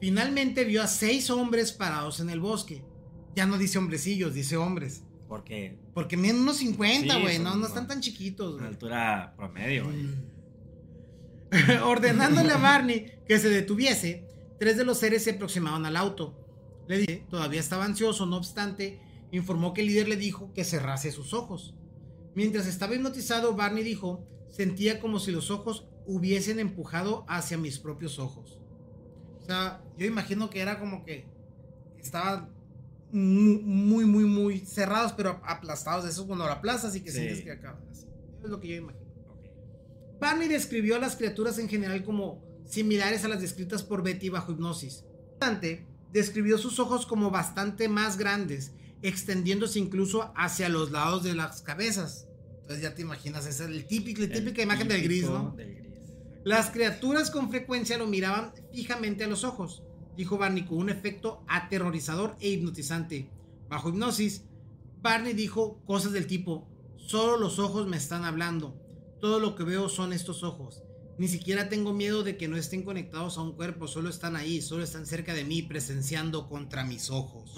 Finalmente 0.00 0.64
vio 0.64 0.82
a 0.82 0.86
seis 0.86 1.28
hombres 1.28 1.72
parados 1.72 2.20
en 2.20 2.30
el 2.30 2.40
bosque. 2.40 2.82
Ya 3.36 3.46
no 3.46 3.58
dice 3.58 3.78
hombrecillos, 3.78 4.32
dice 4.32 4.56
hombres. 4.56 5.02
Porque 5.30 5.78
Porque 5.94 6.16
miden 6.18 6.40
unos 6.40 6.56
50, 6.58 7.14
Sí, 7.14 7.20
güey. 7.22 7.38
no, 7.38 7.54
no 7.54 7.66
están 7.66 7.86
tan 7.86 8.00
chiquitos, 8.02 8.56
güey. 8.56 8.66
altura 8.66 9.32
promedio, 9.36 9.84
güey. 9.84 10.08
Ordenándole 11.84 12.52
a 12.52 12.58
Barney 12.58 13.12
que 13.26 13.38
se 13.38 13.48
detuviese, 13.48 14.26
tres 14.58 14.76
de 14.76 14.84
los 14.84 14.98
seres 14.98 15.24
se 15.24 15.30
aproximaban 15.30 15.86
al 15.86 15.96
auto. 15.96 16.36
Le 16.88 16.98
dije, 16.98 17.24
todavía 17.30 17.60
estaba 17.60 17.84
ansioso, 17.84 18.26
no 18.26 18.36
obstante, 18.36 19.00
informó 19.30 19.72
que 19.72 19.80
el 19.82 19.86
líder 19.86 20.08
le 20.08 20.16
dijo 20.16 20.52
que 20.52 20.64
cerrase 20.64 21.12
sus 21.12 21.32
ojos. 21.32 21.74
Mientras 22.34 22.66
estaba 22.66 22.94
hipnotizado, 22.94 23.54
Barney 23.54 23.84
dijo, 23.84 24.26
sentía 24.50 25.00
como 25.00 25.20
si 25.20 25.30
los 25.30 25.50
ojos 25.50 25.86
hubiesen 26.06 26.58
empujado 26.58 27.24
hacia 27.28 27.56
mis 27.56 27.78
propios 27.78 28.18
ojos. 28.18 28.58
O 29.40 29.44
sea, 29.44 29.80
yo 29.96 30.06
imagino 30.06 30.50
que 30.50 30.60
era 30.60 30.78
como 30.80 31.04
que 31.04 31.26
estaban 31.98 32.42
mu- 32.44 32.59
muy, 33.12 34.04
muy, 34.04 34.24
muy 34.24 34.60
cerrados, 34.60 35.12
pero 35.12 35.40
aplastados. 35.44 36.04
Eso 36.06 36.26
cuando 36.26 36.46
lo 36.46 36.52
aplastas 36.52 36.94
y 36.96 37.00
que 37.00 37.10
Sí. 37.10 37.18
sientes 37.18 37.42
que 37.42 37.52
acaban 37.52 37.82
así. 37.90 38.06
Es 38.42 38.48
lo 38.50 38.60
que 38.60 38.68
yo 38.68 38.74
imagino. 38.76 39.00
Barney 40.20 40.48
describió 40.48 40.96
a 40.96 40.98
las 40.98 41.16
criaturas 41.16 41.58
en 41.58 41.68
general 41.68 42.04
como 42.04 42.42
similares 42.66 43.24
a 43.24 43.28
las 43.28 43.40
descritas 43.40 43.82
por 43.82 44.02
Betty 44.02 44.28
bajo 44.28 44.52
hipnosis. 44.52 45.04
Bastante, 45.40 45.86
describió 46.12 46.58
sus 46.58 46.78
ojos 46.78 47.06
como 47.06 47.30
bastante 47.30 47.88
más 47.88 48.18
grandes, 48.18 48.72
extendiéndose 49.02 49.78
incluso 49.78 50.32
hacia 50.36 50.68
los 50.68 50.90
lados 50.90 51.24
de 51.24 51.34
las 51.34 51.62
cabezas. 51.62 52.26
Entonces 52.60 52.82
ya 52.82 52.94
te 52.94 53.02
imaginas, 53.02 53.46
esa 53.46 53.64
es 53.64 53.70
el 53.70 53.86
típico, 53.86 54.20
la 54.20 54.26
El 54.26 54.32
típica 54.32 54.62
imagen 54.62 54.88
del 54.88 55.02
gris, 55.02 55.24
¿no? 55.24 55.54
del 55.56 55.74
gris. 55.74 55.86
Las 56.44 56.70
criaturas 56.70 57.30
con 57.30 57.50
frecuencia 57.50 57.98
lo 57.98 58.06
miraban 58.06 58.52
fijamente 58.72 59.24
a 59.24 59.26
los 59.26 59.42
ojos, 59.44 59.82
dijo 60.16 60.38
Barney 60.38 60.64
con 60.64 60.78
un 60.78 60.90
efecto 60.90 61.42
aterrorizador 61.48 62.36
e 62.40 62.50
hipnotizante. 62.50 63.28
Bajo 63.68 63.88
hipnosis, 63.88 64.42
Barney 65.02 65.32
dijo 65.32 65.80
cosas 65.86 66.12
del 66.12 66.26
tipo, 66.26 66.68
solo 66.96 67.38
los 67.38 67.58
ojos 67.58 67.86
me 67.86 67.96
están 67.96 68.24
hablando, 68.24 68.74
todo 69.20 69.40
lo 69.40 69.54
que 69.54 69.64
veo 69.64 69.88
son 69.88 70.12
estos 70.12 70.42
ojos. 70.42 70.82
Ni 71.18 71.28
siquiera 71.28 71.68
tengo 71.68 71.92
miedo 71.92 72.22
de 72.22 72.36
que 72.36 72.48
no 72.48 72.56
estén 72.56 72.82
conectados 72.82 73.36
a 73.36 73.42
un 73.42 73.52
cuerpo, 73.52 73.86
solo 73.86 74.08
están 74.08 74.36
ahí, 74.36 74.62
solo 74.62 74.82
están 74.82 75.06
cerca 75.06 75.34
de 75.34 75.44
mí, 75.44 75.62
presenciando 75.62 76.48
contra 76.48 76.84
mis 76.84 77.10
ojos. 77.10 77.54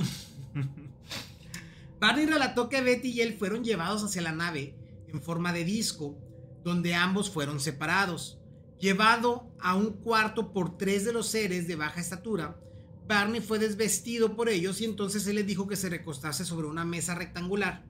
Barney 2.01 2.27
relató 2.27 2.69
que 2.69 2.83
Betty 2.83 3.11
y 3.11 3.21
él 3.21 3.35
fueron 3.39 3.63
llevados 3.63 4.03
hacia 4.03 4.23
la 4.23 4.33
nave 4.33 4.75
en 5.07 5.23
forma 5.23 5.53
de 5.53 5.65
disco, 5.65 6.19
donde 6.65 6.95
ambos 6.95 7.31
fueron 7.31 7.61
separados. 7.61 8.39
Llevado 8.83 9.55
a 9.61 9.77
un 9.77 9.93
cuarto 9.93 10.53
por 10.53 10.77
tres 10.77 11.05
de 11.05 11.13
los 11.13 11.29
seres 11.29 11.69
de 11.69 11.77
baja 11.77 12.01
estatura, 12.01 12.59
Barney 13.07 13.41
fue 13.41 13.61
desvestido 13.61 14.35
por 14.35 14.49
ellos 14.49 14.81
y 14.81 14.85
entonces 14.85 15.25
él 15.29 15.37
les 15.37 15.47
dijo 15.47 15.69
que 15.69 15.77
se 15.77 15.89
recostase 15.89 16.45
sobre 16.45 16.67
una 16.67 16.85
mesa 16.85 17.15
rectangular. 17.15 17.87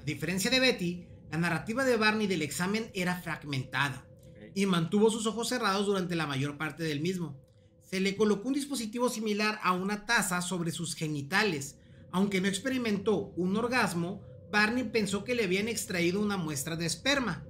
A 0.00 0.04
diferencia 0.04 0.48
de 0.48 0.60
Betty, 0.60 1.08
la 1.32 1.38
narrativa 1.38 1.84
de 1.84 1.96
Barney 1.96 2.28
del 2.28 2.42
examen 2.42 2.88
era 2.94 3.20
fragmentada 3.20 4.06
y 4.54 4.64
mantuvo 4.66 5.10
sus 5.10 5.26
ojos 5.26 5.48
cerrados 5.48 5.86
durante 5.86 6.14
la 6.14 6.28
mayor 6.28 6.56
parte 6.56 6.84
del 6.84 7.00
mismo. 7.00 7.36
Se 7.82 7.98
le 7.98 8.14
colocó 8.14 8.46
un 8.46 8.54
dispositivo 8.54 9.08
similar 9.08 9.58
a 9.60 9.72
una 9.72 10.06
taza 10.06 10.40
sobre 10.40 10.70
sus 10.70 10.94
genitales. 10.94 11.80
Aunque 12.12 12.40
no 12.40 12.46
experimentó 12.46 13.32
un 13.36 13.56
orgasmo, 13.56 14.22
Barney 14.52 14.84
pensó 14.84 15.24
que 15.24 15.34
le 15.34 15.42
habían 15.42 15.66
extraído 15.66 16.20
una 16.20 16.36
muestra 16.36 16.76
de 16.76 16.86
esperma. 16.86 17.44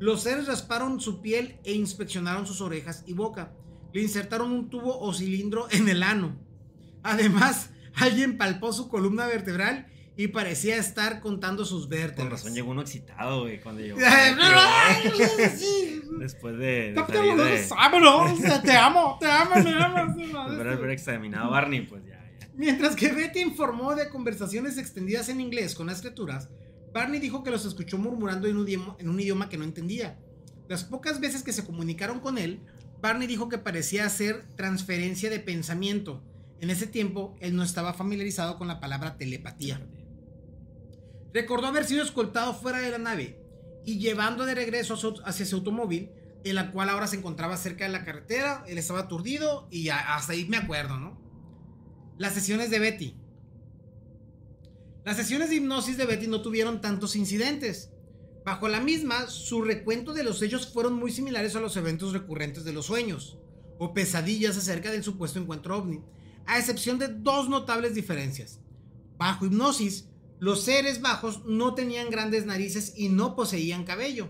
Los 0.00 0.22
seres 0.22 0.46
rasparon 0.46 0.98
su 0.98 1.20
piel 1.20 1.58
e 1.62 1.74
inspeccionaron 1.74 2.46
sus 2.46 2.62
orejas 2.62 3.04
y 3.06 3.12
boca. 3.12 3.52
Le 3.92 4.00
insertaron 4.00 4.50
un 4.50 4.70
tubo 4.70 4.98
o 4.98 5.12
cilindro 5.12 5.68
en 5.70 5.90
el 5.90 6.02
ano. 6.02 6.38
Además, 7.02 7.68
alguien 7.94 8.38
palpó 8.38 8.72
su 8.72 8.88
columna 8.88 9.26
vertebral 9.26 9.88
y 10.16 10.28
parecía 10.28 10.78
estar 10.78 11.20
contando 11.20 11.66
sus 11.66 11.82
Con 11.82 11.90
vértebras. 11.90 12.32
razón 12.32 12.54
llegó 12.54 12.70
uno 12.70 12.80
excitado, 12.80 13.42
güey, 13.42 13.60
cuando 13.60 13.82
llegó. 13.82 13.98
Después 16.18 16.56
de, 16.56 16.92
de 16.92 16.94
te 18.62 18.72
amo, 18.72 19.18
te 19.20 19.26
amo, 19.26 19.54
me 19.56 19.70
amas. 19.70 19.84
me 20.16 20.24
amas. 20.24 20.36
Después 20.48 20.66
de 20.66 20.72
haber 20.72 20.90
examinado 20.90 21.46
a 21.46 21.50
Barney, 21.50 21.82
pues 21.82 22.02
ya, 22.06 22.24
ya. 22.40 22.48
Mientras 22.54 22.96
que 22.96 23.12
Betty 23.12 23.40
informó 23.40 23.94
de 23.94 24.08
conversaciones 24.08 24.78
extendidas 24.78 25.28
en 25.28 25.42
inglés 25.42 25.74
con 25.74 25.88
las 25.88 26.00
criaturas, 26.00 26.48
Barney 26.92 27.20
dijo 27.20 27.42
que 27.42 27.50
los 27.50 27.64
escuchó 27.64 27.98
murmurando 27.98 28.48
en 28.48 28.56
un, 28.56 29.20
idioma, 29.20 29.48
que 29.48 29.56
no 29.56 29.64
entendía. 29.64 30.18
Las 30.68 30.84
pocas 30.84 31.20
veces 31.20 31.42
que 31.42 31.52
se 31.52 31.64
comunicaron 31.64 32.20
con 32.20 32.38
él, 32.38 32.60
Barney 33.00 33.28
dijo 33.28 33.48
que 33.48 33.58
parecía 33.58 34.06
hacer 34.06 34.46
transferencia 34.56 35.30
de 35.30 35.40
pensamiento. 35.40 36.22
En 36.60 36.70
ese 36.70 36.86
tiempo, 36.86 37.36
él 37.40 37.56
no 37.56 37.62
estaba 37.62 37.94
familiarizado 37.94 38.58
con 38.58 38.68
la 38.68 38.80
palabra 38.80 39.16
telepatía. 39.16 39.80
Recordó 41.32 41.68
haber 41.68 41.84
sido 41.84 42.02
escoltado 42.02 42.54
fuera 42.54 42.78
de 42.78 42.90
la 42.90 42.98
nave 42.98 43.40
y 43.84 43.98
llevando 43.98 44.44
de 44.44 44.54
regreso 44.54 44.98
hacia 45.24 45.46
su 45.46 45.56
automóvil, 45.56 46.10
en 46.44 46.54
la 46.54 46.72
cual 46.72 46.88
ahora 46.88 47.06
se 47.06 47.16
encontraba 47.16 47.56
cerca 47.56 47.84
de 47.84 47.92
la 47.92 48.04
carretera. 48.04 48.64
Él 48.66 48.78
estaba 48.78 49.00
aturdido 49.00 49.68
y 49.70 49.88
hasta 49.90 50.32
ahí 50.32 50.46
me 50.46 50.56
acuerdo, 50.56 50.98
¿no? 50.98 51.20
Las 52.18 52.34
sesiones 52.34 52.70
de 52.70 52.78
Betty. 52.78 53.16
Las 55.04 55.16
sesiones 55.16 55.48
de 55.48 55.56
hipnosis 55.56 55.96
de 55.96 56.04
Betty 56.04 56.26
no 56.26 56.42
tuvieron 56.42 56.80
tantos 56.80 57.16
incidentes. 57.16 57.90
Bajo 58.44 58.68
la 58.68 58.80
misma, 58.80 59.28
su 59.28 59.62
recuento 59.62 60.12
de 60.12 60.24
los 60.24 60.42
hechos 60.42 60.72
fueron 60.72 60.94
muy 60.94 61.10
similares 61.10 61.56
a 61.56 61.60
los 61.60 61.76
eventos 61.76 62.12
recurrentes 62.12 62.64
de 62.64 62.72
los 62.72 62.86
sueños 62.86 63.38
o 63.78 63.94
pesadillas 63.94 64.58
acerca 64.58 64.90
del 64.90 65.02
supuesto 65.02 65.38
encuentro 65.38 65.78
ovni, 65.78 66.02
a 66.46 66.58
excepción 66.58 66.98
de 66.98 67.08
dos 67.08 67.48
notables 67.48 67.94
diferencias. 67.94 68.60
Bajo 69.16 69.46
hipnosis, 69.46 70.06
los 70.38 70.64
seres 70.64 71.00
bajos 71.00 71.44
no 71.46 71.74
tenían 71.74 72.10
grandes 72.10 72.44
narices 72.44 72.92
y 72.96 73.08
no 73.08 73.36
poseían 73.36 73.84
cabello. 73.84 74.28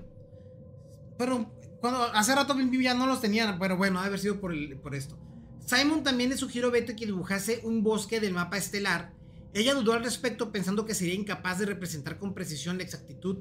Pero 1.19 1.53
cuando 1.81 2.03
hace 2.03 2.35
rato 2.35 2.57
ya 2.59 2.95
no 2.95 3.07
los 3.07 3.21
tenían, 3.21 3.59
pero 3.59 3.77
bueno, 3.77 4.01
ha 4.01 4.05
haber 4.05 4.21
sido 4.21 4.41
por, 4.41 4.55
esto. 4.95 5.19
Simon 5.67 6.03
también 6.03 6.31
le 6.31 6.37
sugirió 6.37 6.69
a 6.69 6.73
Betty 6.73 6.95
que 6.95 7.07
dibujase 7.07 7.61
un 7.65 7.83
bosque 7.83 8.21
del 8.21 8.35
mapa 8.35 8.57
estelar. 8.57 9.13
Ella 9.52 9.74
dudó 9.74 9.94
al 9.94 10.05
respecto 10.05 10.52
pensando 10.52 10.86
que 10.86 10.94
sería 10.94 11.14
incapaz 11.14 11.59
de 11.59 11.66
representar 11.66 12.18
con 12.18 12.35
precisión 12.35 12.78
la 12.78 12.85
exactitud, 12.85 13.39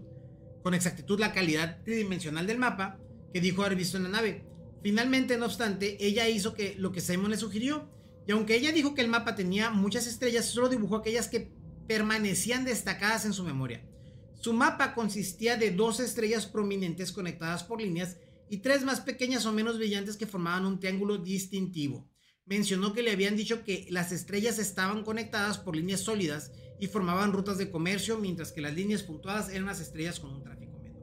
con 0.63 0.73
exactitud 0.73 1.19
la 1.19 1.33
calidad 1.33 1.83
tridimensional 1.83 2.47
del 2.47 2.57
mapa 2.57 2.99
que 3.31 3.41
dijo 3.41 3.63
haber 3.63 3.77
visto 3.77 3.97
en 3.97 4.03
la 4.03 4.09
nave. 4.09 4.45
Finalmente, 4.81 5.37
no 5.37 5.45
obstante, 5.45 5.97
ella 6.03 6.27
hizo 6.27 6.55
lo 6.77 6.91
que 6.91 7.01
Simon 7.01 7.31
le 7.31 7.37
sugirió, 7.37 7.89
y 8.25 8.31
aunque 8.31 8.55
ella 8.55 8.71
dijo 8.71 8.95
que 8.95 9.01
el 9.01 9.07
mapa 9.07 9.35
tenía 9.35 9.69
muchas 9.69 10.07
estrellas, 10.07 10.45
solo 10.45 10.69
dibujó 10.69 10.95
aquellas 10.95 11.27
que 11.27 11.51
permanecían 11.87 12.65
destacadas 12.65 13.25
en 13.25 13.33
su 13.33 13.43
memoria. 13.43 13.83
Su 14.35 14.53
mapa 14.53 14.93
consistía 14.93 15.57
de 15.57 15.71
dos 15.71 15.99
estrellas 15.99 16.45
prominentes 16.45 17.11
conectadas 17.11 17.63
por 17.63 17.81
líneas 17.81 18.17
y 18.49 18.57
tres 18.57 18.83
más 18.83 19.01
pequeñas 19.01 19.45
o 19.45 19.51
menos 19.51 19.77
brillantes 19.77 20.15
que 20.15 20.27
formaban 20.27 20.65
un 20.65 20.79
triángulo 20.79 21.17
distintivo. 21.17 22.07
Mencionó 22.49 22.93
que 22.93 23.03
le 23.03 23.11
habían 23.11 23.35
dicho 23.35 23.63
que 23.63 23.85
las 23.89 24.11
estrellas 24.11 24.57
estaban 24.59 25.03
conectadas 25.03 25.57
por 25.59 25.75
líneas 25.75 25.99
sólidas 26.01 26.51
y 26.79 26.87
formaban 26.87 27.31
rutas 27.31 27.57
de 27.59 27.69
comercio, 27.69 28.17
mientras 28.17 28.51
que 28.51 28.61
las 28.61 28.73
líneas 28.73 29.03
puntuadas 29.03 29.49
eran 29.49 29.65
las 29.67 29.79
estrellas 29.79 30.19
con 30.19 30.31
un 30.33 30.41
tráfico 30.41 30.79
menor. 30.79 31.01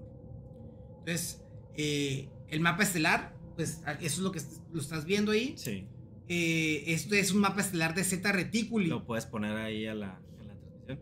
Entonces, 0.99 1.41
eh, 1.77 2.29
el 2.49 2.61
mapa 2.61 2.83
estelar, 2.83 3.37
pues 3.55 3.81
eso 3.87 3.97
es 4.01 4.19
lo 4.19 4.33
que 4.33 4.41
lo 4.73 4.81
estás 4.81 5.05
viendo 5.05 5.31
ahí. 5.33 5.55
Sí. 5.57 5.87
Eh, 6.29 6.83
esto 6.89 7.15
es 7.15 7.31
un 7.33 7.41
mapa 7.41 7.61
estelar 7.61 7.95
de 7.95 8.03
Z 8.03 8.33
Reticuli. 8.33 8.87
Lo 8.89 9.05
puedes 9.07 9.27
poner 9.27 9.57
ahí 9.57 9.87
a 9.87 9.95
la, 9.95 10.17
a 10.17 10.43
la 10.43 10.55
transmisión. 10.57 10.99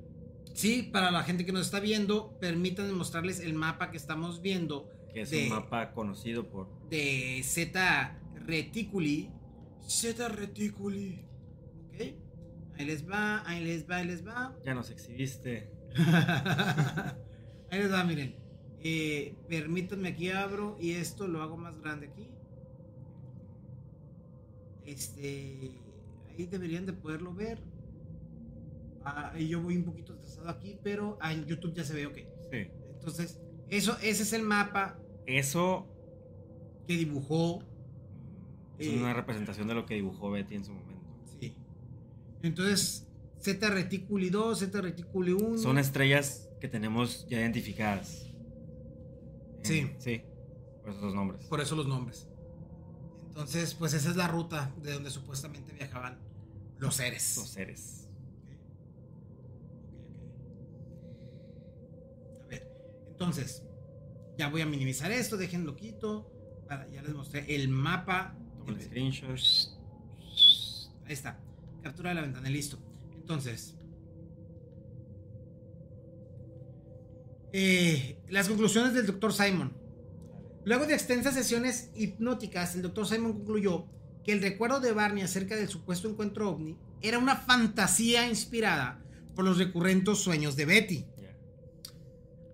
Sí, 0.53 0.83
para 0.93 1.11
la 1.11 1.23
gente 1.23 1.47
que 1.47 1.53
nos 1.53 1.65
está 1.67 1.81
viendo, 1.81 2.37
permítanme 2.41 2.93
mostrarles 2.93 3.41
el 3.41 3.55
mapa 3.55 3.91
que 3.91 3.97
estamos 3.97 4.43
viendo. 4.43 4.91
Que 5.15 5.23
es 5.23 5.31
de- 5.31 5.45
un 5.45 5.49
mapa 5.51 5.93
conocido 5.93 6.47
por. 6.51 6.69
de 6.91 7.41
Z 7.45 8.21
Reticuli. 8.47 9.31
Z 9.87 10.29
Reticuli. 10.29 11.25
Ok. 11.89 12.01
Ahí 12.77 12.87
les 12.87 13.09
va, 13.09 13.49
ahí 13.49 13.65
les 13.65 13.89
va, 13.89 13.97
ahí 13.97 14.07
les 14.07 14.27
va. 14.27 14.57
Ya 14.65 14.75
nos 14.75 14.91
exhibiste. 14.91 15.71
ahí 17.71 17.79
les 17.79 17.93
va, 17.93 18.03
miren. 18.05 18.35
Eh, 18.81 19.37
permítanme 19.49 20.09
aquí 20.09 20.31
abro 20.31 20.77
y 20.81 20.93
esto 20.93 21.27
lo 21.29 21.43
hago 21.43 21.57
más 21.57 21.81
grande 21.81 22.09
aquí. 22.09 22.29
Este, 24.85 25.71
ahí 26.29 26.47
deberían 26.47 26.85
de 26.85 26.93
poderlo 26.93 27.33
ver. 27.33 27.59
Ah, 29.05 29.37
yo 29.39 29.63
voy 29.63 29.77
un 29.77 29.85
poquito 29.85 30.15
atrasado 30.15 30.49
aquí, 30.49 30.79
pero 30.83 31.19
ah, 31.21 31.33
en 31.33 31.47
YouTube 31.47 31.75
ya 31.75 31.85
se 31.85 31.95
ve 31.95 32.07
ok. 32.07 32.17
Sí. 32.51 32.71
Entonces, 32.95 33.41
eso, 33.69 33.97
ese 34.03 34.23
es 34.23 34.33
el 34.33 34.43
mapa 34.43 34.99
Eso 35.27 35.87
que 36.87 36.97
dibujó 36.97 37.63
es 38.79 38.87
Eh, 38.89 38.97
una 38.99 39.13
representación 39.15 39.69
de 39.69 39.75
lo 39.75 39.87
que 39.87 39.95
dibujó 39.95 40.31
Betty 40.31 40.55
en 40.57 40.65
su 40.65 40.73
momento. 40.73 41.05
Sí. 41.41 41.55
Entonces, 42.43 43.07
Z 43.41 43.69
Reticuli 43.71 44.31
2, 44.31 44.59
Z 44.59 44.81
Reticuli 44.81 45.33
1. 45.33 45.59
Son 45.59 45.79
estrellas 45.79 46.49
que 46.61 46.69
tenemos 46.69 47.27
ya 47.29 47.41
identificadas. 47.41 48.27
En- 49.59 49.65
Sí. 49.65 49.91
Sí. 49.99 50.23
Por 50.83 50.91
esos 50.91 51.03
dos 51.03 51.15
nombres. 51.15 51.47
Por 51.47 51.61
eso 51.61 51.75
los 51.77 51.87
nombres. 51.87 52.29
Entonces, 53.29 53.75
pues 53.75 53.95
esa 53.95 54.11
es 54.11 54.17
la 54.17 54.29
ruta 54.29 54.73
de 54.83 54.93
donde 54.93 55.11
supuestamente 55.11 55.73
viajaban 55.73 56.19
los 56.79 56.95
seres. 56.97 57.37
Los 57.37 57.49
seres. 57.49 58.09
A 62.43 62.47
ver, 62.47 62.69
entonces, 63.09 63.63
ya 64.39 64.49
voy 64.49 64.61
a 64.61 64.67
minimizar 64.67 65.11
esto, 65.13 65.37
déjenlo 65.37 65.77
quito. 65.77 66.31
Para, 66.69 66.89
ya 66.91 67.03
les 67.03 67.15
mostré 67.15 67.55
el 67.55 67.69
mapa. 67.69 68.37
Toma 68.65 68.79
el 68.79 68.85
screenshot. 68.85 69.39
Ahí 71.07 71.13
está. 71.13 71.39
Captura 71.83 72.11
de 72.11 72.15
la 72.15 72.23
ventana, 72.23 72.49
listo. 72.49 72.79
Entonces. 73.15 73.77
eh, 77.57 78.19
las 78.29 78.49
conclusiones 78.49 78.95
del 78.95 79.07
doctor 79.07 79.33
Simon. 79.33 79.73
Luego 80.65 80.87
de 80.87 80.95
extensas 80.95 81.35
sesiones 81.35 81.91
hipnóticas, 81.95 82.75
el 82.75 82.83
doctor 82.83 83.07
Simon 83.07 83.35
concluyó 83.35 83.87
que 84.25 84.33
el 84.33 84.43
recuerdo 84.43 84.81
de 84.81 84.91
Barney 84.91 85.23
acerca 85.23 85.55
del 85.55 85.69
supuesto 85.69 86.09
encuentro 86.09 86.51
ovni 86.51 86.77
era 87.01 87.17
una 87.17 87.37
fantasía 87.37 88.29
inspirada 88.29 89.01
por 89.37 89.45
los 89.45 89.59
recurrentes 89.59 90.19
sueños 90.19 90.57
de 90.57 90.65
Betty. 90.65 91.07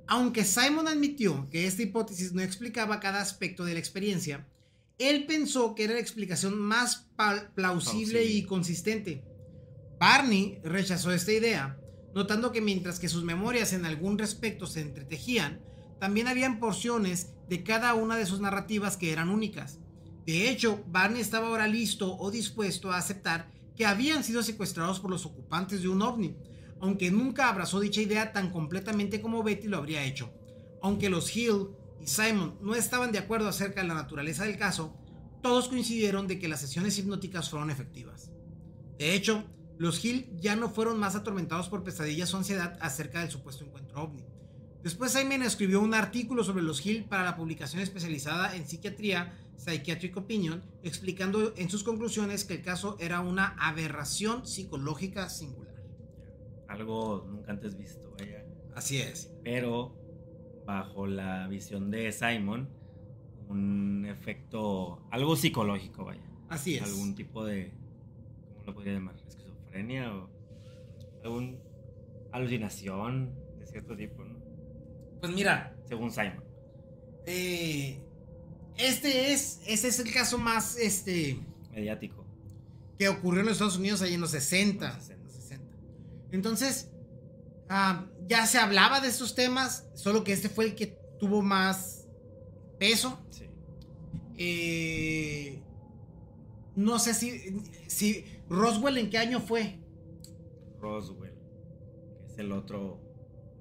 Aunque 0.07 0.45
Simon 0.45 0.87
admitió 0.87 1.49
que 1.49 1.67
esta 1.67 1.81
hipótesis 1.81 2.35
no 2.35 2.43
explicaba 2.43 3.01
cada 3.01 3.23
aspecto 3.23 3.65
de 3.65 3.73
la 3.73 3.79
experiencia, 3.79 4.47
él 5.01 5.25
pensó 5.27 5.75
que 5.75 5.85
era 5.85 5.95
la 5.95 6.01
explicación 6.01 6.59
más 6.59 7.09
Plausible. 7.55 8.23
y 8.25 8.45
consistente. 8.45 9.25
Barney 9.99 10.61
rechazó 10.63 11.11
esta 11.13 11.33
idea, 11.33 11.79
notando 12.15 12.53
que 12.53 12.61
mientras 12.61 13.01
que 13.01 13.09
sus 13.09 13.25
memorias 13.25 13.73
en 13.73 13.87
algún 13.87 14.19
respecto 14.19 14.67
se 14.67 14.83
entretejían, 14.83 15.61
también 15.99 16.29
habían 16.29 16.61
porciones 16.61 17.33
de 17.49 17.63
cada 17.63 17.95
una 17.95 18.17
de 18.17 18.27
sus 18.27 18.41
narrativas 18.41 18.97
que 18.97 19.13
eran 19.13 19.31
únicas. 19.31 19.79
De 20.27 20.51
hecho, 20.51 20.85
Barney 20.87 21.21
estaba 21.21 21.49
ahora 21.49 21.67
listo 21.67 22.17
o 22.19 22.31
dispuesto 22.31 22.93
a 22.93 22.99
aceptar 22.99 23.51
que 23.77 23.87
habían 23.87 24.23
sido 24.23 24.43
secuestrados 24.43 25.01
por 25.01 25.11
los 25.11 25.25
ocupantes 25.25 25.83
de 25.83 25.89
un 25.89 26.03
ovni, 26.03 26.37
aunque 26.81 27.11
nunca 27.11 27.49
abrazó 27.49 27.81
dicha 27.81 28.01
idea 28.03 28.33
tan 28.33 28.51
completamente 28.51 29.21
como 29.21 29.43
Betty 29.43 29.67
lo 29.67 29.79
habría 29.79 30.05
hecho. 30.05 30.33
Aunque 30.83 31.11
los 31.11 31.35
Hill 31.35 31.69
y 32.01 32.07
Simon 32.07 32.59
no 32.61 32.75
estaban 32.75 33.13
de 33.13 33.19
acuerdo 33.19 33.49
acerca 33.49 33.83
de 33.83 33.89
la 33.89 33.95
naturaleza 33.95 34.45
del 34.45 34.59
caso, 34.59 34.97
todos 35.43 35.69
coincidieron 35.69 36.27
de 36.27 36.39
que 36.39 36.49
las 36.49 36.61
sesiones 36.61 36.99
hipnóticas 36.99 37.51
fueron 37.51 37.71
efectivas. 37.71 38.31
De 38.99 39.15
hecho, 39.15 39.45
los 39.79 40.05
Hill 40.05 40.31
ya 40.37 40.57
no 40.57 40.69
fueron 40.69 40.99
más 40.99 41.17
atormentados 41.17 41.69
por 41.69 41.83
pesadillas 41.83 42.35
o 42.35 42.37
ansiedad 42.37 42.79
acerca 42.81 43.21
del 43.21 43.31
supuesto 43.31 43.65
encuentro 43.65 44.03
ovni. 44.03 44.27
Después 44.83 45.13
Simon 45.13 45.43
escribió 45.43 45.81
un 45.81 45.95
artículo 45.95 46.45
sobre 46.45 46.63
los 46.63 46.85
Hill 46.85 47.05
para 47.05 47.25
la 47.25 47.37
publicación 47.37 47.83
especializada 47.83 48.57
en 48.57 48.67
psiquiatría 48.67 49.35
Psychiatric 49.57 50.17
Opinion, 50.17 50.63
explicando 50.83 51.53
en 51.57 51.69
sus 51.69 51.85
conclusiones 51.85 52.45
que 52.45 52.55
el 52.55 52.63
caso 52.63 52.97
era 52.99 53.21
una 53.21 53.57
aberración 53.59 54.47
psicológica 54.47 55.29
singular. 55.29 55.75
Algo 56.69 57.27
nunca 57.29 57.53
antes 57.53 57.77
visto, 57.77 58.15
vaya. 58.19 58.45
Así 58.75 58.99
es. 58.99 59.31
Pero 59.45 60.00
bajo 60.71 61.07
la 61.07 61.49
visión 61.49 61.91
de 61.91 62.13
Simon, 62.13 62.69
un 63.49 64.07
efecto, 64.07 65.03
algo 65.11 65.35
psicológico, 65.35 66.05
vaya. 66.05 66.23
Así 66.49 66.77
es. 66.77 66.83
Algún 66.83 67.15
tipo 67.17 67.45
de, 67.45 67.73
¿cómo 68.55 68.67
lo 68.67 68.75
podría 68.75 68.93
llamar? 68.95 69.17
Esquizofrenia 69.27 70.15
o 70.15 70.29
alguna 71.25 71.57
alucinación 72.33 73.35
de 73.59 73.67
cierto 73.67 73.97
tipo, 73.97 74.25
¿no? 74.25 74.39
Pues 75.21 75.33
mira, 75.33 75.75
Según 75.89 76.11
Simon. 76.13 76.43
eh, 77.27 78.01
este 78.79 79.33
es, 79.33 79.61
este 79.67 79.89
es 79.89 79.99
el 79.99 80.13
caso 80.13 80.39
más 80.39 80.79
este, 80.79 81.39
Mediático. 81.73 82.25
que 82.99 83.09
ocurrió 83.09 83.41
en 83.41 83.47
los 83.47 83.55
Estados 83.55 83.77
Unidos 83.77 84.01
ahí 84.03 84.15
en 84.15 84.21
los 84.21 84.31
60. 84.31 84.87
En 84.87 84.95
los 84.95 85.03
60. 85.05 85.15
en 85.15 85.23
los 85.25 85.33
60. 85.33 85.77
Entonces, 86.33 86.91
ah, 87.71 88.07
ya 88.27 88.45
se 88.47 88.59
hablaba 88.59 89.01
de 89.01 89.09
estos 89.09 89.35
temas, 89.35 89.87
solo 89.95 90.23
que 90.25 90.33
este 90.35 90.51
fue 90.51 90.67
el 90.67 90.75
que 90.75 90.89
tuvo 91.19 91.41
más 91.41 92.07
peso. 92.79 93.19
Sí. 93.31 93.47
Eh, 94.37 95.63
no 96.77 96.99
sé 96.99 97.15
si, 97.15 97.63
si 97.87 98.25
Roswell 98.49 98.99
en 98.99 99.09
qué 99.11 99.19
año 99.19 99.41
fue. 99.41 99.79
Roswell, 100.81 101.35
que 102.27 102.33
es 102.33 102.39
el 102.39 102.53
otro 102.53 103.01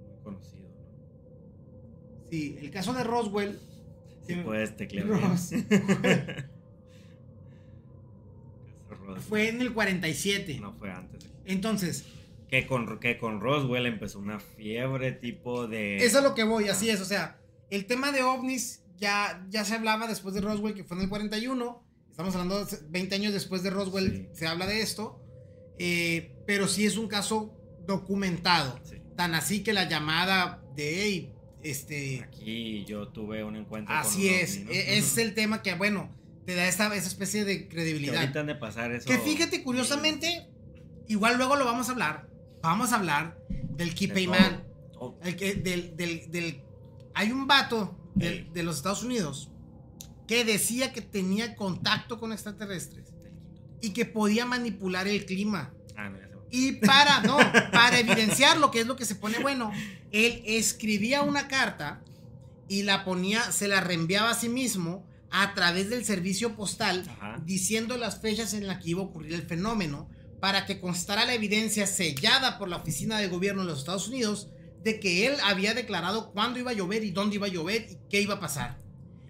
muy 0.08 0.24
conocido, 0.24 0.70
¿no? 0.70 2.30
Sí, 2.30 2.58
el 2.60 2.72
caso 2.72 2.94
de 2.94 3.04
Roswell. 3.04 3.60
Si 4.26 4.34
Sí, 4.36 4.42
puedes 4.42 4.76
teclear. 4.78 5.08
Ros-. 5.08 5.52
Fue 9.28 9.50
en 9.50 9.62
el 9.62 9.74
47. 9.74 10.60
No 10.60 10.74
fue 10.74 10.92
antes. 10.92 11.26
Entonces, 11.46 12.06
Que 12.50 12.66
con, 12.66 13.00
que 13.00 13.18
con 13.18 13.42
Roswell 13.42 13.86
empezó 13.86 14.20
una 14.20 14.40
fiebre 14.40 15.12
tipo 15.12 15.68
de. 15.68 15.98
eso 15.98 16.18
es 16.20 16.24
lo 16.24 16.34
que 16.36 16.44
voy, 16.44 16.68
así 16.70 16.90
es. 16.90 17.00
O 17.02 17.06
sea, 17.06 17.40
el 17.70 17.86
tema 17.86 18.12
de 18.12 18.24
ovnis 18.24 18.84
ya, 18.98 19.46
ya 19.50 19.64
se 19.66 19.76
hablaba 19.76 20.08
después 20.08 20.34
de 20.36 20.42
Roswell, 20.42 20.74
que 20.74 20.84
fue 20.84 20.98
en 20.98 21.04
el 21.04 21.10
41. 21.10 21.84
Estamos 22.10 22.34
hablando 22.36 22.66
de 22.66 22.78
20 22.90 23.16
años 23.16 23.34
después 23.34 23.62
de 23.64 23.70
Roswell, 23.70 24.12
Sí. 24.12 24.40
se 24.40 24.48
habla 24.48 24.66
de 24.66 24.82
esto. 24.82 25.22
Eh, 25.78 26.36
pero 26.46 26.68
sí 26.68 26.86
es 26.86 26.98
un 26.98 27.08
caso 27.08 27.56
documentado. 27.88 28.80
Sí. 28.84 28.98
Tan 29.16 29.36
así 29.36 29.64
que 29.64 29.72
la 29.74 29.88
llamada 29.88 30.62
de 30.76 31.04
"Hey, 31.04 31.34
este. 31.64 32.22
Aquí 32.24 32.84
yo 32.86 33.10
tuve 33.10 33.44
un 33.44 33.56
encuentro 33.58 33.94
Así 33.94 34.28
con 34.28 34.36
es. 34.40 34.54
ovni, 34.58 34.64
¿no? 34.66 34.72
e- 34.72 34.98
Ese 34.98 34.98
es 34.98 35.18
el 35.20 35.34
tema 35.36 35.62
que, 35.62 35.76
bueno, 35.76 36.16
te 36.46 36.56
da 36.56 36.68
esa, 36.68 36.94
esa 36.96 37.08
especie 37.08 37.46
de 37.46 37.64
Que 37.64 37.68
credibilidad. 37.70 38.36
han 38.38 38.48
de 38.48 38.56
pasar 38.56 38.92
eso. 38.92 39.08
Que 39.08 39.18
fíjate, 39.20 39.64
curiosamente, 39.64 40.48
igual 41.08 41.38
luego 41.38 41.56
lo 41.56 41.66
vamos 41.66 41.90
a 41.90 41.92
hablar. 41.92 42.29
Vamos 42.62 42.92
a 42.92 42.98
hablar 42.98 43.38
del. 43.78 43.94
Todo. 44.94 45.18
El 45.24 45.36
que, 45.36 45.56
del, 45.56 45.96
del, 45.96 46.30
del- 46.32 46.62
hay 47.14 47.32
un 47.32 47.48
vato 47.48 47.98
del- 48.16 48.52
de 48.54 48.64
los 48.64 48.78
Estados 48.78 49.04
Unidos 49.04 49.52
que 50.28 50.44
decía 50.46 50.92
que 50.94 51.02
tenía 51.02 51.56
contacto 51.56 52.20
con 52.20 52.32
extraterrestres 52.34 53.14
y 53.82 53.92
que 53.92 54.06
podía 54.06 54.46
manipular 54.46 55.08
el 55.08 55.26
clima. 55.26 55.74
Ah, 55.98 56.12
Y 56.52 56.74
para, 56.74 57.22
no, 57.22 57.38
para 57.72 58.00
evidenciar 58.00 58.58
lo 58.58 58.72
que 58.72 58.82
es 58.82 58.88
lo 58.88 58.96
que 58.96 59.06
se 59.06 59.16
pone 59.16 59.40
bueno, 59.40 59.72
él 60.12 60.44
escribía 60.46 61.22
una 61.24 61.48
carta 61.48 62.02
y 62.68 62.84
la 62.84 63.06
ponía, 63.06 63.52
se 63.52 63.68
la 63.68 63.82
reenviaba 63.82 64.32
a 64.32 64.36
sí 64.36 64.50
mismo 64.50 65.06
a 65.32 65.54
través 65.54 65.90
del 65.90 66.04
servicio 66.06 66.56
postal, 66.56 67.06
Ajá. 67.10 67.42
diciendo 67.46 67.98
las 67.98 68.20
fechas 68.20 68.54
en 68.54 68.68
las 68.68 68.84
que 68.84 68.92
iba 68.92 69.02
a 69.02 69.06
ocurrir 69.06 69.34
el 69.34 69.44
fenómeno, 69.44 70.10
para 70.40 70.66
que 70.66 70.80
constara 70.80 71.26
la 71.26 71.34
evidencia 71.34 71.86
sellada 71.88 72.58
por 72.58 72.70
la 72.70 72.78
Oficina 72.78 73.18
de 73.20 73.28
Gobierno 73.28 73.62
de 73.64 73.68
los 73.70 73.80
Estados 73.80 74.08
Unidos 74.08 74.50
de 74.84 75.00
que 75.00 75.28
él 75.28 75.34
había 75.44 75.74
declarado 75.74 76.32
cuándo 76.32 76.60
iba 76.60 76.72
a 76.72 76.74
llover 76.74 77.04
y 77.04 77.12
dónde 77.12 77.36
iba 77.36 77.48
a 77.48 77.50
llover 77.50 77.88
y 77.92 77.98
qué 78.10 78.22
iba 78.22 78.36
a 78.36 78.40
pasar. 78.40 78.78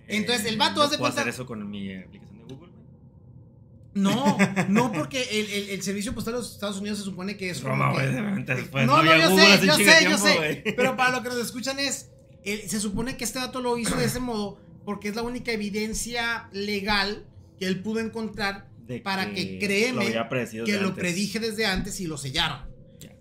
Entonces, 0.07 0.45
el 0.45 0.57
vato, 0.57 0.81
haz 0.81 0.91
de 0.91 0.97
¿puedo 0.97 1.11
cuenta- 1.11 1.21
hacer 1.21 1.33
eso 1.33 1.45
con 1.45 1.67
mi 1.69 1.93
aplicación 1.95 2.37
de 2.47 2.53
Google? 2.53 2.71
No, 3.95 4.37
no, 4.69 4.91
porque 4.91 5.23
el, 5.31 5.49
el- 5.49 5.69
el 5.71 5.81
servicio 5.83 6.13
postal 6.13 6.33
de 6.35 6.39
los 6.41 6.53
Estados 6.53 6.77
Unidos 6.79 6.99
se 6.99 7.03
supone 7.03 7.35
que 7.37 7.49
es. 7.49 7.61
Roma, 7.63 7.93
que- 7.95 8.53
después 8.53 8.85
no, 8.85 8.97
no 8.97 9.03
no, 9.03 9.17
yo 9.17 9.29
Google 9.31 9.45
hace 9.53 9.59
sé, 9.61 9.67
yo 9.67 9.75
sé, 9.75 9.83
yo 9.85 9.99
tiempo, 9.99 10.17
sé. 10.27 10.35
güey. 10.37 10.63
Pero 10.75 10.95
para 10.95 11.11
lo 11.11 11.23
que 11.23 11.29
nos 11.29 11.39
escuchan 11.39 11.79
es. 11.79 12.09
eh, 12.43 12.65
se 12.67 12.79
supone 12.79 13.17
que 13.17 13.23
este 13.23 13.39
dato 13.39 13.59
lo 13.61 13.77
hizo 13.77 13.95
de 13.97 14.05
ese 14.05 14.19
modo 14.19 14.59
porque 14.85 15.09
es 15.09 15.15
la 15.15 15.23
única 15.23 15.51
evidencia 15.51 16.49
legal 16.53 17.25
que 17.59 17.65
él 17.65 17.81
pudo 17.81 17.99
encontrar 17.99 18.68
De 18.89 18.99
para 19.01 19.31
que 19.33 19.53
lo 19.53 19.59
créeme 19.59 20.23
predecido 20.27 20.65
que 20.65 20.77
lo 20.77 20.95
predije 20.95 21.39
desde 21.39 21.65
antes 21.65 21.99
y 22.01 22.07
lo 22.07 22.17
sellaron. 22.17 22.67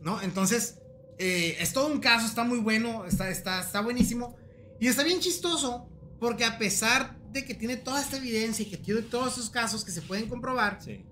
¿No? 0.01 0.21
Entonces, 0.23 0.79
eh, 1.19 1.57
es 1.61 1.73
todo 1.73 1.89
un 1.89 2.01
caso, 2.01 2.27
está 2.27 2.43
muy 2.43 2.59
bueno, 2.59 3.05
está, 3.05 3.29
está, 3.31 3.61
está 3.61 3.81
buenísimo. 3.83 4.35
Y 4.81 4.87
está 4.87 5.05
bien 5.05 5.21
chistoso, 5.21 5.89
porque 6.19 6.45
a 6.45 6.57
pesar 6.59 7.19
de 7.31 7.45
que 7.45 7.53
tiene 7.55 7.77
toda 7.77 8.01
esta 8.01 8.17
evidencia 8.17 8.65
y 8.65 8.71
que 8.71 8.79
tiene 8.79 9.03
todos 9.03 9.35
esos 9.35 9.51
casos 9.51 9.85
que 9.85 9.91
se 9.93 10.01
pueden 10.03 10.29
comprobar, 10.29 10.79
Sí. 10.83 11.05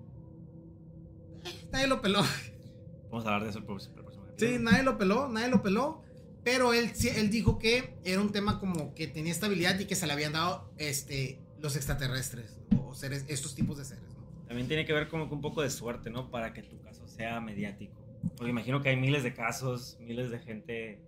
nadie 1.71 1.87
lo 1.87 2.01
peló. 2.01 2.23
Vamos 3.11 3.25
a 3.25 3.27
hablar 3.29 3.43
de 3.43 3.49
eso 3.51 3.59
el 3.59 3.65
próximo. 3.65 3.95
el 3.97 4.01
próximo 4.03 4.25
Sí, 4.37 4.57
nadie 4.59 4.83
lo 4.83 4.97
peló, 4.97 5.29
nadie 5.29 5.49
lo 5.49 5.61
peló. 5.61 6.01
Pero 6.43 6.73
él, 6.73 6.91
él 7.15 7.29
dijo 7.29 7.59
que 7.59 7.93
era 8.05 8.21
un 8.21 8.31
tema 8.31 8.59
como 8.59 8.95
que 8.95 9.05
tenía 9.07 9.31
estabilidad 9.33 9.77
y 9.79 9.85
que 9.85 9.95
se 9.95 10.07
le 10.07 10.13
habían 10.13 10.33
dado 10.33 10.71
este, 10.77 11.39
los 11.59 11.75
extraterrestres 11.75 12.57
o 12.85 12.95
seres, 12.95 13.25
estos 13.27 13.53
tipos 13.53 13.77
de 13.77 13.85
seres. 13.85 14.06
También 14.47 14.67
tiene 14.67 14.85
que 14.85 14.93
ver 14.93 15.07
como 15.09 15.27
que 15.27 15.35
un 15.35 15.41
poco 15.41 15.61
de 15.61 15.69
suerte, 15.69 16.09
¿no? 16.09 16.29
Para 16.31 16.53
que 16.53 16.63
tu 16.63 16.79
caso 16.81 17.07
sea 17.07 17.39
mediático. 17.41 17.95
Porque 18.35 18.49
imagino 18.49 18.81
que 18.81 18.89
hay 18.89 18.95
miles 18.97 19.23
de 19.23 19.33
casos, 19.33 19.97
miles 19.99 20.29
de 20.31 20.39
gente. 20.39 21.01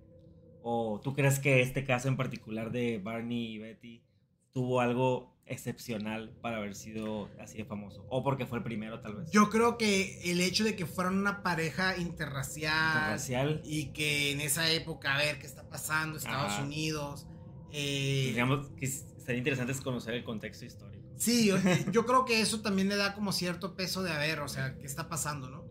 O 0.61 0.99
tú 1.03 1.13
crees 1.15 1.39
que 1.39 1.61
este 1.61 1.85
caso 1.85 2.07
en 2.09 2.17
particular 2.17 2.71
de 2.71 2.97
Barney 2.99 3.53
y 3.53 3.57
Betty 3.59 4.03
tuvo 4.51 4.81
algo 4.81 5.33
excepcional 5.45 6.31
para 6.41 6.57
haber 6.57 6.75
sido 6.75 7.29
así 7.39 7.57
de 7.57 7.65
famoso. 7.65 8.05
O 8.09 8.23
porque 8.23 8.45
fue 8.45 8.57
el 8.59 8.63
primero, 8.63 8.99
tal 8.99 9.15
vez. 9.15 9.31
Yo 9.31 9.49
creo 9.49 9.77
que 9.77 10.19
el 10.31 10.41
hecho 10.41 10.63
de 10.63 10.75
que 10.75 10.85
fueran 10.85 11.17
una 11.17 11.41
pareja 11.41 11.97
interracial, 11.97 13.11
Racial. 13.11 13.61
y 13.63 13.87
que 13.87 14.31
en 14.31 14.41
esa 14.41 14.69
época, 14.71 15.15
a 15.15 15.17
ver 15.17 15.39
qué 15.39 15.47
está 15.47 15.67
pasando, 15.69 16.17
Estados 16.17 16.51
Ajá. 16.53 16.63
Unidos. 16.63 17.25
eh, 17.71 18.25
Digamos 18.31 18.67
que 18.77 18.87
sería 18.87 19.37
interesante 19.37 19.71
es 19.71 19.81
conocer 19.81 20.13
el 20.13 20.23
contexto 20.23 20.65
histórico. 20.65 20.98
Sí, 21.19 21.45
yo, 21.45 21.57
yo 21.91 22.07
creo 22.07 22.25
que 22.25 22.41
eso 22.41 22.61
también 22.61 22.89
le 22.89 22.95
da 22.95 23.13
como 23.13 23.31
cierto 23.31 23.75
peso 23.75 24.01
de 24.01 24.11
a 24.11 24.17
ver, 24.17 24.39
o 24.39 24.47
sea, 24.47 24.75
qué 24.77 24.87
está 24.87 25.07
pasando, 25.07 25.49
¿no? 25.49 25.65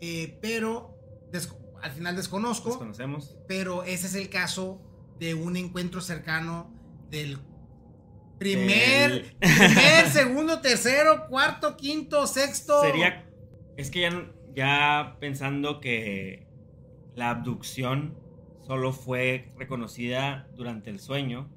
Eh, 0.00 0.38
pero 0.40 0.96
al 1.82 1.90
final 1.90 2.14
desconozco, 2.14 2.68
¿Los 2.68 2.78
conocemos? 2.78 3.36
pero 3.48 3.82
ese 3.82 4.06
es 4.06 4.14
el 4.14 4.28
caso 4.28 4.80
de 5.18 5.34
un 5.34 5.56
encuentro 5.56 6.00
cercano 6.00 6.72
del 7.10 7.38
primer, 8.38 9.36
primer, 9.38 10.08
segundo, 10.10 10.60
tercero, 10.60 11.26
cuarto, 11.28 11.76
quinto, 11.76 12.26
sexto. 12.26 12.82
Sería. 12.82 13.28
Es 13.76 13.90
que 13.90 14.00
ya, 14.00 14.32
ya 14.54 15.16
pensando 15.20 15.80
que 15.80 16.46
la 17.14 17.30
abducción 17.30 18.18
solo 18.66 18.92
fue 18.92 19.52
reconocida 19.56 20.48
durante 20.56 20.90
el 20.90 20.98
sueño 20.98 21.48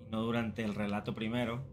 y 0.00 0.10
no 0.10 0.22
durante 0.22 0.64
el 0.64 0.74
relato 0.74 1.14
primero. 1.14 1.64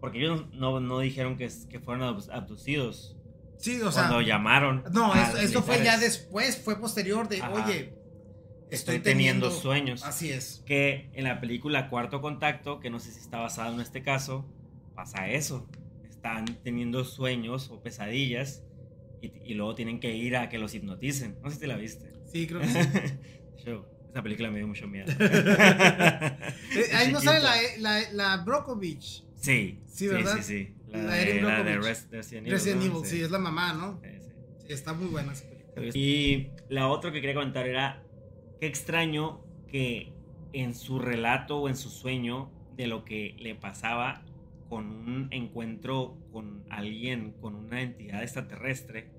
Porque 0.00 0.18
ellos 0.18 0.46
no, 0.52 0.80
no 0.80 0.98
dijeron 1.00 1.36
que, 1.36 1.48
que 1.68 1.78
fueron 1.80 2.02
abdu- 2.02 2.30
abducidos 2.32 3.16
Sí, 3.58 3.80
o 3.82 3.92
sea. 3.92 4.04
cuando 4.08 4.22
llamaron. 4.22 4.82
No, 4.92 5.14
esto, 5.14 5.36
esto 5.38 5.62
fue 5.62 5.84
ya 5.84 5.98
después, 5.98 6.56
fue 6.58 6.80
posterior 6.80 7.28
de, 7.28 7.42
Ajá. 7.42 7.52
oye, 7.66 7.94
Estoy 8.70 9.00
teniendo 9.00 9.50
sueños. 9.50 10.04
Así 10.04 10.30
es. 10.30 10.62
Que 10.64 11.10
en 11.14 11.24
la 11.24 11.40
película 11.40 11.90
Cuarto 11.90 12.20
Contacto, 12.20 12.78
que 12.78 12.88
no 12.88 13.00
sé 13.00 13.10
si 13.12 13.18
está 13.18 13.38
basado 13.40 13.74
en 13.74 13.80
este 13.80 14.02
caso, 14.02 14.46
pasa 14.94 15.28
eso. 15.28 15.68
Están 16.08 16.44
teniendo 16.62 17.04
sueños 17.04 17.68
o 17.70 17.82
pesadillas 17.82 18.62
y, 19.20 19.32
y 19.44 19.54
luego 19.54 19.74
tienen 19.74 19.98
que 19.98 20.14
ir 20.14 20.36
a 20.36 20.48
que 20.48 20.58
los 20.58 20.72
hipnoticen. 20.74 21.36
No 21.42 21.48
sé 21.50 21.56
si 21.56 21.60
te 21.62 21.66
la 21.66 21.76
viste. 21.76 22.12
Sí, 22.32 22.46
creo 22.46 22.60
que 22.60 22.68
sí. 22.68 22.78
Yo, 23.66 23.86
esa 24.08 24.22
película 24.22 24.50
me 24.52 24.58
dio 24.58 24.68
mucho 24.68 24.86
miedo. 24.86 25.12
Eh, 26.76 26.84
ahí 26.94 27.10
no 27.12 27.20
sale 27.20 27.40
Chiquito. 27.40 27.82
la, 27.82 28.00
la, 28.12 28.12
la 28.36 28.36
Brockovich. 28.44 29.24
Sí, 29.40 29.80
Sí, 30.00 30.08
¿verdad? 30.08 30.36
Sí, 30.36 30.42
sí, 30.42 30.66
sí. 30.66 30.74
La, 30.92 31.02
La 31.02 31.14
de, 31.14 31.42
la 31.42 31.62
Resident 31.62 32.32
Evil. 32.32 32.50
Resident 32.52 32.80
¿no? 32.80 32.86
Evil, 32.86 33.06
sí. 33.06 33.20
es 33.20 33.30
la 33.30 33.38
mamá, 33.38 33.74
¿no? 33.74 34.00
Sí, 34.02 34.08
sí. 34.20 34.32
Sí, 34.66 34.72
está 34.72 34.92
muy 34.94 35.08
buena 35.08 35.32
esa 35.32 35.48
película. 35.48 35.90
Y 35.94 36.50
la 36.70 36.88
otra 36.88 37.12
que 37.12 37.20
quería 37.20 37.34
comentar 37.34 37.66
era, 37.66 38.02
qué 38.60 38.66
extraño 38.66 39.44
que 39.68 40.14
en 40.52 40.74
su 40.74 40.98
relato 40.98 41.58
o 41.58 41.68
en 41.68 41.76
su 41.76 41.90
sueño 41.90 42.50
de 42.76 42.86
lo 42.86 43.04
que 43.04 43.36
le 43.38 43.54
pasaba 43.54 44.24
con 44.70 44.86
un 44.86 45.28
encuentro 45.32 46.16
con 46.32 46.64
alguien, 46.70 47.32
con 47.40 47.54
una 47.56 47.82
entidad 47.82 48.22
extraterrestre, 48.22 49.10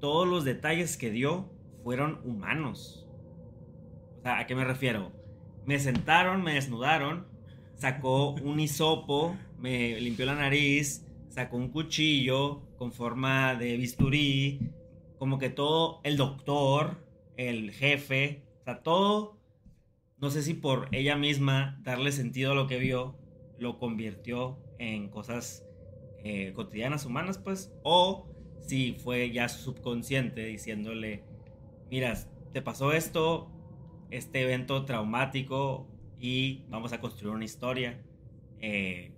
todos 0.00 0.28
los 0.28 0.44
detalles 0.44 0.96
que 0.96 1.10
dio 1.10 1.50
fueron 1.82 2.20
humanos. 2.24 3.08
O 4.18 4.22
sea, 4.22 4.38
¿a 4.38 4.46
qué 4.46 4.54
me 4.54 4.64
refiero? 4.64 5.12
Me 5.64 5.78
sentaron, 5.78 6.42
me 6.42 6.54
desnudaron, 6.54 7.26
sacó 7.76 8.30
un 8.30 8.58
hisopo, 8.58 9.36
me 9.58 10.00
limpió 10.00 10.26
la 10.26 10.34
nariz, 10.34 11.06
sacó 11.28 11.56
un 11.56 11.68
cuchillo 11.68 12.62
con 12.76 12.92
forma 12.92 13.54
de 13.54 13.76
bisturí, 13.76 14.60
como 15.18 15.38
que 15.38 15.50
todo, 15.50 16.00
el 16.04 16.16
doctor, 16.16 17.06
el 17.36 17.70
jefe, 17.70 18.42
o 18.60 18.64
sea, 18.64 18.82
todo, 18.82 19.38
no 20.18 20.30
sé 20.30 20.42
si 20.42 20.54
por 20.54 20.88
ella 20.92 21.16
misma 21.16 21.78
darle 21.82 22.12
sentido 22.12 22.52
a 22.52 22.54
lo 22.54 22.66
que 22.66 22.78
vio, 22.78 23.16
lo 23.58 23.78
convirtió 23.78 24.58
en 24.78 25.08
cosas 25.08 25.66
eh, 26.24 26.52
cotidianas 26.54 27.04
humanas, 27.04 27.38
pues, 27.38 27.72
o 27.82 28.28
si 28.60 28.94
fue 28.94 29.30
ya 29.30 29.48
su 29.48 29.62
subconsciente 29.62 30.44
diciéndole, 30.44 31.24
mira, 31.90 32.14
te 32.52 32.62
pasó 32.62 32.92
esto, 32.92 33.50
este 34.10 34.42
evento 34.42 34.84
traumático 34.84 35.86
y 36.20 36.64
vamos 36.68 36.92
a 36.92 37.00
construir 37.00 37.34
una 37.34 37.44
historia 37.44 38.00
eh, 38.60 39.12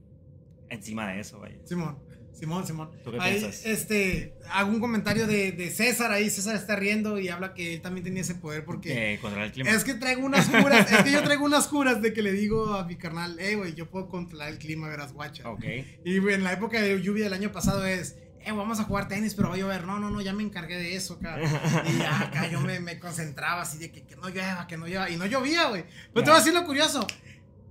encima 0.69 1.12
de 1.12 1.20
eso, 1.20 1.39
vaya. 1.39 1.57
Simón, 1.65 1.99
Simón, 2.33 2.66
Simón. 2.66 2.91
¿Tú 3.03 3.11
qué 3.11 3.19
Ahí, 3.20 3.39
piensas? 3.41 3.66
este, 3.66 4.35
hago 4.51 4.70
un 4.70 4.79
comentario 4.79 5.27
de, 5.27 5.51
de 5.53 5.70
César 5.70 6.12
ahí. 6.12 6.31
César 6.31 6.55
está 6.55 6.77
riendo 6.77 7.19
y 7.19 7.29
habla 7.29 7.53
que 7.53 7.75
él 7.75 7.81
también 7.81 8.05
tenía 8.05 8.23
ese 8.23 8.37
poder 8.37 8.65
porque. 8.65 9.15
Eh, 9.15 9.19
controlar 9.19 9.49
el 9.49 9.53
clima. 9.53 9.70
Es 9.70 9.83
que 9.83 9.95
traigo 9.95 10.25
unas 10.25 10.49
curas, 10.49 10.91
es 10.93 11.03
que 11.03 11.11
yo 11.11 11.23
traigo 11.23 11.45
unas 11.45 11.66
curas 11.66 12.01
de 12.01 12.12
que 12.12 12.23
le 12.23 12.33
digo 12.33 12.75
a 12.75 12.85
mi 12.85 12.97
carnal, 12.97 13.39
eh, 13.41 13.57
güey, 13.57 13.75
yo 13.75 13.91
puedo 13.91 14.09
controlar 14.09 14.51
el 14.51 14.59
clima, 14.59 14.89
verás, 14.89 15.12
guacha. 15.12 15.51
Ok. 15.51 15.65
Y 16.05 16.19
güey, 16.19 16.35
en 16.37 16.45
la 16.45 16.53
época 16.53 16.81
de 16.81 17.01
lluvia 17.03 17.25
del 17.25 17.33
año 17.33 17.51
pasado 17.51 17.85
es, 17.85 18.16
eh, 18.44 18.52
vamos 18.52 18.81
a 18.81 18.85
jugar 18.85 19.09
tenis, 19.09 19.35
pero 19.35 19.48
va 19.48 19.55
a 19.55 19.59
llover. 19.59 19.85
No, 19.85 19.98
no, 19.98 20.10
no, 20.10 20.20
ya 20.20 20.32
me 20.32 20.43
encargué 20.43 20.77
de 20.77 20.94
eso, 20.97 21.15
acá. 21.15 21.36
Y 21.86 21.98
ya 21.98 22.20
acá 22.20 22.48
yo 22.48 22.60
me, 22.60 22.81
me 22.81 22.98
concentraba 22.98 23.62
así 23.62 23.78
de 23.78 23.90
que, 23.90 24.02
que 24.05 24.16
no 24.16 24.28
llueva, 24.28 24.66
que 24.66 24.77
no 24.77 24.86
llueva. 24.86 25.10
Y 25.10 25.16
no 25.16 25.27
llovía, 25.27 25.69
güey. 25.69 25.85
Pero 26.12 26.24
te 26.24 26.31
voy 26.31 26.36
a 26.36 26.43
decir 26.43 26.55
lo 26.55 26.65
curioso. 26.65 27.06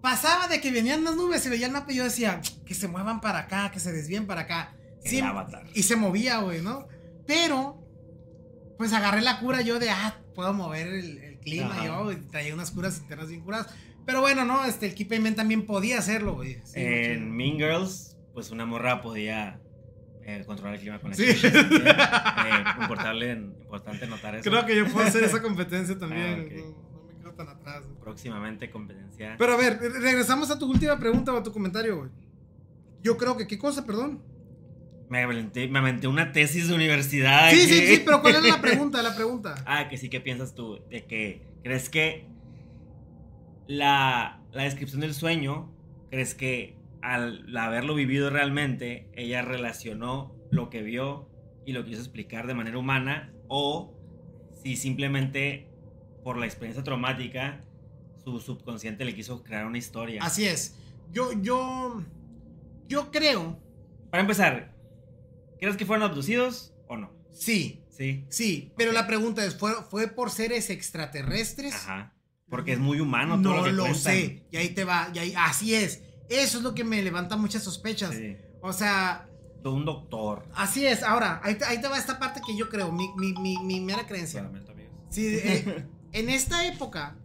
Pasaba 0.02 0.48
de 0.48 0.61
que 0.61 0.72
venían 0.72 1.03
las 1.03 1.15
nubes 1.15 1.45
y 1.45 1.49
veía 1.49 1.65
el 1.65 1.72
mapa 1.72 1.91
y 1.91 1.95
yo 1.95 2.03
decía, 2.03 2.39
que 2.65 2.76
se 2.76 2.88
muevan 2.88 3.19
para 3.19 3.39
acá, 3.39 3.72
que 3.72 3.80
se 3.80 3.91
desvíen 3.91 4.27
para 4.27 4.41
acá. 4.41 4.73
El 5.03 5.10
Sí, 5.10 5.19
avatar. 5.22 5.65
y 5.73 5.84
se 5.84 5.95
movía, 5.95 6.39
güey, 6.39 6.61
¿no? 6.61 6.88
Pero, 7.26 7.84
pues 8.77 8.94
agarré 8.94 9.22
la 9.22 9.39
cura 9.39 9.61
yo 9.61 9.80
de, 9.80 9.89
ah, 9.89 10.19
puedo 10.35 10.53
mover 10.53 10.88
el, 10.88 11.18
el 11.18 11.39
clima, 11.39 11.72
Ajá. 11.72 11.85
yo, 11.85 12.11
traía 12.30 12.53
unas 12.53 12.72
curas 12.72 12.99
internas 12.99 13.27
bien 13.30 13.41
curadas. 13.41 13.68
Pero 14.06 14.22
bueno, 14.22 14.45
no, 14.45 14.64
este, 14.64 14.85
el 14.85 14.95
Keep 14.95 15.19
Man 15.19 15.35
también 15.35 15.65
podía 15.65 15.99
hacerlo, 15.99 16.35
güey. 16.35 16.61
Sí, 16.64 16.73
en. 16.80 17.35
Mean 17.35 17.57
Girls, 17.57 18.15
pues 18.34 18.52
una 18.52 18.65
morra 18.65 19.02
podía 19.02 19.60
eh, 20.28 20.44
controlar 20.45 20.76
el 20.76 20.82
clima 20.82 20.99
con 20.99 21.10
las 21.10 21.18
Sí. 21.18 21.24
Eh, 21.26 21.34
importante, 22.82 24.08
notar 24.08 24.36
eso. 24.36 24.49
Creo 24.49 24.66
que 24.66 24.76
yo 24.76 24.86
puedo 24.88 25.08
hacer 25.08 25.24
esa 25.24 25.41
competencia 25.41 25.98
también. 25.98 26.22
Ah, 26.24 26.36
no, 26.38 26.99
no 26.99 27.08
me 27.08 27.20
quedo 27.22 27.34
tan 27.34 27.49
atrás. 27.49 27.84
güey. 27.86 27.99
Próximamente 27.99 28.70
competencia. 28.70 29.36
Pero 29.40 29.54
a 29.54 29.58
ver, 29.58 29.80
re- 29.80 29.99
regresamos 29.99 30.52
a 30.52 30.60
tu 30.60 30.70
última 30.70 30.99
pregunta 30.99 31.34
o 31.34 31.38
a 31.38 31.44
tu 31.44 31.52
comentario, 31.52 31.98
güey. 31.98 32.12
Yo 33.02 33.18
creo 33.18 33.36
que, 33.38 33.48
¿qué 33.48 33.58
cosa, 33.58 33.86
perdón? 33.86 34.22
me, 35.10 35.24
aventé, 35.24 35.70
me 35.70 35.80
aventé 35.80 36.08
una 36.10 36.34
tesis 36.34 36.68
de 36.68 36.76
universidad. 36.76 37.49
Sí, 37.52 37.62
sí, 37.66 37.88
sí, 37.88 38.02
pero 38.06 38.22
¿cuál 38.22 38.36
era 38.36 38.48
la 38.48 38.60
pregunta? 38.62 39.02
La 39.02 39.16
pregunta. 39.16 39.56
Ah, 39.66 39.88
que 39.88 39.98
sí, 39.98 40.10
¿qué 40.10 40.20
piensas 40.20 40.54
tú? 40.54 40.82
De 40.90 41.06
que, 41.06 41.41
¿crees 41.64 41.90
que 41.90 42.26
la, 43.68 44.41
la 44.52 44.64
descripción 44.64 45.02
del 45.02 45.14
sueño, 45.14 45.72
crees 46.10 46.36
que 46.36 46.77
al 47.02 47.56
haberlo 47.57 47.95
vivido 47.95 48.30
realmente, 48.30 49.10
ella 49.14 49.41
relacionó 49.41 50.36
lo 50.52 50.69
que 50.69 50.82
vio 50.82 51.30
y 51.65 51.74
lo 51.74 51.84
quiso 51.86 51.99
explicar 51.99 52.48
de 52.48 52.53
manera 52.53 52.78
humana? 52.78 53.34
¿O 53.48 53.94
si 54.64 54.76
simplemente 54.76 55.69
por 56.24 56.38
la 56.38 56.45
experiencia 56.45 56.84
traumática, 56.84 57.64
su 58.24 58.40
subconsciente 58.40 59.06
le 59.06 59.14
quiso 59.15 59.44
crear 59.44 59.65
una 59.65 59.78
historia? 59.78 60.22
Así 60.24 60.45
es. 60.45 60.76
Yo, 61.11 61.32
yo, 61.41 62.03
yo 62.88 63.11
creo, 63.11 63.61
Para 64.11 64.22
empezar, 64.22 64.76
¿crees 65.60 65.78
que 65.78 65.86
fueron 65.86 66.03
abducidos 66.10 66.74
o 66.88 66.98
no? 66.98 67.11
sí, 67.32 67.84
Sí. 67.90 68.26
sí, 68.30 68.72
pero 68.78 68.91
la 68.91 69.07
pregunta 69.07 69.44
es, 69.44 69.56
¿fue, 69.56 69.72
¿fue 69.90 70.07
por 70.07 70.30
seres 70.30 70.69
extraterrestres? 70.69 71.74
Ajá. 71.74 72.14
Porque 72.48 72.74
es 72.74 72.80
muy 72.80 72.99
humano 72.99 73.41
todo 73.41 73.53
No 73.53 73.57
lo 73.60 73.64
que 73.65 73.72
lo 73.72 73.84
cuentan. 73.86 74.02
sé. 74.03 74.45
Y 74.52 74.57
ahí 74.57 74.69
te 74.69 74.84
va, 74.84 75.10
y 75.15 75.18
ahí, 75.18 75.34
así 75.36 75.74
es. 75.74 76.03
Eso 76.30 76.58
es 76.58 76.64
lo 76.64 76.74
que 76.74 76.84
me 76.84 77.02
levanta 77.02 77.38
muchas 77.38 77.64
sospechas. 77.64 78.14
Sí. 78.16 78.38
O 78.62 78.74
sea, 78.74 79.30
De 79.64 79.70
un 79.70 79.86
doctor. 79.86 80.45
así 80.56 80.86
es. 80.86 81.04
Ahora, 81.04 81.40
ahí 81.44 81.56
te, 81.56 81.66
ahí 81.66 81.80
te 81.82 81.88
va 81.88 81.98
esta 81.98 82.20
parte 82.20 82.41
que 82.45 82.56
yo 82.56 82.70
creo, 82.70 82.91
mi, 82.91 83.08
mi, 83.16 83.34
mi, 83.34 83.58
mi 83.64 83.80
mera 83.82 84.06
creencia. 84.08 84.44
Lamento. 84.44 84.74
Sí, 85.10 85.26
eh, 85.41 85.86
en 86.12 86.30
esta 86.30 86.68
época, 86.68 87.18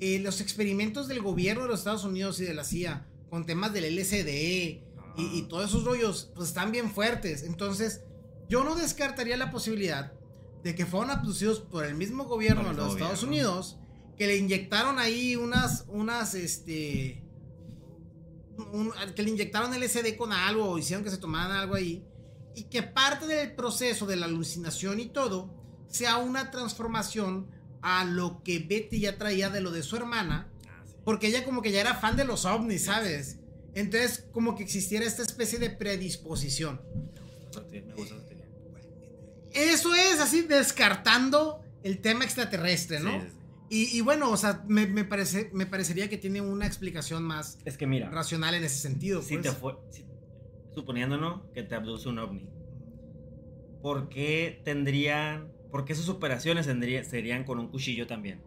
eh, 0.00 0.20
los 0.20 0.40
experimentos 0.40 1.08
del 1.08 1.20
gobierno 1.20 1.62
de 1.62 1.68
los 1.68 1.80
Estados 1.80 2.04
Unidos 2.04 2.38
y 2.40 2.44
de 2.44 2.54
la 2.54 2.64
CIA 2.64 3.06
con 3.28 3.44
temas 3.44 3.72
del 3.72 3.94
LSD 3.96 4.28
y, 4.28 4.82
y 5.16 5.42
todos 5.48 5.68
esos 5.68 5.84
rollos, 5.84 6.30
pues 6.34 6.48
están 6.48 6.70
bien 6.70 6.90
fuertes. 6.92 7.42
Entonces, 7.42 8.02
yo 8.48 8.62
no 8.64 8.76
descartaría 8.76 9.36
la 9.36 9.50
posibilidad 9.50 10.12
de 10.62 10.74
que 10.74 10.86
fueron 10.86 11.10
abducidos 11.10 11.60
por 11.60 11.84
el 11.84 11.94
mismo 11.94 12.24
gobierno 12.24 12.68
de 12.70 12.74
los 12.74 12.94
Estados. 12.94 13.22
Unidos, 13.22 13.78
que 14.16 14.26
le 14.26 14.36
inyectaron 14.36 14.98
ahí 14.98 15.36
unas, 15.36 15.84
unas, 15.88 16.34
este, 16.34 17.22
un- 18.58 18.92
que 19.14 19.22
le 19.22 19.30
inyectaron 19.30 19.72
LSD 19.74 20.16
con 20.16 20.32
algo, 20.32 20.64
o 20.70 20.78
hicieron 20.78 21.04
que 21.04 21.10
se 21.10 21.18
tomaran 21.18 21.52
algo 21.52 21.74
ahí, 21.74 22.04
y 22.54 22.64
que 22.64 22.82
parte 22.82 23.26
del 23.26 23.54
proceso 23.54 24.06
de 24.06 24.16
la 24.16 24.26
alucinación 24.26 24.98
y 25.00 25.06
todo 25.06 25.54
sea 25.88 26.16
una 26.18 26.50
transformación 26.50 27.46
a 27.82 28.04
lo 28.04 28.42
que 28.42 28.58
Betty 28.58 29.00
ya 29.00 29.16
traía 29.16 29.48
de 29.50 29.60
lo 29.60 29.70
de 29.70 29.82
su 29.82 29.96
hermana, 29.96 30.48
Ah, 30.68 30.82
sí. 30.86 30.94
porque 31.04 31.28
ella 31.28 31.44
como 31.44 31.62
que 31.62 31.70
ya 31.72 31.80
era 31.80 31.94
fan 31.94 32.16
de 32.16 32.24
los 32.24 32.44
ovnis, 32.44 32.86
¿sabes? 32.86 33.38
Entonces, 33.74 34.24
como 34.32 34.56
que 34.56 34.64
existiera 34.64 35.06
esta 35.06 35.22
especie 35.22 35.58
de 35.60 35.70
predisposición. 35.70 36.80
Me 37.70 37.80
gusta. 37.94 38.16
Eso 39.52 39.94
es 39.94 40.20
así, 40.20 40.42
descartando 40.42 41.62
el 41.82 42.00
tema 42.00 42.24
extraterrestre, 42.24 43.00
¿no? 43.00 43.12
Sí, 43.20 43.26
sí, 43.26 43.32
sí. 43.32 43.37
Y, 43.70 43.96
y 43.96 44.00
bueno, 44.00 44.30
o 44.30 44.36
sea, 44.36 44.64
me, 44.66 44.86
me 44.86 45.04
parece, 45.04 45.50
me 45.52 45.66
parecería 45.66 46.08
que 46.08 46.16
tiene 46.16 46.40
una 46.40 46.66
explicación 46.66 47.22
más 47.22 47.58
Es 47.64 47.76
que 47.76 47.86
mira, 47.86 48.08
racional 48.10 48.54
en 48.54 48.64
ese 48.64 48.78
sentido. 48.78 49.20
si 49.22 49.34
pues. 49.36 49.42
te 49.46 49.52
fue, 49.52 49.76
si- 49.90 50.06
suponiéndonos 50.74 51.42
que 51.52 51.62
te 51.62 51.74
abduce 51.74 52.08
un 52.08 52.18
ovni, 52.18 52.48
¿por 53.82 54.08
qué 54.08 54.60
tendrían, 54.64 55.48
por 55.70 55.84
qué 55.84 55.94
sus 55.94 56.08
operaciones 56.08 56.66
tendría- 56.66 57.04
serían 57.04 57.44
con 57.44 57.58
un 57.58 57.68
cuchillo 57.68 58.06
también? 58.06 58.40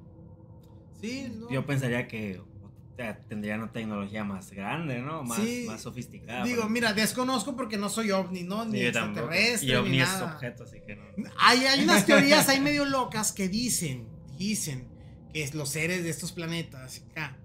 Sí, 1.00 1.32
¿no? 1.36 1.50
Yo 1.52 1.66
pensaría 1.66 2.08
que 2.08 2.40
o 2.40 2.96
sea, 2.96 3.18
tendrían 3.28 3.62
una 3.62 3.72
tecnología 3.72 4.24
más 4.24 4.52
grande, 4.52 5.00
¿no? 5.00 5.24
Más, 5.24 5.40
Sí. 5.40 5.64
más 5.66 5.82
sofisticada. 5.82 6.44
Digo, 6.44 6.68
mira, 6.70 6.94
desconozco 6.94 7.56
porque 7.56 7.78
no 7.78 7.90
soy 7.90 8.12
ovni, 8.12 8.44
¿no? 8.44 8.66
Ni 8.66 8.80
Sí, 8.80 8.86
extraterrestre, 8.88 9.68
Y 9.70 9.74
ovni 9.76 9.92
ni 9.92 10.02
es 10.02 10.10
nada. 10.10 10.34
objeto, 10.36 10.64
así 10.66 10.82
que 10.86 10.96
no. 10.98 11.04
Hay, 11.40 11.60
hay 11.66 11.84
unas 11.84 12.06
teorías 12.06 12.50
ahí 12.50 12.60
medio 12.60 12.86
locas 12.86 13.32
que 13.32 13.48
dicen, 13.48 14.08
dicen 14.38 14.90
que 15.34 15.44
es 15.44 15.54
los 15.54 15.70
seres 15.70 16.04
de 16.04 16.10
estos 16.10 16.32
planetas, 16.32 17.02
acá, 17.12 17.38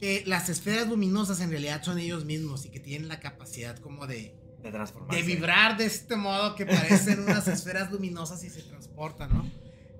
que 0.00 0.22
las 0.26 0.48
esferas 0.48 0.88
luminosas 0.88 1.40
en 1.40 1.50
realidad 1.50 1.82
son 1.82 1.98
ellos 1.98 2.24
mismos 2.24 2.64
y 2.66 2.68
que 2.70 2.80
tienen 2.80 3.08
la 3.08 3.20
capacidad 3.20 3.78
como 3.78 4.06
de, 4.06 4.34
De 4.62 4.70
transformarse. 4.70 5.20
de 5.22 5.26
vibrar 5.26 5.76
de 5.76 5.86
este 5.86 6.16
modo 6.16 6.54
que 6.56 6.66
parecen 6.66 7.20
unas 7.22 7.46
esferas 7.48 7.90
luminosas 7.92 8.42
y 8.44 8.50
se 8.50 8.62
transportan, 8.62 9.32
¿no? 9.32 9.50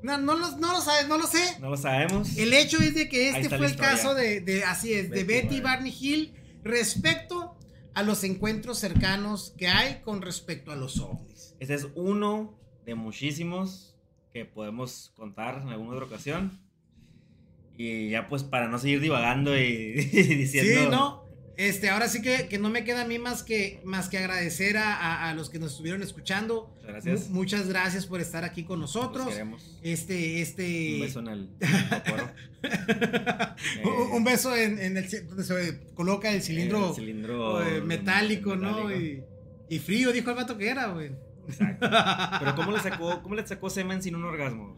No, 0.02 0.18
no, 0.18 0.34
lo, 0.36 0.58
no 0.58 0.72
lo 0.72 0.80
sabes, 0.82 1.08
no 1.08 1.16
lo 1.16 1.26
sé. 1.26 1.58
No 1.60 1.70
lo 1.70 1.78
sabemos. 1.78 2.36
El 2.36 2.52
hecho 2.52 2.78
es 2.78 2.94
de 2.94 3.08
que 3.08 3.30
este 3.30 3.48
fue 3.56 3.66
el 3.66 3.76
caso 3.76 4.14
de, 4.14 4.40
de- 4.42 4.62
así 4.64 4.92
es, 4.92 5.08
de 5.10 5.24
Betty 5.24 5.42
Betty 5.44 5.56
y 5.56 5.60
Barney 5.60 5.96
Hill 5.98 6.34
respecto 6.62 7.56
a 7.94 8.02
los 8.02 8.22
encuentros 8.24 8.78
cercanos 8.78 9.54
que 9.56 9.68
hay 9.68 10.02
con 10.02 10.20
respecto 10.20 10.72
a 10.72 10.76
los 10.76 10.98
ovnis. 10.98 11.54
Este 11.58 11.72
es 11.74 11.86
uno 11.94 12.58
de 12.84 12.94
muchísimos 12.96 13.93
que 14.34 14.44
podemos 14.44 15.12
contar 15.16 15.62
en 15.62 15.68
alguna 15.68 15.92
otra 15.94 16.06
ocasión. 16.06 16.58
Y 17.78 18.10
ya 18.10 18.28
pues 18.28 18.42
para 18.42 18.68
no 18.68 18.78
seguir 18.78 19.00
divagando 19.00 19.56
y, 19.58 19.92
diciendo... 19.94 20.82
Sí, 20.82 20.88
no. 20.90 21.24
Este, 21.56 21.88
ahora 21.88 22.08
sí 22.08 22.20
que, 22.20 22.48
que 22.48 22.58
no 22.58 22.68
me 22.68 22.82
queda 22.82 23.02
a 23.02 23.06
mí 23.06 23.20
más 23.20 23.44
que, 23.44 23.80
más 23.84 24.08
que 24.08 24.18
agradecer 24.18 24.76
a, 24.76 24.92
a- 24.92 25.30
a 25.30 25.34
los 25.34 25.50
que 25.50 25.60
nos 25.60 25.70
estuvieron 25.70 26.02
escuchando. 26.02 26.74
Muchas 26.80 26.88
gracias. 27.04 27.28
Mu- 27.30 27.34
muchas 27.36 27.68
gracias 27.68 28.06
por 28.06 28.20
estar 28.20 28.42
aquí 28.42 28.64
con 28.64 28.80
nosotros. 28.80 29.28
Este, 29.84 30.40
este. 30.42 30.94
Un 30.94 31.00
beso 31.00 31.20
en 31.20 31.28
el 31.28 31.48
coro. 32.10 32.30
Un- 34.14 34.24
beso 34.24 34.56
en, 34.56 34.80
en 34.80 34.96
el 34.96 35.26
donde 35.28 35.44
se 35.44 35.80
coloca 35.94 36.32
el 36.32 36.42
cilindro, 36.42 36.88
El 36.88 36.94
cilindro 36.96 37.64
eh, 37.64 37.80
metálico, 37.82 38.56
¿no? 38.56 38.90
Y, 38.92 39.22
y 39.68 39.78
frío, 39.78 40.12
dijo 40.12 40.30
el 40.30 40.36
vato 40.36 40.58
que 40.58 40.68
era, 40.68 40.88
güey. 40.88 41.12
Exacto. 41.48 41.88
Pero 42.40 42.54
¿cómo 42.54 42.72
le 42.72 42.80
sacó, 42.80 43.22
cómo 43.22 43.34
le 43.34 43.46
sacó 43.46 43.70
semen 43.70 44.02
sin 44.02 44.14
un 44.16 44.24
orgasmo? 44.24 44.76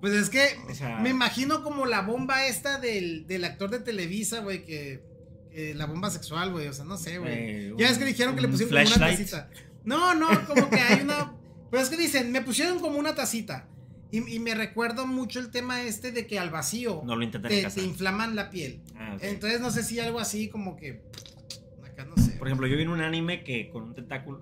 Pues 0.00 0.12
es 0.12 0.28
que 0.30 0.46
O 0.70 0.74
sea- 0.74 0.98
me 0.98 1.10
imagino 1.10 1.62
como 1.62 1.86
la 1.86 2.02
bomba 2.02 2.46
esta 2.46 2.78
del, 2.78 3.26
del 3.26 3.44
actor 3.44 3.70
de 3.70 3.80
Televisa, 3.80 4.40
güey, 4.40 4.64
que, 4.64 5.02
que 5.50 5.74
la 5.74 5.86
bomba 5.86 6.10
sexual, 6.10 6.52
güey, 6.52 6.68
o 6.68 6.72
sea, 6.72 6.84
no 6.84 6.96
sé, 6.98 7.18
güey. 7.18 7.32
Eh, 7.32 7.74
ya 7.78 7.88
ves 7.88 7.98
que 7.98 8.04
dijeron 8.04 8.34
que 8.36 8.42
le 8.42 8.48
pusieron 8.48 8.74
como 8.74 8.96
una 8.96 9.06
tacita. 9.06 9.50
No, 9.84 10.14
no, 10.14 10.28
como 10.46 10.68
que 10.68 10.80
hay 10.80 11.00
una... 11.00 11.32
Pero 11.70 11.82
es 11.82 11.88
que 11.88 11.96
dicen, 11.96 12.30
me 12.30 12.42
pusieron 12.42 12.78
como 12.80 12.98
una 12.98 13.14
tacita. 13.14 13.68
Y, 14.12 14.36
y 14.36 14.38
me 14.38 14.54
recuerdo 14.54 15.06
mucho 15.06 15.40
el 15.40 15.50
tema 15.50 15.82
este 15.82 16.12
de 16.12 16.26
que 16.26 16.38
al 16.38 16.50
vacío 16.50 17.02
No 17.04 17.16
lo 17.16 17.28
te, 17.30 17.38
te 17.40 17.82
inflaman 17.82 18.36
la 18.36 18.50
piel. 18.50 18.80
Ah. 18.94 19.16
Entonces 19.20 19.60
no 19.60 19.70
sé 19.70 19.82
si 19.82 19.98
algo 19.98 20.20
así 20.20 20.48
como 20.48 20.76
que... 20.76 21.02
Acá 21.84 22.04
no 22.04 22.16
sé. 22.22 22.32
Por 22.32 22.46
ejemplo, 22.48 22.66
yo 22.66 22.76
vi 22.76 22.82
en 22.82 22.90
un 22.90 23.00
anime 23.00 23.42
que 23.42 23.68
con 23.70 23.82
un 23.84 23.94
tentáculo. 23.94 24.40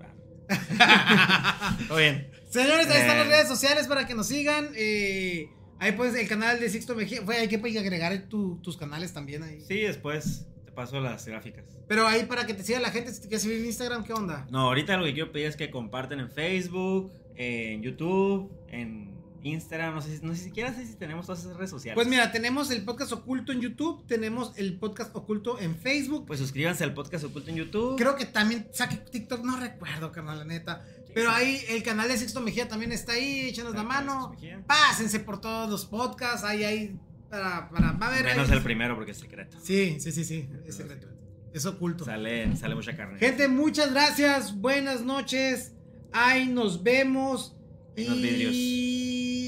Todo 1.88 1.98
bien. 1.98 2.30
Señores, 2.50 2.86
ahí 2.88 3.00
están 3.00 3.16
Eh. 3.16 3.20
las 3.20 3.28
redes 3.28 3.48
sociales 3.48 3.86
para 3.86 4.06
que 4.06 4.14
nos 4.14 4.28
sigan. 4.28 4.68
eh, 4.76 5.48
ahí 5.80 5.92
pues 5.92 6.14
el 6.14 6.28
canal 6.28 6.60
de 6.60 6.68
Sixto 6.70 6.94
Mejía. 6.94 7.22
Fue, 7.24 7.36
hay 7.36 7.48
que 7.48 7.58
pues, 7.58 7.76
agregar 7.76 8.28
tu- 8.28 8.58
tus 8.62 8.76
canales 8.76 9.12
también 9.12 9.42
ahí. 9.42 9.60
Sí, 9.66 9.80
después 9.80 10.46
te 10.64 10.72
paso 10.72 11.00
las 11.00 11.26
gráficas. 11.26 11.64
Pero 11.88 12.06
ahí 12.06 12.24
para 12.24 12.46
que 12.46 12.54
te 12.54 12.62
siga 12.62 12.80
la 12.80 12.90
gente, 12.90 13.12
si 13.12 13.20
te 13.22 13.28
quieres 13.28 13.42
seguir 13.42 13.58
en 13.58 13.66
Instagram, 13.66 14.04
¿qué 14.04 14.12
onda? 14.12 14.46
No, 14.50 14.60
ahorita 14.60 14.96
lo 14.96 15.04
que 15.04 15.12
quiero 15.14 15.32
pedir 15.32 15.46
es 15.48 15.56
que 15.56 15.70
comparten 15.70 16.20
en 16.20 16.30
Facebook, 16.30 17.12
en 17.36 17.82
YouTube, 17.82 18.50
en 18.68 19.13
Instagram. 19.44 19.94
No 19.94 20.02
sé, 20.02 20.18
si- 20.18 20.24
no 20.26 20.34
sé 20.34 20.42
siquiera 20.44 20.72
sé 20.74 20.86
si 20.86 20.94
tenemos 20.94 21.26
todas 21.26 21.40
esas 21.44 21.56
redes 21.56 21.70
sociales. 21.70 21.94
Pues 21.94 22.08
mira, 22.08 22.32
tenemos 22.32 22.70
el 22.70 22.84
podcast 22.84 23.12
oculto 23.12 23.52
en 23.52 23.60
YouTube, 23.60 24.06
tenemos 24.06 24.52
el 24.56 24.78
podcast 24.78 25.14
oculto 25.14 25.60
en 25.60 25.76
Facebook. 25.76 26.26
Pues 26.26 26.40
suscríbanse 26.40 26.82
al 26.84 26.94
podcast 26.94 27.24
oculto 27.24 27.50
en 27.50 27.56
YouTube. 27.56 27.96
Creo 27.96 28.16
que 28.16 28.24
también 28.26 28.66
saque 28.72 28.96
TikTok, 28.96 29.44
no 29.44 29.56
recuerdo, 29.56 30.10
carnal, 30.10 30.38
la 30.38 30.44
neta. 30.44 30.84
Pero 31.14 31.30
ahí 31.30 31.60
el 31.68 31.82
canal 31.84 32.08
de 32.08 32.16
Sixto 32.18 32.40
Mejía 32.40 32.66
también 32.66 32.90
está 32.90 33.12
ahí, 33.12 33.42
échanos 33.48 33.74
la 33.74 33.84
mano. 33.84 34.34
Pásense 34.66 35.20
por 35.20 35.40
todos 35.40 35.70
los 35.70 35.84
podcasts, 35.86 36.42
ahí, 36.44 36.64
ahí, 36.64 36.96
para, 37.30 37.68
para, 37.70 37.92
va 37.92 38.08
a 38.08 38.10
ver. 38.10 38.24
Menos 38.24 38.50
ahí- 38.50 38.56
el 38.56 38.62
primero 38.64 38.96
porque 38.96 39.12
es 39.12 39.18
secreto. 39.18 39.56
Sí, 39.62 39.98
sí, 40.00 40.10
sí, 40.10 40.24
sí, 40.24 40.48
es 40.66 40.74
secreto. 40.74 41.06
Es 41.52 41.66
oculto. 41.66 42.04
Sale, 42.04 42.56
sale 42.56 42.74
mucha 42.74 42.96
carne. 42.96 43.20
Gente, 43.20 43.46
muchas 43.46 43.92
gracias. 43.92 44.56
Buenas 44.60 45.02
noches. 45.02 45.72
Ahí 46.12 46.48
nos 46.48 46.82
vemos. 46.82 47.54
En 47.96 48.08
los 48.10 48.20
vidrios. 48.20 48.52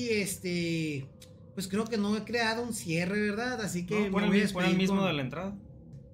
Y 0.06 0.20
este. 0.20 1.06
Pues 1.54 1.68
creo 1.68 1.84
que 1.84 1.96
no 1.96 2.16
he 2.16 2.24
creado 2.24 2.62
un 2.62 2.74
cierre, 2.74 3.20
¿verdad? 3.20 3.60
Así 3.62 3.86
que. 3.86 4.06
No, 4.06 4.10
pon 4.12 4.20
me 4.22 4.26
el, 4.26 4.32
voy 4.32 4.50
a 4.50 4.52
pon 4.52 4.64
el 4.64 4.76
mismo 4.76 4.96
con- 4.98 5.06
de 5.06 5.12
la 5.14 5.22
entrada. 5.22 5.56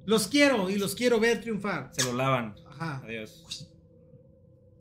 Los 0.06 0.28
quiero 0.28 0.70
y 0.70 0.76
los 0.78 0.94
quiero 0.94 1.20
ver 1.20 1.40
triunfar. 1.40 1.90
Se 1.92 2.04
lo 2.04 2.12
lavan. 2.12 2.54
Ajá. 2.68 3.02
Adiós. 3.04 3.68